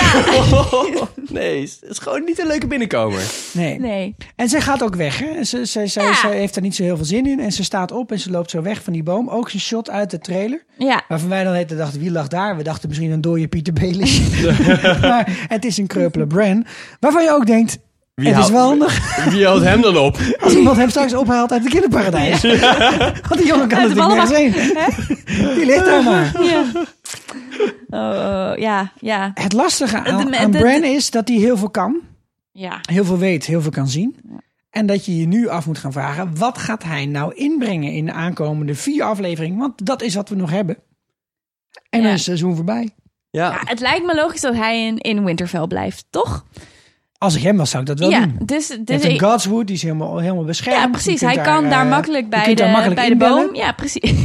nee, 1.40 1.62
het 1.62 1.80
is 1.90 1.98
gewoon 1.98 2.24
niet 2.24 2.40
een 2.40 2.48
leuke 2.48 2.68
binnenkomer. 2.68 3.22
Nee. 3.52 3.80
Nee. 3.80 4.16
En 4.36 4.50
zij 4.50 4.62
gaat 4.62 4.84
ook 4.84 4.96
weg. 4.96 5.20
Hè? 5.20 5.44
Ze, 5.44 5.66
ze, 5.66 5.88
ze, 5.88 6.00
Ja. 6.02 6.14
ze 6.16 6.28
heeft 6.28 6.56
er 6.56 6.62
niet 6.62 6.76
zo 6.76 6.84
heel 6.84 6.96
veel 6.96 7.06
zin 7.06 7.26
in. 7.26 7.40
En 7.40 7.52
ze 7.52 7.64
staat 7.64 7.92
op 7.92 8.12
en 8.12 8.20
ze 8.20 8.32
loopt 8.32 8.50
zo 8.50 8.62
weg 8.62 8.84
van 8.84 8.94
die 8.94 9.04
boom. 9.04 9.30
Ook 9.30 9.52
een 9.52 9.60
shot 9.60 9.90
uit 9.90 10.12
de 10.12 10.20
trailer. 10.20 10.64
Ja. 10.78 11.02
Waarvan 11.08 11.30
wij 11.30 11.44
dan 11.44 11.54
heten 11.54 11.78
dachten, 11.78 12.00
wie 12.00 12.12
lag 12.12 12.28
daar? 12.28 12.58
We 12.58 12.64
dachten 12.64 12.88
misschien 12.90 13.12
een 13.12 13.22
dode 13.22 13.48
Pieter 13.48 13.74
Baelish. 13.74 14.20
maar 15.02 15.46
het 15.48 15.66
is 15.66 15.78
een 15.78 15.88
kreupele 15.88 16.28
Bran. 16.28 16.66
Waarvan 17.00 17.17
je 17.22 17.32
ook 17.32 17.46
denkt, 17.46 17.78
Wie 18.14 18.28
het 18.34 18.44
is 18.44 18.50
wel 18.50 18.66
handig 18.68 19.26
Wie 19.30 19.46
houdt 19.46 19.64
hem 19.64 19.82
dan 19.82 19.98
op? 19.98 20.18
als 20.44 20.54
iemand 20.56 20.78
hem 20.78 20.90
straks 20.90 21.14
ophaalt 21.14 21.52
uit 21.52 21.62
het 21.64 21.72
kinderparadijs. 21.72 22.42
Want 23.28 23.38
die 23.38 23.46
jongen 23.48 23.68
kan 23.68 23.80
Uit 23.80 23.90
de 23.90 23.96
natuurlijk 23.96 24.30
nergens 24.30 24.38
heen. 25.26 25.56
Die 25.56 25.66
ligt 25.66 25.86
daar 25.86 26.04
maar. 26.04 26.44
Ja. 26.44 26.64
Oh, 27.90 28.00
oh, 28.52 28.58
ja, 28.58 28.92
ja, 29.00 29.32
Het 29.34 29.54
lastige 29.54 30.04
aan, 30.04 30.26
De- 30.32 30.38
aan 30.38 30.52
Bran 30.52 30.84
is 30.84 31.10
dat 31.12 31.28
hij 31.28 31.38
heel 31.38 31.58
veel 31.58 31.70
kan. 31.70 32.00
ja. 32.52 32.80
Heel 32.82 33.06
veel 33.06 33.18
weet, 33.18 33.46
heel 33.46 33.62
veel 33.62 33.72
kan 33.72 33.88
zien. 33.88 34.16
En 34.70 34.86
dat 34.86 35.06
je 35.06 35.18
je 35.18 35.28
nu 35.28 35.48
af 35.48 35.66
moet 35.66 35.78
gaan 35.78 35.92
vragen, 35.92 36.38
wat 36.38 36.58
gaat 36.58 36.84
hij 36.84 37.06
nou 37.06 37.34
inbrengen 37.36 37.92
in 37.92 38.06
de 38.06 38.12
aankomende 38.12 38.76
vier 38.76 39.04
afleveringen? 39.04 39.58
Want 39.60 39.86
dat 39.86 40.02
is 40.02 40.16
wat 40.16 40.30
we 40.30 40.36
nog 40.36 40.50
hebben. 40.50 40.76
En 41.90 42.00
dan 42.00 42.02
Ja. 42.02 42.08
is 42.08 42.14
het 42.14 42.24
seizoen 42.24 42.56
voorbij. 42.56 42.90
Ja. 43.30 43.50
Ja, 43.52 43.60
het 43.64 43.80
lijkt 43.80 44.06
me 44.06 44.16
logisch 44.16 44.42
dat 44.42 44.56
hij 44.56 44.86
in, 44.86 44.98
in 44.98 45.24
Winterfell 45.24 45.68
blijft, 45.68 46.06
toch? 46.10 46.46
Als 47.18 47.36
ik 47.36 47.42
hem 47.44 47.58
was, 47.58 47.70
zou 47.70 47.82
ik 47.84 47.90
dat 47.90 48.00
wel 48.00 48.10
ja, 48.10 48.20
doen. 48.26 48.38
dus, 48.46 48.78
dus 48.86 49.02
ik- 49.02 49.22
Godswood, 49.22 49.68
die 49.68 49.76
is 49.76 49.82
helemaal, 49.82 50.18
helemaal 50.18 50.44
beschermd. 50.44 50.80
ja, 50.82 50.88
precies. 50.90 51.22
Hij 51.22 51.38
kan 51.38 51.70
daar 51.70 51.84
eh, 51.84 51.90
makkelijk 51.90 52.30
bij 52.30 52.44
de, 52.46 52.54
daar 52.54 52.70
makkelijk 52.72 53.00
bij 53.00 53.10
de 53.10 53.16
boom. 53.16 53.56
Ja, 53.56 53.72
precies. 53.72 54.02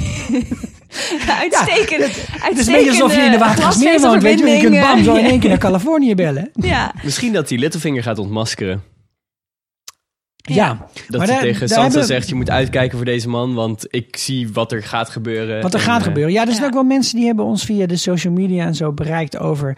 Uitstekend. 1.41 2.05
Het 2.31 2.59
is 2.59 2.67
een 2.67 2.73
beetje 2.73 2.91
alsof 2.91 3.15
je 3.15 3.21
in 3.21 3.31
de 3.31 3.39
Watergasmeer 3.39 4.01
woont, 4.01 4.23
weet 4.23 4.39
je. 4.39 4.47
Je 4.47 4.61
kunt 4.61 4.81
bam 4.81 5.05
zo 5.05 5.15
in 5.15 5.25
één 5.25 5.41
keer 5.41 5.49
naar 5.49 5.59
Californië 5.69 6.15
bellen. 6.15 6.51
Ja, 6.53 6.95
Misschien 7.05 7.33
dat 7.33 7.49
hij 7.49 7.59
Littlefinger 7.59 8.03
gaat 8.03 8.19
ontmaskeren. 8.19 8.83
Ja, 10.37 10.69
Dat 10.69 11.19
Maar 11.19 11.27
hij 11.27 11.27
daar- 11.27 11.41
tegen 11.45 11.69
Sansa 11.69 11.83
hebben- 11.83 12.05
zegt, 12.07 12.29
je 12.29 12.35
moet 12.35 12.51
uitkijken 12.51 12.97
voor 12.97 13.07
deze 13.07 13.29
man, 13.29 13.55
want 13.55 13.85
ik 13.89 14.17
zie 14.17 14.53
wat 14.53 14.73
er 14.73 14.83
gaat 14.83 15.09
gebeuren. 15.11 15.63
wat 15.63 15.75
er 15.75 15.81
En, 15.81 15.87
gaat 15.87 15.99
eh, 16.01 16.07
gebeuren. 16.07 16.33
Ja, 16.33 16.41
er 16.41 16.47
zijn 16.49 16.61
ja. 16.61 16.67
ook 16.67 16.73
wel 16.73 16.83
mensen 16.83 17.17
die 17.17 17.27
hebben 17.27 17.45
ons 17.45 17.65
via 17.65 17.87
de 17.87 17.97
social 17.97 18.33
media 18.33 18.65
en 18.67 18.75
zo 18.75 18.93
bereikt 18.93 19.39
over 19.39 19.77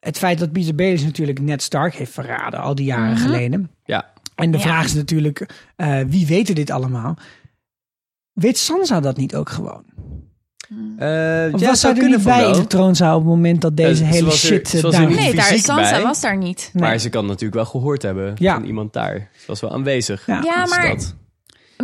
het 0.00 0.18
feit 0.18 0.38
dat 0.38 0.52
Peter 0.52 0.74
Baelish 0.74 1.02
natuurlijk 1.04 1.40
Ned 1.40 1.62
Stark 1.62 1.94
heeft 1.94 2.12
verraden 2.12 2.60
al 2.60 2.74
die 2.74 2.86
jaren 2.86 3.12
Mhm. 3.12 3.20
geleden. 3.22 3.70
Ja. 3.84 4.10
En 4.34 4.50
de 4.50 4.56
Ja. 4.58 4.62
vraag 4.64 4.84
is 4.84 4.94
natuurlijk, 4.94 5.46
eh, 5.76 6.00
wie 6.06 6.26
weten 6.26 6.54
dit 6.54 6.70
allemaal? 6.70 7.16
Weet 8.32 8.58
Sansa 8.58 9.00
dat 9.00 9.16
niet 9.16 9.34
ook 9.34 9.48
gewoon? 9.48 9.84
Eh, 10.68 10.76
Of 10.76 10.80
ja, 10.98 11.50
was 11.50 11.60
zij 11.60 11.74
zou 11.74 11.92
er 11.94 11.98
kunnen 12.00 12.18
niet 12.18 12.26
bij 12.26 12.40
wel. 12.40 12.54
in 12.54 12.60
de 12.60 12.66
troonzaal 12.66 13.14
op 13.16 13.20
het 13.22 13.30
moment 13.30 13.60
dat 13.60 13.76
deze 13.76 13.90
Eh, 14.02 14.08
ze 14.08 14.14
hele 14.14 14.26
er- 14.30 14.32
shit 14.36 14.74
eh, 14.74 14.84
er 14.84 14.92
ging? 14.92 15.14
nee, 15.14 15.34
daar, 15.34 15.44
fysiek 15.44 15.64
Sansa 15.64 15.90
bij. 15.90 16.02
was 16.02 16.20
daar 16.20 16.36
niet. 16.36 16.70
Nee. 16.72 16.82
Maar 16.88 16.98
ze 16.98 17.08
kan 17.08 17.26
natuurlijk 17.26 17.54
wel 17.54 17.64
gehoord 17.64 18.02
hebben 18.02 18.34
Ja. 18.38 18.54
van 18.54 18.64
iemand 18.64 18.92
daar. 18.92 19.28
Ze 19.36 19.46
was 19.46 19.60
wel 19.60 19.72
aanwezig. 19.72 20.26
Ja. 20.26 20.40
Ja, 20.42 20.66
maar, 20.66 20.88
dat- 20.88 21.16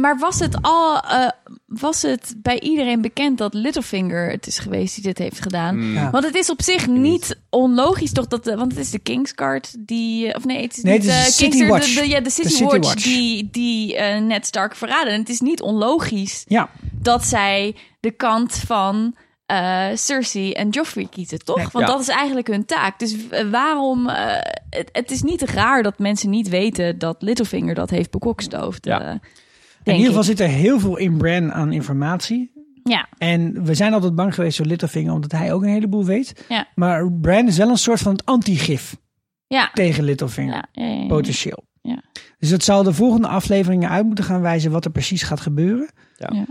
maar 0.01 0.18
was 0.18 0.38
het 0.38 0.57
al 0.62 1.01
eh, 1.01 1.28
was 1.66 2.03
het 2.03 2.34
bij 2.36 2.61
iedereen 2.61 3.01
bekend 3.01 3.38
dat 3.38 3.55
Littlefinger 3.55 4.30
het 4.30 4.47
is 4.47 4.59
geweest 4.59 4.95
die 4.95 5.05
dit 5.05 5.18
heeft 5.18 5.40
gedaan? 5.42 5.74
Hmm. 5.74 5.95
Ja. 5.95 6.11
Want 6.11 6.24
het 6.24 6.34
is 6.34 6.51
op 6.51 6.62
zich 6.62 6.86
niet 6.86 7.38
onlogisch, 7.51 8.12
toch? 8.12 8.26
Dat, 8.26 8.45
de- 8.45 8.57
want 8.57 8.70
het 8.72 8.80
is 8.80 8.90
de 8.90 8.99
Kingsguard 8.99 9.74
die. 9.78 10.28
eh, 10.28 10.36
Of 10.36 10.45
nee, 10.45 10.62
het 10.62 10.76
is 10.76 10.82
Nee, 10.82 10.99
niet 10.99 11.07
het 11.07 11.12
is 11.14 11.18
eh, 11.20 11.26
de 11.26 11.32
City 11.32 11.66
Watch. 11.66 11.95
De, 11.95 12.01
de- 12.01 12.09
ja, 12.09 12.20
de 12.20 12.30
City, 12.30 12.49
City 12.49 12.62
Watch, 12.64 12.76
Watch. 12.88 13.03
die, 13.05 13.49
die 13.51 13.97
eh, 13.97 14.20
Ned 14.22 14.47
Stark 14.47 14.76
verraden. 14.76 15.12
En 15.12 15.20
het 15.20 15.28
is 15.28 15.40
niet 15.40 15.62
onlogisch 15.62 16.45
Ja, 16.49 16.68
dat 16.92 17.24
zij 17.24 17.76
de 18.01 18.11
kant 18.11 18.55
van 18.66 19.14
eh, 19.47 19.86
Cersei 19.95 20.53
en 20.53 20.68
Joffrey 20.68 21.07
kiezen, 21.11 21.38
toch? 21.38 21.57
Nee. 21.57 21.66
Want 21.72 21.86
Ja. 21.86 21.92
dat 21.92 22.01
is 22.01 22.09
eigenlijk 22.09 22.47
hun 22.47 22.64
taak. 22.64 22.99
Dus 22.99 23.16
waarom... 23.51 24.09
eh, 24.09 24.36
het, 24.70 24.88
het 24.92 25.11
is 25.11 25.22
niet 25.22 25.42
raar 25.42 25.82
dat 25.82 25.99
mensen 25.99 26.30
niet 26.30 26.49
weten 26.49 26.99
dat 26.99 27.16
Littlefinger 27.22 27.74
dat 27.74 27.90
heeft 27.90 28.11
bekokstoofd. 28.11 28.84
Ja. 28.84 29.20
In 29.93 29.93
ieder 30.01 30.07
geval 30.14 30.30
ik. 30.30 30.39
zit 30.39 30.41
er 30.41 30.49
heel 30.55 30.80
veel 30.80 30.97
in 30.97 31.16
Bran 31.16 31.53
aan 31.53 31.72
informatie. 31.72 32.53
Ja, 32.82 33.09
En 33.18 33.64
we 33.64 33.74
zijn 33.74 33.93
altijd 33.93 34.14
bang 34.14 34.35
geweest 34.35 34.57
voor 34.57 34.66
Littlefinger, 34.66 35.12
omdat 35.12 35.32
hij 35.32 35.53
ook 35.53 35.62
een 35.62 35.68
heleboel 35.68 36.05
weet. 36.05 36.45
ja, 36.49 36.66
Maar 36.74 37.12
Bran 37.12 37.47
is 37.47 37.57
wel 37.57 37.68
een 37.68 37.76
soort 37.78 38.01
van 38.01 38.12
het 38.12 38.24
antigif 38.24 38.97
ja. 39.47 39.70
tegen 39.74 40.05
Littlefinger. 40.05 40.55
ja, 40.55 40.64
ja, 40.72 40.85
ja, 40.87 41.01
ja. 41.01 41.07
Potentieel. 41.07 41.64
Ja. 41.82 42.03
Dus 42.39 42.51
het 42.51 42.64
zal 42.64 42.82
de 42.82 42.93
volgende 42.93 43.28
afleveringen 43.28 43.89
uit 43.91 44.07
moeten 44.07 44.24
gaan 44.24 44.41
wijzen 44.41 44.70
wat 44.70 44.85
er 44.85 44.91
precies 44.91 45.22
gaat 45.22 45.41
gebeuren. 45.41 45.91
Ja. 46.16 46.28
Ja. 46.32 46.45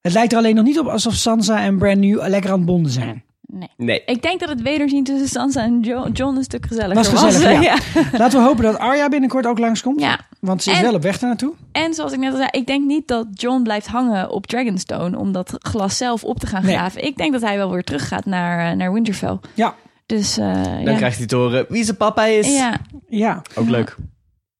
Het 0.00 0.12
lijkt 0.12 0.32
er 0.32 0.38
alleen 0.38 0.54
nog 0.54 0.64
niet 0.64 0.78
op 0.78 0.86
alsof 0.86 1.14
Sansa 1.14 1.60
en 1.62 1.78
Bran 1.78 1.98
nu 1.98 2.16
lekker 2.16 2.50
aan 2.50 2.56
het 2.56 2.66
bonden 2.66 2.92
zijn. 2.92 3.24
Nee. 3.40 3.68
Nee. 3.76 4.02
Ik 4.04 4.22
denk 4.22 4.40
dat 4.40 4.48
het 4.48 4.62
wederzien 4.62 5.04
tussen 5.04 5.28
Sansa 5.28 5.62
en 5.62 5.80
Jo- 5.80 6.08
John 6.12 6.36
een 6.36 6.42
stuk 6.44 6.66
gezelliger 6.66 6.94
Was 6.94 7.12
was. 7.12 7.22
gezellig, 7.34 7.62
ja. 7.62 7.78
ja. 8.12 8.18
Laten 8.18 8.38
we 8.38 8.44
hopen 8.46 8.64
dat 8.64 8.78
Arya 8.78 9.08
binnenkort 9.08 9.46
ook 9.46 9.58
langskomt. 9.58 10.00
Ja. 10.00 10.20
Want 10.40 10.62
ze 10.62 10.70
is 10.70 10.76
En- 10.76 10.82
wel 10.82 10.94
op 10.94 11.02
weg 11.02 11.18
daar 11.18 11.28
naartoe. 11.28 11.54
En 11.72 11.94
zoals 11.94 12.12
ik 12.12 12.18
net 12.18 12.30
al 12.30 12.36
zei, 12.36 12.48
ik 12.50 12.66
denk 12.66 12.86
niet 12.86 13.08
dat 13.08 13.26
John 13.32 13.62
blijft 13.62 13.86
hangen 13.86 14.30
op 14.30 14.46
Dragonstone 14.46 15.18
om 15.18 15.32
dat 15.32 15.54
glas 15.58 15.96
zelf 15.96 16.24
op 16.24 16.38
te 16.40 16.46
gaan 16.46 16.64
Nee. 16.64 16.74
graven. 16.74 17.04
Ik 17.04 17.16
denk 17.16 17.32
dat 17.32 17.42
hij 17.42 17.56
wel 17.56 17.70
weer 17.70 17.84
terug 17.84 18.08
gaat 18.08 18.24
naar, 18.24 18.70
eh, 18.70 18.76
naar 18.76 18.92
Winterfell. 18.92 19.38
Ja, 19.54 19.74
Dus 20.06 20.36
eh, 20.38 20.62
Dan 20.64 20.82
ja. 20.82 20.96
krijgt 20.96 21.18
hij 21.18 21.26
te 21.26 21.36
horen 21.36 21.66
wie 21.68 21.84
zijn 21.84 21.96
papa 21.96 22.24
is. 22.24 22.56
ja. 22.56 22.78
ja. 23.08 23.42
Ook 23.54 23.68
leuk. 23.68 23.96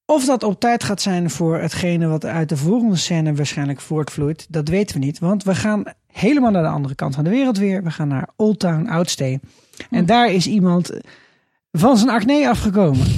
Of 0.05 0.25
dat 0.25 0.43
op 0.43 0.59
tijd 0.59 0.83
gaat 0.83 1.01
zijn 1.01 1.29
voor 1.29 1.57
hetgene 1.59 2.07
wat 2.07 2.25
uit 2.25 2.49
de 2.49 2.57
volgende 2.57 2.95
scène 2.95 3.33
waarschijnlijk 3.33 3.81
voortvloeit, 3.81 4.45
dat 4.49 4.67
weten 4.67 4.99
we 4.99 5.05
niet. 5.05 5.19
Want 5.19 5.43
we 5.43 5.55
gaan 5.55 5.83
helemaal 6.11 6.51
naar 6.51 6.63
de 6.63 6.69
andere 6.69 6.95
kant 6.95 7.15
van 7.15 7.23
de 7.23 7.29
wereld 7.29 7.57
weer. 7.57 7.83
We 7.83 7.91
gaan 7.91 8.07
naar 8.07 8.29
Old 8.35 8.59
Town 8.59 8.87
Outstay. 8.89 9.39
En 9.89 10.05
daar 10.05 10.31
is 10.31 10.47
iemand 10.47 10.91
van 11.71 11.97
zijn 11.97 12.09
acne 12.09 12.49
afgekomen. 12.49 13.05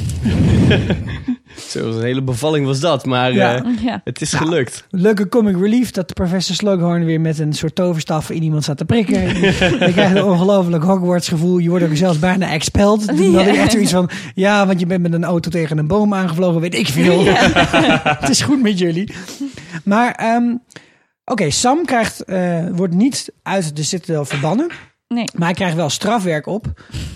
Zo, 1.69 1.89
een 1.91 2.01
hele 2.03 2.21
bevalling 2.23 2.65
was 2.65 2.79
dat, 2.79 3.05
maar 3.05 3.33
Ja. 3.33 3.55
eh, 3.63 3.83
Ja. 3.83 4.01
het 4.03 4.21
is 4.21 4.33
gelukt. 4.33 4.85
Leuke 4.89 5.27
comic 5.29 5.55
relief 5.57 5.91
dat 5.91 6.13
professor 6.13 6.55
Slughorn 6.55 7.05
weer 7.05 7.21
met 7.21 7.39
een 7.39 7.53
soort 7.53 7.75
toverstaf 7.75 8.29
in 8.29 8.43
iemand 8.43 8.63
staat 8.63 8.77
te 8.77 8.85
prikken. 8.85 9.21
je 9.39 9.91
krijgt 9.93 10.15
een 10.15 10.23
ongelooflijk 10.23 10.83
Hogwarts 10.83 11.27
gevoel. 11.27 11.57
Je 11.57 11.69
wordt 11.69 11.85
ook 11.85 11.95
zelfs 11.95 12.19
bijna 12.19 12.51
expelled. 12.51 13.07
Toen 13.17 13.35
had 13.35 13.47
ik 13.47 13.55
echt 13.55 13.71
zoiets 13.71 13.91
van, 13.91 14.09
ja, 14.35 14.67
want 14.67 14.79
je 14.79 14.85
bent 14.85 15.01
met 15.01 15.13
een 15.13 15.23
auto 15.23 15.49
tegen 15.49 15.77
een 15.77 15.87
boom 15.87 16.13
aangevlogen, 16.13 16.61
weet 16.61 16.75
ik 16.75 16.87
veel. 16.87 17.23
het 18.19 18.29
is 18.29 18.41
goed 18.41 18.61
met 18.61 18.79
jullie. 18.79 19.13
Maar, 19.83 20.11
ehm, 20.11 20.55
oké, 21.25 21.49
Sam 21.49 21.85
krijgt, 21.85 22.23
eh, 22.23 22.65
wordt 22.71 22.93
niet 22.93 23.33
uit 23.43 23.75
de 23.75 23.83
Citadel 23.83 24.25
verbannen. 24.25 24.67
Nee. 25.13 25.25
Maar 25.35 25.47
hij 25.47 25.55
krijgt 25.55 25.75
wel 25.75 25.89
strafwerk 25.89 26.45
op. 26.45 26.65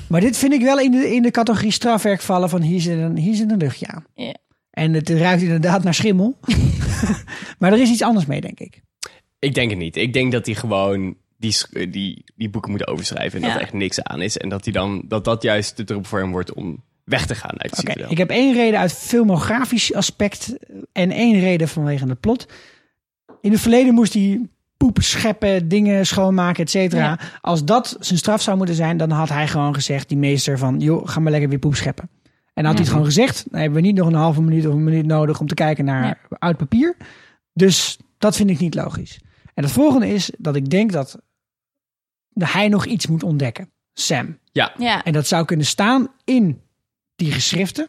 Maar 0.08 0.22
dit 0.22 0.38
vind 0.38 0.54
ik 0.54 0.62
wel 0.62 0.80
in 0.80 0.92
de, 0.92 1.14
in 1.16 1.22
de 1.22 1.32
categorie 1.32 1.72
strafwerk 1.72 2.22
vallen 2.22 2.50
van 2.50 2.62
hier 2.62 2.82
zit 2.82 2.98
een, 2.98 3.18
hier 3.18 3.36
zit 3.36 3.52
een 3.52 3.58
luchtje 3.58 3.88
aan. 3.88 4.06
Ja. 4.14 4.34
En 4.72 4.94
het 4.94 5.10
ruikt 5.10 5.42
inderdaad 5.42 5.84
naar 5.84 5.94
schimmel. 5.94 6.38
maar 7.60 7.74
er 7.74 7.80
is 7.82 7.90
iets 7.90 8.02
anders 8.02 8.26
mee, 8.26 8.42
denk 8.42 8.60
ik. 8.60 8.82
Ik 9.40 9.54
denk 9.54 9.70
het 9.70 9.80
niet. 9.80 9.96
Ik 9.96 10.14
denk 10.14 10.32
dat 10.32 10.46
hij 10.46 10.56
gewoon 10.56 11.16
die, 11.38 11.56
eh, 11.72 11.92
die, 11.92 12.24
die 12.36 12.50
boeken 12.50 12.72
moet 12.72 12.88
overschrijven. 12.88 13.40
En 13.40 13.42
Ja. 13.42 13.48
dat 13.48 13.58
er 13.58 13.64
echt 13.68 13.74
niks 13.74 14.04
aan 14.04 14.22
is. 14.22 14.38
En 14.38 14.50
dat, 14.50 14.64
hij 14.64 14.74
dan, 14.74 15.04
dat 15.08 15.24
dat 15.26 15.42
juist 15.42 15.78
de 15.78 15.84
druppel 15.84 16.10
voor 16.10 16.20
hem 16.20 16.32
wordt 16.32 16.54
om 16.54 16.84
weg 17.04 17.26
te 17.26 17.36
gaan 17.36 17.62
uit 17.62 17.76
Citadel. 17.76 18.12
ik 18.12 18.18
heb 18.18 18.30
één 18.30 18.54
reden 18.54 18.80
uit 18.80 18.94
filmografisch 18.94 19.94
aspect 19.94 20.56
en 20.92 21.12
één 21.12 21.40
reden 21.40 21.68
vanwege 21.68 22.08
het 22.08 22.20
plot. 22.20 22.48
In 23.42 23.52
het 23.52 23.62
verleden 23.62 23.94
moest 23.94 24.14
hij 24.14 24.42
poep 24.78 24.98
scheppen, 25.02 25.68
dingen 25.68 26.06
schoonmaken, 26.06 26.64
et 26.64 26.70
cetera. 26.70 27.04
Ja. 27.04 27.20
Als 27.42 27.66
dat 27.66 27.98
zijn 28.00 28.20
straf 28.20 28.42
zou 28.42 28.58
moeten 28.58 28.76
zijn, 28.76 28.98
dan 28.98 29.12
had 29.12 29.30
hij 29.30 29.48
gewoon 29.48 29.74
gezegd, 29.74 30.10
die 30.10 30.18
meester, 30.18 30.58
van 30.58 30.80
joh, 30.80 31.08
ga 31.08 31.20
maar 31.20 31.32
lekker 31.32 31.50
weer 31.50 31.60
poep 31.60 31.76
scheppen. 31.76 32.10
En 32.54 32.64
dan 32.64 32.66
had 32.66 32.74
hij 32.74 32.82
het 32.84 32.90
gewoon 32.92 33.06
gezegd, 33.06 33.46
dan 33.52 33.60
hebben 33.60 33.82
we 33.82 33.88
niet 33.88 33.96
nog 33.96 34.08
een 34.08 34.14
halve 34.14 34.42
minuut 34.42 34.68
of 34.68 34.74
een 34.74 34.84
minuut 34.84 35.06
nodig 35.06 35.40
om 35.40 35.48
te 35.48 35.54
kijken 35.54 35.86
naar 35.86 36.06
Ja. 36.06 36.18
oud 36.40 36.58
papier. 36.58 36.96
Dus 37.54 38.00
dat 38.18 38.36
vind 38.36 38.50
ik 38.50 38.60
niet 38.60 38.76
logisch. 38.76 39.20
En 39.54 39.64
het 39.64 39.72
volgende 39.74 40.08
is 40.08 40.32
dat 40.38 40.56
ik 40.56 40.70
denk 40.70 40.92
dat 40.92 41.18
hij 42.34 42.68
nog 42.68 42.86
iets 42.86 43.08
moet 43.08 43.24
ontdekken. 43.24 43.70
Sam. 43.94 44.38
Ja, 44.52 44.74
Ja. 44.78 45.04
En 45.04 45.14
dat 45.14 45.28
zou 45.28 45.46
kunnen 45.46 45.66
staan 45.66 46.08
in 46.24 46.62
die 47.16 47.32
geschriften. 47.32 47.88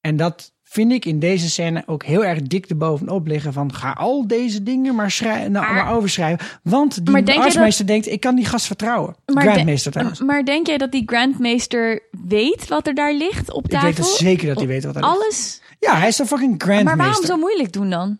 En 0.00 0.16
dat 0.16 0.52
vind 0.74 0.92
ik 0.92 1.04
in 1.04 1.18
deze 1.18 1.50
scène 1.50 1.82
ook 1.86 2.04
heel 2.04 2.24
erg 2.24 2.42
dik 2.42 2.66
erbovenop 2.66 3.26
liggen. 3.26 3.52
Van 3.52 3.74
ga 3.74 3.90
al 3.92 4.26
deze 4.26 4.62
dingen 4.62 4.94
maar, 4.94 5.16
nou, 5.22 5.50
Maar- 5.50 5.74
maar 5.74 5.92
overschrijven. 5.94 6.46
Want 6.62 6.94
die 7.04 7.10
Maar 7.12 7.24
denk 7.24 7.42
artsmeester 7.42 7.86
denkt, 7.86 8.06
ik 8.08 8.20
kan 8.20 8.34
die 8.34 8.44
gast 8.44 8.66
vertrouwen. 8.66 9.14
Maar 9.34 9.42
Grandmeester 9.42 9.90
de- 9.90 9.98
trouwens. 9.98 10.20
Maar 10.20 10.44
denk 10.44 10.66
jij 10.66 10.78
dat 10.78 10.92
die 10.92 11.02
Grandmeester 11.06 12.02
weet 12.26 12.68
wat 12.68 12.86
er 12.86 12.94
daar 12.94 13.14
ligt 13.14 13.52
op 13.52 13.64
Ik 13.64 13.70
tafel? 13.70 13.88
weet 13.88 13.96
het 13.98 14.06
zeker 14.06 14.46
dat 14.48 14.56
hij 14.56 14.66
weet 14.66 14.84
wat 14.84 14.94
dat 14.94 15.02
is. 15.02 15.08
Alles? 15.08 15.60
Ja, 15.80 15.96
hij 15.98 16.08
is 16.08 16.18
een 16.18 16.26
fucking 16.26 16.54
grandmeester. 16.62 16.96
Maar 16.96 17.06
waarom 17.06 17.24
zo 17.24 17.36
moeilijk 17.36 17.72
doen 17.72 17.90
dan? 17.90 18.18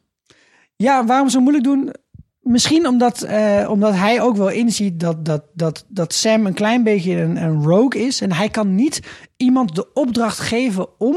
Ja, 0.76 1.04
waarom 1.04 1.28
zo 1.28 1.40
moeilijk 1.40 1.64
doen? 1.64 1.94
Misschien 2.40 2.86
omdat, 2.86 3.22
eh, 3.22 3.66
omdat 3.70 3.94
hij 3.94 4.20
ook 4.20 4.36
wel 4.36 4.50
inziet 4.50 5.00
dat, 5.00 5.24
dat, 5.24 5.42
dat, 5.54 5.84
dat 5.88 6.12
Sam 6.14 6.46
een 6.46 6.54
klein 6.54 6.82
beetje 6.82 7.16
een, 7.20 7.36
een 7.42 7.62
rogue 7.62 8.02
is. 8.06 8.20
En 8.20 8.32
hij 8.32 8.48
kan 8.48 8.74
niet 8.74 9.00
iemand 9.36 9.74
de 9.74 9.92
opdracht 9.92 10.38
geven 10.38 10.98
om 11.00 11.16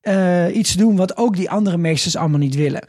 eh, 0.00 0.56
iets 0.56 0.72
doen 0.74 0.96
wat 0.96 1.16
ook 1.16 1.36
die 1.36 1.50
andere 1.50 1.76
meesters 1.76 2.16
allemaal 2.16 2.38
niet 2.38 2.54
willen. 2.54 2.84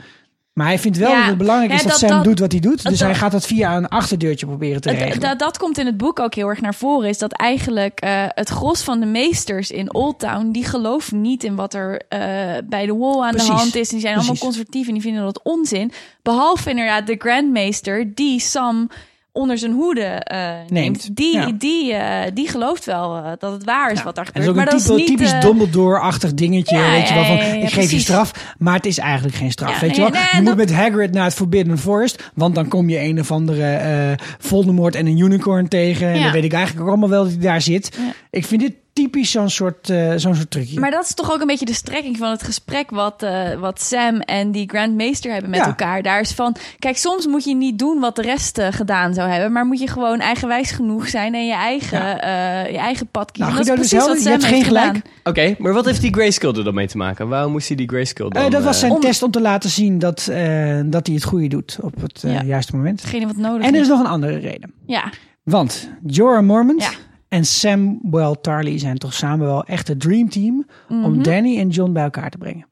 Maar 0.54 0.66
hij 0.68 0.80
vindt 0.80 0.98
wel 0.98 1.10
Ja, 1.10 1.18
dat 1.20 1.28
het 1.28 1.38
belangrijk 1.38 1.72
is 1.74 1.82
dat, 1.82 1.90
dat- 1.92 2.00
Sam 2.00 2.10
dat- 2.10 2.24
doet 2.24 2.40
wat 2.40 2.52
hij 2.52 2.62
doet. 2.62 2.84
Dus 2.90 3.00
hij 3.00 3.16
gaat 3.16 3.32
dat 3.32 3.46
via 3.46 3.78
een 3.78 3.88
achterdeurtje 3.88 4.46
proberen 4.46 4.82
te 4.82 4.90
regelen. 4.92 5.20
dat, 5.20 5.40
dat 5.40 5.58
komt 5.58 5.78
in 5.78 5.86
het 5.86 5.98
boek 5.98 6.20
ook 6.20 6.34
heel 6.36 6.48
erg 6.48 6.62
naar 6.62 6.76
voren. 6.76 7.10
Is 7.10 7.18
dat 7.18 7.32
eigenlijk 7.32 8.00
eh, 8.00 8.24
het 8.28 8.50
gros 8.50 8.82
van 8.84 9.00
de 9.00 9.06
meesters 9.06 9.72
in 9.72 9.94
Old 9.94 10.20
Town... 10.20 10.52
die 10.52 10.66
geloven 10.66 11.22
niet 11.22 11.44
in 11.44 11.56
wat 11.56 11.74
er 11.74 12.02
eh, 12.10 12.20
bij 12.66 12.86
de 12.86 12.96
wall 12.96 13.22
aan 13.24 13.30
Precies, 13.32 13.48
de 13.50 13.54
hand 13.56 13.76
is. 13.76 13.90
Die 13.90 14.00
zijn 14.00 14.16
allemaal 14.16 14.38
conservatief 14.38 14.88
en 14.88 14.94
die 14.94 15.02
vinden 15.02 15.24
dat 15.24 15.44
onzin. 15.44 15.92
Behalve 16.22 16.70
inderdaad 16.70 17.08
de 17.08 17.16
Grandmeester 17.18 18.16
die 18.16 18.40
Sam 18.40 18.90
onder 19.34 19.58
zijn 19.58 19.72
hoede 19.72 20.02
eh, 20.04 20.50
neemt. 20.50 20.70
Neemt, 20.72 21.16
Die, 21.16 21.36
ja. 21.38 21.52
die, 21.58 21.94
eh, 21.94 22.32
die 22.34 22.48
gelooft 22.48 22.86
wel 22.86 23.16
eh, 23.18 23.32
dat 23.40 23.52
het 23.52 23.64
waar 23.64 23.92
is 23.92 23.98
Ja. 23.98 24.04
wat 24.04 24.16
daar 24.16 24.30
En 24.34 24.42
gebeurt. 24.42 24.56
dat 24.56 24.74
is 24.74 24.82
ook 24.82 24.88
maar 24.88 24.98
een 24.98 24.98
dat 24.98 25.00
is 25.00 25.08
niet... 25.18 25.18
typisch 25.32 25.42
Dumbledore-achtig 25.42 26.34
dingetje. 26.34 26.78
ja, 26.78 26.92
weet 26.92 27.08
je 27.08 27.14
wel, 27.14 27.24
van 27.26 27.38
ik 27.38 27.70
geef 27.70 27.92
je 27.92 28.00
straf, 28.00 28.32
maar 28.58 28.74
het 28.76 28.86
is 28.86 28.98
eigenlijk 28.98 29.36
geen 29.36 29.52
straf. 29.52 29.80
Weet 29.80 29.96
je 29.96 30.02
wel? 30.02 30.10
nee, 30.12 30.22
je 30.22 30.38
moet 30.38 30.46
dat- 30.46 30.56
met 30.56 30.74
Hagrid 30.74 31.12
naar 31.14 31.24
het 31.24 31.34
Forbidden 31.34 31.78
Forest, 31.78 32.32
want 32.34 32.56
dan 32.56 32.68
kom 32.68 32.90
je 32.90 33.00
een 33.00 33.20
of 33.20 33.32
andere 33.32 34.16
Voldemort 34.40 34.96
en 34.96 35.06
een 35.06 35.18
unicorn 35.18 35.68
tegen. 35.68 36.08
En 36.08 36.22
dan 36.24 36.32
weet 36.32 36.44
ik 36.44 36.54
eigenlijk 36.54 36.84
ook 36.86 36.90
allemaal 36.92 37.10
wel 37.10 37.24
dat 37.24 37.32
hij 37.34 37.42
daar 37.42 37.62
zit. 37.62 37.98
Ik 38.32 38.46
vind 38.46 38.62
dit 38.62 38.74
typisch 38.94 39.32
zo'n 39.32 39.50
soort, 39.50 39.90
eh, 39.90 40.14
zo'n 40.16 40.36
soort 40.36 40.52
trucje. 40.52 40.80
Maar 40.80 40.92
dat 40.92 41.04
is 41.04 41.14
toch 41.14 41.32
ook 41.34 41.42
een 41.42 41.48
beetje 41.48 41.66
de 41.66 41.74
strekking 41.74 42.18
van 42.18 42.30
het 42.30 42.44
gesprek 42.44 42.90
wat, 42.90 43.24
eh, 43.24 43.54
wat 43.60 43.82
Sam 43.82 44.20
en 44.20 44.52
die 44.52 44.70
Grandmeester 44.70 45.32
hebben 45.32 45.50
met 45.50 45.60
Ja. 45.60 45.66
elkaar. 45.66 46.02
Daar 46.02 46.20
is 46.20 46.32
van, 46.32 46.56
kijk, 46.80 46.98
soms 46.98 47.28
moet 47.28 47.44
je 47.44 47.56
niet 47.56 47.80
doen 47.80 48.00
wat 48.00 48.16
de 48.16 48.22
rest 48.22 48.58
eh, 48.58 48.68
gedaan 48.72 49.14
zou 49.14 49.30
hebben, 49.30 49.52
maar 49.52 49.66
moet 49.66 49.80
je 49.80 49.88
gewoon 49.88 50.20
eigenwijs 50.20 50.72
genoeg 50.72 51.08
zijn 51.08 51.34
en 51.34 51.46
je 51.46 51.54
eigen, 51.54 52.22
eh, 52.22 52.72
je 52.72 52.78
eigen 52.78 53.08
pad 53.08 53.32
kiezen. 53.32 53.54
Nou, 53.54 53.66
dat 53.66 53.74
is 53.80 53.90
precies 53.90 53.92
helder. 54.06 54.16
wat 54.16 54.24
Je 54.24 54.30
Sam 54.30 54.40
hebt 54.40 54.54
geen 54.54 54.64
gelijk. 54.64 54.86
gedaan. 54.86 55.02
Oké, 55.24 55.56
maar 55.58 55.74
wat 55.74 55.86
heeft 55.86 56.02
die 56.02 56.14
Grayskull 56.14 56.56
er 56.56 56.64
dan 56.64 56.74
mee 56.74 56.88
te 56.88 56.98
maken? 56.98 57.28
Waarom 57.28 57.52
moest 57.52 57.68
hij 57.68 57.78
die 57.78 57.88
dan... 58.16 58.32
Eh, 58.32 58.50
dat 58.50 58.64
was 58.64 58.80
zijn 58.80 58.92
om- 58.92 59.00
test 59.00 59.24
om 59.24 59.32
te 59.32 59.42
laten 59.42 59.70
zien 59.70 60.00
dat, 60.00 60.28
eh, 60.28 60.80
dat 60.86 61.06
hij 61.08 61.16
het 61.16 61.24
goede 61.24 61.48
doet 61.48 61.78
op 61.82 62.02
het 62.02 62.24
eh, 62.24 62.34
Ja. 62.34 62.44
juiste 62.44 62.76
moment. 62.76 63.02
Hetgene 63.02 63.26
wat 63.26 63.36
nodig 63.38 63.62
En 63.68 63.74
er 63.74 63.76
is. 63.76 63.82
is 63.82 63.88
nog 63.88 64.00
een 64.00 64.06
andere 64.06 64.38
reden. 64.38 64.74
Ja, 64.86 65.12
Want 65.44 65.90
Jorah 66.06 66.44
Mormont 66.44 66.82
Ja. 66.82 66.90
En 67.34 67.46
Samuel 67.46 68.42
Tarly 68.42 68.80
zijn 68.80 68.98
toch 68.98 69.14
samen 69.14 69.46
wel 69.46 69.64
echt 69.64 69.88
het 69.88 70.00
dreamteam 70.00 70.66
Mhm. 70.88 71.04
om 71.04 71.24
Danny 71.24 71.60
en 71.60 71.70
John 71.70 71.92
bij 71.92 72.04
elkaar 72.04 72.30
te 72.30 72.38
brengen. 72.38 72.66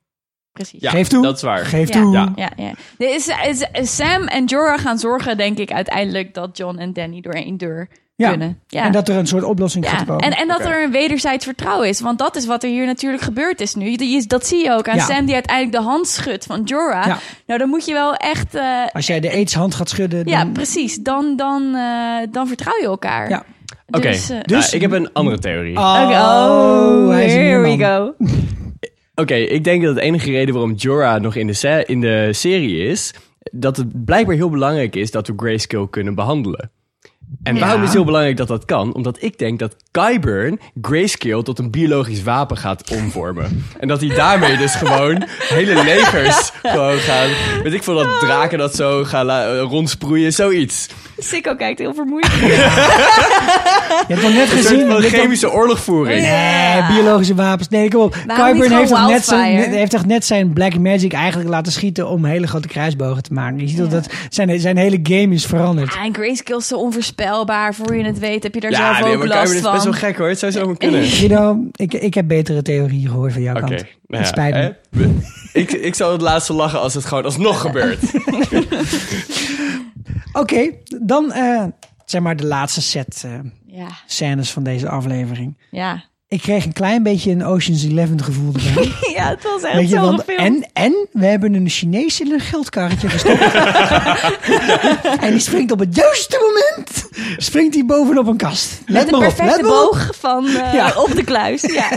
precies. 0.51 0.81
Ja, 0.81 0.89
Geef 0.91 1.07
toe. 1.07 1.23
dat 1.23 1.35
is 1.35 1.41
waar. 1.41 1.65
Geef 1.65 1.87
Ja. 1.93 2.01
toe. 2.01 2.11
Ja. 2.13 2.31
Ja, 2.35 2.49
ja. 2.55 2.71
Er 2.97 3.13
is, 3.15 3.31
is- 3.71 3.95
Sam 3.95 4.23
en 4.27 4.45
Jorah 4.45 4.79
gaan 4.79 4.97
zorgen, 4.99 5.37
denk 5.37 5.57
ik, 5.57 5.71
uiteindelijk 5.71 6.33
dat 6.33 6.57
John 6.57 6.77
en 6.77 6.93
Danny 6.93 7.21
door 7.21 7.33
één 7.33 7.57
deur 7.57 7.87
Ja. 8.15 8.29
kunnen. 8.29 8.59
Ja. 8.67 8.83
En 8.83 8.91
dat 8.91 9.07
er 9.09 9.15
een 9.17 9.27
soort 9.27 9.43
oplossing 9.43 9.85
Ja, 9.85 9.91
gaat 9.91 10.05
komen. 10.07 10.23
en, 10.23 10.31
en 10.37 10.47
dat 10.47 10.65
er 10.65 10.83
een 10.83 10.91
wederzijds 10.91 11.45
vertrouwen 11.45 11.87
is. 11.87 11.99
Want 11.99 12.19
dat 12.19 12.35
is 12.35 12.45
wat 12.45 12.63
er 12.63 12.69
hier 12.69 12.85
natuurlijk 12.85 13.23
gebeurd 13.23 13.61
is 13.61 13.75
nu. 13.75 13.95
Dat 14.27 14.47
zie 14.47 14.63
je 14.63 14.71
ook 14.71 14.87
aan 14.89 14.95
Ja. 14.95 15.05
Sam 15.05 15.25
die 15.25 15.33
uiteindelijk 15.33 15.77
de 15.77 15.89
hand 15.89 16.07
schudt 16.07 16.45
van 16.45 16.61
Jorah. 16.63 17.05
Ja. 17.05 17.17
Nou, 17.45 17.59
dan 17.59 17.69
moet 17.69 17.85
je 17.85 17.93
wel 17.93 18.13
echt... 18.15 18.55
eh, 18.55 18.85
Als 18.91 19.07
jij 19.07 19.19
de 19.19 19.31
aidshand 19.31 19.75
gaat 19.75 19.89
schudden, 19.89 20.25
dan... 20.25 20.33
ja, 20.33 20.45
precies. 20.45 20.95
Dan, 20.95 21.35
dan, 21.35 21.75
eh, 21.75 22.17
dan 22.31 22.47
vertrouw 22.47 22.77
je 22.79 22.85
elkaar. 22.85 23.29
Ja. 23.29 23.43
Oké, 23.91 24.07
Dus, 24.07 24.29
eh, 24.29 24.37
Dus- 24.41 24.61
nou, 24.61 24.75
ik 24.75 24.81
heb 24.81 24.91
een 24.91 25.13
andere 25.13 25.39
theorie. 25.39 25.77
Oh, 25.77 26.01
Oké, 26.03 26.13
oh, 26.13 27.09
here 27.15 27.59
we 27.61 27.83
go. 27.85 28.15
Oké, 29.15 29.33
ik 29.35 29.63
denk 29.63 29.83
dat 29.83 29.95
de 29.95 30.01
enige 30.01 30.31
reden 30.31 30.53
waarom 30.53 30.73
Jorah 30.73 31.21
nog 31.21 31.35
in 31.35 31.47
de, 31.47 31.53
se- 31.53 31.83
in 31.87 32.01
de 32.01 32.29
serie 32.31 32.77
is... 32.87 33.13
dat 33.51 33.77
het 33.77 34.05
blijkbaar 34.05 34.35
heel 34.35 34.49
belangrijk 34.49 34.95
is 34.95 35.11
dat 35.11 35.27
we 35.27 35.33
Grayskull 35.35 35.87
kunnen 35.89 36.15
behandelen. 36.15 36.71
En 37.43 37.53
Ja. 37.55 37.59
waarom 37.61 37.79
is 37.79 37.85
het 37.87 37.95
heel 37.95 38.05
belangrijk 38.05 38.37
dat 38.37 38.47
dat 38.47 38.65
kan? 38.65 38.93
Omdat 38.93 39.17
ik 39.21 39.37
denk 39.37 39.59
dat 39.59 39.75
Qyburn 39.91 40.59
Grayskull 40.81 41.43
tot 41.43 41.59
een 41.59 41.71
biologisch 41.71 42.23
wapen 42.23 42.57
gaat 42.57 42.91
omvormen. 42.91 43.65
En 43.79 43.87
dat 43.87 43.99
hij 44.01 44.09
daarmee 44.15 44.57
dus 44.57 44.75
gewoon 44.75 45.23
hele 45.59 45.83
legers 45.83 46.51
gewoon 46.63 46.97
gaan... 46.97 47.29
Weet 47.63 47.73
ik 47.73 47.83
veel, 47.83 47.95
dat 47.95 48.19
draken 48.19 48.57
dat 48.57 48.75
zo 48.75 49.03
gaan 49.03 49.25
la- 49.25 49.57
rondsproeien, 49.59 50.33
zoiets. 50.33 50.87
Sikko 51.17 51.55
kijkt 51.55 51.79
heel 51.79 51.93
vermoeid. 51.93 52.27
Je 54.07 54.13
hebt 54.15 54.21
toch 54.21 54.33
net 54.33 54.41
Een 54.41 54.47
soort 54.47 54.67
gezien... 54.67 54.87
van 54.91 55.01
dit 55.01 55.11
chemische 55.11 55.51
oorlogvoering. 55.51 56.21
Nee, 56.21 56.83
biologische 56.87 57.35
wapens. 57.35 57.67
Nee, 57.69 57.89
kom 57.89 58.01
op. 58.01 58.15
Waarom 58.27 58.51
Qyburn 58.59 58.77
heeft, 58.77 58.89
toch 58.89 59.07
net 59.09 59.25
zijn, 59.25 59.71
heeft 59.71 59.91
toch 59.91 60.05
net 60.05 60.25
zijn 60.25 60.53
Black 60.53 60.79
Magic 60.79 61.13
eigenlijk 61.13 61.49
laten 61.49 61.71
schieten 61.71 62.07
om 62.07 62.25
hele 62.25 62.47
grote 62.47 62.67
kruisbogen 62.67 63.23
te 63.23 63.33
maken. 63.33 63.59
Je 63.59 63.67
ziet 63.67 63.91
dat 63.91 64.07
zijn, 64.29 64.59
zijn 64.59 64.77
hele 64.77 64.99
game 65.03 65.33
is 65.33 65.45
veranderd. 65.45 65.91
Ah, 65.95 66.03
en 66.03 66.13
Grayskull 66.13 66.57
is 66.57 66.67
zo 66.67 66.75
onvoorspelbaar. 66.75 67.17
Voor 67.73 67.95
je 67.95 68.03
het 68.03 68.19
weet 68.19 68.43
heb 68.43 68.53
je 68.53 68.59
daar 68.59 68.71
Ja, 68.71 68.77
zelf 68.95 69.07
nee, 69.07 69.17
ook 69.17 69.25
last 69.25 69.59
van. 69.59 69.71
best 69.71 69.83
wel 69.83 69.93
gek 69.93 70.17
hoor. 70.17 70.27
Het 70.27 70.39
zou 70.39 70.51
zo 70.51 70.73
kunnen. 70.73 71.03
Guido, 71.17 71.57
ik, 71.75 71.93
ik 71.93 72.13
heb 72.13 72.27
betere 72.27 72.61
theorieën 72.61 73.07
gehoord 73.09 73.33
van 73.33 73.41
jouw 73.41 73.55
Oké, 73.55 73.65
kant. 73.65 73.79
nou 73.81 73.87
ja, 74.07 74.17
het 74.17 74.27
spijt 74.27 74.75
me. 74.89 75.17
ik, 75.53 75.71
ik 75.71 75.95
zou 75.95 76.11
het 76.11 76.21
laatste 76.21 76.53
lachen 76.53 76.79
als 76.81 76.93
het 76.93 77.05
gewoon 77.05 77.23
alsnog 77.23 77.61
gebeurt. 77.65 77.99
Oké, 80.33 80.71
dan 81.01 81.31
eh, 81.31 81.63
zeg 82.05 82.21
maar 82.21 82.35
de 82.35 82.45
laatste 82.45 82.81
set 82.81 83.23
eh, 83.25 83.31
Ja, 83.65 83.87
scènes 84.05 84.51
van 84.51 84.63
deze 84.63 84.89
aflevering. 84.89 85.57
ja. 85.71 86.03
Ik 86.29 86.41
kreeg 86.41 86.65
een 86.65 86.73
klein 86.73 87.03
beetje 87.03 87.31
een 87.31 87.43
Ocean's 87.45 87.83
Eleven 87.83 88.23
gevoel 88.23 88.53
erbij. 88.53 88.91
ja, 89.15 89.29
het 89.29 89.43
was 89.43 89.61
echt 89.63 89.73
Weet 89.75 89.89
je, 89.89 89.95
zo 89.95 90.07
gefilmd. 90.11 90.39
en, 90.39 90.69
en 90.73 91.07
we 91.11 91.25
hebben 91.25 91.53
een 91.53 91.69
Chinees 91.69 92.21
in 92.21 92.31
een 92.31 92.39
geldkarretje 92.39 93.09
gestopt. 93.09 93.41
en 95.25 95.31
die 95.31 95.39
springt 95.39 95.71
op 95.71 95.79
het 95.79 95.95
juiste 95.95 96.39
moment. 96.41 97.09
Springt 97.37 97.73
hij 97.75 97.85
bovenop 97.85 98.27
een 98.27 98.37
kast. 98.37 98.81
Let 98.85 98.93
Met 99.05 99.13
een 99.13 99.19
maar 99.19 99.27
op, 99.29 99.35
perfecte 99.35 99.61
let 99.61 99.71
maar 99.71 99.81
op. 99.83 99.91
boog 99.91 100.09
van 100.19 100.45
eh, 100.47 100.73
Ja. 100.73 100.93
op 100.95 101.15
de 101.15 101.23
kluis. 101.23 101.61
Ja. 101.61 101.91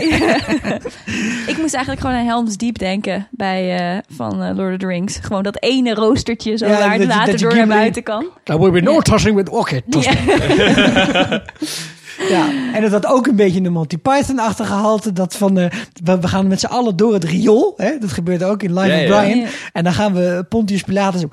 ik 1.51 1.57
moest 1.57 1.73
eigenlijk 1.73 1.99
gewoon 1.99 2.15
aan 2.15 2.25
Helm's 2.25 2.57
Deep 2.57 2.77
denken 2.79 3.27
bij 3.31 3.77
eh, 3.95 3.97
van 4.15 4.43
eh, 4.43 4.55
Lord 4.55 4.73
of 4.73 4.79
the 4.79 4.87
Rings. 4.87 5.17
Gewoon 5.21 5.43
dat 5.43 5.57
ene 5.63 5.93
roostertje 5.93 6.57
zo 6.57 6.65
Ja, 6.67 6.77
waar 6.77 6.91
het 6.93 7.01
je- 7.01 7.07
water 7.07 7.33
je 7.33 7.37
door 7.39 7.55
naar 7.55 7.67
buiten 7.67 8.03
kan. 8.03 8.25
There 8.43 8.59
will 8.59 8.71
be 8.71 8.81
no 8.81 9.01
tossing 9.01 9.35
with 9.35 9.49
okay. 9.49 9.81
Ja. 12.29 12.73
En 12.73 12.81
dat 12.81 12.91
had 12.91 13.05
ook 13.05 13.27
een 13.27 13.35
beetje 13.35 13.61
een 13.61 13.71
Monty 13.71 13.97
Python-achtige 13.97 14.69
gehalte. 14.69 15.13
Dat 15.13 15.35
van, 15.35 15.57
eh, 15.57 15.71
we, 16.03 16.19
we 16.19 16.27
gaan 16.27 16.47
met 16.47 16.59
z'n 16.59 16.65
allen 16.65 16.95
door 16.95 17.13
het 17.13 17.23
riool. 17.23 17.73
Hè? 17.77 17.97
Dat 17.97 18.11
gebeurt 18.11 18.43
ook 18.43 18.63
in 18.63 18.73
Live 18.79 18.95
Ja. 18.95 19.05
Brian. 19.05 19.39
Ja. 19.39 19.47
En 19.73 19.83
dan 19.83 19.93
gaan 19.93 20.13
we 20.13 20.45
Pontius 20.49 20.81
Pilatus... 20.83 21.23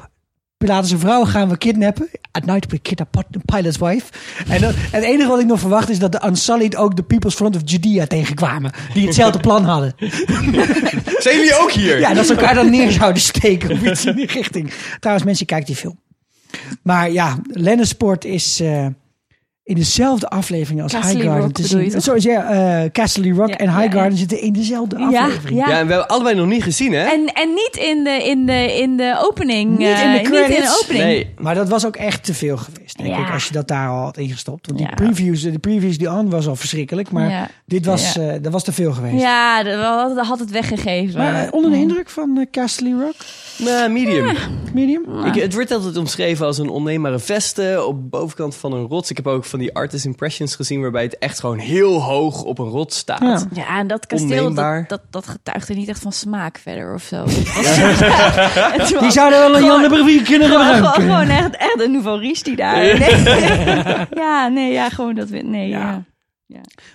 Pilatus' 0.65 0.95
vrouw 0.99 1.25
gaan 1.25 1.49
we 1.49 1.57
kidnappen. 1.57 2.09
At 2.31 2.45
night 2.45 2.71
we 2.71 2.79
kidnap 2.79 3.23
Pilate's 3.45 3.79
wife. 3.79 4.07
En 4.49 4.61
dan, 4.61 4.73
het 4.75 5.05
enige 5.05 5.29
wat 5.29 5.41
ik 5.41 5.47
nog 5.47 5.61
verwacht 5.61 5.89
is 5.89 5.99
dat 5.99 6.13
de 6.13 6.23
Unsullied 6.27 6.77
ook 6.77 6.97
de 6.97 7.03
People's 7.03 7.35
Front 7.35 7.57
of 7.57 7.63
Judea 7.65 8.07
tegenkwamen. 8.07 8.73
Die 8.95 9.07
hetzelfde 9.07 9.41
plan 9.49 9.65
hadden. 9.65 9.95
Zijn 11.25 11.37
jullie 11.37 11.59
ook 11.61 11.71
hier? 11.73 12.01
Ja, 12.01 12.15
dat 12.15 12.27
ze 12.27 12.35
elkaar 12.35 12.55
dan 12.55 12.71
neer 12.71 12.91
zouden 12.91 13.23
steken 13.23 13.71
of 13.71 13.83
iets 13.83 14.05
in 14.05 14.15
die 14.15 14.27
richting. 14.27 14.73
Trouwens, 14.99 15.27
mensen, 15.27 15.47
kijkt 15.47 15.67
die 15.67 15.77
film. 15.77 15.99
Maar 16.83 17.11
ja, 17.11 17.39
Lennosport 17.51 18.25
is 18.25 18.61
eh, 18.61 18.87
in 19.71 19.77
dezelfde 19.77 20.29
aflevering 20.29 20.83
als 20.83 20.93
Castle 20.93 21.13
Highgarden 21.15 21.43
Rock 21.45 21.53
te 21.53 21.67
zien. 21.67 22.01
Sorry, 22.01 22.23
ja, 22.31 22.83
eh 22.85 22.91
Castle 22.91 23.33
Rock 23.33 23.49
Ja, 23.49 23.57
en 23.57 23.67
ja, 23.71 23.79
Highgarden 23.79 24.13
ja. 24.13 24.19
zitten 24.19 24.41
in 24.41 24.53
dezelfde 24.53 24.97
aflevering. 24.99 25.59
ja. 25.61 25.69
Ja, 25.69 25.79
en 25.79 25.87
we 25.87 25.93
hebben 25.93 26.09
allebei 26.09 26.35
nog 26.35 26.47
niet 26.47 26.63
gezien, 26.63 26.93
hè? 26.93 27.03
En, 27.05 27.33
en 27.33 27.49
niet 27.49 27.77
in 27.81 28.05
de, 28.05 28.11
in 28.25 28.47
de, 28.47 28.79
in 28.79 28.97
de 28.97 29.17
opening. 29.21 29.71
Niet 29.79 29.89
eh, 29.89 30.03
in 30.03 30.13
de 30.13 30.19
Niet 30.31 30.49
in 30.57 30.63
de 30.63 30.79
opening. 30.83 31.05
Nee. 31.05 31.35
Maar 31.39 31.55
dat 31.55 31.69
was 31.69 31.87
ook 31.87 31.97
echt 31.97 32.25
te 32.25 32.35
veel 32.35 32.57
geweest, 32.57 32.97
denk 32.99 33.09
Ja. 33.09 33.27
ik, 33.27 33.33
als 33.33 33.47
je 33.47 33.53
dat 33.53 33.69
daar 33.69 33.89
al 33.89 34.03
had 34.03 34.17
ingestopt. 34.19 34.67
Want 34.67 34.79
die 34.79 34.89
Ja. 34.89 34.95
previews, 34.95 35.43
de 35.43 35.59
previews 35.59 35.99
die 35.99 36.11
on 36.11 36.31
was 36.31 36.47
al 36.47 36.57
verschrikkelijk, 36.57 37.11
maar 37.11 37.31
Ja. 37.31 37.49
dit 37.67 37.87
was, 37.87 38.13
Ja. 38.13 38.21
eh, 38.23 38.43
dat 38.43 38.53
was 38.53 38.65
te 38.65 38.73
veel 38.73 38.93
geweest. 38.93 39.21
Ja, 39.23 39.63
dat 39.63 40.27
had 40.27 40.39
het 40.39 40.51
weggegeven. 40.51 41.19
Maar 41.19 41.45
eh, 41.45 41.53
onder 41.53 41.71
de 41.71 41.77
indruk 41.77 42.09
van 42.09 42.39
eh, 42.39 42.47
Castle 42.51 42.91
Rock, 43.01 43.15
Nou, 43.59 43.91
medium. 43.91 44.37
medium? 44.75 45.03
Ik, 45.25 45.35
het 45.43 45.55
wordt 45.55 45.71
altijd 45.73 45.97
omschreven 45.97 46.47
als 46.47 46.59
een 46.59 46.69
onneembare 46.69 47.19
veste 47.19 47.85
op 47.87 47.95
de 47.97 48.09
bovenkant 48.09 48.55
van 48.57 48.73
een 48.73 48.87
rots. 48.87 49.11
Ik 49.11 49.17
heb 49.17 49.27
ook 49.27 49.45
van 49.45 49.59
die 49.61 49.75
artist 49.75 50.05
impressions 50.05 50.55
gezien 50.55 50.81
waarbij 50.81 51.03
het 51.03 51.19
echt 51.19 51.41
gewoon 51.41 51.59
heel 51.59 52.03
hoog 52.03 52.43
op 52.43 52.59
een 52.59 52.69
rots 52.69 52.97
staat. 52.99 53.21
Ja. 53.21 53.43
Ja, 53.53 53.79
en 53.79 53.87
dat 53.87 54.07
kasteel, 54.07 54.55
dat, 54.55 54.89
dat, 54.89 55.01
dat 55.11 55.27
getuigde 55.27 55.75
niet 55.75 55.89
echt 55.89 56.01
van 56.01 56.13
smaak 56.13 56.59
verder 56.59 56.95
of 56.95 57.03
zo. 57.03 57.25
Was- 57.25 58.95
Die 59.01 59.11
zouden 59.11 59.39
wel 59.39 59.57
een 59.57 59.65
Jan 59.65 59.83
de 59.83 60.23
kunnen 60.25 60.49
gewoon, 60.49 60.65
gewoon, 60.65 60.75
gebruiken. 60.93 61.03
gewoon 61.03 61.29
echt, 61.29 61.57
echt 61.57 61.81
een 61.81 61.93
nouveau 61.93 62.21
riche 62.21 62.43
die 62.45 62.57
daar. 62.57 62.77
Nee. 62.77 63.25
ja, 64.25 64.49
nee, 64.49 64.73
ja, 64.73 64.89
gewoon 64.89 65.15
dat 65.15 65.29
we. 65.29 65.39
Nee, 65.39 65.69
ja. 65.69 66.03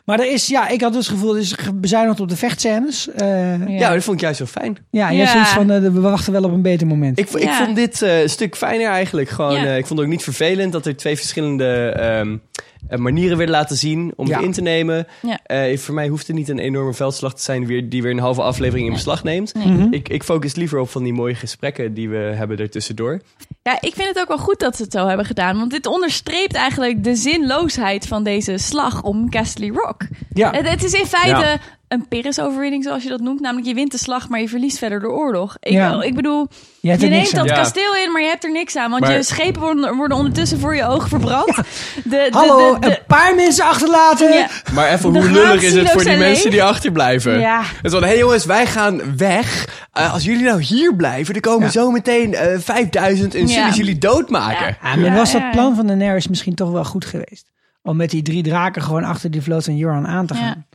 Maar 0.06 0.20
er 0.20 0.32
is, 0.32 0.48
ja, 0.48 0.68
ik 0.68 0.82
had 0.82 0.94
dus 0.94 1.08
het 1.08 1.16
gevoel, 1.18 1.34
er 1.36 1.42
is 1.42 1.56
bezuinigd 1.76 2.20
op 2.20 2.30
de 2.30 2.36
vechtscènes. 2.38 3.10
Eh, 3.12 3.68
Ja, 3.80 3.94
dat 3.94 4.04
vond 4.04 4.16
ik 4.18 4.22
juist 4.24 4.38
zo 4.38 4.46
fijn. 4.46 4.78
Ja, 4.92 5.10
je 5.10 5.14
Ja. 5.16 5.20
hebt 5.20 5.32
zoiets 5.32 5.50
van, 5.50 5.72
eh, 5.72 5.80
we 5.82 6.00
wachten 6.00 6.34
wel 6.34 6.44
op 6.44 6.52
een 6.52 6.62
beter 6.62 6.88
moment. 6.88 7.20
Ik, 7.20 7.30
ik 7.30 7.44
Ja. 7.44 7.64
vond 7.66 7.76
dit 7.76 8.02
eh, 8.02 8.22
een 8.22 8.30
stuk 8.30 8.56
fijner 8.56 8.90
eigenlijk. 8.90 9.30
Gewoon, 9.30 9.56
Ja. 9.56 9.66
eh, 9.66 9.78
ik 9.78 9.86
vond 9.86 10.00
het 10.00 10.08
ook 10.08 10.14
niet 10.14 10.24
vervelend 10.24 10.72
dat 10.72 10.86
er 10.86 10.96
twee 10.96 11.16
verschillende 11.16 11.90
ehm, 11.90 12.32
eh, 12.32 12.38
manieren 12.90 13.38
werden 13.38 13.56
laten 13.56 13.78
zien 13.78 14.14
om 14.16 14.28
Ja. 14.28 14.36
het 14.36 14.46
in 14.46 14.52
te 14.52 14.62
nemen. 14.62 15.08
Ja. 15.22 15.40
Eh, 15.44 15.78
voor 15.78 15.94
mij 15.94 16.08
hoeft 16.08 16.28
het 16.28 16.36
niet 16.36 16.50
een 16.50 16.60
enorme 16.60 16.94
veldslag 16.94 17.34
te 17.36 17.42
zijn 17.42 17.60
die 17.60 17.68
weer, 17.68 17.90
die 17.90 18.02
weer 18.02 18.12
een 18.12 18.20
halve 18.20 18.42
aflevering 18.42 18.88
in 18.88 18.94
beslag 18.94 19.24
neemt. 19.24 19.54
Mhm. 19.54 19.88
Ik, 19.94 20.10
ik 20.10 20.24
focus 20.24 20.56
liever 20.56 20.80
op 20.80 20.90
van 20.90 21.04
die 21.04 21.14
mooie 21.14 21.36
gesprekken 21.36 21.94
die 21.94 22.10
we 22.10 22.18
hebben 22.18 22.58
ertussendoor. 22.58 23.22
Ja, 23.64 23.78
ik 23.82 23.94
vind 23.94 24.08
het 24.08 24.20
ook 24.20 24.28
wel 24.28 24.38
goed 24.38 24.60
dat 24.60 24.76
ze 24.76 24.84
het 24.84 24.92
zo 24.92 25.08
hebben 25.08 25.26
gedaan. 25.26 25.58
Want 25.58 25.72
dit 25.72 25.86
onderstreept 25.86 26.54
eigenlijk 26.54 27.04
de 27.04 27.16
zinloosheid 27.16 28.08
van 28.08 28.24
deze 28.24 28.58
slag 28.58 29.04
om 29.04 29.30
Castle 29.30 29.68
Rock. 29.72 30.02
Ja. 30.34 30.52
Het, 30.52 30.70
het 30.70 30.84
is 30.84 30.94
in 30.94 31.06
feite 31.06 31.30
Ja. 31.46 31.58
Een 31.88 32.08
Pyrrhus-overwinning, 32.08 32.84
zoals 32.84 33.04
je 33.04 33.10
dat 33.10 33.20
noemt. 33.20 33.40
Namelijk, 33.40 33.68
je 33.68 33.74
wint 33.74 33.92
de 33.92 33.98
slag, 33.98 34.30
maar 34.30 34.40
je 34.40 34.50
verliest 34.50 34.78
verder 34.78 35.00
de 35.00 35.10
oorlog. 35.10 35.58
Ik, 35.60 35.72
Ja. 35.72 36.02
ik 36.02 36.16
bedoel, 36.16 36.48
Je 36.82 36.98
neemt 36.98 37.36
dat 37.36 37.46
Ja. 37.50 37.56
kasteel 37.56 37.96
in, 38.06 38.12
maar 38.12 38.22
je 38.22 38.28
hebt 38.28 38.44
er 38.44 38.52
niks 38.52 38.76
aan. 38.76 38.90
Want 38.90 39.02
Maar- 39.04 39.14
je 39.14 39.24
schepen 39.24 39.62
worden, 39.62 39.96
worden 39.96 40.18
ondertussen 40.18 40.60
voor 40.60 40.76
je 40.76 40.86
ogen 40.86 41.10
verbrand. 41.10 41.56
De, 41.56 41.64
de, 42.04 42.28
Hallo, 42.32 42.74
de- 42.74 42.80
de- 42.80 42.88
een 42.88 42.98
paar 43.08 43.36
mensen 43.36 43.66
achterlaten. 43.66 44.32
Ja. 44.34 44.48
Maar 44.74 44.88
even, 44.92 45.14
De 45.14 45.20
hoe 45.20 45.32
lullig 45.32 45.62
is 45.64 45.74
het 45.74 45.92
voor 45.92 46.04
die 46.04 46.18
mensen 46.18 46.52
die 46.52 46.64
achterblijven? 46.64 47.40
Ja. 47.40 47.62
Het 47.62 47.86
is 47.86 47.92
van, 47.92 48.02
hé 48.02 48.08
hey 48.08 48.18
jongens, 48.18 48.46
wij 48.46 48.66
gaan 48.66 49.18
weg. 49.18 49.68
Eh, 49.92 50.14
als 50.14 50.24
jullie 50.24 50.44
nou 50.44 50.62
hier 50.62 50.96
blijven, 50.96 51.34
dan 51.34 51.42
komen 51.42 51.66
Ja. 51.66 51.72
zo 51.72 51.92
meteen 51.92 52.34
eh 52.34 52.60
5000 52.60 53.36
en 53.36 53.48
zullen 53.48 53.74
jullie 53.74 53.98
doodmaken. 53.98 54.78
Ja. 54.84 54.90
Ja, 54.90 54.96
maar 54.96 55.16
was 55.16 55.32
dat 55.32 55.42
ja, 55.42 55.50
plan 55.52 55.76
van 55.76 55.88
Daenerys 55.88 56.28
misschien 56.28 56.56
toch 56.56 56.72
wel 56.72 56.86
goed 56.86 57.06
geweest? 57.06 57.52
Om 57.84 57.96
met 57.96 58.10
die 58.10 58.22
drie 58.22 58.44
draken 58.44 58.82
gewoon 58.82 59.04
achter 59.04 59.32
die 59.32 59.42
vloot 59.42 59.64
van 59.64 59.76
Joran 59.78 60.08
aan 60.08 60.26
te 60.26 60.34
gaan. 60.34 60.66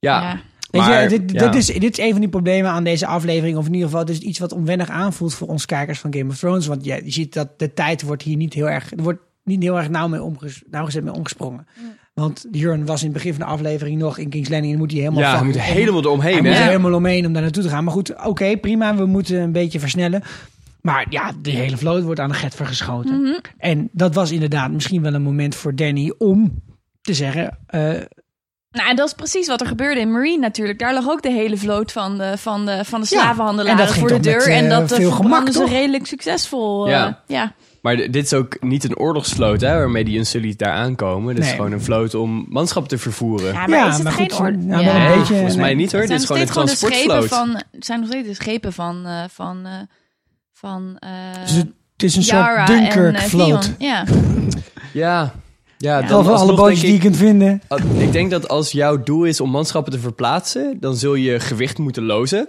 Ja. 0.00 0.20
Ja, 0.22 0.28
Ja. 0.30 0.40
Weet 0.70 0.80
maar, 0.82 1.02
je, 1.02 1.08
dit, 1.08 1.30
ja. 1.32 1.46
dit, 1.48 1.54
is, 1.54 1.66
dit 1.66 1.98
is 1.98 2.04
een 2.04 2.10
van 2.10 2.20
die 2.20 2.28
problemen 2.28 2.70
aan 2.70 2.84
deze 2.84 3.06
aflevering. 3.06 3.56
Of 3.56 3.66
in 3.66 3.72
ieder 3.72 3.88
geval, 3.88 4.02
het 4.04 4.10
is 4.10 4.18
iets 4.18 4.38
wat 4.38 4.52
onwennig 4.52 4.88
aanvoelt 4.88 5.34
voor 5.34 5.48
ons 5.48 5.66
kijkers 5.66 5.98
van 5.98 6.14
Game 6.14 6.30
of 6.30 6.38
Thrones. 6.38 6.66
Want 6.66 6.84
ja, 6.84 6.94
je 7.04 7.10
ziet 7.12 7.34
dat 7.34 7.58
de 7.58 7.74
tijd 7.74 8.02
wordt 8.02 8.22
hier 8.22 8.36
niet 8.36 8.54
heel 8.54 8.68
erg, 8.70 8.90
er 8.92 9.02
wordt 9.02 9.20
niet 9.44 9.62
heel 9.62 9.78
erg 9.78 9.88
nauw 9.88 10.08
mee 10.08 10.22
omges, 10.22 10.62
nauwgezet 10.70 11.04
mee 11.04 11.12
omgesprongen. 11.12 11.66
Want 12.14 12.46
Jurn 12.50 12.86
was 12.86 13.00
in 13.00 13.04
het 13.06 13.14
begin 13.16 13.34
van 13.34 13.40
de 13.46 13.52
aflevering 13.52 13.98
nog 13.98 14.18
in 14.18 14.28
King's 14.28 14.48
Landing. 14.48 14.72
En 14.72 14.78
moet 14.78 14.90
hij 14.90 15.00
helemaal 15.00 15.20
ja, 15.22 15.40
om- 15.40 15.46
helemaal 15.50 15.94
Hij 15.94 16.02
eromheen, 16.04 16.36
moet 16.36 16.46
er 16.46 16.54
hè? 16.58 16.62
helemaal 16.62 16.94
omheen 16.94 17.26
om 17.26 17.32
daar 17.32 17.42
naartoe 17.42 17.62
te 17.62 17.68
gaan. 17.68 17.84
Maar 17.84 17.92
goed, 17.92 18.24
oké, 18.26 18.56
prima. 18.56 18.96
We 18.96 19.06
moeten 19.06 19.40
een 19.40 19.52
beetje 19.52 19.80
versnellen. 19.80 20.22
Maar 20.80 21.06
ja, 21.10 21.32
die 21.42 21.56
hele 21.56 21.76
vloot 21.76 22.02
wordt 22.02 22.20
aan 22.20 22.28
de 22.28 22.34
getver 22.34 22.66
geschoten. 22.66 23.20
Mhm. 23.20 23.32
En 23.58 23.88
dat 23.92 24.14
was 24.14 24.30
inderdaad 24.30 24.70
misschien 24.70 25.02
wel 25.02 25.14
een 25.14 25.22
moment 25.22 25.54
voor 25.54 25.74
Danny 25.74 26.14
om 26.18 26.62
te 27.00 27.14
zeggen... 27.14 27.58
eh, 27.66 27.90
Nou, 28.72 28.88
en 28.88 28.96
dat 28.96 29.06
is 29.06 29.14
precies 29.14 29.46
wat 29.46 29.60
er 29.60 29.66
gebeurde 29.66 30.00
in 30.00 30.12
Marine 30.12 30.38
natuurlijk. 30.38 30.78
Daar 30.78 30.94
lag 30.94 31.08
ook 31.08 31.22
de 31.22 31.30
hele 31.30 31.56
vloot 31.56 31.92
van 31.92 32.18
de, 32.18 32.32
van 32.38 32.66
de, 32.66 32.84
van 32.84 33.00
de 33.00 33.06
slavenhandelaren 33.06 33.88
voor 33.94 34.08
de 34.08 34.14
met, 34.14 34.22
deur. 34.22 34.48
en 34.48 34.64
eh, 34.64 34.70
dat 34.70 34.90
eh, 34.92 34.96
veel 34.98 35.10
verbrandden 35.12 35.52
gemak, 35.54 35.68
ze 35.68 35.74
redelijk 35.74 36.06
succesvol. 36.06 36.84
eh, 36.86 36.92
Ja. 36.92 37.22
ja. 37.26 37.52
Maar 37.82 37.96
dit 37.96 38.16
is 38.24 38.32
ook 38.32 38.56
niet 38.62 38.84
een 38.84 38.96
oorlogsvloot, 38.98 39.60
hè, 39.60 39.78
waarmee 39.78 40.04
die 40.04 40.18
Unsullied 40.18 40.58
daar 40.58 40.72
aankomen. 40.72 41.34
Dit 41.34 41.38
is 41.44 41.48
Nee. 41.50 41.56
gewoon 41.58 41.72
een 41.72 41.82
vloot 41.82 42.14
om 42.14 42.46
manschap 42.48 42.88
te 42.88 42.98
vervoeren. 42.98 43.52
Ja, 43.52 43.66
maar 43.66 43.78
Ja, 43.78 43.86
is 43.88 43.94
het 43.94 44.02
maar 44.02 44.12
geen 44.12 44.28
ja, 44.28 44.42
wel 44.84 44.94
een 44.94 45.18
beetje- 45.18 45.34
Volgens 45.34 45.56
mij 45.56 45.64
nee. 45.66 45.74
niet 45.74 45.92
hoor, 45.92 46.00
Het 46.00 46.10
dit 46.10 46.22
zijn 46.22 46.38
is 46.40 46.46
nog 46.48 46.50
gewoon 46.50 46.66
een 46.68 46.76
steeds 46.76 46.80
gewoon 46.88 46.90
de 46.90 46.96
schepen 46.96 47.08
transportvloot. 47.08 47.38
van, 47.38 47.62
het 47.72 47.84
zijn 47.86 48.00
nog 48.00 48.08
steeds 48.08 48.28
de 48.28 48.34
schepen 48.34 48.72
van, 48.72 49.06
eh, 49.06 49.22
van, 49.28 49.66
eh, 49.66 49.72
van 50.52 50.96
eh, 50.98 51.10
dus 51.42 51.52
het, 51.52 51.68
is 51.96 52.16
een 52.16 52.22
Yara 52.22 52.66
soort 52.66 52.78
en, 52.78 52.82
Dunkirk 52.84 53.16
eh, 53.16 53.22
vloot. 53.22 53.62
Theon. 53.62 53.74
Ja. 53.78 54.04
Ja, 54.92 55.32
ja 55.82 55.98
dan 55.98 56.06
Behalve 56.08 56.30
alle 56.30 56.54
bootjes 56.54 56.80
die 56.80 56.92
je 56.92 56.98
kunt 56.98 57.16
vinden. 57.16 57.62
ik, 57.98 58.12
denk 58.12 58.30
dat 58.30 58.48
als 58.48 58.72
jouw 58.72 59.02
doel 59.02 59.24
is 59.24 59.40
om 59.40 59.50
manschappen 59.50 59.92
te 59.92 59.98
verplaatsen, 59.98 60.76
dan 60.80 60.96
zul 60.96 61.14
je 61.14 61.40
gewicht 61.40 61.78
moeten 61.78 62.02
lozen. 62.04 62.48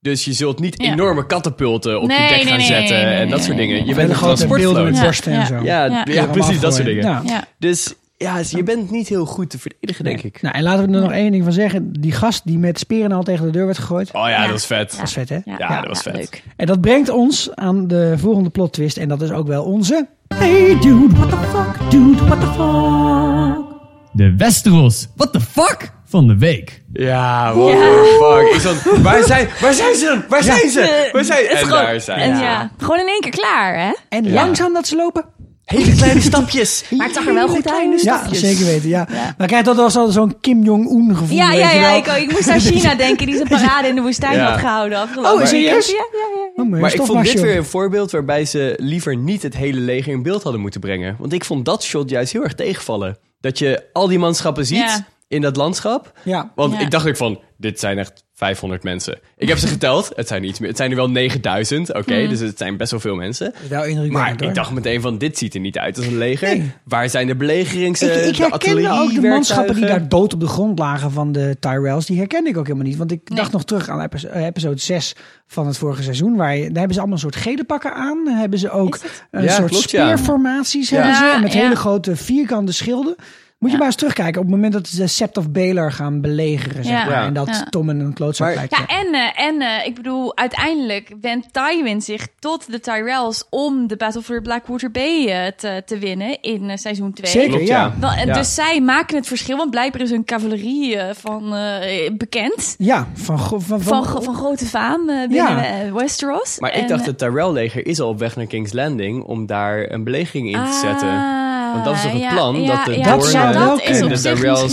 Dus 0.00 0.24
je 0.24 0.32
zult 0.32 0.58
niet 0.60 0.82
Ja. 0.82 0.92
enorme 0.92 1.26
katapulten 1.26 2.00
op 2.00 2.06
Nee, 2.06 2.22
je 2.22 2.28
dek 2.28 2.42
gaan 2.42 2.56
nee, 2.56 2.66
zetten 2.66 2.96
nee, 2.96 3.04
nee, 3.04 3.14
en 3.14 3.28
dat 3.28 3.36
nee, 3.38 3.46
soort 3.46 3.56
dingen. 3.58 3.86
Je 3.86 3.94
bent 3.94 4.08
een 4.10 4.14
grote 4.14 4.46
beelden 4.46 4.58
transportvloot. 4.58 4.84
met 4.84 4.96
Ja, 4.96 5.02
borsten 5.02 5.32
en 5.32 5.38
ja. 5.38 5.46
zo. 5.46 5.54
Ja, 5.54 5.84
Ja. 5.84 6.04
ja, 6.04 6.12
Ja, 6.12 6.26
precies, 6.26 6.60
dat 6.60 6.74
soort 6.74 6.86
dingen. 6.86 7.02
Ja. 7.02 7.22
Ja. 7.24 7.44
Dus 7.58 7.94
ja, 8.16 8.36
dus 8.36 8.50
je 8.50 8.62
bent 8.62 8.90
niet 8.90 9.08
heel 9.08 9.24
goed 9.26 9.50
te 9.50 9.58
verdedigen, 9.58 10.04
denk 10.04 10.22
ik. 10.22 10.42
Nou, 10.42 10.54
en 10.54 10.62
laten 10.62 10.88
we 10.88 10.94
er 10.94 11.00
nog 11.02 11.12
één 11.12 11.32
ding 11.32 11.44
van 11.44 11.52
zeggen. 11.52 11.92
Die 11.92 12.12
gast 12.12 12.42
die 12.44 12.58
met 12.58 12.78
speren 12.78 13.12
al 13.12 13.22
tegen 13.22 13.46
de 13.46 13.52
deur 13.52 13.64
werd 13.66 13.78
gegooid. 13.78 14.10
Oh 14.12 14.28
ja, 14.28 14.42
dat 14.42 14.50
was 14.50 14.66
vet. 14.66 14.90
Dat 14.96 15.06
is 15.06 15.12
vet, 15.12 15.28
hè? 15.28 15.38
Ja, 15.44 15.54
Ja, 15.58 15.76
dat 15.80 15.88
was 15.88 16.02
vet. 16.02 16.16
Leuk. 16.16 16.42
En 16.56 16.66
dat 16.66 16.80
brengt 16.80 17.08
ons 17.08 17.50
aan 17.54 17.86
de 17.88 18.14
volgende 18.16 18.50
plot 18.50 18.72
twist. 18.72 18.96
En 18.96 19.08
dat 19.08 19.22
is 19.22 19.30
ook 19.30 19.46
wel 19.46 19.64
onze... 19.64 20.06
Hey 20.42 20.74
dude, 20.80 21.12
what 21.18 21.30
the 21.30 21.36
fuck? 21.36 21.90
Dude, 21.90 22.20
what 22.28 22.40
the 22.40 22.46
fuck? 22.46 23.64
De 24.12 24.34
Westeros, 24.36 25.08
what 25.16 25.32
the 25.32 25.40
fuck, 25.40 25.92
van 26.04 26.26
de 26.26 26.36
week. 26.38 26.82
Ja, 26.92 27.54
what 27.54 27.70
the 27.72 28.18
fuck. 28.20 28.54
Ik 28.54 28.60
zat, 28.60 29.00
waar, 29.02 29.22
zijn, 29.22 29.48
waar 29.60 29.72
zijn 29.74 29.94
ze 29.96 30.04
dan? 30.04 30.24
Waar 30.28 30.42
zijn 30.42 30.70
ze? 30.70 31.08
Waar 31.12 31.24
zijn 31.24 31.46
En 31.46 31.56
gewoon- 31.56 31.82
daar 31.84 32.00
zijn 32.00 32.18
en 32.20 32.36
ze. 32.36 32.42
ja. 32.42 32.70
gewoon 32.78 32.98
in 32.98 33.06
één 33.08 33.20
keer 33.20 33.30
klaar, 33.30 33.78
hè? 33.78 33.92
En 34.08 34.24
Ja. 34.24 34.32
langzaam 34.32 34.72
dat 34.72 34.86
ze 34.86 34.96
lopen. 34.96 35.24
Hele 35.72 35.94
kleine 35.94 36.20
stapjes. 36.20 36.84
Maar 36.90 37.06
het 37.06 37.16
zag 37.16 37.26
er 37.26 37.34
wel 37.34 37.48
goed 37.48 37.70
uit. 37.70 38.02
Ja, 38.02 38.26
zeker 38.34 38.64
weten. 38.64 38.88
Ja. 38.88 39.06
Maar 39.10 39.34
ik 39.38 39.46
krijg 39.46 39.64
dat 39.64 39.76
wel 39.76 39.90
zo- 39.90 40.10
zo'n 40.10 40.40
Kim 40.40 40.62
Jong-un 40.62 41.16
gevoel. 41.16 41.36
Ja, 41.36 41.52
ja, 41.52 41.70
ja. 41.70 41.90
Ik, 41.90 42.06
ik 42.06 42.32
moest 42.32 42.48
aan 42.48 42.60
China 42.70 42.94
denken, 42.94 43.26
die 43.26 43.36
zijn 43.36 43.48
parade 43.48 43.88
in 43.88 43.94
de 43.94 44.00
woestijn 44.00 44.34
Ja. 44.36 44.50
had 44.50 44.58
gehouden 44.60 44.98
afgelopen 44.98 45.32
Oh, 45.40 45.46
serieus? 45.46 45.86
Ja, 45.86 45.92
ja, 45.94 46.26
ja. 46.34 46.62
Oh, 46.62 46.70
maar 46.70 46.80
Maar 46.80 46.94
ik 46.94 47.02
vond 47.02 47.24
dit 47.24 47.40
weer 47.40 47.56
een 47.56 47.64
voorbeeld 47.64 48.10
waarbij 48.10 48.44
ze 48.44 48.74
liever 48.78 49.16
niet 49.16 49.42
het 49.42 49.56
hele 49.56 49.80
leger 49.80 50.12
in 50.12 50.22
beeld 50.22 50.42
hadden 50.42 50.60
moeten 50.60 50.80
brengen. 50.80 51.16
Want 51.18 51.32
ik 51.32 51.44
vond 51.44 51.64
dat 51.64 51.82
shot 51.84 52.10
juist 52.10 52.32
heel 52.32 52.42
erg 52.42 52.54
tegenvallen. 52.54 53.18
Dat 53.40 53.58
je 53.58 53.84
al 53.92 54.08
die 54.08 54.18
manschappen 54.18 54.66
ziet 54.66 54.78
Ja. 54.78 55.06
in 55.28 55.40
dat 55.40 55.56
landschap. 55.56 56.12
Ja. 56.22 56.52
Want 56.54 56.72
Ja. 56.72 56.80
ik 56.80 56.90
dacht 56.90 57.08
ook 57.08 57.16
van, 57.16 57.40
dit 57.56 57.80
zijn 57.80 57.98
echt 57.98 58.24
500 58.42 58.82
mensen. 58.82 59.18
Ik 59.36 59.48
heb 59.48 59.58
ze 59.58 59.66
geteld. 59.76 60.10
Het 60.16 60.28
zijn, 60.28 60.44
iets 60.44 60.58
meer, 60.58 60.68
het 60.68 60.76
zijn 60.78 60.90
er 60.90 60.96
wel 60.96 61.10
9000. 61.10 61.94
Oké, 61.94 62.14
Hmm. 62.14 62.28
dus 62.28 62.40
het 62.40 62.58
zijn 62.58 62.76
best 62.76 62.90
wel 62.90 63.00
veel 63.00 63.14
mensen. 63.14 63.52
Wel 63.68 63.84
indrukwekkend, 63.84 64.12
Maar 64.12 64.34
hoor. 64.38 64.48
ik 64.48 64.54
dacht 64.54 64.70
meteen 64.72 65.00
van, 65.00 65.18
dit 65.18 65.38
ziet 65.38 65.54
er 65.54 65.60
niet 65.60 65.78
uit 65.78 65.96
als 65.96 66.06
een 66.06 66.18
leger. 66.18 66.48
Nee. 66.48 66.70
Waar 66.84 67.08
zijn 67.10 67.26
de 67.26 67.36
belegerings... 67.36 68.02
Ik, 68.02 68.14
ik 68.14 68.36
de 68.36 68.42
herkende 68.42 68.90
ook 68.90 69.14
de 69.14 69.20
manschappen 69.20 69.74
die 69.74 69.86
daar 69.86 70.08
dood 70.08 70.34
op 70.34 70.40
de 70.40 70.46
grond 70.46 70.78
lagen 70.78 71.10
van 71.10 71.32
de 71.32 71.56
Tyrells. 71.60 72.06
Die 72.06 72.18
herkende 72.18 72.50
ik 72.50 72.56
ook 72.56 72.66
helemaal 72.66 72.86
niet. 72.86 72.96
Want 72.96 73.12
ik 73.12 73.36
dacht 73.36 73.52
nog 73.52 73.64
terug 73.64 73.88
aan 73.88 74.08
eh, 74.08 74.44
episode 74.46 74.80
6 74.80 75.14
van 75.46 75.66
het 75.66 75.78
vorige 75.78 76.02
seizoen. 76.02 76.36
Waar 76.36 76.56
je, 76.56 76.62
daar 76.62 76.72
hebben 76.78 76.92
ze 76.94 76.98
allemaal 76.98 77.16
een 77.16 77.22
soort 77.22 77.36
gele 77.36 77.64
pakken 77.64 77.94
aan. 77.94 78.26
Hebben 78.28 78.58
ze 78.58 78.70
ook 78.70 78.98
een 79.30 79.42
Ja, 79.42 79.54
soort 79.54 79.68
klopt, 79.70 79.88
speerformaties. 79.88 80.88
Ja. 80.88 80.96
Hebben 80.96 81.16
ze, 81.16 81.38
met 81.42 81.52
ja. 81.52 81.60
hele 81.60 81.76
grote 81.76 82.16
vierkante 82.16 82.72
schilden. 82.72 83.16
Moet 83.62 83.70
je 83.70 83.76
maar 83.76 83.86
eens 83.86 83.96
terugkijken 83.96 84.40
op 84.40 84.46
het 84.46 84.54
moment 84.54 84.72
dat 84.72 84.88
ze 84.88 84.96
de 84.96 85.06
Sept 85.06 85.36
of 85.36 85.50
Baelor 85.50 85.92
gaan 85.92 86.20
belegeren, 86.20 86.84
zeg 86.84 86.92
Ja. 86.98 87.04
maar. 87.04 87.14
Ja. 87.14 87.26
En 87.26 87.32
dat 87.32 87.46
Ja. 87.46 87.66
Tom 87.70 87.88
en 87.90 88.00
een 88.00 88.12
klootzak 88.12 88.54
lijkt. 88.54 88.76
Ja, 88.76 88.86
en, 88.86 89.14
eh, 89.14 89.46
en 89.46 89.60
eh, 89.60 89.86
ik 89.86 89.94
bedoel, 89.94 90.36
uiteindelijk 90.36 91.12
wendt 91.20 91.46
Tywin 91.52 92.00
zich 92.02 92.26
tot 92.38 92.70
de 92.70 92.80
Tyrells 92.80 93.44
om 93.50 93.86
de 93.86 93.96
Battle 93.96 94.22
for 94.22 94.42
Blackwater 94.42 94.90
Bay 94.90 95.26
eh, 95.26 95.46
te, 95.56 95.82
te 95.86 95.98
winnen 95.98 96.40
in 96.40 96.78
seizoen 96.78 97.12
2. 97.12 97.30
Zeker, 97.30 97.50
Klopt, 97.50 97.66
ja. 97.66 97.92
Dus 98.32 98.54
zij 98.54 98.80
maken 98.80 99.16
het 99.16 99.26
verschil, 99.26 99.56
want 99.56 99.70
blijkbaar 99.70 100.00
is 100.00 100.10
hun 100.10 100.24
cavalerie 100.24 100.98
van, 101.12 101.54
eh, 101.54 102.10
bekend. 102.12 102.74
Ja, 102.78 103.06
van, 103.14 103.38
van, 103.38 103.60
Van, 103.62 103.80
van, 103.82 104.22
van 104.22 104.34
grote 104.34 104.64
faam 104.66 105.06
binnen 105.06 105.34
Ja. 105.36 105.92
Westeros. 105.92 106.58
Maar 106.58 106.70
En, 106.70 106.82
ik 106.82 106.88
dacht, 106.88 107.06
het 107.06 107.18
Tyrell-leger 107.18 107.86
is 107.86 108.00
al 108.00 108.08
op 108.08 108.18
weg 108.18 108.36
naar 108.36 108.46
King's 108.46 108.72
Landing 108.72 109.22
om 109.22 109.46
daar 109.46 109.90
een 109.90 110.04
belegering 110.04 110.46
in 110.46 110.64
te 110.64 110.78
zetten. 110.82 111.50
Want 111.72 111.84
dat 111.84 111.94
is 111.94 112.02
toch 112.02 112.12
het 112.12 112.20
ja, 112.20 112.32
plan? 112.32 112.60
ja, 112.62 112.76
dat 112.76 112.84
de 112.84 112.98
ja, 112.98 113.04
Dat 113.16 113.26
zou 113.26 113.42
Dorne 113.44 113.58
wel 113.58 113.68
dat 113.68 113.78
is 113.78 113.84
kunnen. 113.84 114.04
op 114.04 114.10
en 114.10 114.16
de 114.16 114.22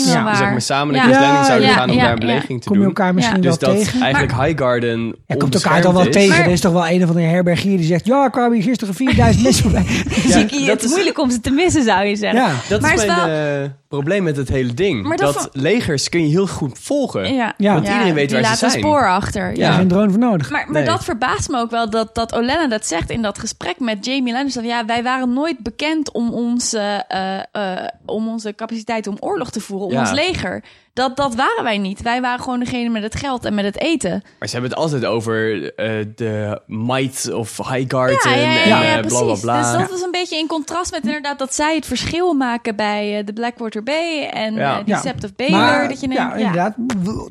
Ja. 0.05 0.35
zeg 0.35 0.49
maar, 0.49 0.61
samen 0.61 0.93
King's 1.01 1.17
Landing 1.19 1.45
zouden 1.45 1.67
Ja, 1.67 1.73
gaan 1.73 1.89
om 1.89 1.95
ja, 1.95 2.01
daar 2.01 2.11
een 2.11 2.19
ja. 2.19 2.25
belegering 2.25 2.61
te 2.61 2.67
kom 2.67 2.77
je 2.77 2.83
doen. 2.83 2.93
elkaar 2.95 3.13
misschien 3.13 3.35
Ja. 3.35 3.41
wel 3.49 3.57
Dus 3.57 3.67
dat 3.67 3.77
tegen. 3.77 4.01
eigenlijk 4.01 4.33
Highgarden 4.41 5.15
Je 5.27 5.37
komt 5.37 5.53
elkaar 5.55 5.81
toch 5.81 5.93
wel 5.93 6.09
tegen. 6.09 6.43
Er 6.43 6.51
is 6.51 6.61
toch 6.61 6.73
wel 6.73 6.87
een 6.87 7.03
of 7.03 7.09
andere 7.09 7.25
herbergier 7.27 7.77
die 7.77 7.85
zegt... 7.85 8.05
Ja, 8.05 8.25
ik 8.25 8.31
kwam 8.31 8.51
hier 8.53 8.63
gisteren 8.63 8.93
4000 8.93 9.43
mensen 9.43 9.63
voorbij. 9.71 9.83
Ja, 10.23 10.31
Zie 10.31 10.41
ik, 10.43 10.49
dat 10.51 10.67
het 10.67 10.83
is- 10.83 10.89
moeilijk 10.89 11.19
om 11.19 11.31
ze 11.31 11.39
te 11.39 11.51
missen, 11.51 11.83
zou 11.83 12.05
je 12.05 12.15
zeggen. 12.15 12.39
Ja. 12.41 12.51
Dat 12.69 12.81
Maar 12.81 12.93
is 12.93 13.05
mijn 13.05 13.63
eh, 13.63 13.69
probleem 13.87 14.23
met 14.23 14.37
het 14.37 14.49
hele 14.49 14.73
ding. 14.73 15.03
Maar 15.03 15.17
dat 15.17 15.33
dat 15.33 15.49
legers 15.53 16.09
kun 16.09 16.21
je 16.21 16.27
heel 16.29 16.47
goed 16.47 16.79
volgen. 16.81 17.21
Want 17.57 17.87
iedereen 17.87 18.13
weet 18.13 18.29
die 18.29 18.37
waar 18.41 18.45
ze 18.45 18.51
laat 18.51 18.61
een 18.61 18.69
zijn. 18.69 18.71
spoor 18.83 19.07
achter. 19.09 19.55
Ja, 19.57 19.71
geen 19.71 19.87
drone 19.87 20.09
voor 20.09 20.19
nodig. 20.19 20.49
Maar, 20.49 20.85
dat 20.85 21.03
verbaast 21.03 21.49
me 21.49 21.57
ook 21.59 21.71
wel 21.71 21.89
dat, 21.89 22.15
dat 22.15 22.33
Olenna 22.33 22.67
dat 22.67 22.85
zegt 22.87 23.09
in 23.09 23.21
dat 23.21 23.39
gesprek 23.39 23.79
met 23.79 24.05
Jamie 24.05 24.33
Lannister. 24.33 24.63
Ja, 24.63 24.85
wij 24.85 25.03
waren 25.03 25.33
nooit 25.33 25.59
bekend 25.59 26.11
om 26.11 26.29
onze, 26.33 26.79
eh, 26.97 27.83
eh, 27.83 27.87
om 28.05 28.27
onze 28.27 28.55
capaciteit 28.55 29.07
om 29.07 29.17
oorlog 29.19 29.51
te 29.51 29.59
voeren, 29.59 29.87
om 29.87 29.93
Ja. 29.93 29.99
ons 29.99 30.11
leger. 30.11 30.63
Dat, 30.93 31.17
dat 31.17 31.35
waren 31.35 31.63
wij 31.63 31.77
niet. 31.77 32.01
Wij 32.01 32.21
waren 32.21 32.43
gewoon 32.43 32.59
degene 32.59 32.89
met 32.89 33.03
het 33.03 33.15
geld 33.15 33.45
en 33.45 33.53
met 33.53 33.65
het 33.65 33.79
eten. 33.79 34.23
Maar 34.39 34.47
ze 34.47 34.53
hebben 34.53 34.71
het 34.71 34.79
altijd 34.79 35.05
over 35.05 35.63
eh, 35.75 36.05
de 36.15 36.61
might 36.67 37.33
of 37.33 37.57
Highgarden 37.57 38.19
Ja, 38.23 38.35
ja, 38.35 38.51
ja, 38.51 38.61
en 38.61 38.67
ja, 38.69 38.83
eh, 38.93 38.99
precies. 38.99 39.19
bla 39.19 39.33
bla 39.33 39.35
bla. 39.41 39.61
Dus 39.71 39.81
dat 39.81 39.89
was 39.91 40.01
een 40.01 40.11
beetje 40.11 40.37
in 40.37 40.47
contrast 40.47 40.91
met 40.91 41.03
inderdaad 41.05 41.39
dat 41.39 41.55
zij 41.55 41.75
het 41.75 41.85
verschil 41.85 42.33
maken 42.33 42.75
bij 42.75 43.17
eh, 43.17 43.25
de 43.25 43.33
Blackwater 43.33 43.83
Bay 43.83 44.29
en 44.33 44.53
Ja. 44.53 44.79
of 44.79 45.35
Baelor. 45.35 45.57
Maar, 45.59 45.87
dat 45.89 45.99
je 46.01 46.09
ja, 46.09 46.15
denkt, 46.15 46.33
ja, 46.33 46.47
inderdaad. 46.47 46.75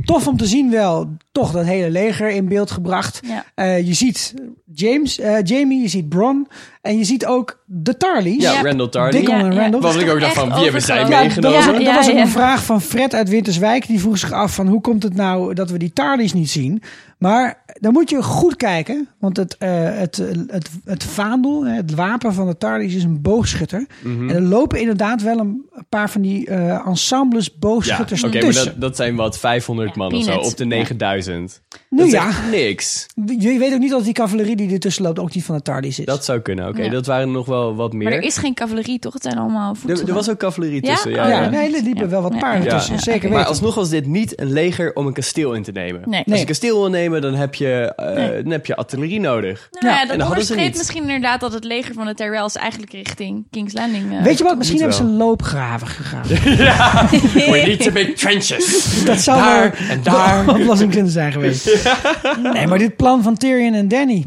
Tof 0.04 0.26
om 0.26 0.36
te 0.36 0.46
zien 0.46 0.70
wel 0.70 1.16
toch 1.32 1.50
dat 1.52 1.64
hele 1.64 1.90
leger 1.90 2.28
in 2.30 2.48
beeld 2.48 2.70
gebracht. 2.70 3.20
Ja. 3.24 3.44
Eh, 3.54 3.86
je 3.86 3.94
ziet 3.94 4.34
James, 4.74 5.18
eh, 5.18 5.36
Jamie, 5.42 5.82
je 5.82 5.88
ziet 5.88 6.08
Bron. 6.08 6.48
En 6.82 6.98
je 6.98 7.04
ziet 7.04 7.26
ook 7.26 7.62
de 7.66 7.96
Tarleys. 7.96 8.42
Ja, 8.42 8.52
Ja. 8.52 8.62
Randall 8.62 8.88
Tarly. 8.88 9.10
Dickon 9.10 9.38
Ja, 9.38 9.44
en 9.44 9.52
ja. 9.52 9.60
Randall. 9.60 9.80
Wat 9.80 9.96
ik 10.00 10.10
ook 10.10 10.20
dacht 10.20 10.34
van, 10.34 10.54
wie 10.54 10.62
hebben 10.62 10.82
zij 10.82 11.02
overgenomen. 11.02 11.16
Ja, 11.16 11.32
dat 11.32 11.52
meegenomen? 11.52 11.84
dat 11.84 12.06
Ja, 12.06 12.12
was 12.14 12.22
een 12.22 12.28
vraag 12.28 12.64
van 12.64 12.80
Fred 12.80 13.14
uit 13.14 13.28
Winterswijk. 13.48 13.86
Die 13.86 14.00
vroeg 14.00 14.18
zich 14.18 14.32
af 14.32 14.54
van 14.54 14.66
hoe 14.66 14.80
komt 14.80 15.02
het 15.02 15.14
nou 15.14 15.54
dat 15.54 15.70
we 15.70 15.78
die 15.78 15.92
Tarleys 15.92 16.32
niet 16.32 16.50
zien. 16.50 16.82
Maar 17.18 17.62
dan 17.80 17.92
moet 17.92 18.10
je 18.10 18.22
goed 18.22 18.56
kijken. 18.56 19.08
Want 19.18 19.36
het, 19.36 19.56
eh, 19.56 19.70
het, 19.84 20.16
het, 20.46 20.70
het 20.84 21.04
vaandel, 21.04 21.66
hè, 21.66 21.74
het 21.74 21.94
wapen 21.94 22.34
van 22.34 22.46
de 22.46 22.56
Tarleys 22.56 22.94
is 22.94 23.04
een 23.04 23.22
boogschutter. 23.22 23.86
Mhm. 24.02 24.28
En 24.28 24.34
er 24.34 24.42
lopen 24.42 24.80
inderdaad 24.80 25.22
wel 25.22 25.38
een 25.38 25.64
paar 25.88 26.10
van 26.10 26.20
die 26.20 26.46
eh, 26.46 26.86
ensembles 26.86 27.44
Ja, 27.46 27.52
boogschutters 27.58 28.24
oké, 28.24 28.42
maar 28.42 28.52
dat, 28.54 28.72
dat 28.76 28.96
zijn 28.96 29.16
wat 29.16 29.38
500 29.38 29.96
man 29.96 30.14
of 30.14 30.24
zo 30.24 30.36
op 30.36 30.56
de 30.56 30.64
9000. 30.64 31.62
Nou 31.90 32.02
dat 32.02 32.06
is 32.06 32.12
ja. 32.12 32.28
echt 32.28 32.50
niks. 32.50 33.06
Je 33.38 33.58
weet 33.58 33.72
ook 33.72 33.78
niet 33.78 33.94
of 33.94 34.02
die 34.04 34.12
cavalerie 34.12 34.56
die 34.56 34.72
ertussen 34.72 35.02
loopt 35.02 35.18
ook 35.18 35.34
niet 35.34 35.44
van 35.44 35.56
de 35.56 35.62
Tarleys 35.62 35.98
is. 35.98 36.04
Dat 36.04 36.24
zou 36.24 36.40
kunnen, 36.40 36.68
oké. 36.68 36.82
Ja. 36.82 36.90
Dat 36.90 37.06
waren 37.06 37.30
nog 37.32 37.46
wel 37.46 37.74
wat 37.74 37.92
meer. 37.92 38.02
Maar 38.08 38.12
er 38.12 38.22
is 38.22 38.36
geen 38.36 38.54
cavalerie, 38.54 38.98
toch? 38.98 39.12
Het 39.12 39.22
zijn 39.22 39.38
allemaal 39.38 39.70
er, 39.70 39.76
voedsel. 39.76 40.06
er 40.06 40.14
was 40.14 40.30
ook 40.30 40.38
cavalerie 40.38 40.84
Ja? 40.86 40.92
tussen. 40.92 41.10
Ja, 41.10 41.28
ja, 41.28 41.42
ja. 41.42 41.48
nee, 41.48 41.76
er 41.76 41.82
liepen 41.82 42.04
Ja. 42.04 42.08
wel 42.08 42.22
wat 42.22 42.32
Ja. 42.32 42.38
paarden 42.38 42.64
Ja. 42.64 42.76
tussen. 42.76 42.94
Ja, 42.94 43.00
Zeker 43.00 43.18
oké. 43.18 43.26
Maar 43.28 43.36
weten. 43.36 43.50
alsnog 43.50 43.74
was 43.74 43.88
dit 43.88 44.06
niet 44.06 44.40
een 44.40 44.52
leger 44.52 44.94
om 44.94 45.06
een 45.06 45.12
kasteel 45.12 45.52
in 45.54 45.62
te 45.62 45.72
nemen. 45.72 46.02
Nee. 46.04 46.24
Als 46.24 46.34
je 46.34 46.40
een 46.40 46.46
kasteel 46.46 46.80
wil 46.80 46.90
nemen, 46.90 47.07
dan 47.10 47.34
heb 47.34 47.54
je, 47.54 47.92
eh, 47.96 48.14
Nee. 48.14 48.42
dan 48.42 48.52
heb 48.52 48.66
je 48.66 48.76
artillerie 48.76 49.20
nodig. 49.20 49.68
Nou 49.70 49.86
Ja, 49.86 49.92
ja, 50.02 50.10
en 50.12 50.18
dat 50.18 50.28
onderstreept 50.28 50.62
niet. 50.62 50.76
misschien 50.76 51.02
inderdaad 51.02 51.40
dat 51.40 51.52
het 51.52 51.64
leger 51.64 51.94
van 51.94 52.06
de 52.06 52.14
Tyrells 52.14 52.56
eigenlijk 52.56 52.92
richting 52.92 53.46
King's 53.50 53.72
Landing... 53.72 54.12
eh, 54.16 54.22
Weet 54.22 54.38
je 54.38 54.44
wat? 54.44 54.56
Misschien 54.56 54.78
hebben 54.78 54.96
ze 54.96 55.04
loopgraven 55.04 55.86
gegaan. 55.86 56.22
We 57.50 57.62
need 57.66 57.82
to 57.82 57.90
make 57.90 58.12
trenches. 58.12 59.04
Dat 59.04 59.20
zou 59.20 59.38
Daar 59.40 59.86
en 59.88 60.02
daar. 60.02 60.44
de 60.44 60.50
oplossing 60.52 60.90
kunnen 60.92 61.12
zijn 61.12 61.32
geweest. 61.32 61.66
Nee, 62.52 62.66
maar 62.66 62.78
dit 62.78 62.96
plan 62.96 63.22
van 63.22 63.36
Tyrion 63.36 63.74
en 63.74 63.88
Danny. 63.88 64.24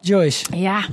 Joyce. 0.00 0.44
Ja, 0.56 0.84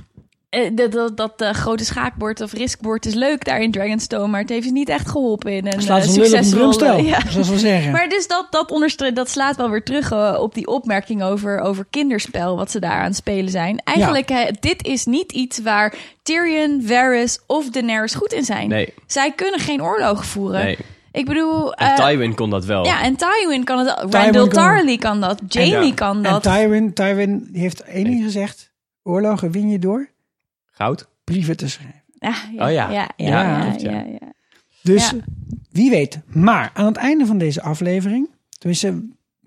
dat, 0.73 0.91
dat, 0.91 1.17
dat 1.17 1.41
eh, 1.41 1.49
grote 1.49 1.85
schaakbord 1.85 2.41
of 2.41 2.53
riskbord 2.53 3.05
is 3.05 3.13
leuk 3.13 3.45
daar 3.45 3.59
in 3.61 3.71
Dragonstone, 3.71 4.27
maar 4.27 4.39
het 4.39 4.49
heeft 4.49 4.65
ze 4.65 4.71
niet 4.71 4.89
echt 4.89 5.09
geholpen 5.09 5.51
in 5.51 5.67
een 5.67 5.81
Slaat 5.81 6.01
eh, 6.01 6.05
een 6.07 6.13
succesvol... 6.13 6.57
drumstel, 6.57 6.97
eh, 6.97 7.07
ja. 7.13 7.19
zoals 7.29 7.49
we 7.49 7.59
zeggen. 7.59 7.91
Maar 7.91 8.09
dus 8.09 8.27
dat, 8.27 8.47
dat, 8.49 8.71
onderstre- 8.71 9.13
dat 9.13 9.29
slaat 9.29 9.55
wel 9.55 9.69
weer 9.69 9.83
terug 9.83 10.11
eh, 10.11 10.37
op 10.39 10.53
die 10.53 10.67
opmerking 10.67 11.23
over, 11.23 11.59
over 11.59 11.85
kinderspel, 11.89 12.55
wat 12.55 12.71
ze 12.71 12.79
daar 12.79 12.99
aan 12.99 13.03
het 13.05 13.15
spelen 13.15 13.51
zijn. 13.51 13.81
Eigenlijk, 13.83 14.29
eh, 14.29 14.47
dit 14.59 14.85
is 14.85 15.05
niet 15.05 15.31
iets 15.31 15.59
waar 15.61 15.93
Tyrion, 16.23 16.81
Varys 16.85 17.39
of 17.47 17.69
Daenerys 17.69 18.13
goed 18.13 18.33
in 18.33 18.43
zijn. 18.43 18.69
Nee. 18.69 18.93
Zij 19.07 19.31
kunnen 19.31 19.59
geen 19.59 19.81
oorlogen 19.83 20.25
voeren. 20.25 20.63
Nee. 20.63 20.77
Ik 21.11 21.25
bedoel... 21.25 21.73
En 21.73 21.89
eh, 21.95 22.05
Tywin 22.07 22.35
kon 22.35 22.49
dat 22.49 22.65
wel. 22.65 22.85
Ja, 22.85 23.03
en 23.03 23.15
Tywin 23.15 23.63
kan 23.63 23.77
het. 23.79 23.95
Tywin 23.97 24.11
Randall 24.11 24.47
kan- 24.47 24.63
Tarly 24.63 24.97
kan 24.97 25.21
dat. 25.21 25.39
Jamie 25.47 25.87
ja. 25.89 25.93
kan 25.93 26.15
En 26.15 26.23
dat. 26.31 26.43
Tywin, 26.43 26.93
Tywin 26.93 27.49
heeft 27.53 27.81
één 27.81 28.03
ding 28.03 28.23
gezegd. 28.23 28.71
Oorlogen 29.03 29.51
win 29.51 29.69
je 29.69 29.79
door 29.79 30.09
Goud? 30.81 31.09
brieven 31.23 31.57
te 31.57 31.69
schrijven. 31.69 32.01
Ja, 32.19 32.35
Oh 32.51 32.57
ja. 32.57 32.65
Ja, 32.67 32.89
ja, 32.91 33.09
Ja, 33.15 33.41
ja, 33.41 33.61
klopt, 33.61 33.81
ja. 33.81 33.91
ja, 33.91 34.05
ja. 34.05 34.33
Dus 34.81 35.09
Ja. 35.09 35.17
wie 35.69 35.89
weet. 35.89 36.19
Maar 36.25 36.71
aan 36.73 36.85
het 36.85 36.97
einde 36.97 37.25
van 37.25 37.37
deze 37.37 37.61
aflevering... 37.61 38.29
Tenminste, 38.49 39.03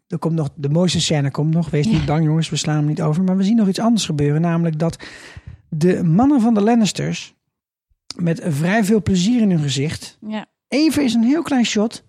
er 0.09 0.19
komt 0.19 0.35
nog, 0.35 0.49
de 0.55 0.69
mooiste 0.69 1.01
scène 1.01 1.31
komt 1.31 1.55
nog. 1.55 1.71
Wees 1.71 1.87
niet 1.87 2.05
bang 2.05 2.25
jongens, 2.25 2.51
we 2.51 2.57
slaan 2.57 2.77
hem 2.77 2.87
niet 2.87 3.03
over. 3.03 3.23
Maar 3.23 3.37
we 3.37 3.45
zien 3.45 3.57
nog 3.57 3.69
iets 3.69 3.79
anders 3.79 4.07
gebeuren. 4.07 4.41
Namelijk 4.41 4.79
dat 4.79 4.99
de 5.69 6.03
mannen 6.03 6.41
van 6.41 6.55
de 6.55 6.61
Lannisters... 6.61 7.35
met 8.17 8.41
vrij 8.45 8.85
veel 8.85 9.03
plezier 9.03 9.41
in 9.41 9.51
hun 9.51 9.63
gezicht... 9.63 10.19
Ja. 10.27 10.47
even 10.69 11.05
is 11.05 11.15
een 11.15 11.23
heel 11.23 11.43
klein 11.43 11.65
shot... 11.67 12.03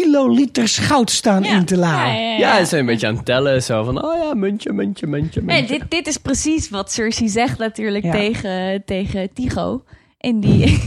kiloliters 0.00 0.78
goud 0.78 1.10
staan 1.10 1.42
Ja. 1.42 1.56
in 1.56 1.64
te 1.64 1.76
laden. 1.76 2.12
Ja, 2.14 2.20
ja, 2.20 2.30
ja. 2.32 2.38
Ja, 2.38 2.58
ze 2.58 2.64
zijn 2.64 2.80
een 2.80 2.86
beetje 2.86 3.06
aan 3.06 3.14
het 3.16 3.24
tellen. 3.24 3.62
Zo 3.62 3.84
van, 3.84 4.04
oh 4.04 4.22
ja, 4.22 4.34
muntje, 4.34 4.72
muntje, 4.72 5.06
muntje, 5.06 5.42
muntje. 5.42 5.66
dit, 5.78 5.90
dit 5.90 6.06
is 6.06 6.16
precies 6.16 6.70
wat 6.70 6.92
Cersei 6.92 7.28
zegt 7.28 7.58
natuurlijk 7.58 8.04
Ja. 8.04 8.10
tegen, 8.12 8.82
tegen 8.84 9.32
Tycho. 9.32 9.82
In 10.18 10.40
die, 10.40 10.68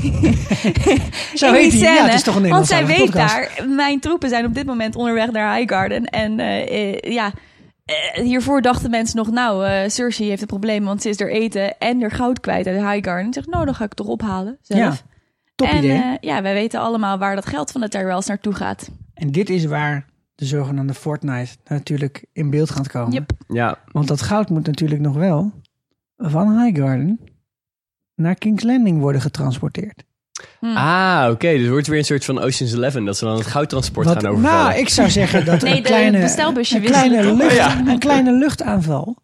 Zo 1.33 1.47
in 1.47 1.53
heet 1.53 1.71
die. 1.71 1.79
Ja, 1.81 2.05
het 2.05 2.13
is 2.13 2.23
toch 2.23 2.35
een 2.35 2.49
Want 2.49 2.67
zij 2.67 2.85
weet 2.85 2.97
podcast. 2.97 3.35
daar, 3.57 3.67
mijn 3.69 3.99
troepen 3.99 4.29
zijn 4.29 4.45
op 4.45 4.53
dit 4.53 4.65
moment 4.65 4.95
onderweg 4.95 5.31
naar 5.31 5.55
Highgarden. 5.57 6.05
En 6.05 6.39
eh, 6.39 6.91
eh, 6.93 6.99
ja, 7.13 7.31
eh, 7.85 8.23
hiervoor 8.23 8.61
dachten 8.61 8.89
mensen 8.89 9.17
nog, 9.17 9.31
nou, 9.31 9.65
eh, 9.65 9.89
Cersei 9.89 10.29
heeft 10.29 10.41
een 10.41 10.47
probleem, 10.47 10.83
want 10.85 11.01
ze 11.01 11.09
is 11.09 11.19
er 11.19 11.31
eten 11.31 11.77
en 11.77 12.01
er 12.01 12.11
goud 12.11 12.39
kwijt 12.39 12.67
uit 12.67 12.75
Highgarden. 12.81 13.25
En 13.25 13.33
zegt, 13.33 13.47
nou, 13.47 13.65
dan 13.65 13.75
ga 13.75 13.83
ik 13.83 13.89
het 13.89 13.97
toch 13.97 14.07
ophalen 14.07 14.57
zelf. 14.61 14.79
Ja, 14.79 14.95
top 15.55 15.67
en, 15.67 15.77
idee. 15.77 15.91
eh, 16.01 16.13
ja, 16.19 16.41
wij 16.41 16.53
weten 16.53 16.79
allemaal 16.79 17.17
waar 17.17 17.35
dat 17.35 17.45
geld 17.45 17.71
van 17.71 17.81
de 17.81 17.89
Tyrells 17.89 18.25
naartoe 18.27 18.53
gaat. 18.53 18.89
En 19.13 19.31
dit 19.31 19.49
is 19.49 19.65
waar 19.65 20.05
de 20.35 20.45
zogenaamde 20.45 20.93
Fortnite 20.93 21.55
natuurlijk 21.65 22.25
in 22.33 22.49
beeld 22.49 22.69
gaat 22.69 22.87
komen. 22.87 23.11
Yep. 23.11 23.31
Ja, 23.47 23.77
Want 23.91 24.07
dat 24.07 24.21
goud 24.21 24.49
moet 24.49 24.65
natuurlijk 24.65 25.01
nog 25.01 25.15
wel 25.15 25.51
van 26.17 26.59
Highgarden 26.61 27.19
naar 28.15 28.35
King's 28.35 28.63
Landing 28.63 28.99
worden 28.99 29.21
getransporteerd. 29.21 30.03
Ah, 30.59 31.27
oké. 31.31 31.51
Dus 31.51 31.61
het 31.61 31.69
wordt 31.69 31.87
weer 31.87 31.97
een 31.97 32.05
soort 32.05 32.25
van 32.25 32.39
Ocean's 32.39 32.73
Eleven. 32.73 33.05
Dat 33.05 33.17
ze 33.17 33.25
dan 33.25 33.37
het 33.37 33.45
goudtransport 33.45 34.05
Wat- 34.07 34.15
gaan 34.21 34.31
overvallen. 34.31 34.65
nou, 34.69 34.79
ik 34.79 34.89
zou 34.89 35.09
zeggen 35.09 35.45
dat 35.45 35.61
Nee, 35.61 35.77
een, 35.77 35.83
kleine, 35.83 36.19
bestelbusje 36.19 36.75
een, 36.77 36.83
kleine 36.83 37.33
lucht, 37.35 37.55
Ja. 37.55 37.87
een 37.87 37.99
kleine 37.99 38.31
luchtaanval 38.31 39.17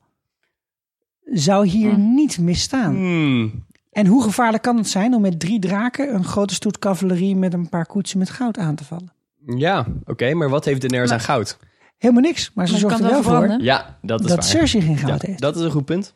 zou 1.26 1.68
hier 1.68 1.92
Hm. 1.94 2.14
niet 2.14 2.40
misstaan. 2.40 2.96
Hmm. 2.96 3.66
En 3.92 4.06
hoe 4.06 4.24
gevaarlijk 4.24 4.64
kan 4.64 4.78
het 4.78 4.88
zijn 4.90 5.14
om 5.14 5.22
met 5.22 5.40
drie 5.40 5.60
draken 5.60 6.14
een 6.14 6.24
grote 6.24 6.54
stoet 6.54 6.80
cavalerie 6.80 7.36
met 7.36 7.54
een 7.54 7.70
paar 7.70 7.86
koetsen 7.86 8.20
met 8.20 8.30
goud 8.30 8.58
aan 8.58 8.76
te 8.76 8.84
vallen? 8.86 9.12
Ja, 9.56 9.86
oké. 10.06 10.34
maar 10.34 10.50
wat 10.50 10.66
heeft 10.66 10.82
Daenerys 10.82 11.12
aan 11.12 11.20
goud? 11.20 11.58
Helemaal 11.98 12.22
niks, 12.24 12.52
maar 12.54 12.68
ze 12.68 12.78
zorgt 12.78 13.00
er 13.00 13.10
wel 13.10 13.24
voor. 13.24 13.58
Ja, 13.62 13.98
dat 14.02 14.20
is 14.22 14.26
dat 14.28 14.36
waar. 14.36 14.46
Cersei 14.46 14.84
geen 14.84 14.92
Ja, 14.92 14.98
goud 14.98 15.22
heeft. 15.22 15.40
dat 15.42 15.56
is 15.56 15.62
een 15.62 15.72
goed 15.72 15.86
punt. 15.86 16.14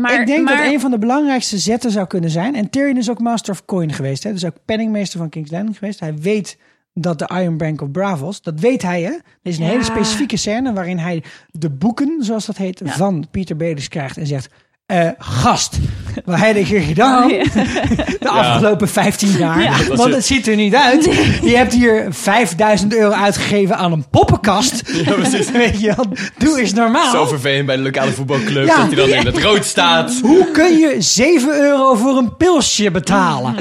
Maar, 0.00 0.20
ik 0.20 0.26
denk 0.26 0.44
maar, 0.44 0.56
dat 0.56 0.66
een 0.72 0.80
van 0.80 0.90
de 0.90 0.98
belangrijkste 0.98 1.58
zetten 1.58 1.90
zou 1.90 2.06
kunnen 2.06 2.30
zijn. 2.30 2.54
En 2.54 2.70
Tyrion 2.70 2.96
is 2.96 3.10
ook 3.10 3.20
Master 3.20 3.52
of 3.52 3.64
Coin 3.64 3.92
geweest. 3.92 4.22
Hè? 4.22 4.32
Dus 4.32 4.44
ook 4.44 4.56
penningmeester 4.64 5.18
van 5.18 5.28
King's 5.28 5.50
Landing 5.50 5.78
geweest. 5.78 6.00
Hij 6.00 6.14
weet 6.18 6.58
dat 6.94 7.18
de 7.18 7.30
Iron 7.40 7.56
Bank 7.56 7.80
of 7.82 7.90
Bravos, 7.90 8.42
dat 8.42 8.60
weet 8.60 8.82
hij 8.82 9.02
hè. 9.02 9.10
Er 9.10 9.20
is 9.42 9.58
een 9.58 9.64
Ja. 9.64 9.70
hele 9.70 9.84
specifieke 9.84 10.36
scène 10.36 10.72
waarin 10.72 10.98
hij 10.98 11.22
de 11.50 11.70
boeken, 11.70 12.16
zoals 12.24 12.46
dat 12.46 12.56
heet, 12.56 12.80
van 12.84 13.26
Peter 13.30 13.56
Baelish 13.56 13.86
krijgt. 13.88 14.16
En 14.16 14.26
zegt, 14.26 14.54
eh, 14.86 15.08
gast, 15.18 15.78
wat 16.24 16.38
heb 16.38 16.56
je 16.66 16.80
gedaan 16.80 17.28
de 17.28 18.28
afgelopen 18.28 18.88
15 18.88 19.30
jaar? 19.30 19.84
Want 19.88 20.04
het. 20.04 20.14
het 20.14 20.24
ziet 20.24 20.46
er 20.46 20.56
niet 20.56 20.74
uit. 20.74 21.04
Je 21.42 21.56
hebt 21.56 21.72
hier 21.72 22.06
5000 22.10 22.94
euro 22.94 23.10
uitgegeven 23.12 23.76
aan 23.76 23.92
een 23.92 24.08
poppenkast. 24.08 24.82
Weet 25.52 25.80
je 25.80 25.94
doe 26.38 26.60
eens 26.60 26.72
normaal. 26.72 27.10
Zo 27.10 27.26
vervelend 27.26 27.66
bij 27.66 27.76
de 27.76 27.82
lokale 27.82 28.10
voetbalclub 28.12 28.66
Ja. 28.66 28.76
dat 28.76 28.86
hij 28.86 28.94
dan 28.94 29.08
in 29.08 29.26
het 29.26 29.38
rood 29.38 29.64
staat. 29.64 30.20
Hoe 30.22 30.50
kun 30.50 30.78
je 30.78 30.96
7 30.98 31.60
euro 31.60 31.94
voor 31.94 32.16
een 32.16 32.36
pilsje 32.36 32.90
betalen? 32.90 33.56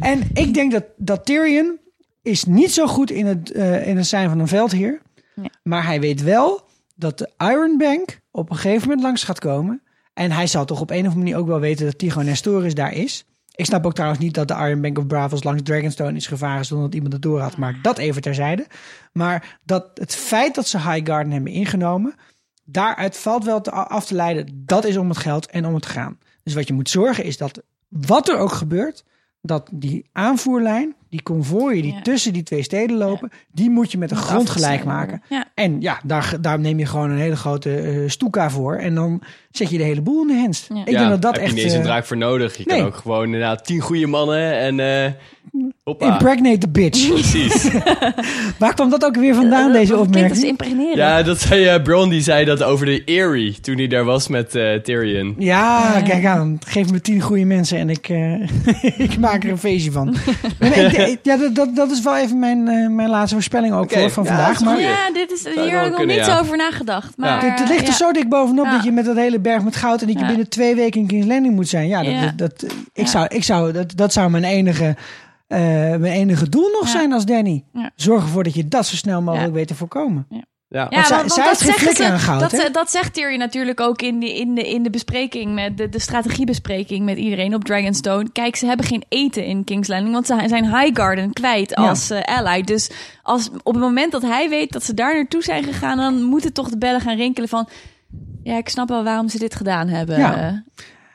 en 0.00 0.22
ik 0.34 0.54
denk 0.54 0.72
dat, 0.72 0.84
dat 0.96 1.24
Tyrion 1.26 1.78
is 2.22 2.44
niet 2.44 2.72
zo 2.72 2.86
goed 2.86 3.10
in 3.10 3.26
het, 3.26 3.52
eh, 3.52 3.86
in 3.86 3.96
het 3.96 4.06
zijn 4.06 4.28
van 4.28 4.38
een 4.38 4.48
veldheer. 4.48 5.00
Maar 5.62 5.84
hij 5.86 6.00
weet 6.00 6.22
wel 6.22 6.60
dat 6.96 7.18
de 7.18 7.30
Iron 7.38 7.78
Bank 7.78 8.18
op 8.30 8.50
een 8.50 8.56
gegeven 8.56 8.80
moment 8.80 9.02
langs 9.02 9.24
gaat 9.24 9.38
komen. 9.38 9.82
En 10.18 10.30
hij 10.30 10.46
zal 10.46 10.64
toch 10.64 10.80
op 10.80 10.90
een 10.90 10.96
of 10.96 11.02
andere 11.04 11.18
manier 11.18 11.36
ook 11.36 11.46
wel 11.46 11.60
weten 11.60 11.84
dat 11.86 11.98
Tycho 11.98 12.22
Nestoris 12.22 12.74
daar 12.74 12.92
is. 12.92 13.24
Ik 13.54 13.64
snap 13.64 13.86
ook 13.86 13.94
trouwens 13.94 14.20
niet 14.20 14.34
dat 14.34 14.48
de 14.48 14.54
Iron 14.54 14.80
Bank 14.80 14.98
of 14.98 15.06
Bravos 15.06 15.44
langs 15.44 15.62
Dragonstone 15.62 16.16
is 16.16 16.26
gevaren 16.26 16.64
zonder 16.64 16.86
dat 16.86 16.94
iemand 16.94 17.12
het 17.12 17.22
door 17.22 17.40
had. 17.40 17.56
Maar 17.56 17.78
dat 17.82 17.98
even 17.98 18.22
terzijde. 18.22 18.66
Maar 19.12 19.58
dat 19.64 19.90
het 19.94 20.14
feit 20.14 20.54
dat 20.54 20.68
ze 20.68 20.78
Highgarden 20.78 21.32
hebben 21.32 21.52
ingenomen, 21.52 22.14
daaruit 22.64 23.16
valt 23.16 23.44
wel 23.44 23.60
te, 23.60 23.70
af 23.70 24.06
te 24.06 24.14
leiden, 24.14 24.62
dat 24.66 24.84
is 24.84 24.96
om 24.96 25.08
het 25.08 25.18
geld 25.18 25.46
en 25.46 25.66
om 25.66 25.74
het 25.74 25.86
gaan. 25.86 26.18
Dus 26.42 26.54
wat 26.54 26.68
je 26.68 26.74
moet 26.74 26.90
zorgen 26.90 27.24
is 27.24 27.36
dat, 27.36 27.62
wat 27.88 28.28
er 28.28 28.36
ook 28.36 28.52
gebeurt, 28.52 29.04
dat 29.42 29.68
die 29.72 30.08
aanvoerlijn, 30.12 30.94
die 31.08 31.22
konvooien 31.22 31.82
die 31.82 31.94
Ja. 31.94 32.02
tussen 32.02 32.32
die 32.32 32.42
twee 32.42 32.62
steden 32.62 32.96
lopen, 32.96 33.30
die 33.52 33.70
moet 33.70 33.92
je 33.92 33.98
met 33.98 34.08
de 34.08 34.14
Moet 34.14 34.24
grond 34.24 34.50
gelijk 34.50 34.84
maken. 34.84 35.22
Ja. 35.28 35.44
En 35.54 35.80
ja, 35.80 36.00
daar, 36.04 36.36
daar 36.40 36.58
neem 36.58 36.78
je 36.78 36.86
gewoon 36.86 37.10
een 37.10 37.18
hele 37.18 37.36
grote 37.36 38.04
stoeka 38.06 38.50
voor. 38.50 38.76
En 38.76 38.94
dan 38.94 39.22
zet 39.58 39.70
je 39.70 39.78
de 39.78 39.84
hele 39.84 40.00
boel 40.00 40.20
in 40.22 40.28
de 40.28 40.34
hens. 40.34 40.66
Ja. 40.74 40.80
Ik 40.84 40.98
denk 40.98 41.08
dat 41.08 41.22
dat 41.22 41.34
heb 41.34 41.42
echt... 41.42 41.50
je 41.50 41.56
niet 41.56 41.64
eens 41.64 41.74
een 41.74 41.80
eh, 41.80 41.86
draak 41.86 42.06
voor 42.06 42.16
nodig. 42.16 42.56
Je 42.56 42.62
nee. 42.66 42.78
kan 42.78 42.86
ook 42.86 42.96
gewoon 42.96 43.24
inderdaad 43.24 43.64
tien 43.64 43.80
goede 43.80 44.06
mannen 44.06 44.58
en... 44.58 44.80
eh 44.80 45.10
hoppa. 45.84 46.12
Impregnate 46.12 46.58
the 46.58 46.68
bitch. 46.68 47.08
Precies. 47.12 47.68
Waar 48.58 48.74
kwam 48.74 48.90
dat 48.90 49.04
ook 49.04 49.16
weer 49.16 49.34
vandaan, 49.34 49.72
deze 49.72 49.92
Dat 49.92 50.10
klinkt 50.10 50.30
als 50.30 50.38
opmerking? 50.38 50.44
impregneren. 50.44 50.96
Ja, 50.96 51.22
dat 51.22 51.40
zei 51.40 51.66
eh 51.66 51.82
Bron, 51.82 52.08
die 52.08 52.20
zei 52.20 52.44
dat 52.44 52.62
over 52.62 52.86
de 52.86 53.04
Erie 53.04 53.60
toen 53.60 53.76
hij 53.76 53.86
daar 53.86 54.04
was 54.04 54.28
met 54.28 54.54
eh, 54.54 54.74
Tyrion. 54.74 55.34
Ja, 55.38 56.00
kijk 56.04 56.24
aan. 56.24 56.58
Geef 56.66 56.90
me 56.90 57.00
tien 57.00 57.20
goede 57.20 57.44
mensen 57.44 57.78
en 57.78 57.90
ik, 57.90 58.08
eh, 58.08 58.40
ik 59.08 59.18
maak 59.18 59.44
er 59.44 59.50
een 59.50 59.58
feestje 59.58 59.92
van. 59.92 60.14
Ik- 60.58 61.18
ja, 61.22 61.36
dat, 61.36 61.54
dat, 61.54 61.76
dat 61.76 61.90
is 61.90 62.02
wel 62.02 62.16
even 62.16 62.38
mijn, 62.38 62.68
eh, 62.68 62.88
mijn 62.88 63.08
laatste 63.08 63.34
voorspelling 63.34 63.74
ook 63.74 63.90
voor 63.90 64.10
van 64.10 64.24
ja, 64.24 64.30
vandaag. 64.30 64.60
Maar. 64.60 64.80
Ja, 64.80 65.10
dit 65.12 65.30
is, 65.32 65.44
hier 65.54 65.80
heb 65.80 65.86
ik 65.92 65.98
nog 65.98 66.06
niet 66.06 66.30
over 66.40 66.56
nagedacht. 66.56 67.16
Maar, 67.16 67.44
het, 67.44 67.58
het 67.58 67.68
ligt 67.68 67.82
er 67.82 67.86
ja. 67.86 67.92
zo 67.92 68.12
dik 68.12 68.28
bovenop 68.28 68.64
Ja. 68.64 68.72
dat 68.72 68.84
je 68.84 68.92
met 68.92 69.04
dat 69.04 69.16
hele 69.16 69.40
berg 69.48 69.62
met 69.64 69.76
goud 69.76 70.00
en 70.00 70.06
dat 70.06 70.16
je 70.16 70.22
Ja. 70.22 70.28
binnen 70.28 70.48
twee 70.48 70.74
weken 70.74 71.00
in 71.00 71.06
King's 71.06 71.26
Landing 71.26 71.54
moet 71.54 71.68
zijn. 71.68 71.88
Ja, 71.88 72.02
dat, 72.02 72.12
Ja. 72.12 72.32
dat, 72.36 72.60
dat- 72.60 72.72
ik 72.92 73.04
Ja. 73.04 73.06
zou, 73.06 73.26
ik 73.28 73.44
zou, 73.44 73.72
dat, 73.72 73.96
dat 73.96 74.12
zou 74.12 74.30
mijn 74.30 74.44
enige, 74.44 74.96
eh, 75.46 75.58
mijn 75.96 76.04
enige 76.04 76.48
doel 76.48 76.68
nog 76.72 76.84
Ja. 76.84 76.90
zijn 76.90 77.12
als 77.12 77.24
Danny. 77.24 77.64
Ja. 77.72 77.90
Zorg 77.94 78.22
ervoor 78.22 78.44
dat 78.44 78.54
je 78.54 78.68
dat 78.68 78.86
zo 78.86 78.96
snel 78.96 79.22
mogelijk 79.22 79.48
Ja. 79.50 79.54
weet 79.56 79.66
te 79.68 79.74
voorkomen. 79.74 80.26
Ja. 80.30 80.42
Ja, 80.70 80.88
Want 80.88 81.06
zij- 81.06 81.16
want, 81.16 81.32
zij 81.32 81.44
dat 81.44 81.60
heeft 81.60 81.62
geen 81.62 81.72
zeggen 81.72 81.94
flikker 81.94 82.12
aan 82.14 82.18
ze, 82.20 82.24
goud, 82.24 82.40
dat, 82.40 82.50
ze- 82.50 82.70
dat 82.72 82.90
zegt 82.90 83.14
Tyrion 83.14 83.38
natuurlijk 83.38 83.80
ook 83.80 84.02
in 84.02 84.20
de, 84.20 84.34
in 84.34 84.54
de, 84.54 84.68
in 84.70 84.82
de 84.82 84.90
bespreking, 84.90 85.54
met 85.54 85.76
de, 85.78 85.88
de 85.88 85.98
strategiebespreking 86.00 87.04
met 87.04 87.18
iedereen 87.18 87.54
op 87.54 87.64
Dragonstone. 87.64 88.30
Kijk, 88.32 88.56
ze 88.56 88.66
hebben 88.66 88.86
geen 88.86 89.04
eten 89.08 89.44
in 89.44 89.64
King's 89.64 89.88
Landing, 89.88 90.12
want 90.12 90.26
ze 90.26 90.44
zijn 90.46 90.64
Highgarden 90.76 91.32
kwijt 91.32 91.70
Ja. 91.70 91.88
als 91.88 92.10
eh, 92.10 92.20
ally. 92.38 92.62
Dus 92.62 92.90
als, 93.22 93.50
op 93.62 93.74
het 93.74 93.82
moment 93.82 94.12
dat 94.12 94.22
hij 94.22 94.48
weet 94.48 94.72
dat 94.72 94.84
ze 94.84 94.94
daar 94.94 95.14
naartoe 95.14 95.42
zijn 95.42 95.64
gegaan, 95.64 95.96
dan 95.96 96.22
moeten 96.22 96.52
toch 96.52 96.68
de 96.68 96.78
bellen 96.78 97.00
gaan 97.00 97.16
rinkelen 97.16 97.48
van... 97.48 97.68
Ja, 98.42 98.56
ik 98.56 98.68
snap 98.68 98.88
wel 98.88 99.04
waarom 99.04 99.28
ze 99.28 99.38
dit 99.38 99.54
gedaan 99.54 99.88
hebben. 99.88 100.18
Ja. 100.18 100.48
Eh, 100.48 100.52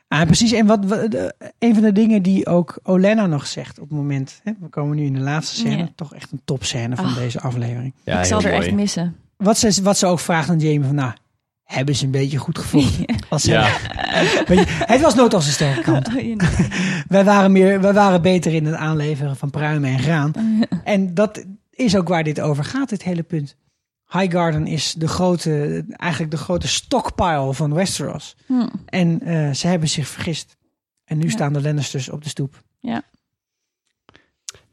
Ah, 0.08 0.26
precies. 0.26 0.52
En 0.52 0.66
wat, 0.66 0.86
wat- 0.86 1.12
de- 1.12 1.34
een 1.60 1.74
van 1.74 1.84
de 1.84 1.92
dingen 1.92 2.22
die 2.22 2.48
ook 2.48 2.80
Olenna 2.84 3.26
nog 3.26 3.48
zegt 3.48 3.80
op 3.80 3.90
het 3.90 3.98
moment. 3.98 4.40
Hè, 4.44 4.52
we 4.60 4.68
komen 4.68 4.96
nu 4.98 5.06
in 5.06 5.14
de 5.14 5.20
laatste 5.20 5.56
scène. 5.56 5.92
Toch 5.96 6.14
echt 6.16 6.32
een 6.32 6.42
topscène 6.46 6.96
van 6.96 7.06
Ach. 7.06 7.16
deze 7.18 7.40
aflevering. 7.40 7.94
Ja, 8.04 8.20
ik 8.20 8.26
zal 8.26 8.42
er 8.42 8.52
mooi. 8.52 8.66
echt 8.66 8.76
missen. 8.76 9.16
Wat 9.38 9.58
ze, 9.58 9.80
wat 9.84 9.98
ze 9.98 10.06
ook 10.06 10.20
vraagt 10.20 10.50
aan 10.50 10.60
Jamie 10.60 10.86
van, 10.86 10.96
nou, 10.96 11.12
hebben 11.64 11.96
ze 11.96 12.06
een 12.06 12.12
beetje 12.12 12.38
goed 12.38 12.58
gevochten? 12.60 13.06
Ze- 13.40 13.52
Ja. 13.52 13.68
Het 14.94 15.02
was 15.02 15.16
nooit 15.16 15.34
als 15.34 15.46
een 15.46 15.52
sterke 15.54 15.82
kant. 15.82 16.10
Wij 17.08 17.24
waren, 17.24 17.52
meer, 17.52 17.82
wij 17.82 17.94
waren 17.94 18.22
beter 18.22 18.54
in 18.54 18.66
het 18.66 18.76
aanleveren 18.76 19.36
van 19.36 19.50
pruimen 19.50 19.90
en 19.90 20.00
graan. 20.00 20.32
En 20.84 21.14
dat 21.14 21.46
is 21.70 21.96
ook 21.96 22.08
waar 22.08 22.24
dit 22.24 22.42
over 22.42 22.64
gaat, 22.64 22.90
dit 22.90 23.04
hele 23.04 23.24
punt. 23.24 23.56
Highgarden 24.08 24.68
is 24.68 24.94
de 24.94 25.08
grote, 25.08 25.86
eigenlijk 25.90 26.32
de 26.32 26.38
grote 26.38 26.68
stockpile 26.68 27.54
van 27.54 27.74
Westeros. 27.74 28.36
Hm. 28.46 28.68
En 28.86 29.22
eh, 29.22 29.52
ze 29.52 29.68
hebben 29.68 29.90
zich 29.90 30.08
vergist. 30.08 30.58
En 31.06 31.18
nu 31.18 31.30
staan 31.30 31.54
de 31.54 31.62
Lannisters 31.62 32.10
op 32.10 32.24
de 32.24 32.30
stoep. 32.30 32.64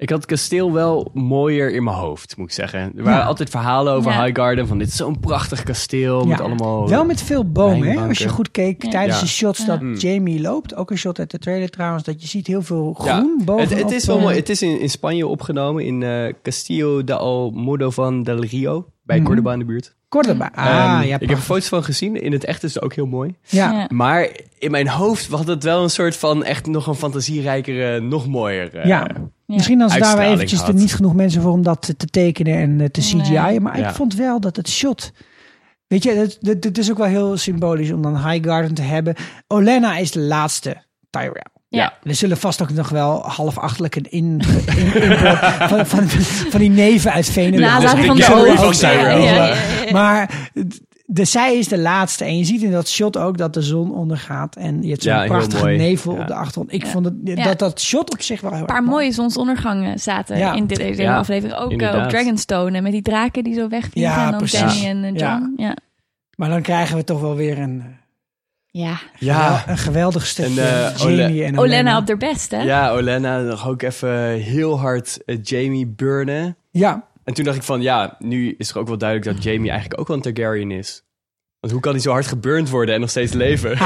Ik 0.01 0.11
had 0.11 0.19
het 0.19 0.27
kasteel 0.27 0.73
wel 0.73 1.11
mooier 1.15 1.73
in 1.73 1.85
mijn 1.85 1.97
hoofd, 1.97 2.37
moet 2.37 2.47
ik 2.47 2.53
zeggen. 2.55 2.81
Er 2.81 3.03
waren 3.05 3.21
Ja. 3.21 3.25
altijd 3.27 3.51
verhalen 3.51 3.93
over 3.93 4.11
Ja. 4.13 4.25
Highgarden. 4.25 4.67
Van 4.67 4.79
dit 4.79 4.89
is 4.89 4.97
zo'n 4.97 5.19
prachtig 5.21 5.63
kasteel 5.63 6.25
met 6.25 6.39
Ja. 6.39 6.45
allemaal... 6.45 6.89
Wel 6.89 7.05
met 7.05 7.23
veel 7.23 7.51
bomen, 7.51 7.89
hè? 7.89 8.09
Als 8.09 8.19
je 8.19 8.29
goed 8.29 8.51
keek 8.51 8.83
Ja. 8.85 8.91
tijdens 8.91 9.15
Ja. 9.17 9.23
de 9.23 9.29
shots 9.29 9.67
dat 9.67 9.81
Mm. 9.81 9.95
Jamie 9.95 10.41
loopt. 10.41 10.75
Ook 10.75 10.91
een 10.91 10.99
shot 10.99 11.19
uit 11.19 11.31
de 11.31 11.39
trailer 11.39 11.71
trouwens. 11.71 12.05
Dat 12.05 12.23
je 12.23 12.29
ziet 12.29 12.47
heel 12.47 12.63
veel 12.63 12.97
Ja, 13.05 13.17
groen 13.19 13.43
boven. 13.45 13.69
Het, 13.69 13.79
het 13.83 13.91
is 13.91 14.07
wel 14.07 14.21
mooi. 14.21 14.37
Het 14.37 14.49
is 14.49 14.63
in, 14.63 14.81
in 14.81 14.91
Spanje 14.91 15.27
opgenomen, 15.27 15.85
in 15.85 16.03
eh 16.03 16.33
Castillo 16.43 17.05
de 17.05 17.15
Almodovan 17.17 18.23
del 18.23 18.45
Rio. 18.45 18.87
Bij 19.03 19.17
Mhm. 19.17 19.27
Cordoba 19.27 19.53
in 19.53 19.59
de 19.59 19.65
buurt. 19.65 19.97
Cordoba. 20.11 20.51
Ah, 20.55 20.67
Ehm, 20.67 21.07
ja, 21.09 21.15
ik 21.19 21.29
heb 21.29 21.39
er 21.39 21.43
foto's 21.45 21.69
van 21.69 21.85
gezien. 21.85 22.23
In 22.23 22.33
het 22.33 22.45
echt 22.45 22.63
is 22.63 22.75
het 22.75 22.83
ook 22.83 22.95
heel 22.95 23.07
mooi. 23.07 23.35
Ja. 23.47 23.73
Ja. 23.73 23.87
Maar 23.93 24.29
in 24.59 24.71
mijn 24.71 24.89
hoofd 24.89 25.29
had 25.31 25.47
het 25.47 25.63
wel 25.63 25.83
een 25.83 25.91
soort 25.91 26.17
van 26.17 26.45
echt 26.45 26.67
nog 26.67 26.87
een 26.87 26.95
fantasierijkere, 26.95 28.01
nog 28.01 28.27
mooier. 28.27 28.77
eh, 28.77 28.85
Ja. 28.87 29.07
Misschien 29.47 29.83
als 29.83 29.99
daar 29.99 30.19
eventjes 30.19 30.59
had. 30.61 30.69
er 30.69 30.75
niet 30.75 30.95
genoeg 30.95 31.15
mensen 31.15 31.43
voor 31.43 31.53
om 31.53 31.63
dat 31.63 31.83
te, 31.83 31.97
te 31.97 32.07
tekenen 32.07 32.55
en 32.59 32.81
eh, 32.81 32.87
te 32.87 33.01
Nee. 33.15 33.23
CGI'en. 33.23 33.63
Maar 33.63 33.79
Ja. 33.79 33.89
ik 33.89 33.95
vond 33.95 34.15
wel 34.15 34.41
dat 34.41 34.57
het 34.57 34.69
shot... 34.69 35.13
Weet 35.87 36.03
je, 36.03 36.11
het, 36.13 36.39
het, 36.41 36.65
het 36.65 36.79
is 36.79 36.91
ook 36.91 36.99
wel 36.99 37.07
heel 37.07 37.37
symbolisch 37.37 37.93
om 37.93 38.03
dan 38.03 38.29
Highgarden 38.29 38.75
te 38.75 38.83
hebben. 38.83 39.15
Olenna 39.47 39.97
is 39.97 40.11
de 40.11 40.21
laatste 40.21 40.83
Tyrell. 41.11 41.45
Ja. 41.73 41.93
Er 42.03 42.15
zullen 42.15 42.37
vast 42.37 42.63
ook 42.63 42.71
nog 42.71 42.89
wel 42.89 43.23
half-achtelijk 43.23 43.97
een 43.97 44.11
in, 44.11 44.41
in, 44.77 44.95
in- 45.03 45.17
van, 45.69 45.87
van, 45.87 46.09
van 46.51 46.61
die 46.61 46.71
neven 46.71 47.13
uit 47.13 47.31
Venen. 47.31 47.61
Nalaten 47.61 47.97
de 48.01 48.07
van 48.07 48.17
de. 48.17 49.89
Maar 49.93 50.51
de, 51.07 51.25
zij 51.25 51.57
is 51.59 51.69
de 51.69 51.79
laatste. 51.79 52.25
En 52.25 52.39
je 52.39 52.45
ziet 52.45 52.63
in 52.63 52.71
dat 52.71 52.89
shot 52.89 53.17
ook 53.17 53.39
dat 53.39 53.55
de 53.55 53.63
zon 53.63 53.93
ondergaat. 53.95 54.57
En 54.57 54.83
je 54.83 54.89
hebt 54.89 55.03
zo'n 55.03 55.13
Ja, 55.13 55.25
prachtige 55.27 55.69
nevel 55.69 56.15
Ja. 56.15 56.21
op 56.21 56.27
de 56.27 56.35
achtergrond. 56.35 56.73
Ik 56.73 56.85
Ja. 56.85 56.91
vond 56.91 57.05
het, 57.05 57.15
Ja. 57.25 57.35
dat 57.45 57.59
dat 57.59 57.81
shot 57.81 58.13
op 58.13 58.23
zich 58.23 58.41
wel 58.41 58.51
heel 58.51 58.61
Een 58.61 58.67
paar 58.67 58.83
mooi. 58.83 58.95
mooie 58.95 59.13
zonsondergangen 59.13 59.99
zaten 59.99 60.39
Ja. 60.39 60.53
in 60.55 60.67
dit- 60.67 60.79
deze 60.79 61.03
Ja, 61.03 61.17
aflevering. 61.19 61.59
Ook 61.61 61.73
eh, 61.81 62.03
op. 62.03 62.09
Dragonstone. 62.09 62.77
En 62.77 62.83
met 62.83 62.93
die 62.93 63.03
draken 63.03 63.45
die 63.45 63.55
zo 63.55 63.69
wegvliegen. 63.69 64.13
Ja, 64.13 64.25
en 64.25 64.31
dan 64.31 64.39
precies. 64.39 64.61
Danny 64.61 64.87
en 64.87 65.05
eh, 65.05 65.21
Ja. 65.21 65.31
John. 65.39 65.53
Ja. 65.63 65.77
Maar 66.37 66.49
dan 66.49 66.63
krijgen 66.63 66.97
we 66.97 67.05
toch 67.05 67.21
wel 67.21 67.35
weer 67.35 67.59
een, 67.59 67.83
Ja. 68.73 69.01
Ja, 69.19 69.65
een 69.67 69.79
geweldig 69.79 70.27
stukje 70.27 70.61
En, 70.61 70.95
eh, 70.95 70.97
Jamie 70.97 71.45
en 71.45 71.59
Olenna 71.59 71.99
op 71.99 72.09
haar 72.09 72.17
best, 72.17 72.51
hè? 72.51 72.63
ja, 72.63 72.91
Olenna 72.93 73.39
nog 73.41 73.69
ook 73.69 73.83
even 73.83 74.33
heel 74.33 74.79
hard 74.81 75.19
eh, 75.25 75.39
Jamie 75.43 75.87
burnen. 75.87 76.57
Ja, 76.71 77.09
En 77.25 77.35
toen 77.35 77.45
dacht 77.45 77.57
ik 77.57 77.63
van, 77.63 77.83
ja, 77.83 78.17
nu 78.19 78.55
is 78.59 78.71
er 78.71 78.79
ook 78.79 78.89
wel 78.89 78.99
duidelijk 78.99 79.35
dat 79.35 79.45
Jamie 79.45 79.71
eigenlijk 79.71 80.01
ook 80.01 80.09
wel 80.09 80.17
een 80.17 80.23
Targaryen 80.23 80.71
is. 80.71 81.03
Want 81.61 81.73
hoe 81.73 81.83
kan 81.83 81.93
hij 81.93 82.01
zo 82.01 82.11
hard 82.11 82.27
geburnd 82.27 82.69
worden 82.69 82.95
en 82.95 83.01
nog 83.01 83.11
steeds 83.11 83.33
leven? 83.33 83.71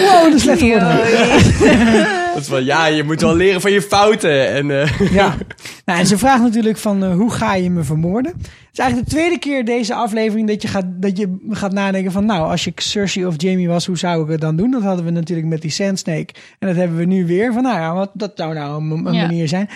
wow, 0.00 0.32
de 0.32 0.38
slechte 0.38 0.66
woorden. 0.66 2.18
Dat 2.32 2.42
is 2.42 2.48
van, 2.48 2.64
ja, 2.64 2.86
je 2.86 3.04
moet 3.04 3.20
wel 3.20 3.36
leren 3.36 3.60
van 3.60 3.72
je 3.72 3.82
fouten. 3.82 4.48
En, 4.48 4.80
eh, 4.82 5.00
Ja. 5.12 5.36
Nou, 5.84 5.98
en 5.98 6.06
ze 6.06 6.18
vraagt 6.18 6.42
natuurlijk 6.42 6.76
van 6.78 7.04
eh, 7.04 7.12
hoe 7.14 7.30
ga 7.30 7.54
je 7.54 7.70
me 7.70 7.82
vermoorden? 7.82 8.32
Het 8.32 8.48
is 8.72 8.78
eigenlijk 8.78 9.10
de 9.10 9.16
tweede 9.16 9.38
keer 9.38 9.64
deze 9.64 9.94
aflevering 9.94 10.48
dat 10.48 10.62
je 10.62 10.68
gaat, 10.68 10.84
dat 10.88 11.18
je 11.18 11.36
gaat 11.50 11.72
nadenken 11.72 12.12
van... 12.12 12.26
nou, 12.26 12.50
als 12.50 12.64
je 12.64 12.72
Cersei 12.74 13.26
of 13.26 13.34
Jamie 13.36 13.68
was, 13.68 13.86
hoe 13.86 13.98
zou 13.98 14.24
ik 14.24 14.30
het 14.30 14.40
dan 14.40 14.56
doen? 14.56 14.70
Dat 14.70 14.82
hadden 14.82 15.04
we 15.04 15.10
natuurlijk 15.10 15.48
met 15.48 15.62
die 15.62 15.70
Sand 15.70 15.98
Snake. 15.98 16.28
En 16.58 16.68
dat 16.68 16.76
hebben 16.76 16.96
we 16.96 17.04
nu 17.04 17.26
weer 17.26 17.52
van, 17.52 17.62
nou 17.62 17.76
ja, 17.80 17.94
wat, 17.94 18.10
dat 18.14 18.32
zou 18.34 18.54
nou 18.54 18.82
een, 18.82 19.06
een 19.06 19.14
Ja. 19.14 19.26
manier 19.26 19.48
zijn. 19.48 19.68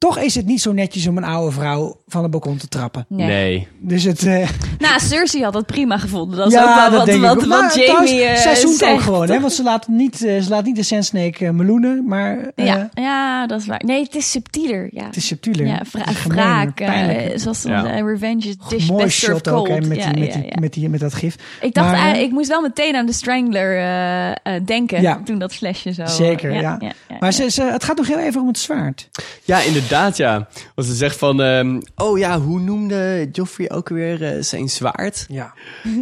Toch 0.00 0.18
is 0.18 0.34
het 0.34 0.46
niet 0.46 0.60
zo 0.60 0.72
netjes 0.72 1.06
om 1.06 1.16
een 1.16 1.24
oude 1.24 1.52
vrouw 1.52 2.00
van 2.06 2.24
een 2.24 2.30
balkon 2.30 2.56
te 2.56 2.68
trappen. 2.68 3.04
Nee. 3.08 3.26
nee. 3.26 3.68
Dus 3.78 4.02
het... 4.04 4.22
eh, 4.26 4.48
Nou, 4.78 5.00
Cersei 5.00 5.42
had 5.44 5.52
dat 5.52 5.66
prima 5.66 5.98
gevonden. 5.98 6.36
Dat 6.38 6.46
is 6.46 6.52
ja, 6.52 6.60
ook 6.62 6.74
wel 6.76 6.90
dat 6.90 6.98
wat, 6.98 7.06
denk 7.06 7.18
ik 7.18 7.24
wat, 7.24 7.34
ook. 7.34 7.38
wat 7.40 7.48
Maar 7.48 7.70
trouwens, 7.72 8.10
Jamie 8.10 8.36
zij 8.36 8.54
zoent 8.56 8.84
ook 8.84 9.00
gewoon, 9.00 9.28
hè? 9.30 9.40
Want 9.40 9.52
ze 9.52 9.62
laat 9.62 9.88
niet, 9.88 10.24
eh, 10.24 10.40
ze 10.40 10.48
laat 10.48 10.64
niet 10.64 10.76
de 10.76 10.82
Sand 10.82 11.04
Snake 11.04 11.52
meloenen, 11.52 12.04
maar 12.06 12.38
eh, 12.54 12.66
Ja, 12.66 12.88
ja, 12.94 13.46
dat 13.46 13.60
is 13.60 13.66
waar. 13.66 13.82
Nee, 13.84 14.02
het 14.02 14.14
is 14.14 14.30
subtieler. 14.30 14.88
Ja, 14.92 15.04
het 15.04 15.16
is 15.16 15.26
subtieler. 15.26 15.66
ja 15.66 15.82
wraak. 16.28 16.80
eh, 16.80 16.86
pijnlijk. 16.86 17.40
zoals 17.40 17.62
Ja. 17.62 17.84
ja. 17.86 18.04
revenge 18.06 18.48
is 18.48 18.56
dish 18.68 18.88
Mooi 18.88 19.04
best 19.04 19.18
shot 19.18 19.48
ook, 19.48 19.68
hè, 19.68 19.80
met, 19.80 19.96
ja, 19.96 20.10
die, 20.12 20.20
met, 20.22 20.32
ja, 20.34 20.40
die, 20.40 20.46
ja. 20.50 20.56
Met, 20.60 20.72
die, 20.72 20.88
met 20.88 21.00
dat 21.00 21.14
gif. 21.14 21.36
Ik 21.60 21.74
dacht, 21.74 21.92
Maar, 21.92 22.18
ik 22.18 22.30
moest 22.30 22.48
wel 22.48 22.60
meteen 22.60 22.96
aan 22.96 23.06
de 23.06 23.12
Strangler 23.12 23.76
eh, 23.76 24.30
eh, 24.30 24.34
denken 24.64 25.02
Ja. 25.02 25.20
toen 25.24 25.38
dat 25.38 25.54
flesje 25.54 25.92
zo. 25.92 26.06
Zeker, 26.06 26.52
ja. 26.52 26.76
ja, 26.80 26.92
Maar 27.20 27.32
ze, 27.32 27.50
ze, 27.50 27.62
het 27.62 27.84
gaat 27.84 27.96
nog 27.96 28.06
heel 28.06 28.18
even 28.18 28.40
om 28.40 28.46
het 28.46 28.58
zwaard. 28.58 29.08
Ja, 29.44 29.60
inderdaad, 29.60 29.88
ja. 30.16 30.48
Want 30.74 30.88
ze 30.88 30.94
zegt 30.94 31.16
van, 31.16 31.42
ehm, 31.42 31.80
oh 31.96 32.18
ja, 32.18 32.40
hoe 32.40 32.60
noemde 32.60 33.28
Joffrey 33.32 33.70
ook 33.70 33.88
weer 33.88 34.22
eh, 34.24 34.42
zijn 34.42 34.68
zwaard? 34.68 35.24
Ja. 35.28 35.52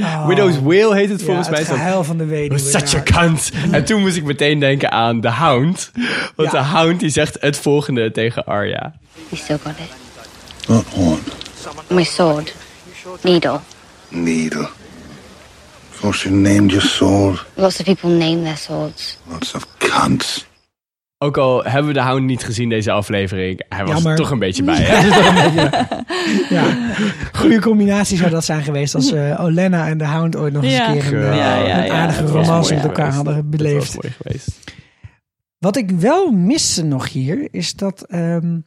Oh. 0.00 0.26
Widow's 0.26 0.58
Whale 0.62 0.94
heet 0.94 1.08
het 1.08 1.20
Ja, 1.20 1.26
volgens 1.26 1.48
mij. 1.48 1.58
het 1.58 1.68
gehuil 1.68 2.04
van 2.04 2.18
de 2.18 2.24
weduwe. 2.24 2.58
Such 2.60 2.94
a 2.94 3.02
cunt. 3.02 3.50
En 3.70 3.84
toen 3.84 4.00
moest 4.00 4.16
ik 4.16 4.24
meteen 4.24 4.58
denken 4.60 4.90
aan 4.90 5.20
The 5.20 5.28
Hound. 5.28 5.90
Want 6.36 6.52
Ja. 6.52 6.62
The 6.62 6.68
Hound 6.68 7.00
die 7.00 7.10
zegt 7.10 7.36
het 7.40 7.56
volgende 7.58 8.10
tegen 8.10 8.44
Arya. 8.44 8.92
You 9.28 9.42
still 9.42 9.58
got 9.62 9.72
it. 9.78 9.88
What 10.66 10.84
horn? 10.94 11.18
My 11.88 12.04
sword. 12.04 12.54
Needle. 13.22 13.60
Needle. 14.08 14.68
So 16.00 16.12
she 16.12 16.30
named 16.30 16.70
your 16.70 16.86
sword. 16.86 17.44
Lots 17.54 17.78
of 17.78 17.84
people 17.84 18.10
name 18.10 18.42
their 18.42 18.56
swords. 18.56 19.18
Lots 19.30 19.54
of 19.54 19.66
cunts. 19.78 20.46
Ook 21.24 21.36
al 21.36 21.64
hebben 21.64 21.86
we 21.86 21.98
The 21.98 22.00
Hound 22.00 22.24
niet 22.24 22.44
gezien 22.44 22.68
deze 22.68 22.90
aflevering, 22.90 23.64
hij 23.68 23.84
was 23.84 24.04
er 24.04 24.16
toch 24.16 24.30
een 24.30 24.38
beetje 24.38 24.62
bij. 24.62 24.76
Hè? 24.78 25.08
Ja, 26.54 26.94
goede 27.40 27.60
combinatie 27.60 28.16
zou 28.16 28.30
dat 28.30 28.44
zijn 28.44 28.62
geweest 28.62 28.94
als 28.94 29.12
eh, 29.12 29.40
Olenna 29.40 29.88
en 29.88 29.98
de 29.98 30.04
Hound 30.04 30.36
ooit 30.36 30.52
nog 30.52 30.62
eens 30.62 30.78
een 30.78 30.92
keer 30.92 31.06
een, 31.06 31.30
eh, 31.30 31.36
Ja, 31.36 31.66
ja, 31.66 31.84
een 31.84 31.92
aardige 31.92 32.26
romance 32.26 32.74
met 32.74 32.84
elkaar 32.84 33.12
geweest. 33.12 33.26
hadden 33.26 33.50
beleefd. 33.50 33.94
was 33.94 34.02
mooi 34.02 34.14
geweest. 34.22 34.60
Wat 35.58 35.76
ik 35.76 35.90
wel 35.90 36.30
miste 36.30 36.84
nog 36.84 37.08
hier, 37.08 37.48
is 37.50 37.74
dat 37.74 38.02
ehm, 38.02 38.58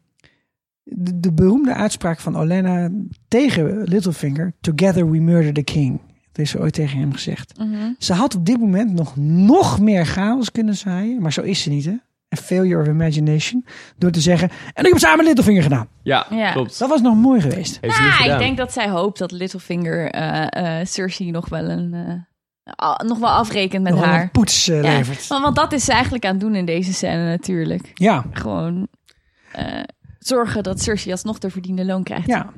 de, 0.84 1.19
de 1.19 1.34
beroemde 1.34 1.73
uitspraak 1.73 2.19
van 2.19 2.38
Olenna 2.38 2.89
tegen 3.27 3.84
Littlefinger, 3.84 4.53
Together 4.61 5.11
we 5.11 5.19
murder 5.19 5.53
the 5.53 5.63
king. 5.63 5.99
Dat 6.31 6.45
is 6.45 6.57
ooit 6.57 6.73
tegen 6.73 6.99
hem 6.99 7.13
gezegd. 7.13 7.57
Mhm. 7.57 7.91
Ze 7.97 8.13
had 8.13 8.35
op 8.35 8.45
dit 8.45 8.59
moment 8.59 8.93
nog, 8.93 9.15
nog 9.15 9.79
meer 9.79 10.05
chaos 10.05 10.51
kunnen 10.51 10.75
zaaien, 10.75 11.21
maar 11.21 11.34
zo 11.34 11.41
is 11.41 11.61
ze 11.61 11.69
niet 11.69 11.85
hè. 11.85 11.95
Failure 12.38 12.81
of 12.81 12.88
imagination. 12.88 13.65
Door 13.97 14.11
te 14.11 14.22
zeggen, 14.22 14.49
en 14.73 14.84
ik 14.85 14.89
heb 14.91 14.99
samen 15.01 15.26
Littlefinger 15.26 15.64
gedaan. 15.64 15.88
Ja, 16.03 16.26
Ja. 16.30 16.51
klopt. 16.51 16.80
Dat 16.80 16.89
was 16.89 17.01
nog 17.01 17.15
mooi 17.15 17.41
geweest. 17.41 17.77
Heeft 17.81 17.99
niet 17.99 18.09
Nou, 18.19 18.31
ik 18.31 18.38
denk 18.39 18.57
dat 18.57 18.73
zij 18.73 18.89
hoopt 18.89 19.19
dat 19.19 19.31
Littlefinger 19.31 20.11
eh, 20.11 20.80
eh, 20.80 20.85
Cersei 20.85 21.31
nog 21.31 21.49
wel 21.49 21.69
een 21.69 21.93
eh, 21.93 22.95
nog 23.07 23.19
wel 23.19 23.30
afrekent 23.30 23.84
met 23.84 23.93
Nog 23.93 24.03
haar. 24.03 24.22
een 24.22 24.31
poets 24.31 24.65
Ja, 24.65 24.81
levert. 24.81 25.27
want, 25.27 25.43
want 25.43 25.55
dat 25.55 25.72
is 25.73 25.85
ze 25.85 25.91
eigenlijk 25.91 26.26
aan 26.26 26.31
het 26.31 26.39
doen 26.39 26.55
in 26.55 26.65
deze 26.65 26.93
scène 26.93 27.26
natuurlijk. 27.30 27.91
Ja, 27.93 28.26
Gewoon 28.31 28.88
eh, 29.51 29.65
zorgen 30.19 30.64
dat 30.64 30.81
Cersei 30.81 31.11
alsnog 31.11 31.38
de 31.38 31.49
verdiende 31.49 31.85
loon 31.85 32.03
krijgt. 32.03 32.27
ja. 32.27 32.49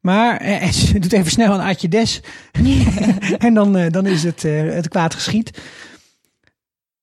Maar 0.00 0.36
eh, 0.36 0.68
ze 0.68 0.98
doet 0.98 1.12
even 1.12 1.30
snel 1.30 1.54
een 1.54 1.60
Atje 1.66 1.88
Des. 1.88 2.20
en 3.38 3.54
dan, 3.54 3.76
eh, 3.76 3.90
dan 3.90 4.06
is 4.06 4.22
het, 4.22 4.44
eh, 4.44 4.60
het 4.62 4.88
kwaad 4.88 5.14
geschied. 5.14 5.58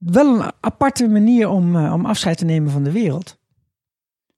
Wel 0.06 0.26
een 0.26 0.52
aparte 0.60 1.08
manier 1.08 1.50
om, 1.50 1.76
eh, 1.76 1.94
om 1.94 2.06
afscheid 2.06 2.38
te 2.38 2.46
nemen 2.46 2.72
van 2.72 2.84
de 2.84 2.92
wereld. 2.92 3.38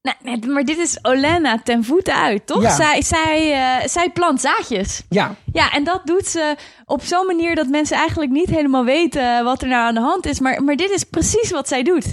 Nee, 0.01 0.37
nee, 0.37 0.51
maar 0.51 0.63
dit 0.63 0.77
is 0.77 0.99
Olenna 1.01 1.61
ten 1.63 1.83
voeten 1.83 2.15
uit, 2.15 2.47
toch? 2.47 2.61
Ja. 2.61 2.75
Zij, 2.75 3.01
zij, 3.01 3.53
eh, 3.53 3.87
zij 3.87 4.09
plant 4.09 4.41
zaadjes. 4.41 5.03
Ja, 5.09 5.35
Ja, 5.53 5.71
en 5.71 5.83
dat 5.83 6.01
doet 6.05 6.27
ze 6.27 6.55
op 6.85 7.01
zo'n 7.01 7.25
manier 7.25 7.55
dat 7.55 7.67
mensen 7.67 7.97
eigenlijk 7.97 8.31
niet 8.31 8.49
helemaal 8.49 8.85
weten 8.85 9.43
wat 9.43 9.61
er 9.61 9.67
nou 9.67 9.87
aan 9.87 9.93
de 9.93 9.99
hand 9.99 10.25
is. 10.25 10.39
Maar, 10.39 10.63
maar 10.63 10.75
dit 10.75 10.89
is 10.89 11.03
precies 11.03 11.51
wat 11.51 11.67
zij 11.67 11.83
doet. 11.83 12.11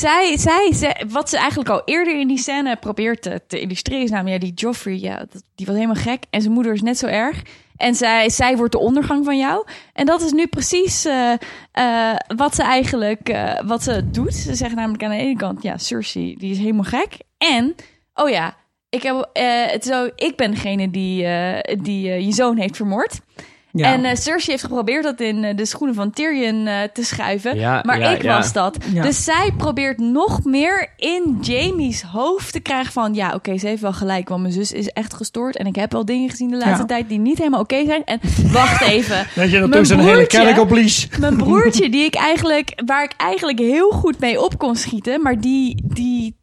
Zij, 0.00 0.36
zij, 0.36 1.04
wat 1.08 1.30
ze 1.30 1.38
eigenlijk 1.38 1.68
al 1.68 1.82
eerder 1.84 2.20
in 2.20 2.28
die 2.28 2.38
scène 2.38 2.76
probeert 2.76 3.22
te, 3.22 3.40
te 3.46 3.60
illustreren, 3.60 4.02
is 4.02 4.10
namelijk, 4.10 4.42
ja, 4.42 4.48
die 4.48 4.58
Joffrey, 4.58 4.98
ja, 4.98 5.26
die 5.54 5.66
was 5.66 5.74
helemaal 5.74 6.02
gek. 6.02 6.24
En 6.30 6.40
zijn 6.40 6.52
moeder 6.52 6.72
is 6.72 6.82
net 6.82 6.98
zo 6.98 7.06
erg. 7.06 7.42
En 7.76 7.94
zij, 7.94 8.30
zij 8.30 8.56
wordt 8.56 8.72
de 8.72 8.78
ondergang 8.78 9.24
van 9.24 9.38
jou. 9.38 9.66
En 9.92 10.06
dat 10.06 10.22
is 10.22 10.32
nu 10.32 10.46
precies 10.46 11.04
eh, 11.04 11.32
eh, 11.72 12.16
wat 12.36 12.54
ze 12.54 12.62
eigenlijk 12.62 13.28
eh, 13.28 13.60
wat 13.64 13.82
ze 13.82 14.10
doet. 14.10 14.34
Ze 14.34 14.54
zeggen 14.54 14.76
namelijk 14.76 15.04
aan 15.04 15.10
de 15.10 15.16
ene 15.16 15.36
kant, 15.36 15.62
ja, 15.62 15.76
Cersei, 15.78 16.36
die 16.36 16.50
is 16.50 16.58
helemaal 16.58 16.84
gek. 16.84 17.18
En, 17.38 17.74
oh 18.14 18.28
ja, 18.28 18.56
ik, 18.88 19.02
heb, 19.02 19.28
het 19.70 19.84
zo, 19.84 20.08
ik 20.16 20.36
ben 20.36 20.50
degene 20.50 20.90
die, 20.90 21.26
die 21.82 22.08
je 22.24 22.32
zoon 22.32 22.56
heeft 22.56 22.76
vermoord. 22.76 23.20
Ja. 23.72 23.92
En 23.92 24.04
eh, 24.04 24.14
Cersei 24.16 24.50
heeft 24.50 24.62
geprobeerd 24.62 25.02
dat 25.04 25.20
in 25.20 25.44
eh, 25.44 25.56
de 25.56 25.64
schoenen 25.66 25.94
van 25.94 26.10
Tyrion 26.10 26.66
eh, 26.66 26.82
te 26.92 27.04
schuiven. 27.04 27.56
Ja, 27.58 27.82
maar 27.86 27.98
ja, 27.98 28.10
ik 28.10 28.22
ja. 28.22 28.36
was 28.36 28.52
dat. 28.52 28.76
Ja. 28.92 29.02
Dus 29.02 29.24
zij 29.24 29.52
probeert 29.56 29.98
nog 29.98 30.44
meer 30.44 30.92
in 30.96 31.38
Jamie's 31.40 32.02
hoofd 32.02 32.52
te 32.52 32.60
krijgen 32.60 32.92
van... 32.92 33.14
ja, 33.14 33.34
oké, 33.34 33.58
ze 33.58 33.66
heeft 33.66 33.82
wel 33.82 33.92
gelijk, 33.92 34.28
want 34.28 34.40
mijn 34.42 34.54
zus 34.54 34.72
is 34.72 34.88
echt 34.88 35.14
gestoord... 35.14 35.56
en 35.56 35.66
ik 35.66 35.76
heb 35.76 35.92
wel 35.92 36.04
dingen 36.04 36.30
gezien 36.30 36.48
de 36.50 36.56
laatste 36.56 36.80
Ja. 36.80 36.86
tijd 36.86 37.08
die 37.08 37.18
niet 37.18 37.38
helemaal 37.38 37.60
oké 37.60 37.84
zijn. 37.84 38.04
En 38.04 38.20
wacht 38.52 38.82
even. 38.82 39.26
Weet 39.34 39.50
je, 39.50 39.58
dat 39.58 39.90
een 39.90 39.98
hele 39.98 40.12
broertje- 40.12 40.38
kerk 40.38 40.58
op 40.58 40.70
lies. 40.70 41.08
Mijn 41.18 41.36
broertje, 41.44 41.90
die 41.90 42.04
ik 42.04 42.14
eigenlijk, 42.14 42.82
waar 42.86 43.04
ik 43.04 43.12
eigenlijk 43.16 43.58
heel 43.58 43.90
goed 43.90 44.18
mee 44.18 44.42
op 44.42 44.58
kon 44.58 44.76
schieten, 44.76 45.22
maar 45.22 45.40
die, 45.40 45.82
die, 45.86 46.36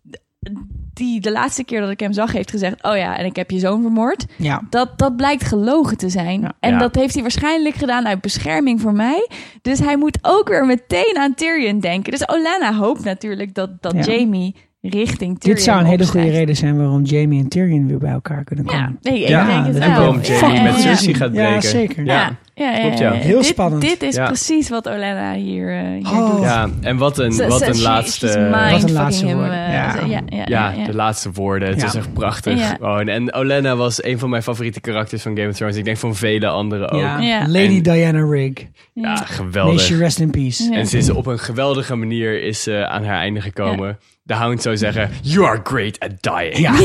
die 0.98 1.20
de 1.20 1.32
laatste 1.32 1.64
keer 1.64 1.82
dat 1.82 1.90
ik 1.90 2.00
hem 2.00 2.14
zag 2.14 2.32
heeft 2.32 2.50
gezegd: 2.52 2.84
Oh 2.84 2.98
ja, 2.98 3.18
en 3.18 3.26
ik 3.26 3.36
heb 3.36 3.52
je 3.52 3.60
zoon 3.60 3.82
vermoord. 3.82 4.26
Ja, 4.36 4.62
Dat, 4.70 4.98
dat 5.00 5.16
blijkt 5.16 5.44
gelogen 5.44 5.98
te 5.98 6.10
zijn. 6.10 6.42
Ja. 6.42 6.54
en 6.60 6.72
Ja. 6.72 6.78
dat 6.80 6.96
heeft 6.96 7.14
hij 7.14 7.22
waarschijnlijk 7.22 7.76
gedaan 7.76 8.08
uit 8.08 8.22
bescherming 8.22 8.82
voor 8.82 8.94
mij. 8.94 9.30
Dus 9.62 9.80
hij 9.80 9.98
moet 9.98 10.18
ook 10.22 10.48
weer 10.50 10.66
meteen 10.66 11.16
aan 11.20 11.34
Tyrion 11.34 11.80
denken. 11.80 12.12
Dus 12.12 12.30
Olenna 12.30 12.74
hoopt 12.74 13.04
natuurlijk 13.04 13.54
dat, 13.54 13.70
dat 13.82 13.94
Ja. 13.94 14.02
Jamie 14.14 14.56
richting 14.82 15.40
Tyrion 15.40 15.56
dit 15.56 15.64
zou 15.64 15.80
een 15.80 15.86
hele 15.86 16.06
goede 16.08 16.30
reden 16.30 16.56
zijn 16.56 16.78
waarom 16.78 17.04
Jamie 17.04 17.42
en 17.44 17.48
Tyrion 17.50 17.88
weer 17.88 17.98
bij 17.98 18.12
elkaar 18.12 18.44
kunnen 18.44 18.66
Ja, 18.66 18.72
komen. 18.72 18.98
nee, 19.02 19.22
ik 19.22 19.28
Ja, 19.28 19.46
denk 19.46 19.66
het 19.66 19.74
dat 19.74 19.98
wel. 19.98 20.16
is 20.16 20.30
waarom 20.30 20.52
Jamie 20.54 20.62
met 20.62 20.76
Cersei 20.82 21.14
gaat 21.14 21.34
Ja, 21.34 21.44
breken. 21.50 21.70
zeker. 21.70 22.06
Ja. 22.06 22.36
Ja, 22.58 22.72
ja, 22.72 22.76
ja, 22.78 22.82
Klopt, 22.82 22.98
ja. 23.00 23.14
ja. 23.14 23.20
Heel 23.20 23.38
dit, 23.38 23.46
spannend. 23.46 23.82
Dit 23.82 24.02
is 24.04 24.16
Ja. 24.16 24.26
precies 24.26 24.70
wat 24.70 24.88
Olenna 24.90 25.34
hier, 25.34 25.70
eh, 25.78 25.82
hier 26.10 26.22
Oh. 26.22 26.32
doet. 26.32 26.42
Ja, 26.44 26.70
en 26.82 26.98
wat 26.98 27.18
een, 27.18 27.48
wat 27.48 27.62
een 27.68 27.76
she- 27.76 27.82
laatste... 27.82 28.28
Wat 28.72 28.84
een 28.84 28.92
laatste 28.92 29.26
him, 29.26 29.36
woorden. 29.38 29.66
eh, 29.66 29.74
Ja. 29.74 29.96
ja, 29.96 30.06
ja, 30.08 30.22
ja, 30.26 30.44
Ja, 30.46 30.72
ja. 30.78 30.86
de 30.86 30.96
laatste 30.96 31.32
woorden. 31.32 31.70
Het 31.70 31.82
Ja. 31.82 31.86
is 31.88 31.94
echt 31.96 32.14
prachtig. 32.14 32.60
Ja. 32.60 32.68
Gewoon. 32.76 33.08
En 33.08 33.34
Olenna 33.34 33.76
was 33.76 34.04
een 34.04 34.20
van 34.20 34.30
mijn 34.30 34.44
favoriete 34.44 34.82
karakters 34.82 35.22
van 35.22 35.38
Game 35.38 35.50
of 35.50 35.56
Thrones. 35.56 35.76
Ik 35.76 35.86
denk 35.86 35.98
van 35.98 36.16
vele 36.16 36.48
anderen 36.48 36.90
ook. 36.90 37.00
Ja. 37.00 37.20
Ja. 37.20 37.40
Lady 37.48 37.76
En- 37.76 37.84
Diana 37.84 38.26
Rigg. 38.30 38.54
Ja, 38.94 39.02
May 39.14 39.18
geweldig. 39.26 39.82
she 39.82 39.98
rest 39.98 40.20
in 40.20 40.30
peace. 40.30 40.64
Ja. 40.64 40.78
En 40.78 40.88
ze 40.88 40.98
is 40.98 41.10
op 41.10 41.26
een 41.26 41.40
geweldige 41.40 41.96
manier 41.96 42.44
is 42.44 42.64
ze 42.64 42.88
aan 42.88 43.04
haar 43.04 43.18
einde 43.20 43.42
gekomen. 43.42 43.98
De 44.24 44.34
Hound 44.34 44.62
zou 44.62 44.78
zeggen, 44.78 45.10
you 45.22 45.46
are 45.46 45.60
great 45.64 46.00
at 46.00 46.12
dying. 46.22 46.58
Ja. 46.58 46.72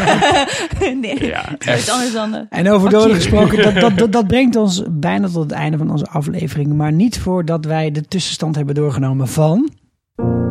nee, 1.00 1.26
Ja, 1.26 1.44
echt. 1.58 1.90
anders 1.90 2.12
dan... 2.12 2.34
eh, 2.34 2.40
En 2.58 2.70
over 2.70 2.90
doden 2.90 3.14
gesproken, 3.16 3.62
dat, 3.62 3.74
dat, 3.74 3.98
dat, 3.98 4.12
dat 4.12 4.26
brengt 4.26 4.56
ons 4.56 4.82
bijna 5.00 5.28
tot 5.28 5.42
het 5.42 5.52
einde 5.52 5.78
van 5.78 5.90
onze 5.90 6.06
aflevering. 6.06 6.74
Maar 6.74 6.92
niet 6.92 7.18
voordat 7.18 7.64
wij 7.64 7.90
de 7.90 8.02
tussenstand 8.02 8.56
hebben 8.56 8.74
doorgenomen 8.74 9.28
van... 9.28 9.70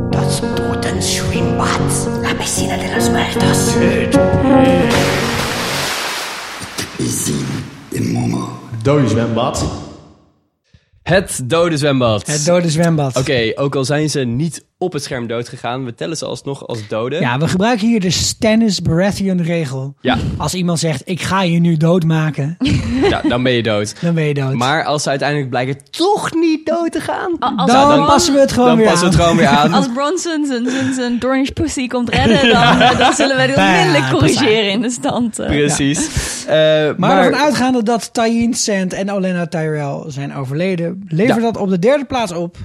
Los 0.10 0.42
Totenschwimmbad. 0.56 2.10
La 2.22 2.34
piscina 2.34 2.78
de 2.78 2.94
los 2.96 3.10
muertos. 3.10 3.74
Dode 8.84 9.08
zwembad. 9.08 9.66
Het 11.02 11.42
dode 11.46 11.78
zwembad. 11.78 12.28
Het 12.28 12.46
dode 12.46 12.70
zwembad. 12.70 13.18
Oké, 13.18 13.52
ook 13.56 13.76
al 13.76 13.86
zijn 13.86 14.10
ze 14.10 14.20
niet 14.20 14.66
op 14.86 14.94
het 14.94 15.04
scherm 15.04 15.28
dood 15.28 15.50
gegaan, 15.50 15.86
we 15.86 15.94
tellen 15.96 16.18
ze 16.18 16.26
alsnog 16.26 16.68
als 16.68 16.88
doden. 16.88 17.20
Ja, 17.22 17.38
we 17.38 17.48
gebruiken 17.48 17.88
hier 17.88 18.00
de 18.00 18.10
Stannis 18.10 18.82
Baratheon 18.82 19.42
regel. 19.42 19.96
Ja, 20.02 20.18
Als 20.38 20.54
iemand 20.54 20.80
zegt, 20.80 21.02
ik 21.06 21.22
ga 21.22 21.42
je 21.44 21.60
nu 21.60 21.78
doodmaken, 21.78 22.58
ja, 23.10 23.22
dan 23.22 23.44
ben 23.44 23.52
je 23.52 23.64
dood. 23.64 24.02
dan 24.02 24.14
ben 24.14 24.24
je 24.24 24.34
dood. 24.34 24.54
Maar 24.54 24.84
als 24.84 25.04
ze 25.04 25.10
uiteindelijk 25.10 25.50
blijken 25.50 25.78
toch 25.92 26.34
niet 26.34 26.66
dood 26.66 26.92
te 26.92 27.00
gaan, 27.00 27.40
Als, 27.40 27.72
dan, 27.72 27.90
dan- 27.90 28.06
passen 28.06 28.34
we 28.34 28.40
het 28.40 28.52
gewoon 28.52 28.68
dan 28.68 28.78
weer 28.78 28.86
passen 28.88 29.08
aan. 29.08 29.14
we 29.14 29.18
het 29.18 29.26
gewoon 29.30 29.38
weer 29.40 29.58
aan. 29.58 29.74
als 29.74 29.88
Bronson 29.94 30.46
zijn, 30.46 30.70
zijn, 30.70 30.94
zijn 30.94 31.20
Dornish 31.20 31.50
pussy 31.50 31.88
komt 31.88 32.10
redden, 32.10 32.50
dan, 32.54 32.80
eh, 32.82 32.98
dan 32.98 33.14
zullen 33.14 33.36
wij 33.36 33.56
onmiddellijk 33.58 34.12
corrigeren 34.12 34.72
in 34.72 34.82
de 34.82 34.90
stand. 34.90 35.40
eh. 35.40 35.48
Precies. 35.48 36.10
Eh, 36.46 36.54
Maar, 36.56 36.96
maar 36.98 37.24
ervan 37.26 37.40
uitgaande 37.42 37.84
dat 37.84 38.14
Tywin 38.14 38.54
Sand 38.54 38.94
en 38.94 39.12
Olenna 39.12 39.48
Tyrell 39.48 40.04
zijn 40.08 40.36
overleden, 40.36 41.04
levert 41.08 41.36
Ja. 41.38 41.42
dat 41.44 41.58
op 41.58 41.70
de 41.70 41.80
derde 41.80 42.06
plaats 42.06 42.32
op. 42.32 42.58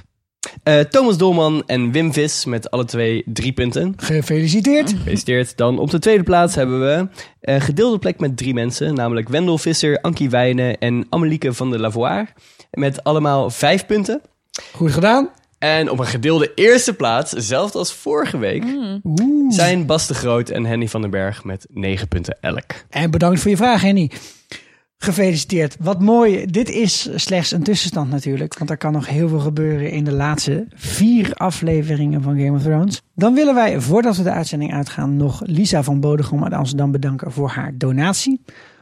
eh, 0.63 0.79
Thomas 0.79 1.17
Dolman 1.17 1.63
en 1.65 1.91
Wim 1.91 2.13
Vis 2.13 2.45
met 2.45 2.71
alle 2.71 2.85
twee 2.85 3.23
drie 3.25 3.51
punten. 3.51 3.93
Gefeliciteerd. 3.97 4.89
Gefeliciteerd. 4.89 5.57
Dan 5.57 5.79
op 5.79 5.89
de 5.91 5.99
tweede 5.99 6.23
plaats 6.23 6.55
hebben 6.55 6.79
we 6.79 7.07
een 7.41 7.61
gedeelde 7.61 7.99
plek 7.99 8.19
met 8.19 8.37
drie 8.37 8.53
mensen. 8.53 8.93
Namelijk 8.93 9.29
Wendel 9.29 9.57
Visser, 9.57 10.01
Ankie 10.01 10.29
Wijnen 10.29 10.77
en 10.77 11.05
Amelieke 11.09 11.53
van 11.53 11.69
der 11.69 11.79
Lavoie. 11.79 12.27
Met 12.71 13.03
allemaal 13.03 13.49
vijf 13.49 13.85
punten. 13.85 14.21
Goed 14.73 14.91
gedaan. 14.91 15.29
En 15.59 15.89
op 15.89 15.99
een 15.99 16.05
gedeelde 16.05 16.51
eerste 16.55 16.93
plaats, 16.93 17.31
zelfs 17.31 17.73
als 17.73 17.93
vorige 17.93 18.37
week, 18.37 18.63
Oeh. 19.03 19.45
zijn 19.49 19.85
Bas 19.85 20.07
de 20.07 20.13
Groot 20.13 20.49
en 20.49 20.65
Henny 20.65 20.87
van 20.87 21.01
den 21.01 21.09
Berg 21.09 21.43
met 21.43 21.65
negen 21.69 22.07
punten 22.07 22.37
elk. 22.39 22.65
En 22.89 23.11
bedankt 23.11 23.39
voor 23.39 23.51
je 23.51 23.57
vraag, 23.57 23.81
Henny. 23.81 24.11
Gefeliciteerd. 25.03 25.75
Wat 25.79 25.99
mooi. 25.99 26.45
Dit 26.45 26.69
is 26.69 27.09
slechts 27.15 27.51
een 27.51 27.63
tussenstand 27.63 28.09
natuurlijk. 28.09 28.57
Want 28.57 28.69
er 28.69 28.77
kan 28.77 28.91
nog 28.91 29.07
heel 29.07 29.29
veel 29.29 29.39
gebeuren 29.39 29.91
in 29.91 30.03
de 30.03 30.11
laatste 30.11 30.65
vier 30.75 31.33
afleveringen 31.33 32.21
van 32.21 32.39
Game 32.39 32.57
of 32.57 32.61
Thrones. 32.61 33.01
Dan 33.15 33.33
willen 33.33 33.55
wij, 33.55 33.79
voordat 33.79 34.17
we 34.17 34.23
de 34.23 34.31
uitzending 34.31 34.73
uitgaan, 34.73 35.17
nog 35.17 35.41
Lisa 35.45 35.83
van 35.83 35.99
Bodegom 35.99 36.43
uit 36.43 36.53
Amsterdam 36.53 36.91
bedanken 36.91 37.31
voor 37.31 37.49
haar 37.49 37.71
donatie. 37.77 38.41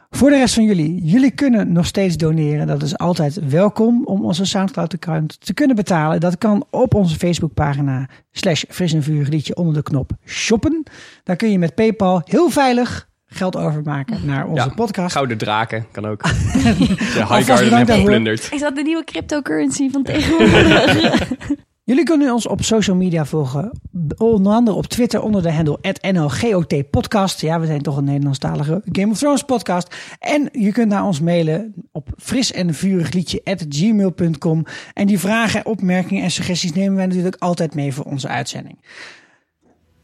Voor 0.10 0.30
de 0.30 0.36
rest 0.36 0.54
van 0.54 0.64
jullie, 0.64 1.04
jullie 1.04 1.32
kunnen 1.32 1.72
nog 1.72 1.86
steeds 1.86 2.18
doneren. 2.18 2.68
Dat 2.68 2.82
is 2.82 2.98
altijd 2.98 3.50
welkom 3.50 4.06
om 4.06 4.26
onze 4.26 4.46
Soundcloud-account 4.46 5.46
te 5.46 5.54
kunnen 5.54 5.76
betalen. 5.76 6.20
Dat 6.20 6.38
kan 6.38 6.66
op 6.70 6.94
onze 6.94 7.18
Facebookpagina 7.18 8.10
slash 8.32 8.64
fris 8.70 8.94
en 8.94 9.04
vuur 9.04 9.28
liedje 9.28 9.56
onder 9.56 9.74
de 9.74 9.84
knop 9.84 10.12
shoppen. 10.26 10.84
Daar 11.24 11.36
kun 11.36 11.52
je 11.52 11.60
met 11.60 11.76
Paypal 11.76 12.22
heel 12.26 12.50
veilig 12.50 13.09
geld 13.30 13.56
overmaken 13.56 14.20
naar 14.26 14.48
onze 14.48 14.68
Ja, 14.68 14.74
podcast. 14.76 15.12
Gouden 15.14 15.38
draken 15.38 15.86
kan 15.92 16.06
ook. 16.06 16.24
De 16.24 16.30
Alvast 16.30 17.30
High 17.30 17.46
Garden 17.46 17.46
bedankt 17.46 17.72
hebben 17.72 17.96
geplunderd. 17.96 18.50
Is 18.52 18.60
dat 18.62 18.76
de 18.76 18.82
nieuwe 18.82 19.04
cryptocurrency 19.04 19.90
van 19.92 20.04
tegenwoordig? 20.04 21.28
Jullie 21.84 22.04
kunnen 22.04 22.34
ons 22.34 22.48
op 22.48 22.64
social 22.64 22.96
media 22.96 23.26
volgen. 23.26 23.72
Onder 24.18 24.54
andere 24.54 24.78
op 24.78 24.86
Twitter 24.86 25.22
onder 25.22 25.42
de 25.42 25.52
handle 25.52 25.78
NLGOT 26.12 26.90
podcast. 26.90 27.42
Ja, 27.42 27.60
we 27.60 27.66
zijn 27.66 27.82
toch 27.82 27.98
een 27.98 28.04
Nederlandstalige 28.04 28.82
Game 28.92 29.12
of 29.12 29.18
Thrones 29.18 29.44
podcast. 29.44 29.96
En 30.20 30.50
je 30.52 30.72
kunt 30.72 30.90
naar 30.90 31.06
ons 31.06 31.20
mailen 31.22 31.74
op 31.92 32.10
fris 32.18 32.52
en 32.52 32.74
vurig 32.74 33.12
liedje 33.12 33.42
gmail.com. 33.70 34.66
En 34.94 35.08
die 35.08 35.20
vragen, 35.20 35.66
opmerkingen 35.66 36.24
en 36.24 36.32
suggesties 36.32 36.74
nemen 36.74 36.96
wij 36.96 37.06
natuurlijk 37.06 37.36
altijd 37.40 37.76
mee 37.76 37.94
voor 37.94 38.06
onze 38.06 38.28
uitzending. 38.28 38.86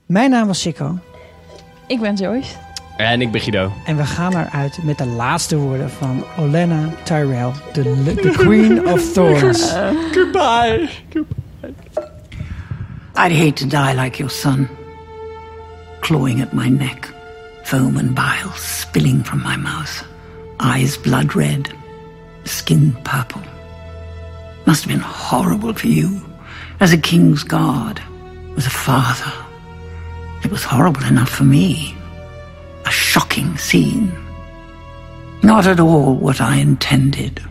Mijn 0.05 0.29
naam 0.29 0.47
was 0.47 0.61
Sikko. 0.61 0.97
ik 1.87 1.99
ben 1.99 2.15
Joyce. 2.15 2.64
En 2.97 3.21
ik 3.21 3.31
ben 3.31 3.41
Guido. 3.41 3.71
En 3.85 3.97
we 3.97 4.05
gaan 4.05 4.37
eruit 4.37 4.83
met 4.83 4.97
de 4.97 5.05
laatste 5.05 5.57
woorden 5.57 5.89
van 5.89 6.25
Olenna 6.37 6.89
Tyrell, 7.03 7.51
de, 7.73 8.03
de 8.03 8.33
Queen 8.37 8.87
of 8.87 9.13
Thorns. 9.13 9.73
Goodbye. 10.15 10.89
I'd 13.17 13.31
hate 13.31 13.53
to 13.53 13.67
die 13.67 13.93
like 13.93 14.17
your 14.17 14.31
son, 14.31 14.69
clawing 15.99 16.41
at 16.41 16.53
my 16.53 16.69
neck, 16.69 17.13
foam 17.63 17.97
and 17.97 18.13
bile 18.13 18.51
spilling 18.55 19.25
from 19.25 19.41
my 19.41 19.55
mouth, 19.55 20.05
eyes 20.57 20.97
blood 20.97 21.33
red, 21.35 21.73
skin 22.43 22.95
purple. 23.03 23.41
Must 24.65 24.83
have 24.83 24.91
been 24.91 24.99
horrible 24.99 25.73
for 25.73 25.87
you, 25.87 26.21
as 26.79 26.91
a 26.91 26.97
king's 26.97 27.43
guard, 27.43 28.01
as 28.57 28.65
a 28.65 28.69
father. 28.69 29.31
It 30.43 30.51
was 30.51 30.63
horrible 30.63 31.05
enough 31.05 31.29
for 31.29 31.45
me. 31.45 31.94
A 32.85 32.91
shocking 32.91 33.57
scene. 33.57 34.11
Not 35.43 35.67
at 35.67 35.79
all 35.79 36.15
what 36.15 36.41
I 36.41 36.57
intended. 36.57 37.41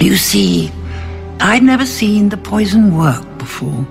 You 0.00 0.16
see, 0.16 0.70
I'd 1.40 1.62
never 1.62 1.86
seen 1.86 2.28
the 2.28 2.36
poison 2.36 2.96
work 2.96 3.24
before. 3.38 3.86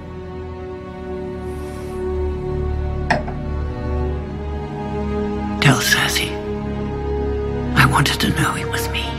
Tell 5.62 5.80
Cersei. 5.80 6.32
I 7.76 7.86
wanted 7.86 8.20
to 8.20 8.30
know 8.30 8.56
it 8.56 8.70
was 8.70 8.90
me. 8.90 9.13